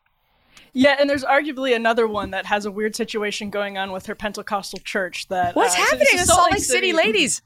Yeah, 0.73 0.95
and 0.99 1.09
there's 1.09 1.23
arguably 1.23 1.75
another 1.75 2.07
one 2.07 2.31
that 2.31 2.45
has 2.45 2.65
a 2.65 2.71
weird 2.71 2.95
situation 2.95 3.49
going 3.49 3.77
on 3.77 3.91
with 3.91 4.05
her 4.05 4.15
Pentecostal 4.15 4.79
church. 4.79 5.27
That 5.27 5.55
What's 5.55 5.73
uh, 5.73 5.79
happening 5.79 6.07
in 6.13 6.25
Salt 6.25 6.51
Lake 6.51 6.61
City, 6.61 6.93
ladies? 6.93 7.41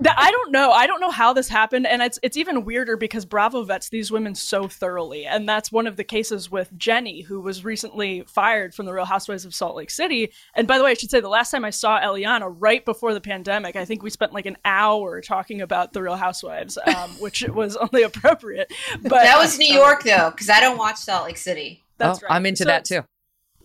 That- 0.00 0.14
I 0.18 0.30
don't 0.30 0.50
know. 0.50 0.70
I 0.72 0.86
don't 0.86 1.00
know 1.00 1.10
how 1.10 1.32
this 1.32 1.48
happened, 1.48 1.86
and 1.86 2.00
it's 2.02 2.18
it's 2.22 2.36
even 2.36 2.64
weirder 2.64 2.96
because 2.96 3.24
Bravo 3.24 3.64
vets 3.64 3.88
these 3.90 4.10
women 4.10 4.34
so 4.34 4.66
thoroughly, 4.66 5.26
and 5.26 5.48
that's 5.48 5.70
one 5.70 5.86
of 5.86 5.96
the 5.96 6.04
cases 6.04 6.50
with 6.50 6.76
Jennie, 6.76 7.20
who 7.22 7.40
was 7.40 7.64
recently 7.64 8.22
fired 8.26 8.74
from 8.74 8.86
the 8.86 8.92
Real 8.92 9.04
Housewives 9.04 9.44
of 9.44 9.54
Salt 9.54 9.76
Lake 9.76 9.90
City. 9.90 10.32
And 10.54 10.66
by 10.66 10.78
the 10.78 10.84
way, 10.84 10.92
I 10.92 10.94
should 10.94 11.10
say 11.10 11.20
the 11.20 11.28
last 11.28 11.50
time 11.50 11.64
I 11.64 11.70
saw 11.70 12.00
Eliana, 12.00 12.54
right 12.58 12.84
before 12.84 13.14
the 13.14 13.20
pandemic, 13.20 13.76
I 13.76 13.84
think 13.84 14.02
we 14.02 14.10
spent 14.10 14.32
like 14.32 14.46
an 14.46 14.56
hour 14.64 15.20
talking 15.20 15.60
about 15.60 15.92
the 15.92 16.02
Real 16.02 16.16
Housewives, 16.16 16.78
um, 16.86 17.10
which 17.20 17.42
was 17.48 17.76
only 17.76 18.02
appropriate. 18.02 18.72
But 19.02 19.10
that 19.10 19.38
was 19.38 19.58
New 19.58 19.72
York 19.72 20.02
though, 20.04 20.30
because 20.30 20.48
I 20.48 20.60
don't 20.60 20.78
watch 20.78 20.96
Salt 20.96 21.26
Lake 21.26 21.36
City. 21.36 21.84
That's 21.98 22.18
Oh, 22.22 22.26
right. 22.26 22.34
I'm 22.36 22.46
into 22.46 22.62
So 22.62 22.68
that 22.68 22.84
too. 22.84 23.02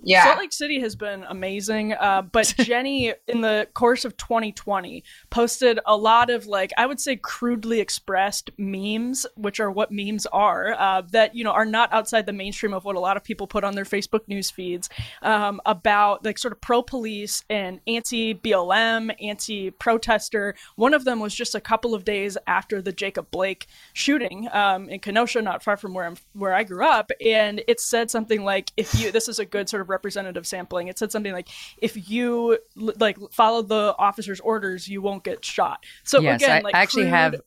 Yeah. 0.06 0.24
Salt 0.24 0.38
Lake 0.38 0.54
City 0.54 0.80
has 0.82 0.96
been 0.96 1.26
amazing, 1.28 1.94
uh, 1.94 2.22
but 2.22 2.54
Jennie, 2.60 3.14
in 3.28 3.42
the 3.42 3.68
course 3.74 4.06
of 4.06 4.16
2020, 4.18 5.04
posted 5.32 5.80
a 5.86 5.98
lot 5.98 6.30
of 6.30 6.46
like 6.46 6.72
I 6.78 6.86
would 6.86 7.00
say 7.00 7.16
crudely 7.16 7.80
expressed 7.80 8.52
memes, 8.58 9.26
which 9.36 9.60
are 9.60 9.72
what 9.72 9.92
memes 9.92 10.28
are, 10.28 10.74
uh, 10.74 11.02
that 11.10 11.36
you 11.36 11.44
know 11.44 11.52
are 11.52 11.66
not 11.66 11.92
outside 11.92 12.28
the 12.28 12.34
mainstream 12.34 12.74
of 12.74 12.86
what 12.86 12.96
a 12.96 13.00
lot 13.00 13.18
of 13.18 13.24
people 13.24 13.48
put 13.48 13.64
on 13.64 13.74
their 13.74 13.84
Facebook 13.84 14.28
news 14.28 14.52
feeds 14.52 14.90
um, 15.24 15.60
about 15.66 16.24
like 16.24 16.38
sort 16.38 16.52
of 16.52 16.62
pro 16.62 16.84
police 16.84 17.44
and 17.50 17.82
anti 17.88 18.36
BLM, 18.36 19.14
anti 19.20 19.72
protester. 19.72 20.54
One 20.76 20.94
of 20.94 21.04
them 21.04 21.20
was 21.20 21.34
just 21.34 21.56
a 21.56 21.62
couple 21.62 21.96
of 21.96 22.06
days 22.06 22.38
after 22.46 22.80
the 22.80 22.92
Jacob 22.92 23.32
Blake 23.32 23.66
shooting 23.94 24.48
um, 24.54 24.88
in 24.88 25.00
Kenosha, 25.00 25.42
not 25.42 25.64
far 25.64 25.78
from 25.78 25.96
where 25.96 26.06
I'm 26.06 26.18
where 26.34 26.54
I 26.54 26.64
grew 26.64 26.86
up, 26.86 27.10
and 27.26 27.64
it 27.68 27.80
said 27.80 28.12
something 28.12 28.44
like, 28.44 28.72
"If 28.78 28.94
you," 29.00 29.12
this 29.12 29.28
is 29.28 29.40
a 29.40 29.46
good 29.46 29.68
sort 29.68 29.82
of 29.82 29.95
representative 29.96 30.46
sampling. 30.46 30.88
It 30.88 30.98
said 31.00 31.12
something 31.12 31.34
like, 31.34 31.50
"If 31.78 32.10
you 32.10 32.60
like 32.76 33.18
follow 33.32 33.62
the 33.62 33.96
officer's 33.98 34.40
orders, 34.42 34.88
you 34.88 35.02
won't 35.02 35.24
get 35.24 35.44
shot." 35.44 35.86
So 36.04 36.20
yes, 36.22 36.42
again, 36.42 36.58
I 36.58 36.62
like 36.62 36.76
actually 36.76 37.04
crude- 37.04 37.14
have. 37.14 37.42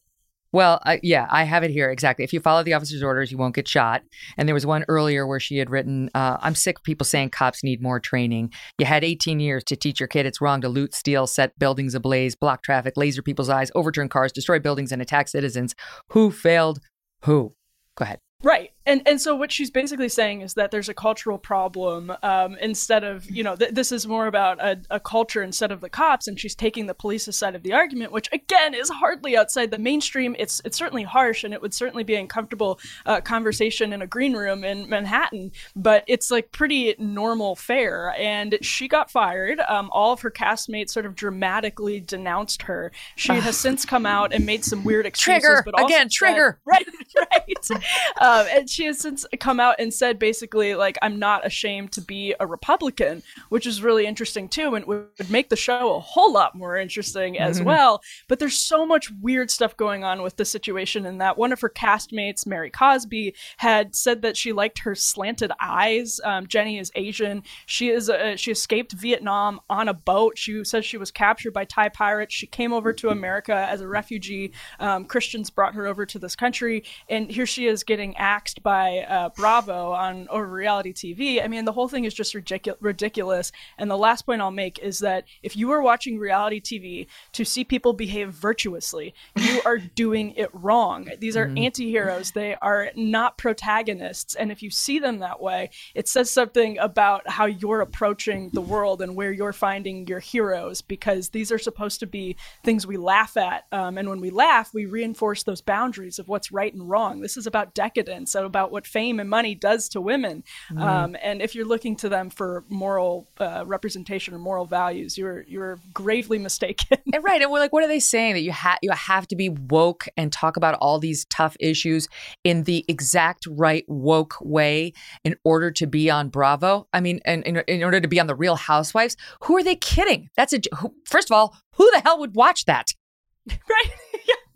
Well, 0.51 0.80
I, 0.82 0.99
yeah, 1.03 1.26
I 1.28 1.44
have 1.44 1.62
it 1.62 1.70
here 1.70 1.90
exactly. 1.90 2.24
If 2.24 2.32
you 2.32 2.40
follow 2.40 2.62
the 2.62 2.72
officer's 2.72 3.03
orders, 3.03 3.30
you 3.30 3.36
won't 3.36 3.55
get 3.55 3.68
shot. 3.68 4.01
And 4.38 4.49
there 4.49 4.55
was 4.55 4.64
one 4.64 4.82
earlier 4.88 5.26
where 5.26 5.38
she 5.38 5.59
had 5.59 5.68
written, 5.68 6.09
uh, 6.14 6.38
"I'm 6.40 6.55
sick 6.55 6.78
of 6.78 6.84
people 6.84 7.05
saying 7.05 7.30
cops 7.30 7.62
need 7.62 7.82
more 7.82 8.01
training. 8.01 8.53
You 8.78 8.86
had 8.86 9.05
18 9.05 9.40
years 9.40 9.62
to 9.64 9.76
teach 9.76 10.01
your 10.01 10.07
kid 10.07 10.24
it's 10.24 10.40
wrong 10.40 10.62
to 10.62 10.70
loot, 10.70 10.94
steal, 10.94 11.26
set 11.26 11.59
buildings 11.59 11.94
ablaze, 11.94 12.34
block 12.34 12.62
traffic, 12.62 12.94
laser 12.96 13.20
people's 13.20 13.51
eyes, 13.51 13.70
overturn 13.74 14.09
cars, 14.09 14.32
destroy 14.32 14.59
buildings, 14.59 14.90
and 14.90 15.03
attack 15.03 15.28
citizens. 15.28 15.74
Who 16.12 16.30
failed? 16.30 16.80
Who? 17.24 17.55
Go 17.96 18.05
ahead. 18.05 18.20
Right. 18.42 18.70
And 18.89 19.03
and 19.07 19.20
so 19.20 19.36
what 19.36 19.53
she's 19.53 19.70
basically 19.70 20.09
saying 20.09 20.41
is 20.41 20.55
that 20.55 20.70
there's 20.70 20.89
a 20.89 20.95
cultural 20.95 21.36
problem 21.36 22.11
um, 22.22 22.57
instead 22.61 23.05
of, 23.05 23.30
you 23.30 23.45
know, 23.45 23.55
th- 23.55 23.72
this 23.72 23.93
is 23.93 24.07
more 24.07 24.26
about 24.26 24.59
a, 24.64 24.80
a 24.91 24.99
culture 24.99 25.43
instead 25.43 25.70
of 25.70 25.82
the 25.82 25.91
cops. 25.91 26.26
And 26.26 26.41
she's 26.41 26.55
taking 26.55 26.86
the 26.86 26.95
police's 26.95 27.36
side 27.36 27.55
of 27.55 27.62
the 27.62 27.74
argument, 27.74 28.12
which 28.12 28.30
again 28.32 28.72
is 28.72 28.89
hardly 28.89 29.36
outside 29.36 29.70
the 29.70 29.78
mainstream. 29.78 30.34
It's 30.39 30.62
it's 30.64 30.78
certainly 30.78 31.03
harsh 31.03 31.45
and 31.45 31.53
it 31.53 31.61
would 31.61 31.74
certainly 31.74 32.03
be 32.03 32.14
an 32.14 32.22
uncomfortable 32.22 32.80
uh, 33.05 33.20
conversation 33.20 33.93
in 33.93 34.01
a 34.01 34.07
green 34.07 34.34
room 34.34 34.64
in 34.64 34.89
Manhattan, 34.89 35.53
but 35.76 36.03
it's 36.07 36.30
like 36.30 36.51
pretty 36.51 36.95
normal 36.99 37.57
fare. 37.57 38.14
And 38.18 38.59
she 38.62 38.89
got 38.89 39.11
fired. 39.11 39.61
Um, 39.61 39.91
all 39.93 40.14
of 40.14 40.22
her 40.22 40.30
castmates 40.30 40.91
sort 40.91 41.05
of 41.05 41.14
dramatically 41.14 42.01
denounced 42.01 42.62
her. 42.62 42.91
She 43.16 43.34
has 43.34 43.59
since 43.59 43.84
come 43.84 44.07
out 44.07 44.32
and 44.32 44.47
made 44.47 44.64
some 44.64 44.82
weird 44.82 45.05
excuses. 45.05 45.43
Trigger! 45.43 45.62
but 45.64 45.74
also 45.74 45.86
Again, 45.86 46.09
said- 46.09 46.16
trigger! 46.16 46.59
right, 46.64 46.86
right. 47.16 47.70
um, 48.20 48.47
and 48.51 48.70
she 48.70 48.78
has 48.85 48.99
since 48.99 49.26
come 49.41 49.61
out 49.61 49.76
and 49.79 49.93
said 49.93 50.18
basically 50.18 50.74
like 50.74 50.99
I'm 51.03 51.18
not 51.18 51.47
ashamed 51.47 51.93
to 51.93 52.01
be 52.01 52.35
a 52.41 52.47
Republican, 52.47 53.22
which 53.49 53.66
is 53.66 53.83
really 53.83 54.07
interesting 54.07 54.49
too, 54.49 54.74
and 54.74 54.85
would 54.87 55.31
make 55.31 55.49
the 55.49 55.57
show 55.57 55.95
a 55.97 56.01
whole 56.01 56.33
lot 56.33 56.55
more 56.55 56.76
interesting 56.76 57.39
as 57.39 57.61
Mhm. 57.61 57.64
well. 57.64 58.03
But 58.29 58.39
there's 58.39 58.57
so 58.59 58.87
much 58.87 59.11
weird 59.11 59.51
stuff 59.51 59.76
going 59.76 60.05
on 60.05 60.22
with 60.22 60.37
the 60.37 60.45
situation, 60.45 61.07
in 61.07 61.18
that 61.18 61.39
one 61.39 61.53
of 61.53 61.61
her 61.61 61.68
castmates, 61.68 62.47
Mary 62.47 62.70
Cosby, 62.70 63.35
had 63.59 63.95
said 63.95 64.22
that 64.22 64.37
she 64.37 64.53
liked 64.53 64.81
her 64.81 64.95
slanted 64.95 65.53
eyes. 65.61 66.20
Um, 66.24 66.47
Jennie 66.47 66.79
is 66.79 66.93
Asian. 66.95 67.43
She 67.66 67.89
is 67.89 68.09
a, 68.09 68.37
she 68.37 68.51
escaped 68.51 68.93
Vietnam 68.93 69.61
on 69.68 69.89
a 69.89 69.95
boat. 69.95 70.39
She 70.39 70.64
says 70.64 70.85
she 70.85 70.97
was 70.99 71.11
captured 71.11 71.53
by 71.53 71.64
Thai 71.64 71.89
pirates. 71.91 72.35
She 72.35 72.47
came 72.47 72.72
over 72.72 72.93
to 72.93 73.09
America 73.11 73.55
as 73.55 73.81
a 73.81 73.89
refugee. 73.89 74.53
Um, 74.81 75.05
Christians 75.05 75.51
brought 75.51 75.74
her 75.74 75.87
over 75.87 76.07
to 76.07 76.18
this 76.18 76.37
country, 76.37 76.85
and 77.09 77.31
here 77.31 77.47
she 77.47 77.66
is 77.66 77.85
getting 77.85 78.16
axed 78.16 78.57
by 78.62 78.98
uh, 79.00 79.28
Bravo 79.30 79.92
on 79.92 80.26
over 80.30 80.46
reality 80.46 80.92
TV. 80.92 81.42
I 81.42 81.48
mean, 81.48 81.64
the 81.64 81.72
whole 81.72 81.88
thing 81.88 82.04
is 82.04 82.14
just 82.14 82.34
ridicu- 82.34 82.76
ridiculous. 82.80 83.52
And 83.78 83.90
the 83.90 83.96
last 83.96 84.26
point 84.26 84.40
I'll 84.42 84.50
make 84.50 84.78
is 84.78 84.98
that 85.00 85.24
if 85.42 85.56
you 85.56 85.70
are 85.70 85.82
watching 85.82 86.18
reality 86.18 86.61
TV 86.61 87.06
to 87.32 87.44
see 87.44 87.64
people 87.64 87.92
behave 87.92 88.30
virtuously, 88.30 89.14
you 89.36 89.61
are 89.64 89.78
doing 89.94 90.32
it 90.36 90.50
wrong. 90.52 91.09
These 91.18 91.36
are 91.36 91.46
Mhm. 91.46 91.64
anti-heroes. 91.66 92.32
They 92.32 92.54
are 92.56 92.90
not 92.96 93.38
protagonists. 93.38 94.34
And 94.34 94.50
if 94.50 94.62
you 94.62 94.70
see 94.70 94.98
them 94.98 95.18
that 95.18 95.40
way, 95.40 95.70
it 95.94 96.09
says 96.09 96.30
something 96.30 96.78
about 96.78 97.28
how 97.28 97.46
you're 97.46 97.80
approaching 97.80 98.50
the 98.52 98.61
world 98.61 99.02
and 99.02 99.14
where 99.16 99.32
you're 99.32 99.52
finding 99.52 100.06
your 100.06 100.20
heroes 100.20 100.82
because 100.82 101.30
these 101.30 101.52
are 101.52 101.59
supposed 101.59 102.00
to 102.00 102.06
be 102.06 102.36
things 102.64 102.86
we 102.86 102.96
laugh 102.96 103.36
at. 103.36 103.66
Um, 103.72 103.98
and 103.98 104.09
when 104.09 104.20
we 104.20 104.30
laugh, 104.30 104.72
we 104.74 104.86
reinforce 104.86 105.42
those 105.42 105.61
boundaries 105.61 106.18
of 106.18 106.28
what's 106.28 106.52
right 106.52 106.72
and 106.72 106.88
wrong. 106.88 107.20
This 107.20 107.36
is 107.36 107.46
about 107.46 107.74
decadence 107.74 108.34
and 108.34 108.44
about 108.49 108.72
what 108.72 108.86
fame 108.86 109.20
and 109.20 109.30
money 109.30 109.55
does 109.55 109.88
to 109.90 110.01
women. 110.01 110.42
Mhm. 110.72 110.80
Um, 110.82 111.16
and 111.22 111.40
if 111.40 111.55
you're 111.55 111.66
looking 111.66 111.94
to 111.96 112.09
them 112.09 112.30
for 112.30 112.64
moral 112.68 113.28
uh, 113.38 113.62
representation 113.66 114.34
or 114.34 114.38
moral 114.38 114.64
values, 114.64 115.16
you're 115.16 115.42
you're 115.46 115.78
gravely 115.94 116.38
mistaken. 116.38 116.99
And 117.12 117.22
right, 117.28 117.40
and 117.40 117.51
we're 117.51 117.61
like, 117.61 117.72
what 117.72 117.84
are 117.84 117.88
they 117.88 118.01
saying 118.01 118.34
that 118.34 118.40
you 118.40 118.53
have 118.53 118.78
you 118.82 118.90
have 118.90 119.28
to 119.28 119.36
be 119.36 119.49
woke 119.49 120.09
and 120.16 120.32
talk 120.32 120.57
about 120.57 120.74
all 120.80 120.99
these 120.99 121.24
tough 121.26 121.57
issues 121.61 122.09
in 122.42 122.64
the 122.64 122.84
exact 122.88 123.46
right 123.46 123.84
woke 123.86 124.34
way 124.40 124.92
in 125.24 125.36
order 125.44 125.70
to 125.70 125.86
be 125.86 126.11
on 126.11 126.28
Bravo? 126.28 126.88
I 126.92 127.01
mean, 127.01 127.20
and 127.24 127.44
in, 127.44 127.59
in 127.68 127.84
order 127.84 128.01
to 128.01 128.09
be 128.09 128.18
on 128.18 128.26
the 128.26 128.34
Real 128.34 128.57
Housewives, 128.57 129.16
who 129.44 129.57
are 129.57 129.62
they 129.62 129.76
kidding? 129.76 130.30
That's 130.36 130.53
a 130.53 130.61
who, 130.78 130.94
first 131.05 131.30
of 131.30 131.34
all, 131.36 131.57
who 131.74 131.88
the 131.92 132.01
hell 132.01 132.18
would 132.18 132.34
watch 132.34 132.64
that? 132.64 132.94
right? 133.49 133.90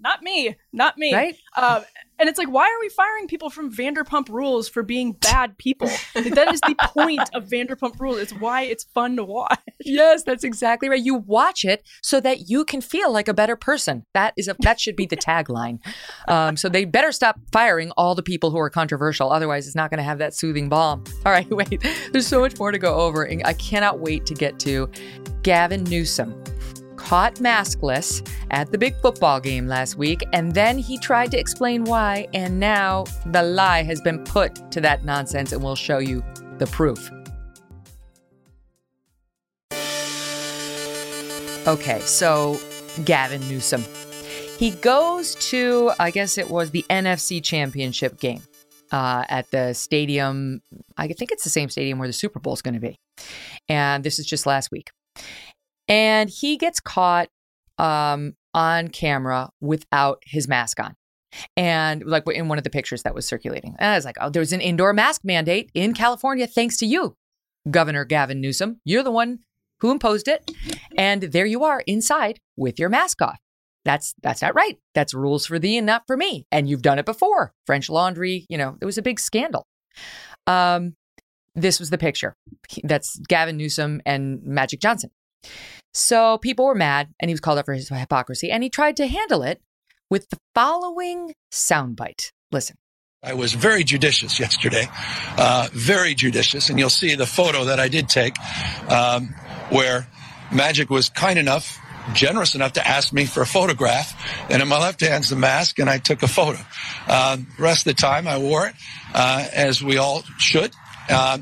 Not 0.02 0.22
me, 0.22 0.56
not 0.72 0.98
me. 0.98 1.14
Right? 1.14 1.36
Um, 1.56 1.84
and 2.18 2.28
it's 2.28 2.38
like, 2.38 2.48
why 2.48 2.64
are 2.64 2.80
we 2.80 2.88
firing 2.88 3.26
people 3.26 3.50
from 3.50 3.72
Vanderpump 3.72 4.28
Rules 4.28 4.68
for 4.68 4.82
being 4.82 5.12
bad 5.12 5.58
people? 5.58 5.90
Like, 6.14 6.34
that 6.34 6.52
is 6.52 6.60
the 6.60 6.76
point 6.78 7.28
of 7.34 7.48
Vanderpump 7.48 7.98
Rules. 7.98 8.18
It's 8.18 8.32
why 8.32 8.62
it's 8.62 8.84
fun 8.84 9.16
to 9.16 9.24
watch. 9.24 9.58
Yes, 9.84 10.22
that's 10.22 10.44
exactly 10.44 10.88
right. 10.88 11.02
You 11.02 11.16
watch 11.16 11.64
it 11.64 11.84
so 12.02 12.20
that 12.20 12.48
you 12.48 12.64
can 12.64 12.80
feel 12.80 13.12
like 13.12 13.26
a 13.26 13.34
better 13.34 13.56
person. 13.56 14.04
That 14.14 14.34
is 14.36 14.46
a 14.46 14.54
that 14.60 14.80
should 14.80 14.94
be 14.94 15.06
the 15.06 15.16
tagline. 15.16 15.80
Um, 16.28 16.56
so 16.56 16.68
they 16.68 16.84
better 16.84 17.10
stop 17.10 17.40
firing 17.50 17.90
all 17.96 18.14
the 18.14 18.22
people 18.22 18.52
who 18.52 18.58
are 18.58 18.70
controversial. 18.70 19.32
Otherwise, 19.32 19.66
it's 19.66 19.74
not 19.74 19.90
going 19.90 19.98
to 19.98 20.04
have 20.04 20.18
that 20.18 20.34
soothing 20.34 20.68
balm. 20.68 21.02
All 21.26 21.32
right, 21.32 21.50
wait. 21.50 21.84
There's 22.12 22.26
so 22.26 22.40
much 22.40 22.58
more 22.58 22.70
to 22.70 22.78
go 22.78 22.94
over, 22.94 23.24
and 23.24 23.42
I 23.44 23.54
cannot 23.54 23.98
wait 23.98 24.26
to 24.26 24.34
get 24.34 24.60
to 24.60 24.88
Gavin 25.42 25.82
Newsom. 25.84 26.40
Caught 27.02 27.36
maskless 27.36 28.26
at 28.50 28.70
the 28.70 28.78
big 28.78 28.94
football 29.02 29.40
game 29.40 29.66
last 29.66 29.96
week, 29.96 30.22
and 30.32 30.54
then 30.54 30.78
he 30.78 30.98
tried 30.98 31.30
to 31.32 31.38
explain 31.38 31.84
why, 31.84 32.26
and 32.32 32.58
now 32.58 33.04
the 33.26 33.42
lie 33.42 33.82
has 33.82 34.00
been 34.00 34.22
put 34.24 34.70
to 34.72 34.80
that 34.80 35.04
nonsense, 35.04 35.52
and 35.52 35.62
we'll 35.62 35.76
show 35.76 35.98
you 35.98 36.24
the 36.58 36.66
proof. 36.68 37.10
Okay, 41.66 42.00
so 42.00 42.58
Gavin 43.04 43.40
Newsom. 43.48 43.84
He 44.58 44.70
goes 44.70 45.34
to, 45.50 45.92
I 45.98 46.10
guess 46.10 46.38
it 46.38 46.50
was 46.50 46.70
the 46.70 46.84
NFC 46.88 47.42
Championship 47.42 48.18
game 48.20 48.42
uh, 48.92 49.24
at 49.28 49.50
the 49.50 49.72
stadium. 49.72 50.62
I 50.96 51.08
think 51.08 51.32
it's 51.32 51.44
the 51.44 51.50
same 51.50 51.68
stadium 51.68 51.98
where 51.98 52.08
the 52.08 52.12
Super 52.12 52.38
Bowl 52.38 52.54
is 52.54 52.62
going 52.62 52.74
to 52.74 52.80
be. 52.80 52.96
And 53.68 54.04
this 54.04 54.18
is 54.18 54.26
just 54.26 54.46
last 54.46 54.70
week. 54.70 54.90
And 55.88 56.30
he 56.30 56.56
gets 56.56 56.80
caught 56.80 57.28
um, 57.78 58.34
on 58.54 58.88
camera 58.88 59.50
without 59.60 60.22
his 60.24 60.48
mask 60.48 60.80
on. 60.80 60.94
And 61.56 62.04
like 62.04 62.24
in 62.28 62.48
one 62.48 62.58
of 62.58 62.64
the 62.64 62.70
pictures 62.70 63.02
that 63.02 63.14
was 63.14 63.26
circulating. 63.26 63.74
And 63.78 63.92
I 63.92 63.96
was 63.96 64.04
like, 64.04 64.16
oh, 64.20 64.30
there's 64.30 64.52
an 64.52 64.60
indoor 64.60 64.92
mask 64.92 65.22
mandate 65.24 65.70
in 65.74 65.94
California 65.94 66.46
thanks 66.46 66.76
to 66.78 66.86
you, 66.86 67.16
Governor 67.70 68.04
Gavin 68.04 68.40
Newsom. 68.40 68.80
You're 68.84 69.02
the 69.02 69.10
one 69.10 69.38
who 69.80 69.90
imposed 69.90 70.28
it. 70.28 70.50
And 70.96 71.22
there 71.22 71.46
you 71.46 71.64
are 71.64 71.82
inside 71.86 72.38
with 72.56 72.78
your 72.78 72.88
mask 72.88 73.22
off. 73.22 73.38
That's 73.84 74.14
that's 74.22 74.42
not 74.42 74.54
right. 74.54 74.78
That's 74.94 75.12
rules 75.12 75.46
for 75.46 75.58
thee 75.58 75.76
and 75.76 75.86
not 75.86 76.04
for 76.06 76.16
me. 76.16 76.46
And 76.52 76.68
you've 76.68 76.82
done 76.82 76.98
it 76.98 77.06
before. 77.06 77.52
French 77.66 77.90
Laundry, 77.90 78.46
you 78.48 78.56
know, 78.56 78.76
it 78.80 78.84
was 78.84 78.96
a 78.96 79.02
big 79.02 79.18
scandal. 79.18 79.66
Um, 80.46 80.94
this 81.54 81.80
was 81.80 81.90
the 81.90 81.98
picture. 81.98 82.36
That's 82.84 83.18
Gavin 83.28 83.56
Newsom 83.56 84.00
and 84.06 84.42
Magic 84.44 84.80
Johnson. 84.80 85.10
So 85.94 86.38
people 86.38 86.64
were 86.64 86.74
mad, 86.74 87.08
and 87.20 87.28
he 87.28 87.32
was 87.32 87.40
called 87.40 87.58
out 87.58 87.66
for 87.66 87.74
his 87.74 87.88
hypocrisy, 87.88 88.50
and 88.50 88.62
he 88.62 88.70
tried 88.70 88.96
to 88.96 89.06
handle 89.06 89.42
it 89.42 89.60
with 90.10 90.28
the 90.30 90.38
following 90.54 91.34
soundbite. 91.52 92.32
Listen. 92.50 92.76
I 93.24 93.34
was 93.34 93.52
very 93.52 93.84
judicious 93.84 94.40
yesterday, 94.40 94.88
uh, 95.38 95.68
very 95.72 96.14
judicious, 96.14 96.70
and 96.70 96.78
you'll 96.78 96.90
see 96.90 97.14
the 97.14 97.26
photo 97.26 97.66
that 97.66 97.78
I 97.78 97.86
did 97.88 98.08
take, 98.08 98.34
um, 98.90 99.28
where 99.70 100.08
Magic 100.50 100.90
was 100.90 101.08
kind 101.08 101.38
enough 101.38 101.78
generous 102.14 102.54
enough 102.54 102.74
to 102.74 102.86
ask 102.86 103.12
me 103.12 103.24
for 103.24 103.42
a 103.42 103.46
photograph. 103.46 104.14
And 104.50 104.62
in 104.62 104.68
my 104.68 104.78
left 104.78 105.00
hand's 105.00 105.30
the 105.30 105.36
mask, 105.36 105.78
and 105.78 105.88
I 105.88 105.98
took 105.98 106.22
a 106.22 106.28
photo. 106.28 106.58
Uh, 107.06 107.38
rest 107.58 107.86
of 107.86 107.96
the 107.96 108.00
time, 108.00 108.26
I 108.26 108.38
wore 108.38 108.66
it, 108.66 108.74
uh, 109.14 109.46
as 109.52 109.82
we 109.82 109.98
all 109.98 110.22
should. 110.38 110.72
Uh, 111.08 111.38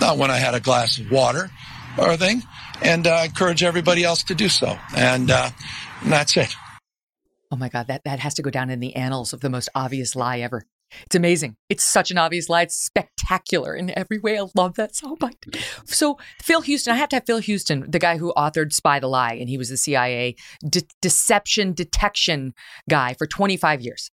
not 0.00 0.18
when 0.18 0.30
I 0.30 0.36
had 0.36 0.54
a 0.54 0.60
glass 0.60 0.98
of 0.98 1.10
water 1.10 1.50
or 1.96 2.10
a 2.10 2.16
thing. 2.16 2.42
And 2.84 3.06
uh, 3.06 3.22
encourage 3.24 3.62
everybody 3.62 4.04
else 4.04 4.22
to 4.24 4.34
do 4.34 4.48
so. 4.48 4.78
And, 4.96 5.30
uh, 5.30 5.50
and 6.02 6.12
that's 6.12 6.36
it. 6.36 6.54
Oh 7.50 7.56
my 7.56 7.68
God, 7.68 7.86
that, 7.88 8.02
that 8.04 8.18
has 8.20 8.34
to 8.34 8.42
go 8.42 8.50
down 8.50 8.70
in 8.70 8.80
the 8.80 8.96
annals 8.96 9.32
of 9.32 9.40
the 9.40 9.50
most 9.50 9.68
obvious 9.74 10.16
lie 10.16 10.38
ever. 10.40 10.64
It's 11.06 11.14
amazing. 11.14 11.56
It's 11.68 11.84
such 11.84 12.10
an 12.10 12.18
obvious 12.18 12.48
lie. 12.48 12.62
It's 12.62 12.76
spectacular 12.76 13.74
in 13.74 13.96
every 13.96 14.18
way. 14.18 14.38
I 14.38 14.46
love 14.54 14.74
that 14.74 14.92
soundbite. 14.92 15.56
So, 15.84 16.18
Phil 16.40 16.60
Houston, 16.62 16.94
I 16.94 16.96
have 16.96 17.08
to 17.10 17.16
have 17.16 17.26
Phil 17.26 17.38
Houston, 17.38 17.90
the 17.90 17.98
guy 17.98 18.18
who 18.18 18.32
authored 18.36 18.72
Spy 18.72 19.00
the 19.00 19.08
Lie, 19.08 19.34
and 19.34 19.48
he 19.48 19.58
was 19.58 19.68
the 19.68 19.76
CIA 19.76 20.36
de- 20.68 20.82
deception 21.00 21.72
detection 21.72 22.54
guy 22.88 23.14
for 23.14 23.26
25 23.26 23.80
years. 23.80 24.10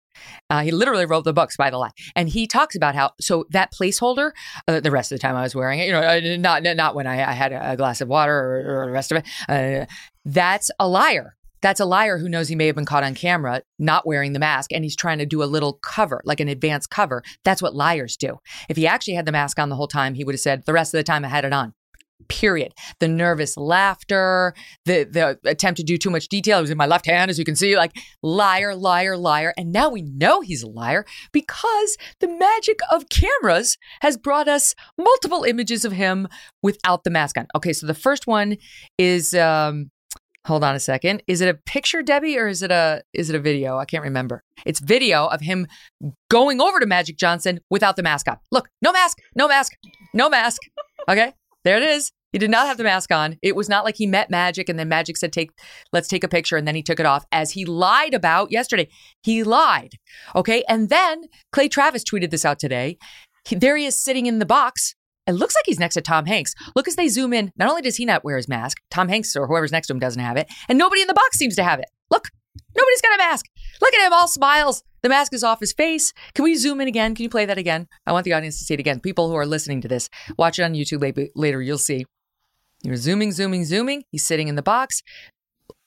Uh, 0.49 0.61
he 0.61 0.71
literally 0.71 1.05
wrote 1.05 1.23
the 1.23 1.33
book 1.33 1.51
Spy 1.51 1.69
the 1.69 1.77
Lie, 1.77 1.91
and 2.15 2.29
he 2.29 2.47
talks 2.47 2.75
about 2.75 2.95
how 2.95 3.11
so 3.19 3.45
that 3.49 3.73
placeholder. 3.73 4.31
Uh, 4.67 4.79
the 4.79 4.91
rest 4.91 5.11
of 5.11 5.17
the 5.17 5.21
time 5.21 5.35
I 5.35 5.43
was 5.43 5.55
wearing 5.55 5.79
it, 5.79 5.85
you 5.85 5.91
know, 5.91 6.01
uh, 6.01 6.19
not 6.37 6.63
not 6.63 6.95
when 6.95 7.07
I, 7.07 7.29
I 7.29 7.33
had 7.33 7.51
a 7.51 7.75
glass 7.75 8.01
of 8.01 8.07
water 8.07 8.33
or, 8.33 8.83
or 8.83 8.85
the 8.87 8.91
rest 8.91 9.11
of 9.11 9.17
it. 9.17 9.25
Uh, 9.47 9.85
that's 10.25 10.69
a 10.79 10.87
liar. 10.87 11.35
That's 11.61 11.79
a 11.79 11.85
liar 11.85 12.19
who 12.19 12.29
knows 12.29 12.47
he 12.47 12.55
may 12.55 12.67
have 12.67 12.75
been 12.75 12.85
caught 12.85 13.03
on 13.03 13.15
camera 13.15 13.63
not 13.79 14.05
wearing 14.05 14.33
the 14.33 14.39
mask 14.39 14.71
and 14.71 14.83
he's 14.83 14.95
trying 14.95 15.17
to 15.17 15.25
do 15.25 15.41
a 15.41 15.45
little 15.45 15.73
cover, 15.73 16.21
like 16.23 16.39
an 16.39 16.47
advanced 16.47 16.89
cover. 16.89 17.23
That's 17.43 17.61
what 17.61 17.75
liars 17.75 18.15
do. 18.15 18.37
If 18.69 18.77
he 18.77 18.85
actually 18.85 19.15
had 19.15 19.25
the 19.25 19.31
mask 19.31 19.57
on 19.57 19.69
the 19.69 19.75
whole 19.75 19.87
time, 19.87 20.13
he 20.13 20.23
would 20.23 20.35
have 20.35 20.39
said, 20.39 20.65
the 20.65 20.73
rest 20.73 20.93
of 20.93 20.99
the 20.99 21.03
time 21.03 21.25
I 21.25 21.29
had 21.29 21.45
it 21.45 21.53
on. 21.53 21.73
Period. 22.29 22.73
The 22.99 23.07
nervous 23.07 23.55
laughter, 23.57 24.53
the 24.85 25.03
the 25.03 25.39
attempt 25.49 25.77
to 25.77 25.83
do 25.83 25.97
too 25.97 26.09
much 26.09 26.27
detail. 26.27 26.57
It 26.57 26.61
was 26.61 26.69
in 26.71 26.77
my 26.77 26.85
left 26.85 27.05
hand, 27.05 27.29
as 27.29 27.39
you 27.39 27.45
can 27.45 27.55
see, 27.55 27.77
like 27.77 27.95
liar, 28.21 28.75
liar, 28.75 29.17
liar. 29.17 29.53
And 29.55 29.71
now 29.71 29.89
we 29.89 30.01
know 30.01 30.41
he's 30.41 30.63
a 30.63 30.67
liar 30.67 31.05
because 31.31 31.97
the 32.19 32.27
magic 32.27 32.79
of 32.91 33.09
cameras 33.09 33.77
has 34.01 34.17
brought 34.17 34.47
us 34.47 34.75
multiple 34.97 35.43
images 35.43 35.85
of 35.85 35.91
him 35.93 36.27
without 36.61 37.03
the 37.03 37.09
mask 37.09 37.37
on. 37.37 37.47
Okay, 37.55 37.71
so 37.71 37.87
the 37.87 37.93
first 37.93 38.27
one 38.27 38.57
is 38.97 39.33
um, 39.33 39.91
Hold 40.47 40.63
on 40.63 40.75
a 40.75 40.79
second. 40.79 41.23
Is 41.27 41.41
it 41.41 41.49
a 41.49 41.55
picture, 41.55 42.01
Debbie, 42.01 42.37
or 42.39 42.47
is 42.47 42.63
it 42.63 42.71
a 42.71 43.03
is 43.11 43.29
it 43.29 43.35
a 43.35 43.39
video? 43.39 43.77
I 43.77 43.83
can't 43.83 44.03
remember. 44.03 44.45
It's 44.65 44.79
video 44.79 45.25
of 45.25 45.41
him 45.41 45.67
going 46.31 46.61
over 46.61 46.79
to 46.79 46.85
Magic 46.85 47.17
Johnson 47.17 47.59
without 47.69 47.97
the 47.97 48.03
mask 48.03 48.29
on. 48.29 48.37
Look, 48.49 48.69
no 48.81 48.93
mask, 48.93 49.17
no 49.35 49.49
mask, 49.49 49.73
no 50.13 50.29
mask. 50.29 50.61
Okay, 51.09 51.33
there 51.67 51.77
it 51.77 51.83
is. 51.83 52.11
He 52.31 52.39
did 52.39 52.49
not 52.49 52.67
have 52.67 52.77
the 52.77 52.83
mask 52.83 53.11
on. 53.11 53.37
It 53.41 53.55
was 53.55 53.67
not 53.67 53.83
like 53.83 53.95
he 53.97 54.07
met 54.07 54.29
Magic 54.29 54.69
and 54.69 54.77
then 54.77 54.89
Magic 54.89 55.17
said, 55.17 55.33
"Take, 55.33 55.51
let's 55.91 56.07
take 56.07 56.23
a 56.23 56.27
picture," 56.27 56.57
and 56.57 56.67
then 56.67 56.75
he 56.75 56.83
took 56.83 56.99
it 56.99 57.05
off, 57.05 57.25
as 57.31 57.51
he 57.51 57.65
lied 57.65 58.13
about 58.13 58.51
yesterday. 58.51 58.87
He 59.21 59.43
lied. 59.43 59.93
Okay, 60.35 60.63
and 60.67 60.89
then 60.89 61.23
Clay 61.51 61.67
Travis 61.67 62.03
tweeted 62.03 62.31
this 62.31 62.45
out 62.45 62.59
today. 62.59 62.97
He, 63.47 63.55
there 63.55 63.77
he 63.77 63.85
is 63.85 64.01
sitting 64.01 64.25
in 64.25 64.39
the 64.39 64.45
box 64.45 64.95
it 65.27 65.33
looks 65.33 65.55
like 65.55 65.65
he's 65.65 65.79
next 65.79 65.95
to 65.95 66.01
Tom 66.01 66.25
Hanks. 66.25 66.55
Look 66.73 66.87
as 66.87 66.95
they 66.95 67.09
zoom 67.09 67.33
in. 67.33 67.51
Not 67.57 67.69
only 67.69 67.81
does 67.81 67.97
he 67.97 68.05
not 68.05 68.23
wear 68.23 68.37
his 68.37 68.47
mask, 68.47 68.77
Tom 68.89 69.09
Hanks 69.09 69.35
or 69.35 69.45
whoever's 69.45 69.73
next 69.73 69.87
to 69.87 69.93
him 69.93 69.99
doesn't 69.99 70.21
have 70.21 70.37
it, 70.37 70.47
and 70.69 70.77
nobody 70.77 71.01
in 71.01 71.07
the 71.07 71.13
box 71.13 71.37
seems 71.37 71.55
to 71.57 71.63
have 71.63 71.79
it. 71.79 71.87
Look, 72.09 72.29
nobody's 72.77 73.01
got 73.01 73.15
a 73.15 73.17
mask. 73.17 73.45
Look 73.81 73.93
at 73.93 74.07
him, 74.07 74.13
all 74.13 74.29
smiles. 74.29 74.83
The 75.07 75.11
mask 75.11 75.33
is 75.33 75.41
off 75.41 75.61
his 75.61 75.71
face. 75.71 76.11
Can 76.35 76.43
we 76.43 76.55
zoom 76.55 76.81
in 76.81 76.89
again? 76.89 77.15
Can 77.15 77.23
you 77.23 77.29
play 77.29 77.45
that 77.45 77.57
again? 77.57 77.87
I 78.05 78.11
want 78.11 78.25
the 78.25 78.33
audience 78.33 78.59
to 78.59 78.65
see 78.65 78.73
it 78.73 78.81
again. 78.81 78.99
People 78.99 79.29
who 79.29 79.35
are 79.35 79.45
listening 79.45 79.79
to 79.79 79.87
this, 79.87 80.09
watch 80.37 80.59
it 80.59 80.63
on 80.63 80.73
YouTube 80.73 81.29
later. 81.33 81.61
You'll 81.61 81.77
see. 81.77 82.05
You're 82.83 82.97
zooming, 82.97 83.31
zooming, 83.31 83.63
zooming. 83.63 84.03
He's 84.11 84.27
sitting 84.27 84.49
in 84.49 84.55
the 84.55 84.61
box. 84.61 85.03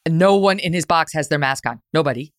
No 0.08 0.36
one 0.36 0.58
in 0.58 0.72
his 0.72 0.86
box 0.86 1.12
has 1.12 1.28
their 1.28 1.38
mask 1.38 1.66
on. 1.66 1.82
Nobody. 1.92 2.32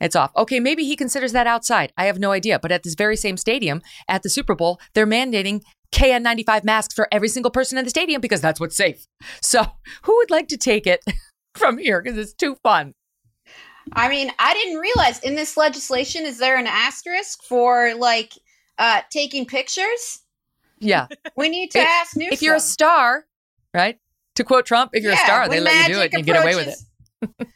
It's 0.00 0.14
off. 0.14 0.30
Okay, 0.36 0.60
maybe 0.60 0.84
he 0.84 0.94
considers 0.94 1.32
that 1.32 1.48
outside. 1.48 1.92
I 1.96 2.04
have 2.04 2.20
no 2.20 2.30
idea. 2.30 2.60
But 2.60 2.70
at 2.70 2.84
this 2.84 2.94
very 2.94 3.16
same 3.16 3.36
stadium, 3.36 3.82
at 4.06 4.22
the 4.22 4.30
Super 4.30 4.54
Bowl, 4.54 4.78
they're 4.94 5.08
mandating 5.08 5.62
KN95 5.90 6.62
masks 6.62 6.94
for 6.94 7.08
every 7.10 7.28
single 7.28 7.50
person 7.50 7.78
in 7.78 7.84
the 7.84 7.90
stadium 7.90 8.20
because 8.20 8.40
that's 8.40 8.60
what's 8.60 8.76
safe. 8.76 9.08
So, 9.42 9.66
who 10.02 10.16
would 10.18 10.30
like 10.30 10.46
to 10.48 10.56
take 10.56 10.86
it 10.86 11.00
from 11.56 11.78
here? 11.78 12.00
Because 12.00 12.16
it's 12.16 12.32
too 12.32 12.56
fun. 12.62 12.94
I 13.92 14.08
mean, 14.08 14.30
I 14.38 14.54
didn't 14.54 14.78
realize 14.78 15.18
in 15.20 15.34
this 15.34 15.56
legislation 15.56 16.24
is 16.24 16.38
there 16.38 16.56
an 16.56 16.66
asterisk 16.66 17.42
for 17.42 17.94
like 17.94 18.32
uh 18.78 19.02
taking 19.10 19.46
pictures? 19.46 20.20
Yeah. 20.78 21.08
We 21.36 21.48
need 21.48 21.70
to 21.72 21.78
If- 21.80 21.86
ask 21.86 22.16
Newsom. 22.16 22.32
If 22.32 22.42
you're 22.42 22.54
a 22.56 22.60
star, 22.60 23.24
right? 23.74 23.98
To 24.36 24.44
quote 24.44 24.66
Trump, 24.66 24.92
if 24.94 25.02
you're 25.02 25.12
Yeah, 25.12 25.22
a 25.22 25.24
star, 25.24 25.48
they 25.48 25.60
let 25.60 25.88
you 25.88 25.94
do 25.94 26.00
it 26.00 26.12
and 26.14 26.20
you 26.26 26.32
get 26.32 26.42
away 26.42 26.54
with 26.54 26.68
it. 27.38 27.48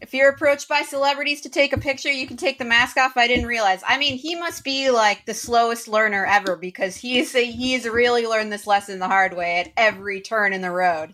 if 0.00 0.14
you're 0.14 0.30
approached 0.30 0.66
by 0.66 0.80
celebrities 0.80 1.42
to 1.42 1.50
take 1.50 1.74
a 1.74 1.78
picture, 1.78 2.10
you 2.10 2.26
can 2.26 2.38
take 2.38 2.58
the 2.58 2.64
mask 2.64 2.96
off. 2.96 3.16
I 3.18 3.26
didn't 3.28 3.46
realize. 3.46 3.82
I 3.86 3.98
mean, 3.98 4.16
he 4.16 4.34
must 4.34 4.64
be 4.64 4.88
like 4.90 5.26
the 5.26 5.34
slowest 5.34 5.88
learner 5.88 6.24
ever 6.24 6.56
because 6.56 6.96
he's 6.96 7.32
he's 7.32 7.86
really 7.86 8.26
learned 8.26 8.50
this 8.50 8.66
lesson 8.66 8.98
the 8.98 9.08
hard 9.08 9.36
way 9.36 9.58
at 9.60 9.72
every 9.76 10.22
turn 10.22 10.54
in 10.54 10.62
the 10.62 10.70
road. 10.70 11.12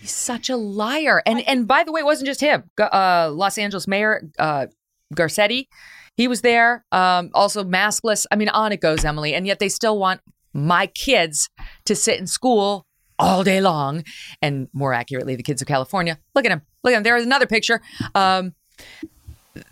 He's 0.00 0.14
such 0.14 0.50
a 0.50 0.56
liar. 0.56 1.22
And 1.26 1.40
and 1.48 1.66
by 1.66 1.84
the 1.84 1.92
way, 1.92 2.00
it 2.00 2.04
wasn't 2.04 2.26
just 2.26 2.40
him. 2.40 2.64
Uh, 2.78 3.30
Los 3.32 3.58
Angeles 3.58 3.88
Mayor 3.88 4.28
uh, 4.38 4.66
Garcetti, 5.14 5.68
he 6.16 6.28
was 6.28 6.42
there. 6.42 6.84
Um, 6.92 7.30
also 7.34 7.64
maskless. 7.64 8.26
I 8.30 8.36
mean, 8.36 8.48
on 8.50 8.72
it 8.72 8.80
goes, 8.80 9.04
Emily. 9.04 9.34
And 9.34 9.46
yet 9.46 9.58
they 9.58 9.68
still 9.68 9.98
want 9.98 10.20
my 10.52 10.86
kids 10.86 11.48
to 11.84 11.94
sit 11.94 12.18
in 12.18 12.26
school 12.26 12.86
all 13.18 13.44
day 13.44 13.60
long. 13.60 14.04
And 14.42 14.68
more 14.72 14.92
accurately, 14.92 15.36
the 15.36 15.42
kids 15.42 15.62
of 15.62 15.68
California. 15.68 16.18
Look 16.34 16.44
at 16.44 16.52
him. 16.52 16.62
Look 16.84 16.92
at 16.92 16.98
him. 16.98 17.02
There 17.02 17.16
is 17.16 17.24
another 17.24 17.46
picture. 17.46 17.80
Um, 18.14 18.54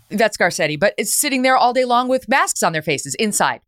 that's 0.09 0.37
Garcetti, 0.37 0.79
but 0.79 0.93
it's 0.97 1.13
sitting 1.13 1.41
there 1.41 1.57
all 1.57 1.73
day 1.73 1.85
long 1.85 2.07
with 2.07 2.27
masks 2.27 2.63
on 2.63 2.73
their 2.73 2.81
faces 2.81 3.15
inside. 3.15 3.61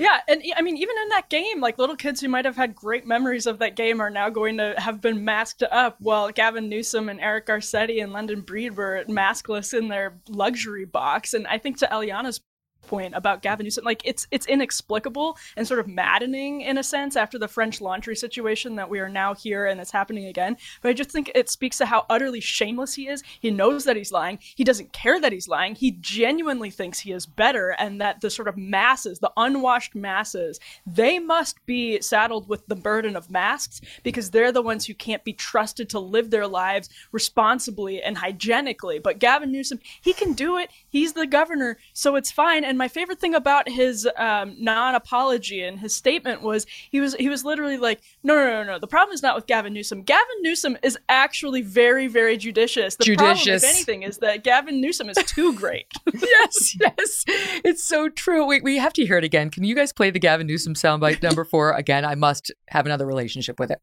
Yeah, 0.00 0.20
and 0.28 0.42
I 0.56 0.62
mean, 0.62 0.78
even 0.78 0.96
in 0.96 1.08
that 1.10 1.28
game, 1.28 1.60
like 1.60 1.76
little 1.76 1.94
kids 1.94 2.22
who 2.22 2.28
might 2.28 2.46
have 2.46 2.56
had 2.56 2.74
great 2.74 3.06
memories 3.06 3.46
of 3.46 3.58
that 3.58 3.76
game 3.76 4.00
are 4.00 4.08
now 4.08 4.30
going 4.30 4.56
to 4.56 4.74
have 4.78 5.02
been 5.02 5.26
masked 5.26 5.62
up, 5.62 5.96
while 6.00 6.30
Gavin 6.30 6.70
Newsom 6.70 7.10
and 7.10 7.20
Eric 7.20 7.48
Garcetti 7.48 8.02
and 8.02 8.10
London 8.10 8.40
Breed 8.40 8.78
were 8.78 9.04
maskless 9.08 9.76
in 9.76 9.88
their 9.88 10.18
luxury 10.26 10.86
box. 10.86 11.34
And 11.34 11.46
I 11.46 11.58
think 11.58 11.76
to 11.78 11.86
Eliana's 11.86 12.40
point 12.82 13.14
about 13.14 13.42
Gavin 13.42 13.64
Newsom, 13.64 13.84
like 13.84 14.02
it's 14.04 14.26
it's 14.30 14.46
inexplicable 14.46 15.36
and 15.56 15.66
sort 15.66 15.80
of 15.80 15.88
maddening 15.88 16.62
in 16.62 16.78
a 16.78 16.82
sense 16.82 17.16
after 17.16 17.38
the 17.38 17.48
French 17.48 17.80
laundry 17.80 18.16
situation 18.16 18.76
that 18.76 18.90
we 18.90 19.00
are 19.00 19.08
now 19.08 19.34
here 19.34 19.66
and 19.66 19.80
it's 19.80 19.90
happening 19.90 20.26
again. 20.26 20.56
But 20.82 20.90
I 20.90 20.92
just 20.92 21.10
think 21.10 21.30
it 21.34 21.48
speaks 21.48 21.78
to 21.78 21.86
how 21.86 22.06
utterly 22.08 22.40
shameless 22.40 22.94
he 22.94 23.08
is. 23.08 23.22
He 23.40 23.50
knows 23.50 23.84
that 23.84 23.96
he's 23.96 24.12
lying. 24.12 24.38
He 24.40 24.64
doesn't 24.64 24.92
care 24.92 25.20
that 25.20 25.32
he's 25.32 25.48
lying. 25.48 25.74
He 25.74 25.92
genuinely 26.00 26.70
thinks 26.70 27.00
he 27.00 27.12
is 27.12 27.26
better 27.26 27.70
and 27.78 28.00
that 28.00 28.20
the 28.20 28.30
sort 28.30 28.48
of 28.48 28.56
masses, 28.56 29.18
the 29.18 29.32
unwashed 29.36 29.94
masses, 29.94 30.60
they 30.86 31.18
must 31.18 31.64
be 31.66 32.00
saddled 32.00 32.48
with 32.48 32.66
the 32.66 32.76
burden 32.76 33.16
of 33.16 33.30
masks 33.30 33.80
because 34.02 34.30
they're 34.30 34.52
the 34.52 34.62
ones 34.62 34.86
who 34.86 34.94
can't 34.94 35.24
be 35.24 35.32
trusted 35.32 35.88
to 35.90 35.98
live 35.98 36.30
their 36.30 36.46
lives 36.46 36.88
responsibly 37.12 38.02
and 38.02 38.18
hygienically. 38.18 38.98
But 38.98 39.18
Gavin 39.18 39.52
Newsom, 39.52 39.80
he 40.00 40.12
can 40.12 40.32
do 40.32 40.56
it. 40.56 40.70
He's 40.88 41.12
the 41.12 41.26
governor, 41.26 41.78
so 41.92 42.16
it's 42.16 42.30
fine. 42.30 42.64
And 42.70 42.78
my 42.78 42.86
favorite 42.86 43.18
thing 43.18 43.34
about 43.34 43.68
his 43.68 44.08
um, 44.16 44.54
non-apology 44.56 45.60
and 45.64 45.80
his 45.80 45.92
statement 45.92 46.40
was 46.40 46.66
he 46.92 47.00
was 47.00 47.16
he 47.16 47.28
was 47.28 47.44
literally 47.44 47.78
like, 47.78 48.00
no, 48.22 48.36
no, 48.36 48.46
no, 48.46 48.62
no. 48.62 48.78
The 48.78 48.86
problem 48.86 49.12
is 49.12 49.24
not 49.24 49.34
with 49.34 49.48
Gavin 49.48 49.72
Newsom. 49.72 50.04
Gavin 50.04 50.36
Newsom 50.42 50.78
is 50.84 50.96
actually 51.08 51.62
very, 51.62 52.06
very 52.06 52.36
judicious. 52.36 52.94
The 52.94 53.16
problem, 53.16 53.38
if 53.44 53.64
anything, 53.64 54.04
is 54.04 54.18
that 54.18 54.44
Gavin 54.44 54.80
Newsom 54.80 55.08
is 55.08 55.16
too 55.26 55.52
great. 55.54 55.88
yes, 56.14 56.76
yes. 56.80 57.24
It's 57.64 57.82
so 57.82 58.08
true. 58.08 58.46
We, 58.46 58.60
we 58.60 58.78
have 58.78 58.92
to 58.92 59.04
hear 59.04 59.18
it 59.18 59.24
again. 59.24 59.50
Can 59.50 59.64
you 59.64 59.74
guys 59.74 59.92
play 59.92 60.10
the 60.10 60.20
Gavin 60.20 60.46
Newsom 60.46 60.74
soundbite 60.74 61.22
number 61.24 61.44
four 61.44 61.72
again? 61.72 62.04
I 62.04 62.14
must 62.14 62.52
have 62.68 62.86
another 62.86 63.04
relationship 63.04 63.58
with 63.58 63.72
it. 63.72 63.80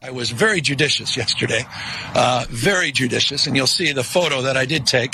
I 0.00 0.10
was 0.10 0.30
very 0.30 0.60
judicious 0.60 1.16
yesterday, 1.16 1.64
uh, 2.14 2.46
very 2.48 2.92
judicious, 2.92 3.48
and 3.48 3.56
you'll 3.56 3.66
see 3.66 3.92
the 3.92 4.04
photo 4.04 4.42
that 4.42 4.56
I 4.56 4.66
did 4.66 4.86
take, 4.86 5.12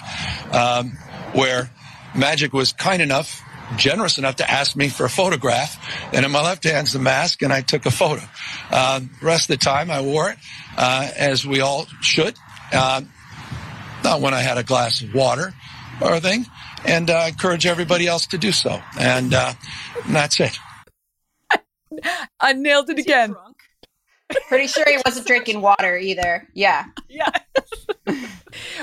um, 0.52 0.92
where 1.32 1.70
Magic 2.18 2.52
was 2.52 2.72
kind 2.72 3.00
enough, 3.00 3.42
generous 3.76 4.18
enough 4.18 4.36
to 4.36 4.50
ask 4.50 4.74
me 4.74 4.88
for 4.88 5.06
a 5.06 5.08
photograph, 5.08 5.78
and 6.12 6.26
in 6.26 6.32
my 6.32 6.42
left 6.42 6.64
hand's 6.64 6.92
the 6.92 6.98
mask, 6.98 7.42
and 7.42 7.52
I 7.52 7.60
took 7.60 7.86
a 7.86 7.90
photo. 7.90 8.22
Uh, 8.70 9.00
the 9.00 9.26
rest 9.26 9.48
of 9.48 9.58
the 9.58 9.64
time, 9.64 9.90
I 9.90 10.00
wore 10.00 10.30
it, 10.30 10.38
uh, 10.76 11.08
as 11.16 11.46
we 11.46 11.60
all 11.60 11.86
should, 12.00 12.34
uh, 12.72 13.02
not 14.02 14.20
when 14.20 14.34
I 14.34 14.40
had 14.40 14.58
a 14.58 14.64
glass 14.64 15.00
of 15.00 15.14
water 15.14 15.54
or 16.00 16.14
a 16.14 16.20
thing, 16.20 16.44
and 16.84 17.08
uh, 17.08 17.14
I 17.14 17.28
encourage 17.28 17.66
everybody 17.66 18.08
else 18.08 18.26
to 18.28 18.38
do 18.38 18.50
so, 18.50 18.82
and, 18.98 19.32
uh, 19.32 19.54
and 20.04 20.14
that's 20.14 20.40
it. 20.40 20.58
I 22.40 22.52
nailed 22.52 22.90
it 22.90 22.98
again. 22.98 23.36
Pretty 24.48 24.66
sure 24.66 24.84
he 24.86 24.98
wasn't 25.04 25.26
drinking 25.26 25.60
water 25.60 25.96
either. 25.96 26.48
Yeah. 26.54 26.86
Yeah. 27.08 27.30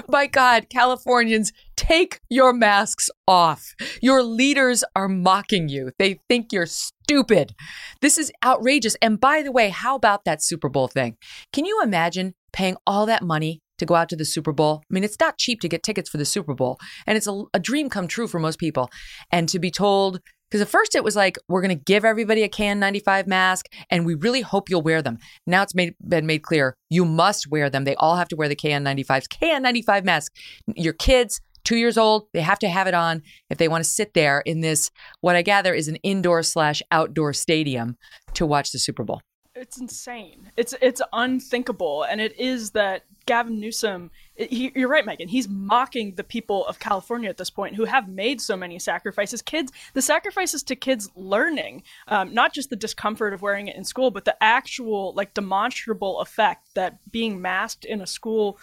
My 0.08 0.28
God, 0.28 0.68
Californians, 0.70 1.52
take 1.76 2.22
your 2.30 2.54
masks 2.54 3.10
off. 3.28 3.76
Your 4.02 4.24
leaders 4.24 4.84
are 4.96 5.08
mocking 5.08 5.70
you. 5.70 5.92
They 6.00 6.20
think 6.30 6.52
you're 6.52 6.66
stupid. 6.66 7.54
This 8.02 8.18
is 8.18 8.32
outrageous. 8.44 8.96
And 9.02 9.20
by 9.20 9.42
the 9.42 9.52
way, 9.52 9.70
how 9.70 9.96
about 9.96 10.26
that 10.26 10.44
Super 10.44 10.70
Bowl 10.70 10.88
thing? 10.88 11.18
Can 11.54 11.66
you 11.66 11.82
imagine 11.84 12.34
paying 12.54 12.78
all 12.88 13.06
that 13.06 13.24
money 13.24 13.62
to 13.78 13.86
go 13.86 13.96
out 13.96 14.10
to 14.10 14.16
the 14.16 14.26
Super 14.26 14.54
Bowl. 14.54 14.82
I 14.90 14.94
mean, 14.94 15.04
it's 15.04 15.20
not 15.20 15.38
cheap 15.38 15.60
to 15.62 15.68
get 15.68 15.84
tickets 15.84 16.10
for 16.10 16.18
the 16.18 16.26
Super 16.26 16.54
Bowl, 16.54 16.78
and 17.06 17.18
it's 17.18 17.28
a, 17.28 17.44
a 17.54 17.60
dream 17.60 17.90
come 17.90 18.08
true 18.08 18.28
for 18.28 18.40
most 18.40 18.60
people. 18.60 18.90
And 19.32 19.50
to 19.50 19.60
be 19.60 19.72
told, 19.72 20.22
because 20.56 20.68
at 20.68 20.72
first 20.72 20.96
it 20.96 21.04
was 21.04 21.18
like, 21.18 21.38
we're 21.50 21.62
going 21.62 21.78
to 21.78 21.84
give 21.84 22.06
everybody 22.06 22.42
a 22.44 22.48
KN95 22.48 23.28
mask, 23.28 23.66
and 23.90 24.06
we 24.06 24.16
really 24.16 24.40
hope 24.40 24.70
you'll 24.70 24.82
wear 24.82 25.02
them. 25.02 25.18
Now 25.46 25.64
it's 25.64 25.76
made, 25.76 25.96
been 26.08 26.26
made 26.26 26.44
clear 26.44 26.78
you 26.90 27.04
must 27.04 27.52
wear 27.52 27.70
them. 27.70 27.84
They 27.84 27.96
all 27.96 28.16
have 28.16 28.30
to 28.30 28.38
wear 28.38 28.48
the 28.48 28.56
KN95s. 28.56 29.28
KN95 29.28 30.06
mask. 30.06 30.34
Your 30.74 30.94
kids, 30.94 31.42
two 31.66 31.76
years 31.76 31.98
old, 31.98 32.28
they 32.32 32.40
have 32.40 32.60
to 32.60 32.70
have 32.70 32.88
it 32.88 32.94
on 32.94 33.22
if 33.50 33.58
they 33.58 33.68
want 33.68 33.84
to 33.84 33.90
sit 33.90 34.14
there 34.14 34.40
in 34.46 34.62
this, 34.62 34.92
what 35.20 35.36
I 35.36 35.42
gather 35.42 35.74
is 35.74 35.90
an 35.90 35.98
indoor 35.98 36.42
slash 36.42 36.82
outdoor 36.90 37.34
stadium 37.34 37.98
to 38.36 38.46
watch 38.46 38.72
the 38.72 38.80
Super 38.80 39.04
Bowl. 39.04 39.20
It's 39.56 39.78
insane. 39.78 40.52
It's 40.56 40.74
it's 40.82 41.02
unthinkable, 41.12 42.04
and 42.04 42.20
it 42.22 42.38
is 42.40 42.72
that 42.72 43.04
Gavin 43.26 43.60
Newsom. 43.60 44.12
He, 44.38 44.72
you're 44.76 44.90
right, 44.90 45.06
Megyn. 45.06 45.30
He's 45.30 45.48
mocking 45.48 46.16
the 46.16 46.24
people 46.24 46.66
of 46.68 46.80
California 46.80 47.30
at 47.30 47.38
this 47.38 47.50
point, 47.50 47.76
who 47.76 47.86
have 47.86 48.10
made 48.10 48.42
so 48.42 48.58
many 48.58 48.80
sacrifices. 48.80 49.42
Kids, 49.42 49.72
the 49.94 50.02
sacrifices 50.02 50.62
to 50.64 50.76
kids 50.76 51.10
learning, 51.16 51.84
um, 52.10 52.34
not 52.34 52.54
just 52.54 52.70
the 52.70 52.76
discomfort 52.76 53.34
of 53.34 53.42
wearing 53.42 53.68
it 53.68 53.78
in 53.78 53.86
school, 53.86 54.12
but 54.12 54.26
the 54.26 54.36
actual, 54.44 55.14
like, 55.14 55.34
demonstrable 55.34 56.20
effect 56.20 56.76
that 56.76 57.00
being 57.12 57.42
masked 57.42 57.86
in 57.86 58.02
a 58.02 58.08
school 58.08 58.60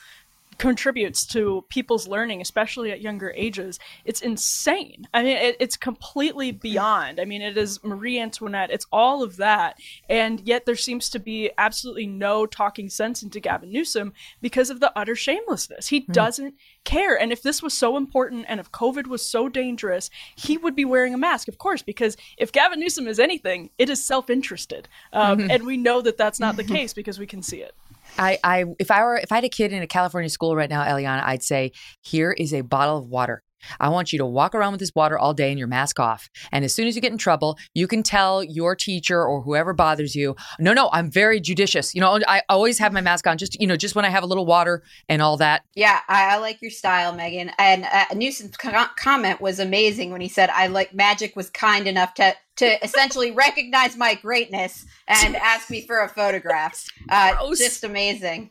contributes 0.59 1.27
to 1.27 1.65
people's 1.69 2.07
learning, 2.07 2.41
especially 2.41 2.91
at 2.91 3.01
younger 3.01 3.33
ages. 3.37 3.79
It's 4.05 4.21
insane. 4.21 5.09
I 5.15 5.23
mean, 5.23 5.37
it, 5.37 5.57
it's 5.61 5.77
completely 5.77 6.53
beyond. 6.53 7.21
I 7.21 7.25
mean, 7.25 7.43
it 7.43 7.57
is 7.57 7.83
Marie 7.83 8.19
Antoinette, 8.19 8.71
it's 8.71 8.87
all 8.93 9.23
of 9.23 9.37
that. 9.37 9.79
And 10.09 10.41
yet 10.41 10.67
there 10.67 10.77
seems 10.77 11.09
to 11.11 11.19
be 11.19 11.51
absolutely 11.59 12.07
no 12.07 12.47
talking 12.47 12.89
sense 12.89 13.23
into 13.23 13.41
Gavin 13.41 13.73
Newsom 13.73 14.13
because 14.41 14.71
of 14.71 14.81
the 14.81 14.97
utter 14.97 15.15
shamelessness. 15.15 15.89
He 15.89 16.03
mm. 16.03 16.13
doesn't 16.13 16.55
care. 16.85 17.19
And 17.19 17.33
if 17.33 17.43
this 17.43 17.63
was 17.63 17.75
so 17.75 17.97
important 17.97 18.47
and 18.49 18.61
if 18.61 18.71
COVID 18.73 19.07
was 19.07 19.25
so 19.25 19.49
dangerous, 19.49 20.11
he 20.37 20.57
would 20.57 20.75
be 20.75 20.85
wearing 20.85 21.15
a 21.15 21.19
mask, 21.19 21.49
of 21.49 21.59
course, 21.59 21.83
because 21.83 22.17
if 22.37 22.53
Gavin 22.53 22.81
Newsom 22.81 23.09
is 23.09 23.19
anything, 23.19 23.71
it 23.79 23.89
is 23.89 24.05
self 24.05 24.31
interested. 24.31 24.89
Um, 25.13 25.39
mm-hmm. 25.39 25.51
And 25.53 25.67
we 25.67 25.77
know 25.77 26.01
that 26.01 26.17
that's 26.17 26.41
not 26.41 26.57
the 26.57 26.65
case 26.77 26.95
because 26.95 27.19
we 27.19 27.27
can 27.27 27.43
see 27.43 27.59
it. 27.59 27.75
I, 28.19 28.39
I, 28.45 28.65
if 28.79 28.91
I 28.91 29.03
were, 29.03 29.17
if 29.17 29.33
I 29.33 29.37
had 29.37 29.45
a 29.45 29.49
kid 29.49 29.73
in 29.73 29.83
a 29.83 29.87
California 29.87 30.29
school 30.29 30.55
right 30.55 30.71
now, 30.71 30.85
Eliana, 30.85 31.23
I'd 31.25 31.43
say, 31.43 31.73
here 32.01 32.33
is 32.33 32.53
a 32.53 32.63
bottle 32.63 32.99
of 32.99 33.07
water. 33.07 33.43
I 33.79 33.91
want 33.91 34.13
you 34.13 34.19
to 34.19 34.27
walk 34.27 34.57
around 34.57 34.73
with 34.73 34.81
this 34.81 34.91
water 34.93 35.17
all 35.17 35.35
day 35.35 35.51
and 35.51 35.59
your 35.59 35.69
mask 35.69 36.01
off. 36.01 36.29
And 36.51 36.65
as 36.65 36.75
soon 36.75 36.89
as 36.89 36.97
you 36.97 37.01
get 37.01 37.13
in 37.13 37.19
trouble, 37.19 37.57
you 37.75 37.87
can 37.87 38.03
tell 38.03 38.43
your 38.43 38.75
teacher 38.75 39.25
or 39.25 39.41
whoever 39.41 39.73
bothers 39.73 40.17
you, 40.17 40.35
no, 40.59 40.73
no, 40.73 40.91
I'm 40.93 41.11
very 41.11 41.41
judicious. 41.41 41.95
You 41.95 42.01
know, 42.01 42.19
I 42.27 42.43
always 42.49 42.79
have 42.79 42.93
my 42.93 43.01
mask 43.01 43.27
on, 43.27 43.39
just, 43.39 43.61
you 43.61 43.69
know, 43.69 43.77
just 43.77 43.95
when 43.95 44.05
I 44.05 44.09
have 44.09 44.25
a 44.25 44.27
little 44.27 44.47
water 44.47 44.83
and 45.09 45.23
all 45.23 45.37
that. 45.37 45.63
Yeah, 45.75 46.01
I, 46.09 46.35
I 46.35 46.39
like 46.39 46.61
your 46.61 46.73
style, 46.73 47.15
Megyn. 47.15 47.53
And 47.57 47.85
uh, 47.85 48.07
Newsom's 48.15 48.57
co- 48.57 48.87
comment 48.97 49.41
was 49.41 49.61
amazing 49.61 50.11
when 50.11 50.21
he 50.21 50.29
said, 50.29 50.51
I 50.51 50.67
like 50.67 50.93
magic 50.93 51.37
was 51.37 51.49
kind 51.49 51.87
enough 51.87 52.15
to 52.15 52.35
to 52.57 52.85
essentially 52.85 53.31
recognize 53.31 53.97
my 53.97 54.15
greatness 54.15 54.85
and 55.09 55.37
ask 55.37 55.71
me 55.71 55.87
for 55.87 56.01
a 56.01 56.09
photograph. 56.09 56.85
Uh, 57.09 57.35
just 57.57 57.83
amazing. 57.85 58.51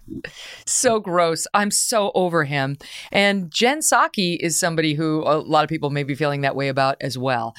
So 0.65 0.99
gross. 0.99 1.47
I'm 1.53 1.71
so 1.71 2.11
over 2.15 2.43
him. 2.43 2.77
And 3.11 3.51
Jen 3.51 3.79
Psaki 3.79 4.37
is 4.39 4.57
somebody 4.57 4.93
who 4.93 5.21
a 5.21 5.37
lot 5.37 5.63
of 5.63 5.69
people 5.69 5.89
may 5.89 6.03
be 6.03 6.15
feeling 6.15 6.41
that 6.41 6.55
way 6.55 6.67
about 6.67 6.97
as 7.01 7.17
well. 7.17 7.53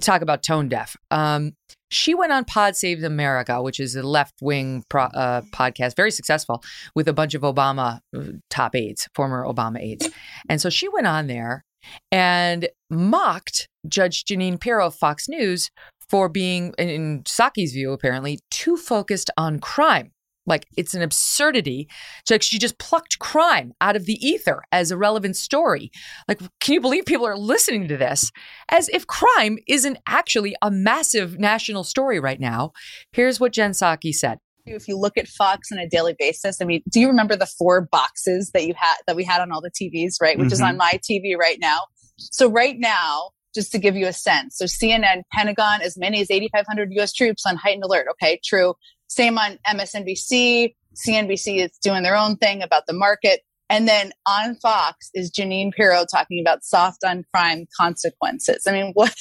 Talk 0.00 0.22
about 0.22 0.42
tone 0.42 0.68
deaf. 0.68 0.96
Um, 1.10 1.54
she 1.90 2.14
went 2.14 2.32
on 2.32 2.44
Pod 2.44 2.76
Save 2.76 3.02
America, 3.04 3.62
which 3.62 3.78
is 3.78 3.94
a 3.94 4.02
left 4.02 4.34
wing 4.40 4.84
pro- 4.88 5.04
uh, 5.04 5.42
podcast, 5.52 5.96
very 5.96 6.10
successful 6.10 6.62
with 6.94 7.08
a 7.08 7.12
bunch 7.12 7.34
of 7.34 7.42
Obama 7.42 8.00
uh, 8.16 8.22
top 8.50 8.74
aides, 8.74 9.08
former 9.14 9.44
Obama 9.44 9.80
aides. 9.80 10.08
And 10.48 10.60
so 10.60 10.68
she 10.68 10.88
went 10.88 11.06
on 11.06 11.26
there 11.28 11.64
and 12.10 12.68
mocked 12.90 13.68
Judge 13.88 14.24
Jeanine 14.24 14.60
Pirro 14.60 14.86
of 14.86 14.94
Fox 14.94 15.28
News 15.28 15.70
for 16.08 16.28
being, 16.28 16.72
in 16.78 17.22
Psaki's 17.24 17.72
view, 17.72 17.92
apparently, 17.92 18.38
too 18.50 18.76
focused 18.76 19.30
on 19.36 19.58
crime. 19.58 20.12
Like 20.46 20.66
it's 20.76 20.94
an 20.94 21.02
absurdity. 21.02 21.88
So 22.24 22.34
like 22.34 22.42
she 22.42 22.58
just 22.58 22.78
plucked 22.78 23.18
crime 23.18 23.72
out 23.80 23.96
of 23.96 24.06
the 24.06 24.14
ether 24.26 24.62
as 24.72 24.90
a 24.90 24.96
relevant 24.96 25.36
story. 25.36 25.90
Like, 26.28 26.40
can 26.60 26.74
you 26.74 26.80
believe 26.80 27.04
people 27.04 27.26
are 27.26 27.36
listening 27.36 27.88
to 27.88 27.96
this 27.96 28.30
as 28.70 28.88
if 28.90 29.06
crime 29.06 29.58
isn't 29.66 29.98
actually 30.06 30.54
a 30.62 30.70
massive 30.70 31.38
national 31.38 31.84
story 31.84 32.20
right 32.20 32.40
now? 32.40 32.72
Here's 33.12 33.40
what 33.40 33.52
Jen 33.52 33.72
Psaki 33.72 34.14
said. 34.14 34.38
If 34.64 34.88
you 34.88 34.98
look 34.98 35.16
at 35.16 35.28
Fox 35.28 35.70
on 35.70 35.78
a 35.78 35.88
daily 35.88 36.16
basis, 36.18 36.60
I 36.60 36.64
mean, 36.64 36.82
do 36.90 36.98
you 36.98 37.06
remember 37.06 37.36
the 37.36 37.46
four 37.46 37.82
boxes 37.82 38.50
that 38.52 38.66
you 38.66 38.74
had 38.76 38.96
that 39.06 39.14
we 39.14 39.22
had 39.22 39.40
on 39.40 39.52
all 39.52 39.60
the 39.60 39.70
TVs, 39.70 40.14
right? 40.20 40.36
Which 40.36 40.46
mm-hmm. 40.46 40.54
is 40.54 40.60
on 40.60 40.76
my 40.76 40.98
TV 41.08 41.36
right 41.38 41.58
now. 41.60 41.78
So 42.18 42.50
right 42.50 42.76
now, 42.76 43.30
just 43.56 43.72
to 43.72 43.78
give 43.78 43.96
you 43.96 44.06
a 44.06 44.12
sense. 44.12 44.56
So 44.58 44.66
CNN, 44.66 45.22
Pentagon, 45.32 45.80
as 45.82 45.96
many 45.96 46.20
as 46.20 46.30
8,500 46.30 46.92
US 46.98 47.12
troops 47.12 47.44
on 47.44 47.56
heightened 47.56 47.82
alert. 47.82 48.06
Okay, 48.12 48.38
true. 48.44 48.74
Same 49.08 49.38
on 49.38 49.58
MSNBC. 49.66 50.74
CNBC 50.94 51.64
is 51.64 51.70
doing 51.82 52.02
their 52.04 52.16
own 52.16 52.36
thing 52.36 52.62
about 52.62 52.84
the 52.86 52.92
market. 52.92 53.40
And 53.68 53.88
then 53.88 54.12
on 54.28 54.54
Fox 54.56 55.10
is 55.14 55.30
Jeanine 55.32 55.72
Pirro 55.72 56.04
talking 56.04 56.40
about 56.40 56.64
soft 56.64 57.02
on 57.04 57.24
crime 57.34 57.66
consequences. 57.76 58.64
I 58.66 58.72
mean, 58.72 58.92
what 58.94 59.14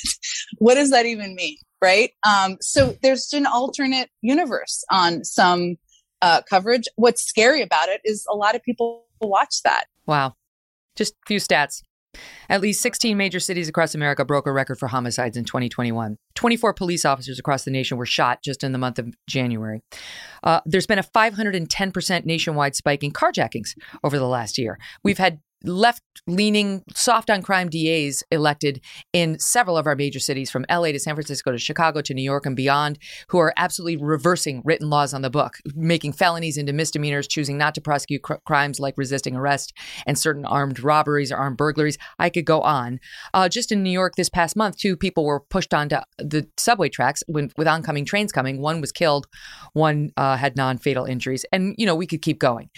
what 0.60 0.76
does 0.76 0.91
that 0.91 1.06
even 1.06 1.34
mean, 1.36 1.57
right? 1.82 2.12
Um, 2.28 2.57
so 2.62 2.95
there's 3.02 3.34
an 3.34 3.45
alternate 3.45 4.10
universe 4.22 4.84
on 4.91 5.24
some 5.24 5.78
uh, 6.22 6.41
coverage. 6.48 6.86
What's 6.95 7.24
scary 7.24 7.62
about 7.62 7.90
it 7.90 8.02
is 8.03 8.26
a 8.30 8.36
lot 8.36 8.56
of 8.56 8.62
people 8.64 9.06
watch 9.22 9.62
that. 9.64 9.86
Wow, 10.06 10.34
just 10.95 11.14
a 11.14 11.26
few 11.28 11.40
stats. 11.40 11.82
At 12.50 12.62
least 12.62 12.82
16 12.82 13.18
major 13.18 13.40
cities 13.40 13.68
across 13.68 13.96
America 13.96 14.26
broke 14.26 14.48
a 14.48 14.52
record 14.52 14.78
for 14.78 14.88
homicides 14.88 15.38
in 15.38 15.46
2021. 15.46 16.18
24 16.36 16.74
police 16.74 17.06
officers 17.06 17.40
across 17.40 17.64
the 17.64 17.72
nation 17.72 17.98
were 17.98 18.06
shot 18.06 18.44
just 18.44 18.64
in 18.64 18.72
the 18.72 18.78
month 18.78 19.00
of 19.00 19.16
January. 19.28 19.82
Uh, 20.44 20.62
there's 20.66 20.88
been 20.88 21.00
a 21.00 21.04
510% 21.04 22.26
nationwide 22.26 22.76
spike 22.76 23.04
in 23.04 23.12
carjackings 23.12 23.76
over 24.04 24.18
the 24.20 24.28
last 24.28 24.58
year. 24.58 24.78
We've 25.04 25.18
had 25.18 25.40
left 25.68 26.02
leaning, 26.28 26.84
soft 26.94 27.30
on 27.30 27.42
crime 27.42 27.70
DAs 27.70 28.24
elected 28.32 28.82
in 29.14 29.38
several 29.40 29.78
of 29.78 29.86
our 29.86 29.96
major 29.96 30.20
cities, 30.20 30.50
from 30.50 30.66
LA 30.70 30.92
to 30.92 31.00
San 31.00 31.16
Francisco 31.16 31.52
to 31.52 31.58
Chicago 31.58 32.02
to 32.02 32.14
New 32.14 32.24
York 32.24 32.46
and 32.46 32.56
beyond, 32.56 32.98
who 33.30 33.38
are 33.38 33.54
absolutely 33.58 33.98
reversing 33.98 34.62
written 34.66 34.90
laws 34.90 35.14
on 35.14 35.22
the 35.22 35.30
book, 35.30 35.58
making 35.76 36.14
felonies 36.14 36.58
into 36.58 36.74
misdemeanors, 36.74 37.28
choosing 37.28 37.58
not 37.58 37.76
to 37.76 37.82
prosecute 37.82 38.24
cr- 38.24 38.36
crimes 38.46 38.80
like 38.80 38.96
resisting 38.98 39.36
arrest 39.36 39.74
and 40.06 40.18
certain 40.18 40.46
armed 40.46 40.80
robberies 40.80 41.32
or 41.32 41.38
armed 41.38 41.58
burglaries. 41.58 41.98
I 42.20 42.30
could 42.30 42.46
go 42.46 42.62
on. 42.62 43.00
Uh, 43.34 43.50
just 43.50 43.72
in 43.72 43.84
New 43.84 43.92
York 43.92 44.16
this 44.16 44.30
past 44.30 44.56
month, 44.56 44.78
two 44.78 44.96
people 44.96 45.26
were 45.26 45.40
pushed 45.40 45.74
onto 45.74 45.98
the 46.18 46.48
subway 46.58 46.90
tracks 46.90 47.24
when, 47.28 47.52
with 47.58 47.68
oncoming 47.68 48.06
trains 48.06 48.32
coming. 48.32 48.62
One 48.62 48.82
was 48.82 48.92
killed, 48.92 49.28
one 49.74 50.12
uh, 50.18 50.38
had 50.38 50.56
non 50.56 50.78
fatal 50.78 51.06
injuries. 51.06 51.46
And, 51.52 51.76
you 51.78 51.86
know, 51.86 51.96
we 51.96 52.08
could 52.08 52.22
keep 52.22 52.40
going. 52.40 52.70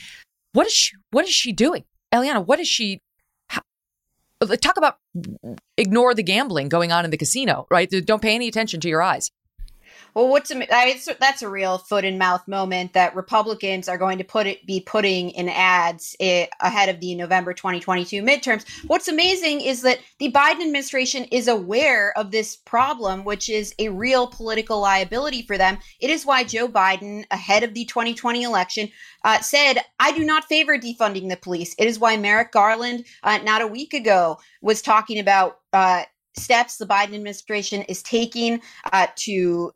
What 0.53 0.67
is 0.67 0.73
she, 0.73 0.95
what 1.11 1.25
is 1.25 1.33
she 1.33 1.53
doing? 1.53 1.83
Eliana, 2.13 2.45
what 2.45 2.59
is 2.59 2.67
she? 2.67 3.01
How, 3.47 3.61
talk 4.61 4.77
about 4.77 4.97
ignore 5.77 6.13
the 6.13 6.23
gambling 6.23 6.69
going 6.69 6.91
on 6.91 7.05
in 7.05 7.11
the 7.11 7.17
casino, 7.17 7.67
right? 7.69 7.89
Don't 8.05 8.21
pay 8.21 8.35
any 8.35 8.47
attention 8.47 8.79
to 8.81 8.89
your 8.89 9.01
eyes. 9.01 9.31
Well, 10.17 10.29
what's 10.29 10.51
that's 11.19 11.43
a 11.43 11.47
real 11.47 11.77
foot 11.77 12.03
in 12.03 12.17
mouth 12.17 12.47
moment 12.47 12.93
that 12.93 13.15
Republicans 13.15 13.87
are 13.87 13.99
going 13.99 14.17
to 14.17 14.23
put 14.23 14.47
it 14.47 14.65
be 14.65 14.79
putting 14.79 15.29
in 15.29 15.47
ads 15.47 16.15
eh, 16.19 16.47
ahead 16.59 16.89
of 16.89 16.99
the 16.99 17.13
November 17.13 17.53
2022 17.53 18.23
midterms. 18.23 18.65
What's 18.87 19.07
amazing 19.07 19.61
is 19.61 19.83
that 19.83 19.99
the 20.17 20.31
Biden 20.31 20.61
administration 20.61 21.25
is 21.25 21.47
aware 21.47 22.17
of 22.17 22.31
this 22.31 22.55
problem, 22.55 23.25
which 23.25 23.47
is 23.47 23.75
a 23.77 23.89
real 23.89 24.25
political 24.25 24.79
liability 24.79 25.43
for 25.43 25.55
them. 25.55 25.77
It 25.99 26.09
is 26.09 26.25
why 26.25 26.43
Joe 26.43 26.67
Biden, 26.67 27.25
ahead 27.29 27.61
of 27.61 27.75
the 27.75 27.85
2020 27.85 28.41
election, 28.41 28.89
uh, 29.23 29.39
said, 29.41 29.83
"I 29.99 30.13
do 30.13 30.23
not 30.23 30.45
favor 30.45 30.79
defunding 30.79 31.29
the 31.29 31.37
police." 31.37 31.75
It 31.77 31.85
is 31.85 31.99
why 31.99 32.17
Merrick 32.17 32.51
Garland, 32.51 33.05
uh, 33.21 33.37
not 33.43 33.61
a 33.61 33.67
week 33.67 33.93
ago, 33.93 34.39
was 34.63 34.81
talking 34.81 35.19
about. 35.19 35.59
Uh, 35.71 36.05
steps 36.35 36.77
the 36.77 36.85
Biden 36.85 37.15
administration 37.15 37.81
is 37.83 38.03
taking 38.03 38.61
uh, 38.93 39.07
to 39.15 39.73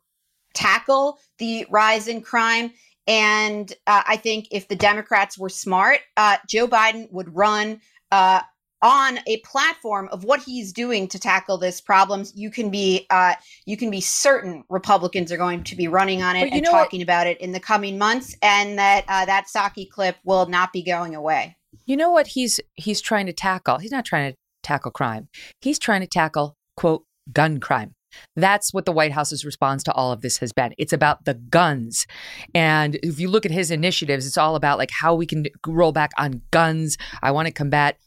tackle 0.53 1.19
the 1.37 1.65
rise 1.69 2.07
in 2.07 2.21
crime. 2.21 2.71
And 3.07 3.71
uh, 3.87 4.03
I 4.07 4.17
think 4.17 4.47
if 4.51 4.67
the 4.67 4.75
Democrats 4.75 5.37
were 5.37 5.49
smart, 5.49 5.99
uh, 6.17 6.37
Joe 6.47 6.67
Biden 6.67 7.11
would 7.11 7.35
run 7.35 7.81
uh, 8.11 8.41
on 8.81 9.19
a 9.27 9.37
platform 9.37 10.09
of 10.11 10.23
what 10.23 10.41
he's 10.41 10.73
doing 10.73 11.07
to 11.07 11.19
tackle 11.19 11.57
this 11.57 11.81
problems. 11.81 12.33
You 12.35 12.49
can 12.49 12.69
be 12.69 13.05
uh, 13.09 13.35
you 13.65 13.77
can 13.77 13.91
be 13.91 14.01
certain 14.01 14.63
Republicans 14.69 15.31
are 15.31 15.37
going 15.37 15.63
to 15.65 15.75
be 15.75 15.87
running 15.87 16.21
on 16.21 16.35
it 16.35 16.51
and 16.51 16.65
talking 16.65 16.99
what? 16.99 17.03
about 17.03 17.27
it 17.27 17.39
in 17.39 17.51
the 17.51 17.59
coming 17.59 17.97
months, 17.97 18.35
and 18.41 18.77
that 18.77 19.05
uh, 19.07 19.25
that 19.25 19.45
Psaki 19.53 19.89
clip 19.89 20.17
will 20.23 20.45
not 20.47 20.73
be 20.73 20.83
going 20.83 21.15
away. 21.15 21.57
You 21.85 21.97
know 21.97 22.11
what 22.11 22.27
he's 22.27 22.59
he's 22.75 23.01
trying 23.01 23.27
to 23.27 23.33
tackle? 23.33 23.77
He's 23.77 23.91
not 23.91 24.05
trying 24.05 24.31
to 24.31 24.37
tackle 24.63 24.91
crime. 24.91 25.27
He's 25.61 25.79
trying 25.79 26.01
to 26.01 26.07
tackle 26.07 26.55
quote 26.75 27.03
gun 27.31 27.59
crime 27.59 27.93
That's 28.35 28.73
what 28.73 28.85
the 28.85 28.91
White 28.91 29.11
House's 29.11 29.45
response 29.45 29.83
to 29.83 29.93
all 29.93 30.11
of 30.11 30.21
this 30.21 30.37
has 30.37 30.51
been. 30.51 30.73
It's 30.77 30.93
about 30.93 31.25
the 31.25 31.35
guns. 31.35 32.05
And 32.53 32.95
if 33.03 33.19
you 33.19 33.29
look 33.29 33.45
at 33.45 33.51
his 33.51 33.71
initiatives, 33.71 34.25
it's 34.25 34.37
all 34.37 34.55
about 34.55 34.77
like 34.77 34.91
how 34.91 35.15
we 35.15 35.25
can 35.25 35.47
roll 35.65 35.91
back 35.91 36.11
on 36.17 36.41
guns. 36.51 36.97
I 37.21 37.31
want 37.31 37.47
to 37.47 37.53
combat 37.53 37.97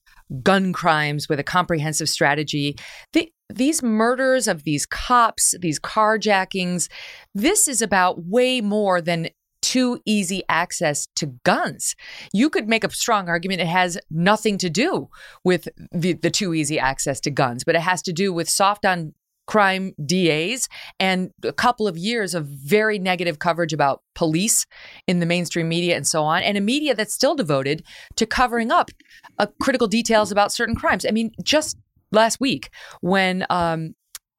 gun 0.43 0.72
crimes 0.72 1.28
with 1.28 1.39
a 1.39 1.44
comprehensive 1.44 2.09
strategy. 2.09 2.76
The, 3.12 3.31
these 3.52 3.82
murders 3.82 4.48
of 4.48 4.64
these 4.64 4.86
cops, 4.86 5.55
these 5.60 5.78
carjackings, 5.78 6.89
this 7.35 7.68
is 7.68 7.82
about 7.82 8.24
way 8.24 8.60
more 8.60 9.01
than 9.01 9.28
too 9.64 9.98
easy 10.05 10.43
access 10.48 11.09
to 11.16 11.26
guns. 11.43 11.97
You 12.35 12.51
could 12.51 12.68
make 12.68 12.85
a 12.85 12.90
strong 12.90 13.28
argument 13.31 13.62
it 13.62 13.66
has 13.66 13.98
nothing 14.10 14.59
to 14.59 14.68
do 14.68 15.09
with 15.43 15.68
the, 15.90 16.12
the 16.12 16.31
too 16.31 16.52
easy 16.52 16.78
access 16.78 17.18
to 17.20 17.31
guns, 17.31 17.64
but 17.64 17.74
it 17.74 17.81
has 17.81 18.02
to 18.02 18.12
do 18.12 18.31
with 18.32 18.48
soft 18.48 18.85
on 18.85 19.14
crime 19.46 19.92
DAs 20.04 20.68
and 20.98 21.30
a 21.42 21.52
couple 21.52 21.86
of 21.86 21.96
years 21.96 22.34
of 22.34 22.46
very 22.46 22.98
negative 22.98 23.38
coverage 23.38 23.72
about 23.72 24.02
police 24.14 24.66
in 25.06 25.20
the 25.20 25.26
mainstream 25.26 25.68
media 25.68 25.96
and 25.96 26.06
so 26.06 26.24
on, 26.24 26.42
and 26.42 26.56
a 26.56 26.60
media 26.60 26.94
that's 26.94 27.14
still 27.14 27.34
devoted 27.34 27.84
to 28.16 28.26
covering 28.26 28.70
up 28.70 28.90
uh, 29.38 29.46
critical 29.60 29.86
details 29.86 30.32
about 30.32 30.52
certain 30.52 30.74
crimes. 30.74 31.04
I 31.06 31.10
mean, 31.10 31.32
just 31.42 31.76
last 32.10 32.40
week 32.40 32.70
when 33.00 33.46
um, 33.50 33.94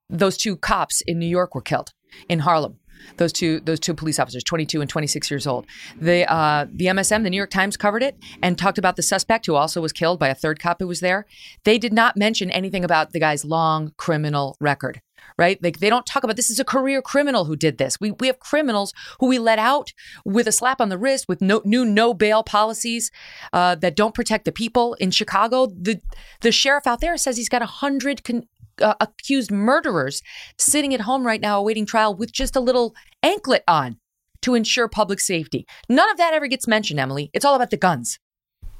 those 0.09 0.37
two 0.37 0.55
cops 0.55 1.01
in 1.01 1.19
New 1.19 1.27
York 1.27 1.55
were 1.55 1.61
killed 1.61 1.91
in 2.29 2.39
Harlem 2.39 2.79
those 3.17 3.33
two 3.33 3.59
those 3.61 3.79
two 3.79 3.93
police 3.93 4.19
officers, 4.19 4.43
22 4.43 4.81
and 4.81 4.89
26 4.89 5.29
years 5.31 5.47
old. 5.47 5.65
The 5.99 6.31
uh, 6.31 6.65
the 6.71 6.85
MSM, 6.85 7.23
the 7.23 7.29
New 7.29 7.37
York 7.37 7.49
Times, 7.49 7.77
covered 7.77 8.03
it 8.03 8.17
and 8.41 8.57
talked 8.57 8.77
about 8.77 8.95
the 8.95 9.03
suspect 9.03 9.45
who 9.45 9.55
also 9.55 9.81
was 9.81 9.93
killed 9.93 10.19
by 10.19 10.29
a 10.29 10.35
third 10.35 10.59
cop 10.59 10.79
who 10.79 10.87
was 10.87 10.99
there. 10.99 11.25
They 11.63 11.77
did 11.77 11.93
not 11.93 12.17
mention 12.17 12.51
anything 12.51 12.83
about 12.83 13.11
the 13.11 13.19
guy's 13.19 13.45
long 13.45 13.93
criminal 13.97 14.57
record. 14.59 15.01
Right? 15.37 15.61
Like 15.61 15.79
they 15.79 15.89
don't 15.89 16.05
talk 16.05 16.23
about 16.23 16.35
this 16.37 16.49
is 16.49 16.59
a 16.59 16.65
career 16.65 17.01
criminal 17.01 17.45
who 17.45 17.55
did 17.55 17.77
this. 17.77 17.99
We 17.99 18.11
we 18.11 18.27
have 18.27 18.39
criminals 18.39 18.93
who 19.19 19.27
we 19.27 19.39
let 19.39 19.59
out 19.59 19.91
with 20.23 20.47
a 20.47 20.51
slap 20.51 20.79
on 20.79 20.89
the 20.89 20.97
wrist 20.97 21.25
with 21.27 21.41
no 21.41 21.61
new 21.65 21.83
no 21.83 22.13
bail 22.13 22.43
policies 22.43 23.11
uh, 23.51 23.75
that 23.75 23.95
don't 23.95 24.13
protect 24.13 24.45
the 24.45 24.51
people. 24.51 24.93
In 24.93 25.11
Chicago, 25.11 25.65
the 25.65 25.99
the 26.41 26.51
sheriff 26.51 26.87
out 26.87 27.01
there 27.01 27.17
says 27.17 27.37
he's 27.37 27.49
got 27.49 27.61
a 27.61 27.65
hundred 27.65 28.23
con- 28.23 28.47
uh, 28.81 28.95
accused 28.99 29.51
murderers 29.51 30.21
sitting 30.57 30.93
at 30.93 31.01
home 31.01 31.25
right 31.25 31.41
now 31.41 31.59
awaiting 31.59 31.85
trial 31.85 32.15
with 32.15 32.31
just 32.31 32.55
a 32.55 32.59
little 32.59 32.95
anklet 33.23 33.63
on 33.67 33.97
to 34.41 34.53
ensure 34.53 34.87
public 34.87 35.19
safety. 35.19 35.65
None 35.89 36.09
of 36.09 36.17
that 36.17 36.33
ever 36.33 36.47
gets 36.47 36.67
mentioned, 36.67 36.99
Emily. 36.99 37.31
It's 37.33 37.45
all 37.45 37.55
about 37.55 37.71
the 37.71 37.77
guns. 37.77 38.19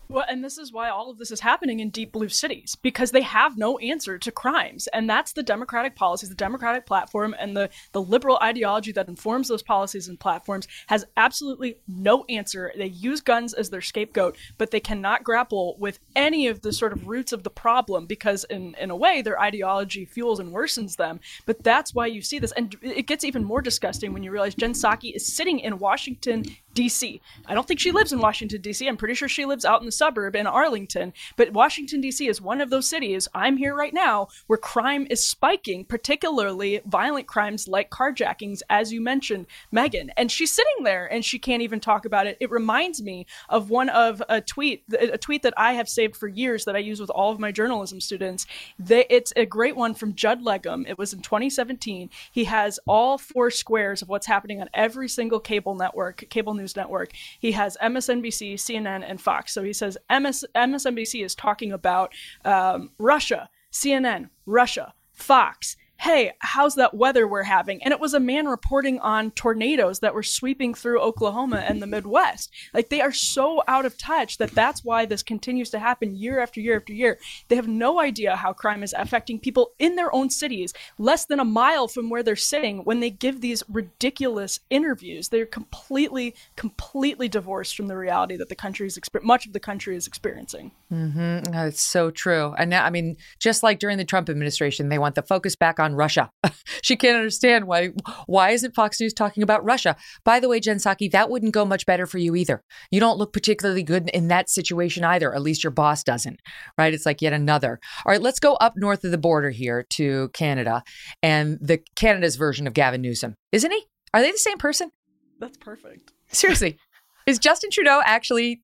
Well, 0.07 0.26
and 0.30 0.44
this 0.44 0.57
is 0.57 0.72
why 0.72 0.90
all 0.90 1.10
of 1.10 1.18
this 1.18 1.32
is 1.32 1.40
happening 1.40 1.80
in 1.80 1.90
deep 1.90 2.11
blue 2.11 2.30
cities 2.30 2.76
because 2.76 3.11
they 3.11 3.23
have 3.23 3.57
no 3.57 3.77
answer 3.80 4.18
to 4.19 4.32
crimes. 4.32 4.88
And 4.88 5.10
that's 5.10 5.34
the 5.34 5.44
democratic 5.44 5.95
policies, 5.95 6.30
the 6.30 6.36
democratic 6.36 6.86
platform, 6.86 7.36
and 7.40 7.57
the, 7.57 7.69
the 7.91 8.02
liberal 8.02 8.38
ideology 8.41 8.91
that 8.91 9.07
informs 9.07 9.48
those 9.48 9.64
policies 9.64 10.07
and 10.07 10.19
platforms 10.19 10.68
has 10.88 11.06
absolutely 11.18 11.77
no 11.88 12.23
answer. 12.30 12.72
They 12.77 12.88
use 12.88 13.22
guns 13.22 13.53
as 13.53 13.69
their 13.69 13.82
scapegoat, 13.82 14.38
but 14.57 14.72
they 14.72 14.80
cannot 14.80 15.23
grapple 15.23 15.76
with 15.80 15.99
any 16.15 16.48
of 16.48 16.61
the 16.61 16.72
sort 16.72 16.94
of 16.94 17.07
roots 17.07 17.34
of 17.34 17.44
the 17.44 17.49
problem 17.49 18.06
because, 18.06 18.44
in, 18.45 18.76
in 18.76 18.91
a 18.91 18.95
way, 18.95 19.22
their 19.22 19.41
ideology 19.41 20.06
fuels 20.06 20.40
and 20.40 20.53
worsens 20.53 20.98
them. 20.98 21.19
But 21.45 21.64
that's 21.64 21.95
why 21.95 22.06
you 22.07 22.22
see 22.22 22.38
this. 22.38 22.52
And 22.52 22.76
it 22.82 23.07
gets 23.07 23.23
even 23.23 23.44
more 23.44 23.61
disgusting 23.61 24.14
when 24.14 24.23
you 24.23 24.32
realize 24.32 24.56
Jen 24.56 24.73
Psaki 24.73 25.15
is 25.15 25.26
sitting 25.26 25.60
in 25.60 25.80
Washington, 25.80 26.45
D.C. 26.76 27.19
I 27.47 27.56
don't 27.56 27.68
think 27.68 27.80
she 27.80 27.91
lives 27.91 28.14
in 28.14 28.19
Washington, 28.19 28.61
D.C. 28.61 28.88
I'm 28.88 28.97
pretty 28.97 29.15
sure 29.15 29.27
she 29.27 29.45
lives 29.45 29.65
out 29.65 29.80
in 29.80 29.88
the 29.88 29.91
suburb 29.91 30.35
in 30.35 30.45
Arlington. 30.45 31.14
But 31.38 31.53
Washington, 31.53 32.02
D.C. 32.02 32.27
is 32.27 32.39
one 32.39 32.61
of 32.61 32.69
those 32.69 32.88
cities, 32.88 33.27
I'm 33.34 33.57
here 33.57 33.73
right 33.73 33.93
now, 33.93 34.27
where 34.45 34.57
crime 34.57 35.07
is 35.10 35.26
spiking, 35.26 35.85
particularly 35.85 36.81
violent 36.85 37.26
crimes 37.26 37.68
like 37.68 37.89
carjackings, 37.89 38.61
as 38.69 38.93
you 38.93 39.02
mentioned, 39.02 39.47
Megyn. 39.73 40.10
And 40.18 40.31
she's 40.31 40.52
sitting 40.52 40.84
there 40.84 41.11
and 41.11 41.26
she 41.26 41.39
can't 41.39 41.64
even 41.64 41.80
talk 41.80 42.06
about 42.06 42.27
it. 42.27 42.38
It 42.39 42.52
reminds 42.52 43.02
me 43.02 43.26
of 43.49 43.69
one 43.69 43.89
of 43.89 44.22
a 44.27 44.41
tweet, 44.41 44.84
a 44.99 45.18
tweet 45.18 45.43
that 45.43 45.53
I 45.57 45.73
have 45.73 45.88
saved 45.88 46.18
for 46.18 46.27
years 46.27 46.65
that 46.65 46.76
I 46.76 46.80
use 46.80 46.99
with 46.99 47.10
all 47.10 47.31
of 47.31 47.39
my 47.39 47.52
journalism 47.53 48.02
students. 48.02 48.45
It's 48.77 49.31
a 49.38 49.45
great 49.45 49.77
one 49.77 49.93
from 49.93 50.14
Judd 50.14 50.41
Legum. 50.41 50.85
It 50.89 50.97
was 50.97 51.14
in 51.14 51.22
2017. 51.22 52.10
He 52.34 52.43
has 52.43 52.80
all 52.85 53.18
four 53.18 53.49
squares 53.49 54.02
of 54.02 54.10
what's 54.10 54.27
happening 54.27 54.60
on 54.60 54.69
every 54.73 55.07
single 55.07 55.39
cable 55.39 55.76
network, 55.76 56.26
cable 56.30 56.53
news 56.53 56.65
news 56.66 56.76
network. 56.76 57.12
He 57.40 57.52
has 57.52 57.78
MSNBC, 57.82 58.56
CNN, 58.56 59.04
and 59.08 59.22
Fox. 59.22 59.54
So 59.54 59.64
he 59.64 59.74
says 59.74 59.98
MS- 60.10 60.46
MSNBC 60.56 61.24
is 61.24 61.36
talking 61.36 61.72
about 61.72 62.14
um, 62.44 62.92
Russia, 62.98 63.50
CNN, 63.72 64.30
Russia, 64.46 64.94
Fox, 65.14 65.78
hey, 65.97 66.34
how's 66.39 66.76
that 66.76 66.93
weather 66.93 67.27
we're 67.27 67.43
having? 67.43 67.81
And 67.84 67.91
it 67.91 67.99
was 67.99 68.13
a 68.13 68.19
man 68.19 68.47
reporting 68.47 68.99
on 68.99 69.31
tornadoes 69.31 69.99
that 69.99 70.13
were 70.13 70.23
sweeping 70.23 70.73
through 70.73 70.99
Oklahoma 70.99 71.57
and 71.57 71.81
the 71.81 71.88
Midwest. 71.88 72.51
Like 72.73 72.89
they 72.89 73.01
are 73.01 73.11
so 73.11 73.63
out 73.67 73.85
of 73.85 73.97
touch 73.97 74.38
that 74.38 74.51
that's 74.51 74.84
why 74.84 75.05
this 75.05 75.23
continues 75.23 75.69
to 75.72 75.80
happen 75.80 76.15
year 76.15 76.39
after 76.39 76.59
year 76.59 76.76
after 76.76 76.93
year. 76.93 77.17
They 77.47 77.55
have 77.55 77.67
no 77.67 77.99
idea 77.99 78.35
how 78.35 78.53
crime 78.53 78.84
is 78.84 78.93
affecting 78.97 79.39
people 79.39 79.72
in 79.80 79.95
their 79.95 80.13
own 80.13 80.30
cities, 80.30 80.73
less 80.97 81.26
than 81.26 81.39
a 81.39 81.45
mile 81.45 81.88
from 81.88 82.09
where 82.09 82.23
they're 82.23 82.35
sitting 82.35 82.80
when 82.80 82.99
they 82.99 83.09
give 83.09 83.41
these 83.41 83.63
ridiculous 83.69 84.59
interviews. 84.69 85.30
They're 85.30 85.45
completely, 85.45 86.35
completely 86.55 87.30
divorced 87.30 87.76
from 87.76 87.88
the 87.88 87.97
reality 87.97 88.35
that 88.38 88.49
the 88.49 88.55
country 88.55 88.88
is 88.88 88.99
much 89.22 89.45
of 89.45 89.53
the 89.53 89.59
country 89.59 89.95
is 89.95 90.07
experiencing. 90.07 90.72
Mm-hmm. 90.91 91.53
It's 91.53 91.82
so 91.82 92.12
true. 92.12 92.53
And 92.57 92.70
now, 92.70 92.86
I 92.86 92.90
mean, 92.91 93.16
just 93.40 93.64
like 93.64 93.80
during 93.80 93.98
the 93.98 94.06
Trump 94.06 94.30
administration, 94.30 94.90
they 94.90 94.99
want 94.99 95.16
the 95.16 95.24
focus 95.24 95.56
back 95.56 95.80
on 95.80 95.95
Russia. 95.95 96.30
she 96.84 96.95
can't 96.95 97.18
understand 97.18 97.66
why 97.66 97.90
why 98.28 98.52
isn't 98.52 98.76
Fox 98.76 98.99
News 98.99 99.14
talking 99.14 99.41
about 99.41 99.66
Russia? 99.66 99.95
By 100.24 100.40
the 100.40 100.48
way, 100.48 100.60
Jen 100.60 100.78
Psaki, 100.78 101.10
that 101.12 101.30
wouldn't 101.30 101.53
go 101.53 101.66
much 101.66 101.86
better 101.86 102.06
for 102.06 102.20
you 102.20 102.36
either. 102.36 102.64
You 102.91 102.99
don't 102.99 103.18
look 103.18 103.34
particularly 103.34 103.84
good 103.84 104.10
in 104.10 104.28
that 104.28 104.49
situation 104.49 105.03
either. 105.03 105.34
At 105.34 105.41
least 105.41 105.64
your 105.64 105.72
boss 105.72 106.03
doesn't. 106.03 106.40
Right? 106.78 106.94
It's 106.94 107.06
like 107.06 107.22
yet 107.22 107.34
another. 107.34 107.80
All 108.06 108.12
right, 108.12 108.22
let's 108.22 108.40
go 108.40 108.53
up 108.56 108.74
north 108.76 109.03
of 109.03 109.12
the 109.12 109.18
border 109.18 109.49
here 109.49 109.86
to 109.91 110.30
Canada 110.34 110.84
and 111.24 111.57
the 111.62 111.80
Canada's 111.95 112.36
version 112.36 112.68
of 112.68 112.74
Gavin 112.74 113.02
Newsom. 113.02 113.36
Isn't 113.52 113.72
he? 113.72 113.86
Are 114.14 114.22
they 114.22 114.32
the 114.32 114.38
same 114.38 114.57
person? 114.57 114.91
That's 115.40 115.57
perfect. 115.57 116.14
Seriously. 116.28 116.78
Is 117.26 117.40
Justin 117.40 117.72
Trudeau 117.72 118.02
actually 118.06 118.62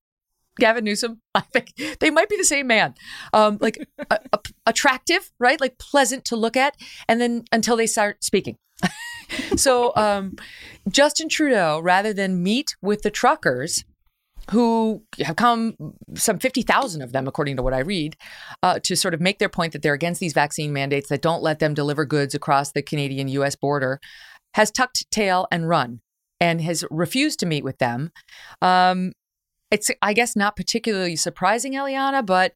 Gavin 0.59 0.83
Newsom. 0.83 1.21
I 1.35 1.41
think 1.41 1.73
they 1.99 2.09
might 2.09 2.29
be 2.29 2.37
the 2.37 2.43
same 2.43 2.67
man. 2.67 2.95
Um, 3.33 3.57
like 3.61 3.87
a, 4.09 4.19
a, 4.33 4.39
attractive, 4.65 5.31
right? 5.39 5.59
Like 5.59 5.77
pleasant 5.77 6.25
to 6.25 6.35
look 6.35 6.57
at, 6.57 6.75
and 7.07 7.19
then 7.19 7.45
until 7.51 7.75
they 7.75 7.87
start 7.87 8.23
speaking. 8.23 8.57
so 9.55 9.93
um, 9.95 10.35
Justin 10.89 11.29
Trudeau, 11.29 11.79
rather 11.79 12.13
than 12.13 12.43
meet 12.43 12.75
with 12.81 13.03
the 13.03 13.11
truckers, 13.11 13.83
who 14.49 15.03
have 15.19 15.35
come, 15.35 15.75
some 16.15 16.39
50,000 16.39 17.01
of 17.01 17.13
them, 17.13 17.27
according 17.27 17.55
to 17.55 17.63
what 17.63 17.73
I 17.73 17.79
read, 17.79 18.17
uh, 18.63 18.79
to 18.83 18.95
sort 18.95 19.13
of 19.13 19.21
make 19.21 19.39
their 19.39 19.49
point 19.49 19.71
that 19.73 19.81
they're 19.81 19.93
against 19.93 20.19
these 20.19 20.33
vaccine 20.33 20.73
mandates 20.73 21.09
that 21.09 21.21
don't 21.21 21.43
let 21.43 21.59
them 21.59 21.73
deliver 21.73 22.05
goods 22.05 22.33
across 22.33 22.71
the 22.71 22.81
Canadian 22.81 23.27
US 23.29 23.55
border, 23.55 23.99
has 24.55 24.71
tucked 24.71 25.09
tail 25.11 25.47
and 25.51 25.69
run 25.69 26.01
and 26.39 26.59
has 26.59 26.83
refused 26.89 27.39
to 27.39 27.45
meet 27.45 27.63
with 27.63 27.77
them. 27.77 28.11
Um, 28.61 29.13
it's 29.71 29.89
I 30.01 30.13
guess 30.13 30.35
not 30.35 30.55
particularly 30.55 31.15
surprising, 31.15 31.73
Eliana, 31.73 32.25
but 32.25 32.53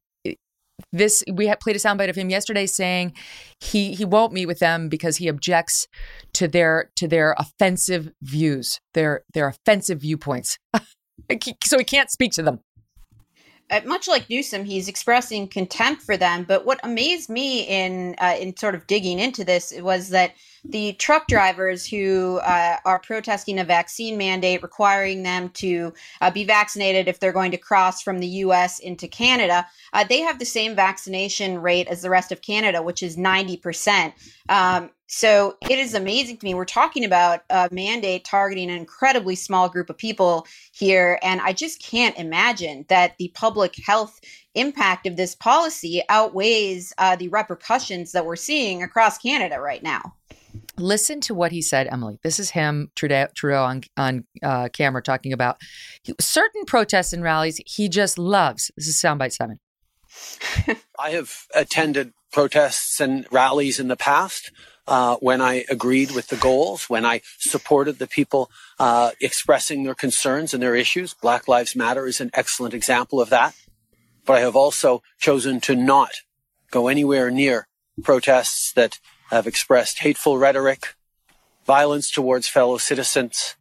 this 0.92 1.24
we 1.32 1.46
had 1.46 1.60
played 1.60 1.76
a 1.76 1.78
soundbite 1.78 2.10
of 2.10 2.16
him 2.16 2.30
yesterday 2.30 2.66
saying 2.66 3.14
he 3.60 3.94
he 3.94 4.04
won't 4.04 4.32
meet 4.32 4.46
with 4.46 4.58
them 4.58 4.88
because 4.88 5.16
he 5.16 5.28
objects 5.28 5.86
to 6.34 6.46
their 6.46 6.90
to 6.96 7.08
their 7.08 7.34
offensive 7.38 8.12
views, 8.22 8.80
their 8.94 9.22
their 9.32 9.48
offensive 9.48 10.00
viewpoints. 10.00 10.58
so 11.64 11.78
he 11.78 11.84
can't 11.84 12.10
speak 12.10 12.32
to 12.32 12.42
them. 12.42 12.60
Uh, 13.68 13.80
much 13.84 14.06
like 14.06 14.30
Newsom, 14.30 14.64
he's 14.64 14.86
expressing 14.86 15.48
contempt 15.48 16.02
for 16.02 16.16
them. 16.16 16.44
But 16.44 16.64
what 16.64 16.78
amazed 16.84 17.28
me 17.28 17.62
in 17.62 18.14
uh, 18.18 18.36
in 18.38 18.56
sort 18.56 18.74
of 18.74 18.86
digging 18.86 19.18
into 19.18 19.44
this 19.44 19.72
was 19.80 20.10
that 20.10 20.34
the 20.70 20.92
truck 20.94 21.26
drivers 21.28 21.86
who 21.86 22.38
uh, 22.38 22.76
are 22.84 22.98
protesting 22.98 23.58
a 23.58 23.64
vaccine 23.64 24.16
mandate 24.16 24.62
requiring 24.62 25.22
them 25.22 25.48
to 25.50 25.92
uh, 26.20 26.30
be 26.30 26.44
vaccinated 26.44 27.08
if 27.08 27.20
they're 27.20 27.32
going 27.32 27.50
to 27.50 27.56
cross 27.56 28.02
from 28.02 28.18
the 28.18 28.26
U.S. 28.26 28.78
into 28.78 29.08
Canada, 29.08 29.66
uh, 29.92 30.04
they 30.08 30.20
have 30.20 30.38
the 30.38 30.44
same 30.44 30.74
vaccination 30.74 31.58
rate 31.60 31.88
as 31.88 32.02
the 32.02 32.10
rest 32.10 32.32
of 32.32 32.42
Canada, 32.42 32.82
which 32.82 33.02
is 33.02 33.16
90%. 33.16 34.12
Um, 34.48 34.90
so 35.08 35.56
it 35.68 35.78
is 35.78 35.94
amazing 35.94 36.38
to 36.38 36.44
me. 36.44 36.54
We're 36.54 36.64
talking 36.64 37.04
about 37.04 37.42
a 37.48 37.68
mandate 37.70 38.24
targeting 38.24 38.70
an 38.70 38.76
incredibly 38.76 39.36
small 39.36 39.68
group 39.68 39.88
of 39.88 39.96
people 39.96 40.46
here. 40.72 41.20
And 41.22 41.40
I 41.40 41.52
just 41.52 41.80
can't 41.80 42.16
imagine 42.18 42.84
that 42.88 43.16
the 43.18 43.28
public 43.34 43.76
health 43.84 44.20
impact 44.54 45.06
of 45.06 45.16
this 45.16 45.34
policy 45.36 46.02
outweighs 46.08 46.92
uh, 46.98 47.14
the 47.14 47.28
repercussions 47.28 48.12
that 48.12 48.26
we're 48.26 48.36
seeing 48.36 48.82
across 48.82 49.18
Canada 49.18 49.60
right 49.60 49.82
now. 49.82 50.14
Listen 50.78 51.20
to 51.22 51.34
what 51.34 51.52
he 51.52 51.62
said, 51.62 51.88
Emily. 51.90 52.18
This 52.22 52.38
is 52.38 52.50
him, 52.50 52.90
Trudeau, 52.94 53.28
Trudeau 53.34 53.62
on, 53.64 53.82
on 53.96 54.24
uh, 54.42 54.68
camera, 54.72 55.02
talking 55.02 55.32
about 55.32 55.56
certain 56.20 56.64
protests 56.66 57.12
and 57.12 57.22
rallies 57.22 57.60
he 57.66 57.88
just 57.88 58.18
loves. 58.18 58.70
This 58.76 58.86
is 58.86 58.96
Soundbite 58.96 59.32
7. 59.32 59.58
I 60.98 61.10
have 61.10 61.46
attended 61.54 62.12
protests 62.32 63.00
and 63.00 63.26
rallies 63.30 63.80
in 63.80 63.88
the 63.88 63.96
past. 63.96 64.50
uh, 64.86 65.16
when 65.16 65.40
I 65.40 65.64
agreed 65.68 66.12
with 66.12 66.28
the 66.28 66.36
goals, 66.36 66.88
when 66.88 67.04
I 67.04 67.20
supported 67.38 67.98
the 67.98 68.06
people 68.06 68.50
uh, 68.78 69.10
expressing 69.20 69.82
their 69.82 69.94
concerns 69.94 70.54
and 70.54 70.62
their 70.62 70.76
issues. 70.76 71.14
Black 71.14 71.48
Lives 71.48 71.74
Matter 71.74 72.06
is 72.06 72.20
an 72.20 72.30
excellent 72.34 72.74
example 72.74 73.20
of 73.20 73.30
that. 73.30 73.54
But 74.24 74.36
I 74.36 74.40
have 74.40 74.56
also 74.56 75.02
chosen 75.18 75.60
to 75.62 75.74
not 75.74 76.10
go 76.70 76.88
anywhere 76.88 77.30
near 77.30 77.68
protests 78.02 78.72
that 78.72 78.98
have 79.30 79.46
expressed 79.46 80.00
hateful 80.00 80.38
rhetoric, 80.38 80.94
violence 81.66 82.10
towards 82.10 82.48
fellow 82.48 82.78
citizens, 82.78 83.56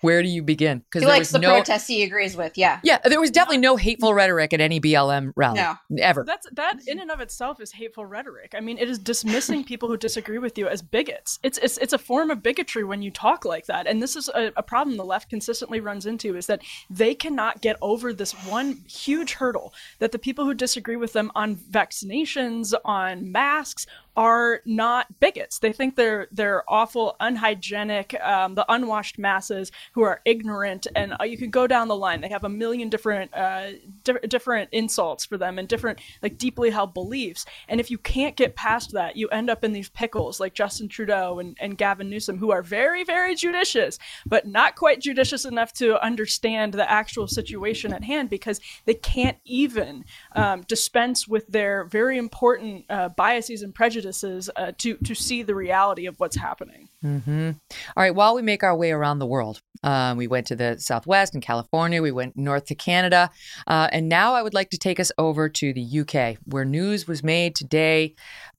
Where 0.00 0.22
do 0.22 0.28
you 0.28 0.42
begin? 0.42 0.80
Because 0.80 1.00
He 1.02 1.06
likes 1.08 1.20
was 1.20 1.30
the 1.30 1.38
no. 1.38 1.48
protests 1.52 1.86
he 1.86 2.02
agrees 2.02 2.36
with. 2.36 2.58
Yeah. 2.58 2.78
Yeah, 2.82 2.98
there 2.98 3.20
was 3.20 3.30
definitely 3.30 3.58
no 3.62 3.76
hateful 3.76 4.12
rhetoric 4.12 4.52
at 4.52 4.60
any 4.60 4.78
BLM 4.78 5.32
rally 5.34 5.60
No. 5.60 5.76
ever. 5.98 6.24
That's 6.26 6.46
that 6.52 6.80
in 6.86 6.98
and 7.00 7.10
of 7.10 7.20
itself 7.20 7.58
is 7.58 7.72
hateful 7.72 8.04
rhetoric. 8.04 8.52
I 8.54 8.60
mean, 8.60 8.76
it 8.76 8.90
is 8.90 8.98
dismissing 8.98 9.64
people 9.70 9.88
who 9.88 9.96
disagree 9.96 10.36
with 10.38 10.58
you 10.58 10.68
as 10.68 10.82
bigots. 10.82 11.38
It's 11.42 11.56
it's 11.56 11.78
it's 11.78 11.94
a 11.94 11.98
form 11.98 12.30
of 12.30 12.42
bigotry 12.42 12.84
when 12.84 13.00
you 13.00 13.10
talk 13.10 13.46
like 13.46 13.64
that. 13.64 13.86
And 13.86 14.02
this 14.02 14.14
is 14.14 14.28
a, 14.34 14.52
a 14.56 14.62
problem 14.62 14.98
the 14.98 15.04
left 15.06 15.30
consistently 15.30 15.80
runs 15.80 16.04
into 16.04 16.36
is 16.36 16.46
that 16.48 16.60
they 16.90 17.14
cannot 17.14 17.62
get 17.62 17.76
over 17.80 18.12
this 18.12 18.32
one 18.46 18.82
huge 18.86 19.32
hurdle 19.34 19.72
that 20.00 20.12
the 20.12 20.18
people 20.18 20.44
who 20.44 20.52
disagree 20.52 20.96
with 20.96 21.14
them 21.14 21.32
on 21.34 21.56
vaccinations, 21.56 22.74
on 22.84 23.32
masks, 23.32 23.86
are 24.16 24.60
not 24.64 25.06
bigots. 25.20 25.58
They 25.58 25.72
think 25.72 25.96
they're 25.96 26.28
they're 26.30 26.62
awful, 26.70 27.16
unhygienic, 27.20 28.14
um, 28.22 28.54
the 28.54 28.64
unwashed 28.72 29.18
masses 29.18 29.72
who 29.92 30.02
are 30.02 30.20
ignorant, 30.24 30.86
and 30.94 31.14
uh, 31.20 31.24
you 31.24 31.36
can 31.36 31.50
go 31.50 31.66
down 31.66 31.88
the 31.88 31.96
line. 31.96 32.20
They 32.20 32.28
have 32.28 32.44
a 32.44 32.48
million 32.48 32.88
different 32.88 33.34
uh, 33.34 33.72
di- 34.04 34.26
different 34.28 34.68
insults 34.72 35.24
for 35.24 35.36
them 35.36 35.58
and 35.58 35.66
different 35.66 36.00
like 36.22 36.38
deeply 36.38 36.70
held 36.70 36.94
beliefs. 36.94 37.44
And 37.68 37.80
if 37.80 37.90
you 37.90 37.98
can't 37.98 38.36
get 38.36 38.54
past 38.54 38.92
that, 38.92 39.16
you 39.16 39.28
end 39.28 39.50
up 39.50 39.64
in 39.64 39.72
these 39.72 39.88
pickles 39.88 40.38
like 40.38 40.54
Justin 40.54 40.88
Trudeau 40.88 41.40
and, 41.40 41.56
and 41.60 41.76
Gavin 41.76 42.08
Newsom, 42.08 42.38
who 42.38 42.52
are 42.52 42.62
very 42.62 43.02
very 43.02 43.34
judicious, 43.34 43.98
but 44.26 44.46
not 44.46 44.76
quite 44.76 45.00
judicious 45.00 45.44
enough 45.44 45.72
to 45.74 46.02
understand 46.04 46.74
the 46.74 46.88
actual 46.90 47.26
situation 47.26 47.92
at 47.92 48.04
hand 48.04 48.30
because 48.30 48.60
they 48.84 48.94
can't 48.94 49.38
even 49.44 50.04
um, 50.36 50.62
dispense 50.62 51.26
with 51.26 51.48
their 51.48 51.84
very 51.84 52.16
important 52.16 52.84
uh, 52.88 53.08
biases 53.08 53.62
and 53.62 53.74
prejudices 53.74 54.03
uh, 54.04 54.72
to 54.78 54.96
to 54.96 55.14
see 55.14 55.42
the 55.42 55.54
reality 55.54 56.06
of 56.06 56.18
what's 56.18 56.36
happening. 56.36 56.88
hmm 57.02 57.50
All 57.96 58.02
right. 58.02 58.14
While 58.14 58.34
we 58.34 58.42
make 58.42 58.62
our 58.62 58.76
way 58.76 58.90
around 58.90 59.18
the 59.18 59.26
world, 59.26 59.60
um, 59.82 60.16
we 60.16 60.26
went 60.26 60.46
to 60.48 60.56
the 60.56 60.78
Southwest 60.78 61.34
and 61.34 61.42
California. 61.42 62.02
We 62.02 62.12
went 62.12 62.36
north 62.36 62.66
to 62.66 62.74
Canada, 62.74 63.30
uh, 63.66 63.88
and 63.92 64.08
now 64.08 64.34
I 64.34 64.42
would 64.42 64.54
like 64.54 64.70
to 64.70 64.78
take 64.78 65.00
us 65.00 65.12
over 65.18 65.48
to 65.48 65.72
the 65.72 66.00
UK, 66.00 66.38
where 66.44 66.64
news 66.64 67.06
was 67.06 67.22
made 67.22 67.54
today 67.54 68.14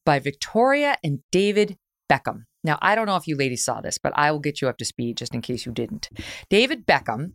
by 0.06 0.20
Victoria 0.20 0.98
and 1.04 1.20
David 1.32 1.78
Beckham. 2.10 2.44
Now, 2.66 2.80
I 2.82 2.96
don't 2.96 3.06
know 3.06 3.16
if 3.16 3.28
you 3.28 3.38
ladies 3.38 3.64
saw 3.64 3.80
this, 3.80 4.00
but 4.00 4.12
I 4.16 4.32
will 4.32 4.40
get 4.40 4.60
you 4.60 4.68
up 4.68 4.80
to 4.80 4.86
speed 4.86 5.18
just 5.18 5.36
in 5.36 5.42
case 5.42 5.68
you 5.68 5.72
didn't. 5.72 6.10
David 6.50 6.88
Beckham, 6.88 7.34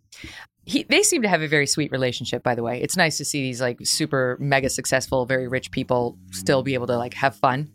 he, 0.70 0.84
they 0.84 1.02
seem 1.02 1.22
to 1.22 1.28
have 1.28 1.42
a 1.42 1.48
very 1.48 1.66
sweet 1.66 1.90
relationship, 1.90 2.44
by 2.44 2.54
the 2.54 2.62
way. 2.62 2.80
It's 2.80 2.96
nice 2.96 3.16
to 3.18 3.24
see 3.24 3.42
these 3.42 3.60
like 3.60 3.78
super 3.82 4.36
mega 4.38 4.70
successful, 4.70 5.26
very 5.26 5.48
rich 5.48 5.72
people 5.72 6.16
still 6.30 6.62
be 6.62 6.74
able 6.74 6.86
to 6.86 6.96
like 6.96 7.14
have 7.14 7.34
fun. 7.34 7.72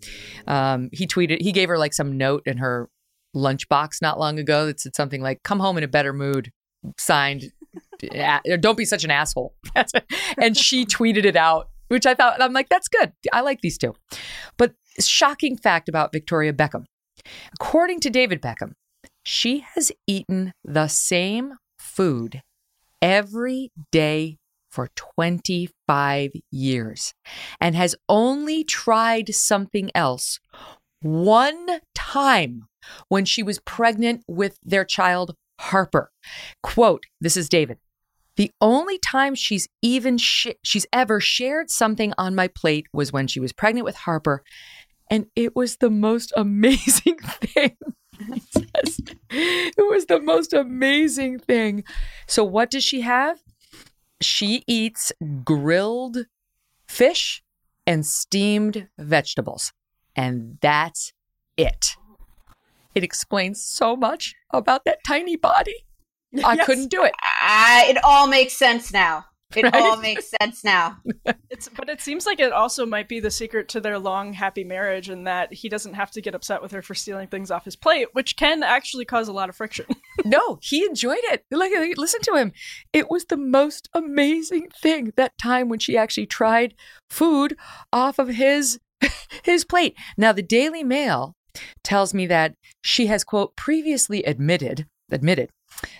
Um, 0.48 0.90
he 0.94 1.06
tweeted, 1.06 1.42
he 1.42 1.52
gave 1.52 1.68
her 1.68 1.78
like 1.78 1.94
some 1.94 2.18
note 2.18 2.44
in 2.46 2.58
her 2.58 2.90
lunchbox 3.36 4.02
not 4.02 4.18
long 4.18 4.40
ago 4.40 4.66
that 4.68 4.80
said 4.80 4.96
something 4.96 5.22
like, 5.22 5.44
come 5.44 5.60
home 5.60 5.78
in 5.78 5.84
a 5.84 5.90
better 5.90 6.14
mood, 6.14 6.54
signed, 6.98 7.52
don't 8.62 8.78
be 8.78 8.86
such 8.86 9.04
an 9.04 9.12
asshole. 9.12 9.54
and 10.38 10.56
she 10.56 10.86
tweeted 10.86 11.26
it 11.26 11.36
out, 11.36 11.68
which 11.90 12.06
I 12.06 12.14
thought, 12.14 12.42
I'm 12.42 12.54
like, 12.54 12.70
that's 12.70 12.88
good. 12.88 13.12
I 13.34 13.42
like 13.42 13.60
these 13.60 13.78
two. 13.78 13.94
But 14.58 14.74
shocking 15.02 15.58
fact 15.58 15.90
about 15.90 16.14
Victoria 16.14 16.54
Beckham. 16.54 16.86
According 17.60 18.00
to 18.02 18.10
David 18.10 18.42
Beckham, 18.42 18.72
she 19.26 19.66
has 19.74 19.92
eaten 20.08 20.54
the 20.64 20.88
same 20.88 21.56
food 21.78 22.42
every 23.02 23.72
day 23.92 24.38
for 24.72 24.90
25 24.96 26.32
years 26.52 27.14
and 27.62 27.76
has 27.76 27.96
only 28.10 28.64
tried 28.64 29.34
something 29.34 29.90
else 29.96 30.40
one 31.02 31.80
time 31.94 32.68
when 33.08 33.26
she 33.26 33.42
was 33.42 33.60
pregnant 33.60 34.24
with 34.28 34.58
their 34.64 34.84
child 34.84 35.36
Harper. 35.60 36.12
Quote, 36.62 37.04
this 37.22 37.38
is 37.38 37.48
David. 37.48 37.78
The 38.36 38.52
only 38.60 39.00
time 39.00 39.36
she's 39.36 39.70
even 39.82 40.18
sh- 40.18 40.48
she's 40.64 40.86
ever 40.92 41.22
shared 41.22 41.70
something 41.70 42.14
on 42.18 42.36
my 42.36 42.50
plate 42.50 42.88
was 42.92 43.14
when 43.14 43.28
she 43.28 43.40
was 43.40 43.54
pregnant 43.54 43.86
with 43.86 43.96
Harper 43.96 44.44
and 45.10 45.28
it 45.36 45.56
was 45.56 45.78
the 45.78 45.90
most 45.90 46.34
amazing 46.38 47.18
thing. 47.18 47.78
It 49.30 49.90
was 49.90 50.06
the 50.06 50.20
most 50.22 50.54
amazing 50.54 51.40
thing. 51.40 51.84
So, 52.28 52.44
what 52.44 52.72
does 52.72 52.84
she 52.84 53.02
have? 53.02 53.40
She 54.22 54.64
eats 54.68 55.12
grilled 55.44 56.20
fish 56.88 57.44
and 57.86 58.06
steamed 58.06 58.88
vegetables. 58.98 59.74
And 60.16 60.58
that's 60.62 61.12
it. 61.58 61.98
It 62.94 63.04
explains 63.04 63.62
so 63.62 63.98
much 63.98 64.34
about 64.52 64.86
that 64.86 65.00
tiny 65.06 65.36
body. 65.36 65.76
I 66.44 66.54
Yes. 66.56 66.66
couldn't 66.66 66.90
do 66.92 67.04
it. 67.04 67.14
Uh, 67.42 67.84
it 67.88 67.98
all 68.04 68.28
makes 68.28 68.54
sense 68.54 68.94
now. 68.94 69.26
It 69.56 69.64
Right? 69.64 69.76
all 69.76 69.98
makes 69.98 70.32
sense 70.42 70.64
now. 70.64 70.98
It's 71.50 71.70
but 71.70 71.88
it 71.88 72.02
seems 72.02 72.26
like 72.26 72.42
it 72.42 72.52
also 72.52 72.86
might 72.86 73.08
be 73.08 73.22
the 73.22 73.32
secret 73.32 73.70
to 73.70 73.80
their 73.80 73.98
long 73.98 74.34
happy 74.34 74.66
marriage 74.66 75.08
and 75.08 75.26
that 75.26 75.54
he 75.54 75.70
doesn't 75.70 75.94
have 75.94 76.12
to 76.12 76.22
get 76.22 76.36
upset 76.36 76.62
with 76.62 76.72
her 76.74 76.82
for 76.82 76.94
stealing 76.94 77.30
things 77.30 77.50
off 77.50 77.64
his 77.64 77.78
plate, 77.78 78.10
which 78.12 78.36
can 78.36 78.62
actually 78.62 79.06
cause 79.06 79.30
a 79.30 79.34
lot 79.34 79.48
of 79.50 79.56
friction. 79.56 79.86
No, 80.26 80.58
he 80.62 80.84
enjoyed 80.84 81.20
it. 81.26 81.46
Like, 81.52 81.72
listen 81.98 82.22
to 82.22 82.36
him. 82.36 82.52
It 82.94 83.12
was 83.12 83.26
the 83.26 83.38
most 83.38 83.90
amazing 83.94 84.70
thing 84.82 85.14
that 85.18 85.38
time 85.38 85.70
when 85.70 85.78
she 85.78 85.96
actually 85.98 86.26
tried 86.26 86.74
food 87.12 87.56
off 87.94 88.18
of 88.18 88.30
his 88.30 88.80
his 89.44 89.64
plate. 89.66 89.96
Now, 90.18 90.32
the 90.32 90.42
Daily 90.42 90.84
Mail 90.84 91.36
tells 91.84 92.14
me 92.14 92.26
that 92.28 92.56
she 92.82 93.06
has 93.08 93.24
quote 93.24 93.56
previously 93.56 94.24
admitted 94.24 94.88
admitted 95.12 95.52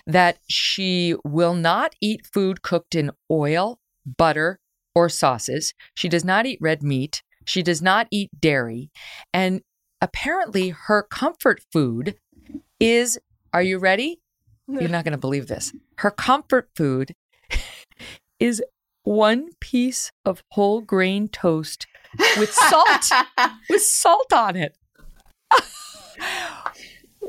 that 0.06 0.38
she 0.48 1.14
will 1.24 1.54
not 1.54 1.94
eat 2.00 2.26
food 2.32 2.62
cooked 2.62 2.94
in 2.94 3.10
oil, 3.30 3.78
butter, 4.04 4.58
or 4.94 5.08
sauces. 5.08 5.74
She 5.94 6.08
does 6.08 6.24
not 6.24 6.46
eat 6.46 6.58
red 6.60 6.82
meat. 6.82 7.22
She 7.44 7.62
does 7.62 7.80
not 7.80 8.08
eat 8.10 8.30
dairy, 8.40 8.90
and 9.32 9.62
apparently 10.00 10.70
her 10.70 11.02
comfort 11.02 11.62
food 11.72 12.16
is 12.80 13.18
are 13.52 13.62
you 13.62 13.78
ready? 13.78 14.20
You're 14.68 14.88
not 14.88 15.04
going 15.04 15.12
to 15.12 15.18
believe 15.18 15.46
this. 15.46 15.72
Her 15.98 16.10
comfort 16.10 16.68
food 16.74 17.14
is 18.40 18.62
one 19.04 19.50
piece 19.60 20.10
of 20.24 20.42
whole 20.50 20.80
grain 20.80 21.28
toast 21.28 21.86
with 22.36 22.52
salt, 22.52 23.10
with 23.70 23.82
salt 23.82 24.32
on 24.32 24.56
it. 24.56 24.76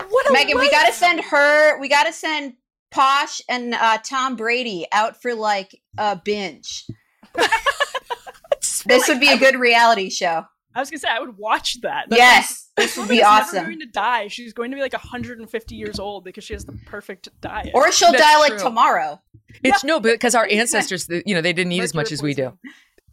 what 0.10 0.30
a 0.30 0.34
Megyn, 0.34 0.60
we 0.60 0.70
got 0.72 0.88
to 0.88 0.94
send 0.94 1.22
her. 1.22 1.80
We 1.80 1.90
got 1.90 2.04
to 2.06 2.14
send 2.14 2.54
Posh 2.92 3.42
and 3.50 3.74
uh, 3.74 3.98
Tom 4.04 4.36
Brady 4.36 4.86
out 4.92 5.22
for 5.22 5.34
like 5.34 5.80
a 5.98 6.16
binge. 6.24 6.86
this 8.86 9.08
would 9.08 9.20
be 9.20 9.30
a 9.30 9.38
good 9.38 9.56
reality 9.56 10.10
show. 10.10 10.46
I 10.74 10.80
was 10.80 10.92
gonna 10.92 11.00
say 11.00 11.08
I 11.10 11.20
would 11.20 11.38
watch 11.38 11.82
that. 11.82 12.06
Yes, 12.12 12.70
this 12.76 12.96
would 12.98 13.04
woman 13.04 13.16
be 13.16 13.20
is 13.22 13.26
awesome. 13.26 13.56
Never 13.56 13.68
going 13.68 13.80
to 13.80 13.88
die. 13.88 14.28
She's 14.28 14.54
going 14.54 14.70
to 14.70 14.76
be 14.76 14.82
like 14.82 14.94
150 14.94 15.76
years 15.76 16.00
old 16.00 16.24
because 16.24 16.44
she 16.44 16.54
has 16.54 16.66
the 16.66 16.78
perfect 16.86 17.30
diet. 17.42 17.72
Or 17.74 17.92
she'll 17.92 18.12
That's 18.12 18.24
die 18.24 18.38
like 18.38 18.58
tomorrow. 18.58 19.20
It's 19.64 19.84
no, 19.84 20.00
because 20.00 20.36
our 20.36 20.48
ancestors, 20.52 21.10
you 21.10 21.34
know, 21.34 21.42
they 21.42 21.54
didn't 21.54 21.72
eat 21.72 21.82
as 21.82 21.96
much 21.96 22.12
as 22.12 22.22
we 22.22 22.36
do. 22.36 22.58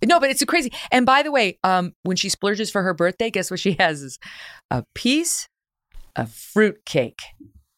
No, 0.05 0.21
but 0.21 0.29
it's 0.29 0.45
crazy. 0.45 0.73
And 0.93 1.07
by 1.07 1.23
the 1.23 1.33
way, 1.33 1.59
um, 1.65 1.95
when 2.03 2.17
she 2.19 2.29
splurges 2.29 2.71
for 2.71 2.83
her 2.83 2.93
birthday, 2.93 3.31
guess 3.31 3.51
what 3.51 3.61
she 3.61 3.73
has 3.79 4.03
is 4.03 4.19
a 4.71 4.85
piece 4.95 5.49
of 6.17 6.33
fruit 6.33 6.85
cake. 6.85 7.21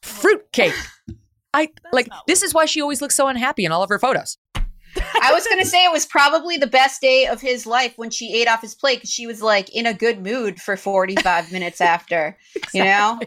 Fruit 0.03 0.43
cake. 0.53 0.75
I 1.55 1.71
like 1.93 2.09
this 2.27 2.43
is 2.43 2.53
why 2.55 2.67
she 2.67 2.81
always 2.81 3.01
looks 3.01 3.15
so 3.17 3.29
unhappy 3.29 3.65
in 3.65 3.73
all 3.73 3.83
of 3.83 3.89
her 3.89 3.99
photos. 3.99 4.39
I 4.97 5.31
was 5.33 5.47
gonna 5.47 5.65
say 5.75 5.85
it 5.85 5.93
was 5.93 6.07
probably 6.07 6.57
the 6.57 6.67
best 6.67 7.01
day 7.01 7.27
of 7.27 7.41
his 7.41 7.67
life 7.67 7.95
when 7.97 8.11
she 8.11 8.33
ate 8.41 8.49
off 8.49 8.63
his 8.63 8.75
plate 8.75 8.97
because 8.99 9.11
she 9.11 9.27
was 9.27 9.43
like 9.43 9.69
in 9.75 9.87
a 9.87 9.93
good 9.95 10.23
mood 10.23 10.61
for 10.61 10.77
45 10.77 11.53
minutes 11.53 11.81
after. 11.81 12.37
You 12.73 12.85
know? 12.85 13.21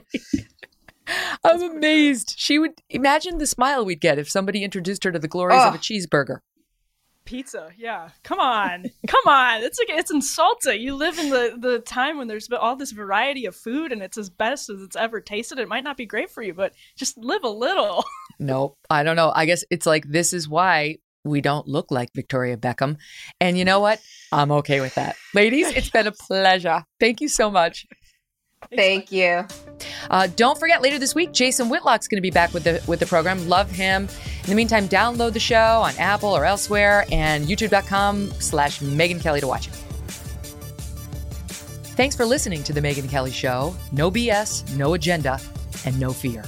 I'm 1.43 1.61
amazed. 1.63 2.35
She 2.37 2.59
would 2.59 2.73
imagine 2.89 3.39
the 3.39 3.47
smile 3.47 3.83
we'd 3.83 4.01
get 4.01 4.19
if 4.19 4.29
somebody 4.29 4.63
introduced 4.63 5.03
her 5.03 5.11
to 5.11 5.19
the 5.19 5.27
glories 5.27 5.61
of 5.61 5.73
a 5.73 5.77
Oh. 5.77 5.79
cheeseburger. 5.79 6.39
Pizza, 7.29 7.69
yeah. 7.77 8.09
Come 8.23 8.39
on, 8.39 8.85
come 9.07 9.27
on. 9.27 9.61
It's 9.61 9.77
like 9.77 9.89
it's 9.91 10.09
insulting. 10.09 10.81
You 10.81 10.95
live 10.95 11.19
in 11.19 11.29
the 11.29 11.55
the 11.59 11.77
time 11.77 12.17
when 12.17 12.27
there's 12.27 12.49
all 12.51 12.75
this 12.75 12.91
variety 12.91 13.45
of 13.45 13.55
food 13.55 13.91
and 13.91 14.01
it's 14.01 14.17
as 14.17 14.31
best 14.31 14.67
as 14.71 14.81
it's 14.81 14.95
ever 14.95 15.21
tasted. 15.21 15.59
It 15.59 15.67
might 15.67 15.83
not 15.83 15.95
be 15.95 16.07
great 16.07 16.31
for 16.31 16.41
you, 16.41 16.55
but 16.55 16.73
just 16.95 17.19
live 17.19 17.43
a 17.43 17.49
little. 17.49 18.03
Nope. 18.41 18.77
I 18.89 19.03
don't 19.03 19.17
know. 19.17 19.33
I 19.35 19.45
guess 19.45 19.65
it's 19.69 19.85
like 19.85 20.07
this 20.07 20.31
is 20.31 20.47
why 20.47 20.99
we 21.25 21.41
don't 21.41 21.67
look 21.67 21.91
like 21.91 22.09
Victoria 22.15 22.55
Beckham. 22.55 22.95
And 23.41 23.57
you 23.57 23.65
know 23.65 23.81
what? 23.81 23.99
I'm 24.31 24.49
okay 24.51 24.79
with 24.79 24.95
that. 24.95 25.17
Ladies, 25.33 25.67
it's 25.67 25.89
been 25.89 26.07
a 26.07 26.13
pleasure. 26.13 26.85
Thank 27.01 27.19
you 27.19 27.27
so 27.27 27.51
much. 27.51 27.85
Thank 28.75 29.11
you. 29.11 29.45
Uh, 30.09 30.27
don't 30.35 30.59
forget, 30.59 30.81
later 30.81 30.99
this 30.99 31.15
week, 31.15 31.31
Jason 31.31 31.69
Whitlock's 31.69 32.07
going 32.07 32.17
to 32.17 32.21
be 32.21 32.29
back 32.31 32.53
with 32.53 32.63
the 32.63 32.83
with 32.87 32.99
the 32.99 33.05
program. 33.05 33.47
Love 33.47 33.71
him. 33.71 34.03
In 34.43 34.49
the 34.49 34.55
meantime, 34.55 34.87
download 34.87 35.33
the 35.33 35.39
show 35.39 35.81
on 35.81 35.95
Apple 35.97 36.29
or 36.29 36.45
elsewhere, 36.45 37.05
and 37.11 37.47
YouTube.com/slash 37.47 38.79
Megyn 38.79 39.21
Kelly 39.21 39.39
to 39.39 39.47
watch 39.47 39.67
it. 39.67 39.73
Thanks 41.95 42.15
for 42.15 42.25
listening 42.25 42.63
to 42.63 42.73
the 42.73 42.81
Megyn 42.81 43.09
Kelly 43.09 43.31
Show. 43.31 43.75
No 43.91 44.09
BS, 44.09 44.75
no 44.77 44.93
agenda, 44.93 45.39
and 45.85 45.99
no 45.99 46.13
fear. 46.13 46.43